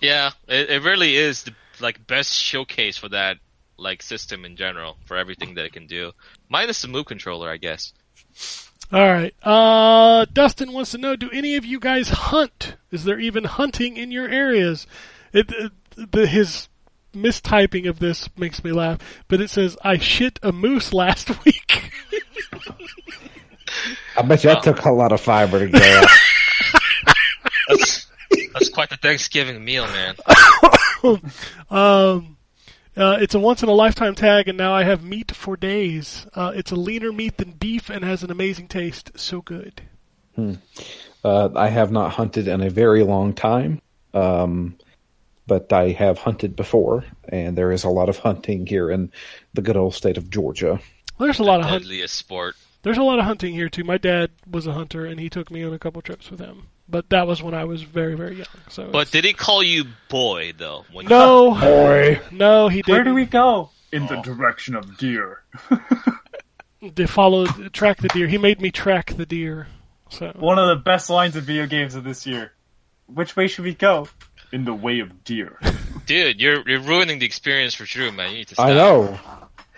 [0.00, 3.38] Yeah, it, it really is the like best showcase for that
[3.78, 6.12] like system in general for everything that it can do.
[6.48, 7.92] Minus the move controller, I guess.
[8.92, 9.34] All right.
[9.42, 12.76] Uh, Dustin wants to know: Do any of you guys hunt?
[12.90, 14.86] Is there even hunting in your areas?
[15.32, 15.72] It, it
[16.12, 16.68] the, his
[17.14, 18.98] mistyping of this makes me laugh,
[19.28, 21.90] but it says, "I shit a moose last week."
[24.16, 26.08] I bet you that took a lot of fiber to get out.
[27.68, 28.06] That's
[28.54, 30.14] that's quite the Thanksgiving meal, man.
[31.70, 32.37] Um,
[32.98, 36.26] uh, it's a once in a lifetime tag, and now I have meat for days.
[36.34, 39.12] Uh, it's a leaner meat than beef and has an amazing taste.
[39.18, 39.80] So good.
[41.24, 43.80] Uh, I have not hunted in a very long time,
[44.14, 44.76] um,
[45.46, 49.10] but I have hunted before, and there is a lot of hunting here in
[49.54, 50.78] the good old state of Georgia.
[51.18, 52.54] There's a lot of hunt- Deadliest sport.
[52.82, 53.82] there's a lot of hunting here too.
[53.82, 56.68] My dad was a hunter, and he took me on a couple trips with him.
[56.90, 58.46] But that was when I was very very young.
[58.68, 60.84] So, But did he call you boy though?
[60.92, 62.94] When you- no, Boy, no, he didn't.
[62.94, 63.70] Where do we go?
[63.92, 64.22] In the oh.
[64.22, 65.42] direction of deer.
[66.80, 68.28] They followed, track the deer.
[68.28, 69.66] He made me track the deer.
[70.10, 72.52] So One of the best lines of video games of this year.
[73.06, 74.08] Which way should we go?
[74.52, 75.58] In the way of deer.
[76.06, 78.30] dude, you're you're ruining the experience for Drew, man.
[78.30, 78.68] You need to stop.
[78.68, 79.18] I know.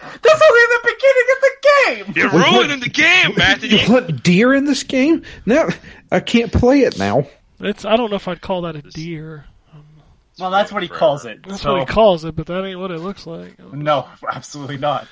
[0.03, 2.15] That's only the beginning of the game!
[2.17, 3.77] You're ruining the game, Matthew.
[3.77, 5.25] You put deer in this game?
[5.45, 5.69] No,
[6.11, 7.27] I can't play it now.
[7.61, 9.45] it's I don't know if I'd call that a deer.
[10.39, 11.43] Well, that's what he calls it.
[11.43, 13.59] That's so, what he calls it, but that ain't what it looks like.
[13.73, 15.07] no, absolutely not.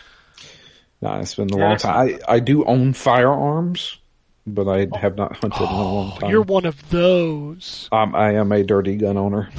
[1.03, 2.19] No, it's been a Yeah, long time.
[2.29, 3.99] I, I do own firearms,
[4.47, 6.31] but I have not hunted in a long time.
[6.31, 7.89] You're one of those.
[7.93, 9.51] Um, I am a dirty gun owner.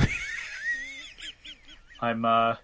[2.01, 2.55] I'm uh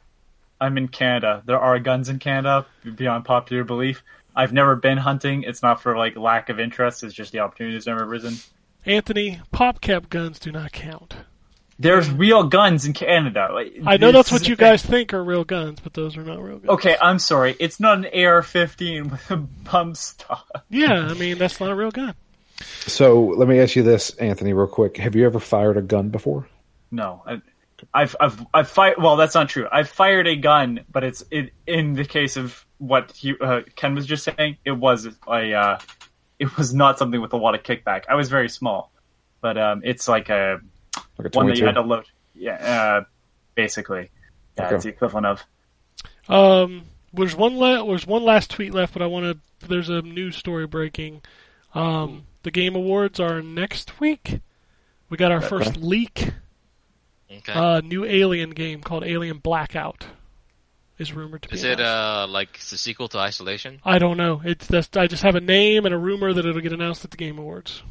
[0.60, 1.44] I'm in Canada.
[1.46, 4.04] There are guns in Canada beyond popular belief.
[4.36, 5.44] I've never been hunting.
[5.44, 7.04] It's not for like lack of interest.
[7.04, 8.36] It's just the opportunity has never risen.
[8.86, 11.16] Anthony, pop cap guns do not count.
[11.78, 13.50] There's real guns in Canada.
[13.52, 16.42] Like, I know that's what you guys think are real guns, but those are not
[16.42, 16.70] real guns.
[16.70, 17.56] Okay, I'm sorry.
[17.60, 20.66] It's not an AR-15 with a bump stock.
[20.70, 22.16] Yeah, I mean that's not a real gun.
[22.88, 24.98] So let me ask you this, Anthony, real quick.
[24.98, 26.48] Have you ever fired a gun before?
[26.92, 27.42] No, I,
[27.94, 28.98] I've I've I've fired.
[28.98, 29.68] Well, that's not true.
[29.70, 33.96] I've fired a gun, but it's it in the case of what he, uh, Ken
[33.96, 34.58] was just saying.
[34.64, 35.80] It was a uh,
[36.40, 38.04] it was not something with a lot of kickback.
[38.10, 38.92] I was very small,
[39.42, 40.60] but um, it's like a
[41.18, 42.06] Like a one that you had to load.
[42.34, 43.04] Yeah, uh,
[43.56, 44.10] basically,
[44.58, 44.76] yeah, Okay.
[44.76, 45.44] it's the equivalent of.
[46.28, 49.26] Um, there's one la- there's one last tweet left, but I want
[49.62, 49.68] to.
[49.68, 51.22] There's a news story breaking.
[51.74, 54.40] Um, the Game Awards are next week.
[55.10, 56.32] We got our first leak.
[57.32, 57.54] Okay.
[57.54, 60.06] Uh, new Alien game called Alien Blackout
[60.98, 61.56] is rumored to be.
[61.56, 63.82] Is it uh like the sequel to Isolation?
[63.84, 64.42] I don't know.
[64.44, 67.12] It's just I just have a name and a rumor that it'll get announced at
[67.12, 67.84] the Game Awards.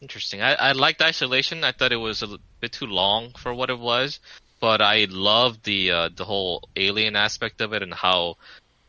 [0.00, 0.42] Interesting.
[0.42, 1.64] I, I liked Isolation.
[1.64, 4.20] I thought it was a bit too long for what it was,
[4.60, 8.36] but I loved the uh, the whole alien aspect of it and how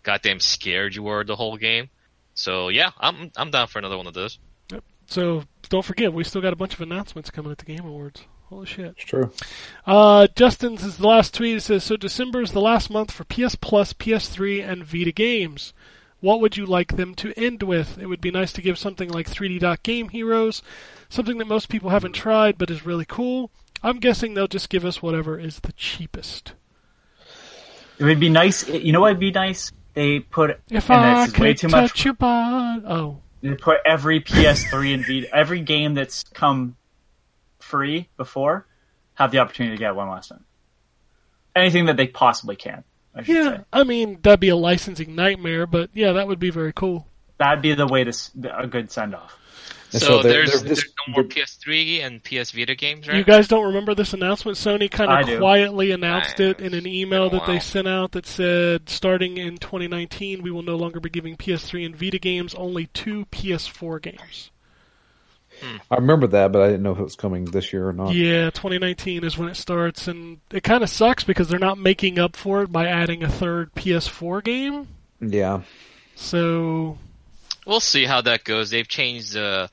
[0.03, 1.89] goddamn scared you were the whole game.
[2.33, 4.37] So yeah, I'm I'm down for another one of those.
[4.71, 4.83] Yep.
[5.07, 8.23] So don't forget, we still got a bunch of announcements coming at the Game Awards.
[8.49, 8.93] Holy shit.
[8.97, 9.31] It's true.
[9.85, 11.57] Uh, Justin's is the last tweet.
[11.57, 15.73] It says, so December is the last month for PS Plus, PS3, and Vita games.
[16.21, 17.97] What would you like them to end with?
[17.97, 20.61] It would be nice to give something like 3D Dot Game Heroes,
[21.09, 23.51] something that most people haven't tried but is really cool.
[23.83, 26.53] I'm guessing they'll just give us whatever is the cheapest.
[27.99, 28.67] It would be nice.
[28.67, 31.67] You know what would be nice they put If and I this is way too
[31.67, 32.05] touch much.
[32.05, 32.83] your body.
[32.87, 33.17] Oh.
[33.41, 36.75] They put every PS3 and Vita, every game that's come
[37.65, 38.67] free before,
[39.15, 40.45] have the opportunity to get one last time.
[41.55, 42.83] Anything that they possibly can.
[43.13, 43.63] I should Yeah, say.
[43.71, 47.07] I mean, that'd be a licensing nightmare, but yeah, that would be very cool.
[47.37, 48.13] That'd be the way to
[48.57, 49.37] a good send off.
[49.89, 53.17] So, so they're- there's, they're there's no more PS3 and PS Vita games, right?
[53.17, 54.57] You guys don't remember this announcement?
[54.57, 58.25] Sony kind of quietly announced I- it in an email that they sent out that
[58.25, 62.87] said, starting in 2019, we will no longer be giving PS3 and Vita games, only
[62.87, 64.51] two PS4 games.
[65.65, 65.77] Hmm.
[65.91, 68.13] I remember that, but I didn't know if it was coming this year or not.
[68.13, 72.19] Yeah, 2019 is when it starts, and it kind of sucks because they're not making
[72.19, 74.87] up for it by adding a third PS4 game.
[75.21, 75.61] Yeah.
[76.15, 76.97] So,
[77.65, 78.69] We'll see how that goes.
[78.69, 79.69] They've changed the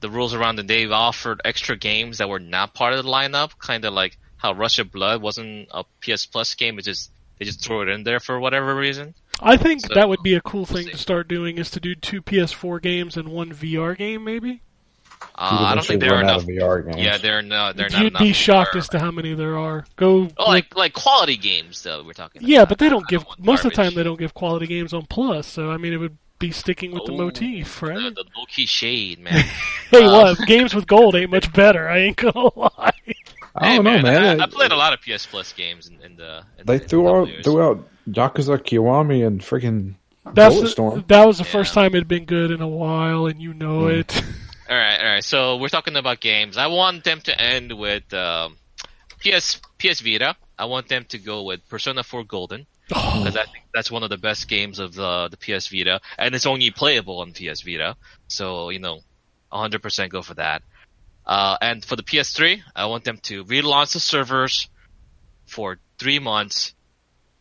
[0.00, 3.58] the rules around, and they've offered extra games that were not part of the lineup,
[3.58, 6.78] kind of like how Rush of Blood wasn't a PS Plus game.
[6.78, 9.14] It just they just threw it in there for whatever reason.
[9.40, 10.90] I think So, that would be a cool we'll thing see.
[10.92, 14.62] to start doing is to do two PS4 games and one VR game, maybe.
[15.40, 16.42] Uh, I don't think there are enough.
[16.42, 16.96] of VR games.
[16.98, 18.22] Yeah, they're no, they're not You'd enough.
[18.22, 19.84] be shocked for- as to how many there are.
[19.94, 20.28] Go.
[20.36, 22.02] Oh, like like quality games though.
[22.02, 22.42] We're talking.
[22.44, 22.70] yeah, about.
[22.70, 23.24] but they don't give.
[23.24, 25.46] want Most of the time, they don't give quality games on Plus.
[25.46, 27.94] So I mean, it would be sticking with the Oh, motif, right?
[27.94, 29.44] The, the low key shade, man.
[29.90, 30.38] hey, uh, what?
[30.46, 31.88] Games with gold ain't much better.
[31.88, 32.92] I ain't gonna lie.
[33.54, 34.40] I don't know, man.
[34.40, 36.42] I, I played a lot of PS Plus games in, in the.
[36.58, 39.94] In They the, in threw the out threw out Yakuza Kiwami and freaking
[40.34, 41.06] That's Bulletstorm.
[41.08, 44.00] that was the first time it'd been good in a while, and you know Mm.
[44.00, 44.22] it.
[44.68, 45.24] All right, all right.
[45.24, 46.56] So we're talking about games.
[46.56, 48.56] I want them to end with um,
[49.20, 50.36] PS PS Vita.
[50.58, 54.02] I want them to go with Persona 4 Golden Oh, because I think that's one
[54.02, 57.62] of the best games of the the PS Vita, and it's only playable on PS
[57.62, 57.96] Vita.
[58.28, 59.00] So you know,
[59.52, 60.62] 100% go for that.
[61.26, 64.68] Uh, and for the PS3, I want them to relaunch the servers
[65.44, 66.74] for three months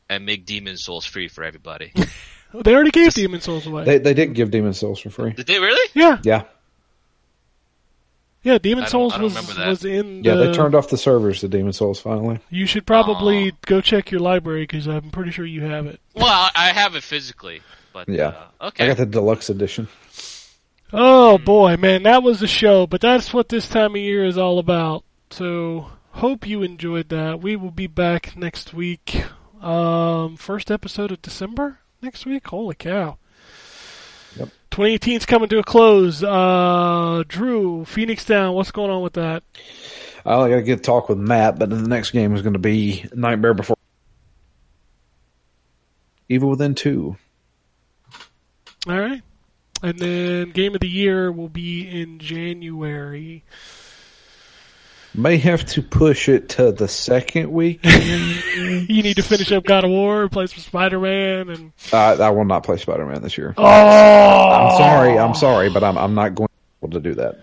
[0.09, 1.93] and make Demon's Souls free for everybody.
[2.53, 3.85] they already gave Demon's Souls away.
[3.85, 5.31] They they did give Demon's Souls for free.
[5.31, 5.89] Did they really?
[5.93, 6.43] yeah, Yeah.
[8.43, 8.57] Yeah.
[8.59, 9.67] Demon's Souls was remember that.
[9.67, 10.23] was in.
[10.23, 12.39] Yeah, the, they turned off the servers to Demon's Souls finally.
[12.49, 15.99] You should probably go check your library because I'm pretty sure you have it.
[16.15, 17.61] Well, I have it physically,
[17.93, 18.33] but Yeah.
[18.61, 18.85] uh, okay.
[18.85, 19.87] I got the deluxe edition.
[20.93, 22.87] Oh boy, man, that was a show.
[22.87, 25.03] But that's what this time of year is all about.
[25.29, 27.41] So hope you enjoyed that.
[27.41, 29.23] We will be back next week.
[29.61, 32.47] Um, first episode of December next week.
[32.47, 33.17] Holy cow!
[34.37, 34.49] Yep.
[34.71, 36.23] 2018 is coming to a close.
[36.23, 38.53] Uh, Drew, Phoenix Down.
[38.53, 39.43] What's going on with that?
[40.25, 42.59] I got to get a talk with Matt, but the next game is going to
[42.59, 43.77] be Nightmare Before
[46.27, 47.17] Evil Within Two.
[48.87, 49.21] All right.
[49.81, 53.43] And then game of the year will be in January.
[55.17, 57.79] May have to push it to the second week.
[58.67, 62.29] You need to finish up God of War, play some Spider Man, and uh, I
[62.31, 63.53] will not play Spider Man this year.
[63.57, 67.15] oh, I'm sorry, I'm sorry, but I'm I'm not going to be able to do
[67.15, 67.39] that.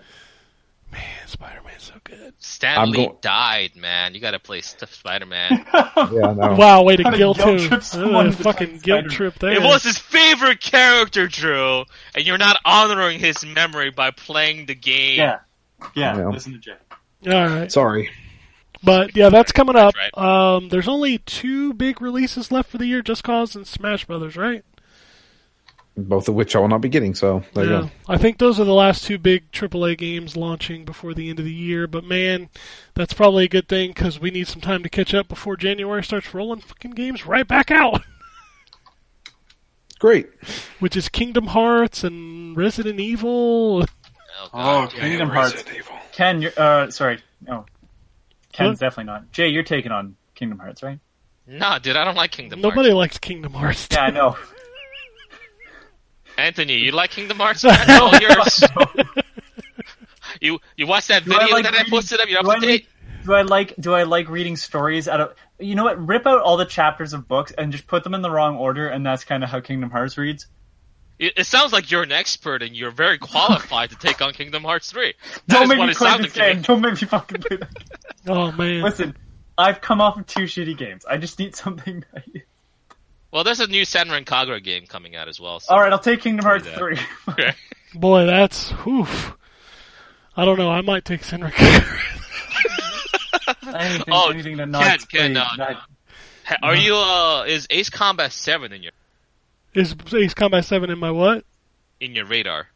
[0.91, 2.33] Man, Spider Man's so good.
[2.39, 4.13] Stan I'm Lee go- died, man.
[4.13, 5.65] You gotta play Spider Man.
[5.73, 6.55] Yeah, no.
[6.57, 7.67] Wow, way to How to guilt guilt him.
[7.69, 9.09] trip someone Uh, fucking guilt Spider-Man.
[9.09, 9.51] trip there.
[9.53, 14.75] it was his favorite character, Drew, and you're not honoring his memory by playing the
[14.75, 15.17] game.
[15.19, 15.39] Yeah.
[15.95, 16.27] Yeah, Yeah.
[16.29, 16.73] listen to Jay.
[17.27, 18.09] All right, Sorry.
[18.83, 19.93] but yeah, that's coming up.
[19.95, 24.05] That's Um, there's only two big releases left for the year: Just Cause and Smash
[24.05, 24.63] Brothers, right?
[25.97, 27.81] Both of which I will not be getting, so there you Yeah.
[27.83, 27.91] go.
[28.09, 31.45] I think those are the last two big AAA games launching before the end of
[31.45, 31.87] the year.
[31.87, 32.49] But man,
[32.95, 36.03] that's probably a good thing because we need some time to catch up before January
[36.03, 38.01] starts rolling fucking games right back out.
[39.99, 40.27] Great.
[40.79, 43.85] Which is Kingdom Hearts and Resident Evil.
[44.41, 44.91] Oh, Oh, God.
[44.91, 45.63] Kingdom Hearts.
[46.13, 47.19] Ken, you're, uh, sorry.
[47.41, 47.65] No.
[48.53, 49.31] Ken's definitely not.
[49.31, 50.99] Jay, you're taking on Kingdom Hearts, right?
[51.47, 52.75] Nah, dude, I don't like Kingdom Hearts.
[52.75, 52.97] Nobody Hearts.
[52.97, 53.87] likes Kingdom Hearts.
[53.91, 54.37] Yeah, I know.
[56.37, 57.63] Anthony, you like Kingdom Hearts?
[57.63, 57.71] no,
[58.21, 58.63] yours.
[60.41, 62.27] you you watched that Do I video like that I reading- posted up?
[62.29, 62.71] You're do up I to date.
[62.71, 66.05] like- Do I like do I like reading stories out of you know what?
[66.05, 68.87] Rip out all the chapters of books and just put them in the wrong order,
[68.89, 70.47] and that's kind of how Kingdom Hearts reads.
[71.17, 74.63] It, it sounds like you're an expert and you're very qualified to take on Kingdom
[74.63, 75.13] Hearts 3.
[75.47, 76.61] That Don't make me it play this game.
[76.61, 77.73] Don't make me fucking play that.
[77.73, 77.83] game.
[78.27, 78.81] Oh man.
[78.81, 79.15] Listen,
[79.57, 81.05] I've come off of two shitty games.
[81.05, 82.03] I just need something.
[83.31, 85.59] Well, there's a new Senran Kagura game coming out as well.
[85.59, 85.73] So.
[85.73, 86.97] All right, I'll take Kingdom Hearts three.
[87.27, 87.51] Okay.
[87.93, 89.35] Boy, that's oof.
[90.37, 90.71] I don't know.
[90.71, 91.51] I might take Senra.
[93.73, 95.77] anything, Oh, anything to not Ken, play Ken, uh, that-
[96.45, 98.91] Ha- Are you uh is Ace Combat 7 in your
[99.75, 101.43] Is Ace Combat Seven in my what?
[101.99, 102.67] in your radar?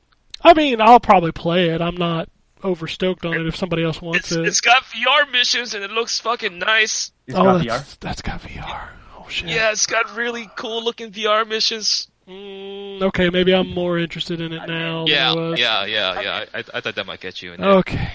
[0.41, 1.81] I mean, I'll probably play it.
[1.81, 2.29] I'm not
[2.63, 4.45] overstoked on it if somebody else wants It's, it.
[4.45, 7.11] it's got VR missions and it looks fucking nice.
[7.27, 7.99] It's oh, got that's, VR.
[7.99, 8.89] that's got VR.
[9.17, 9.49] Oh shit.
[9.49, 12.07] Yeah, it's got really cool looking VR missions.
[12.27, 15.03] Mm, okay, maybe I'm more interested in it now.
[15.03, 15.59] I Yeah, was.
[15.59, 16.45] yeah, yeah, yeah.
[16.53, 17.69] I, I thought that might get you in there.
[17.71, 18.11] Okay.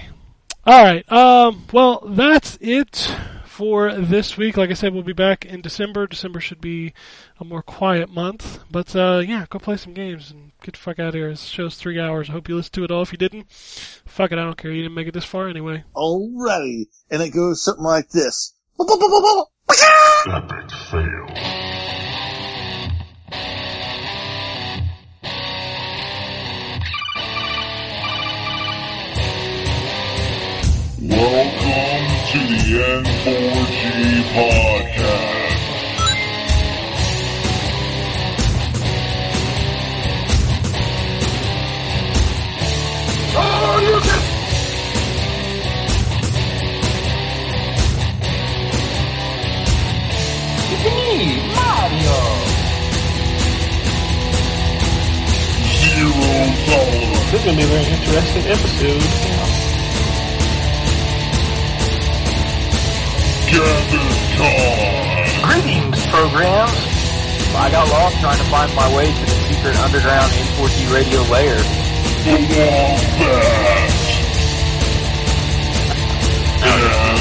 [0.66, 1.10] All right.
[1.12, 1.64] Um.
[1.72, 3.14] Well, that's it
[3.54, 4.56] for this week.
[4.56, 6.08] Like I said, we'll be back in December.
[6.08, 6.92] December should be
[7.38, 8.58] a more quiet month.
[8.68, 11.30] But uh, yeah, go play some games and get the fuck out of here.
[11.30, 12.28] This show's three hours.
[12.28, 13.02] I hope you listened to it all.
[13.02, 14.38] If you didn't, fuck it.
[14.38, 14.72] I don't care.
[14.72, 15.84] You didn't make it this far anyway.
[15.94, 16.88] Alrighty.
[17.10, 18.54] And it goes something like this.
[20.26, 21.26] Epic fail.
[31.06, 35.54] Welcome to the N4G podcast.
[55.14, 56.10] Zero
[56.66, 57.30] tolerance.
[57.30, 59.53] This is to be a very interesting episode.
[63.50, 65.44] Gather time.
[65.44, 66.78] Greetings, programs.
[67.56, 71.60] I got lost trying to find my way to the secret underground N4G radio layer.
[72.24, 73.90] The Wombat.
[76.66, 77.14] And.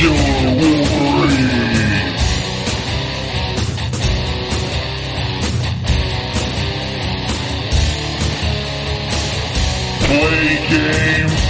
[0.00, 0.16] Killer
[0.56, 1.60] Wolverine.
[10.06, 11.49] Play games,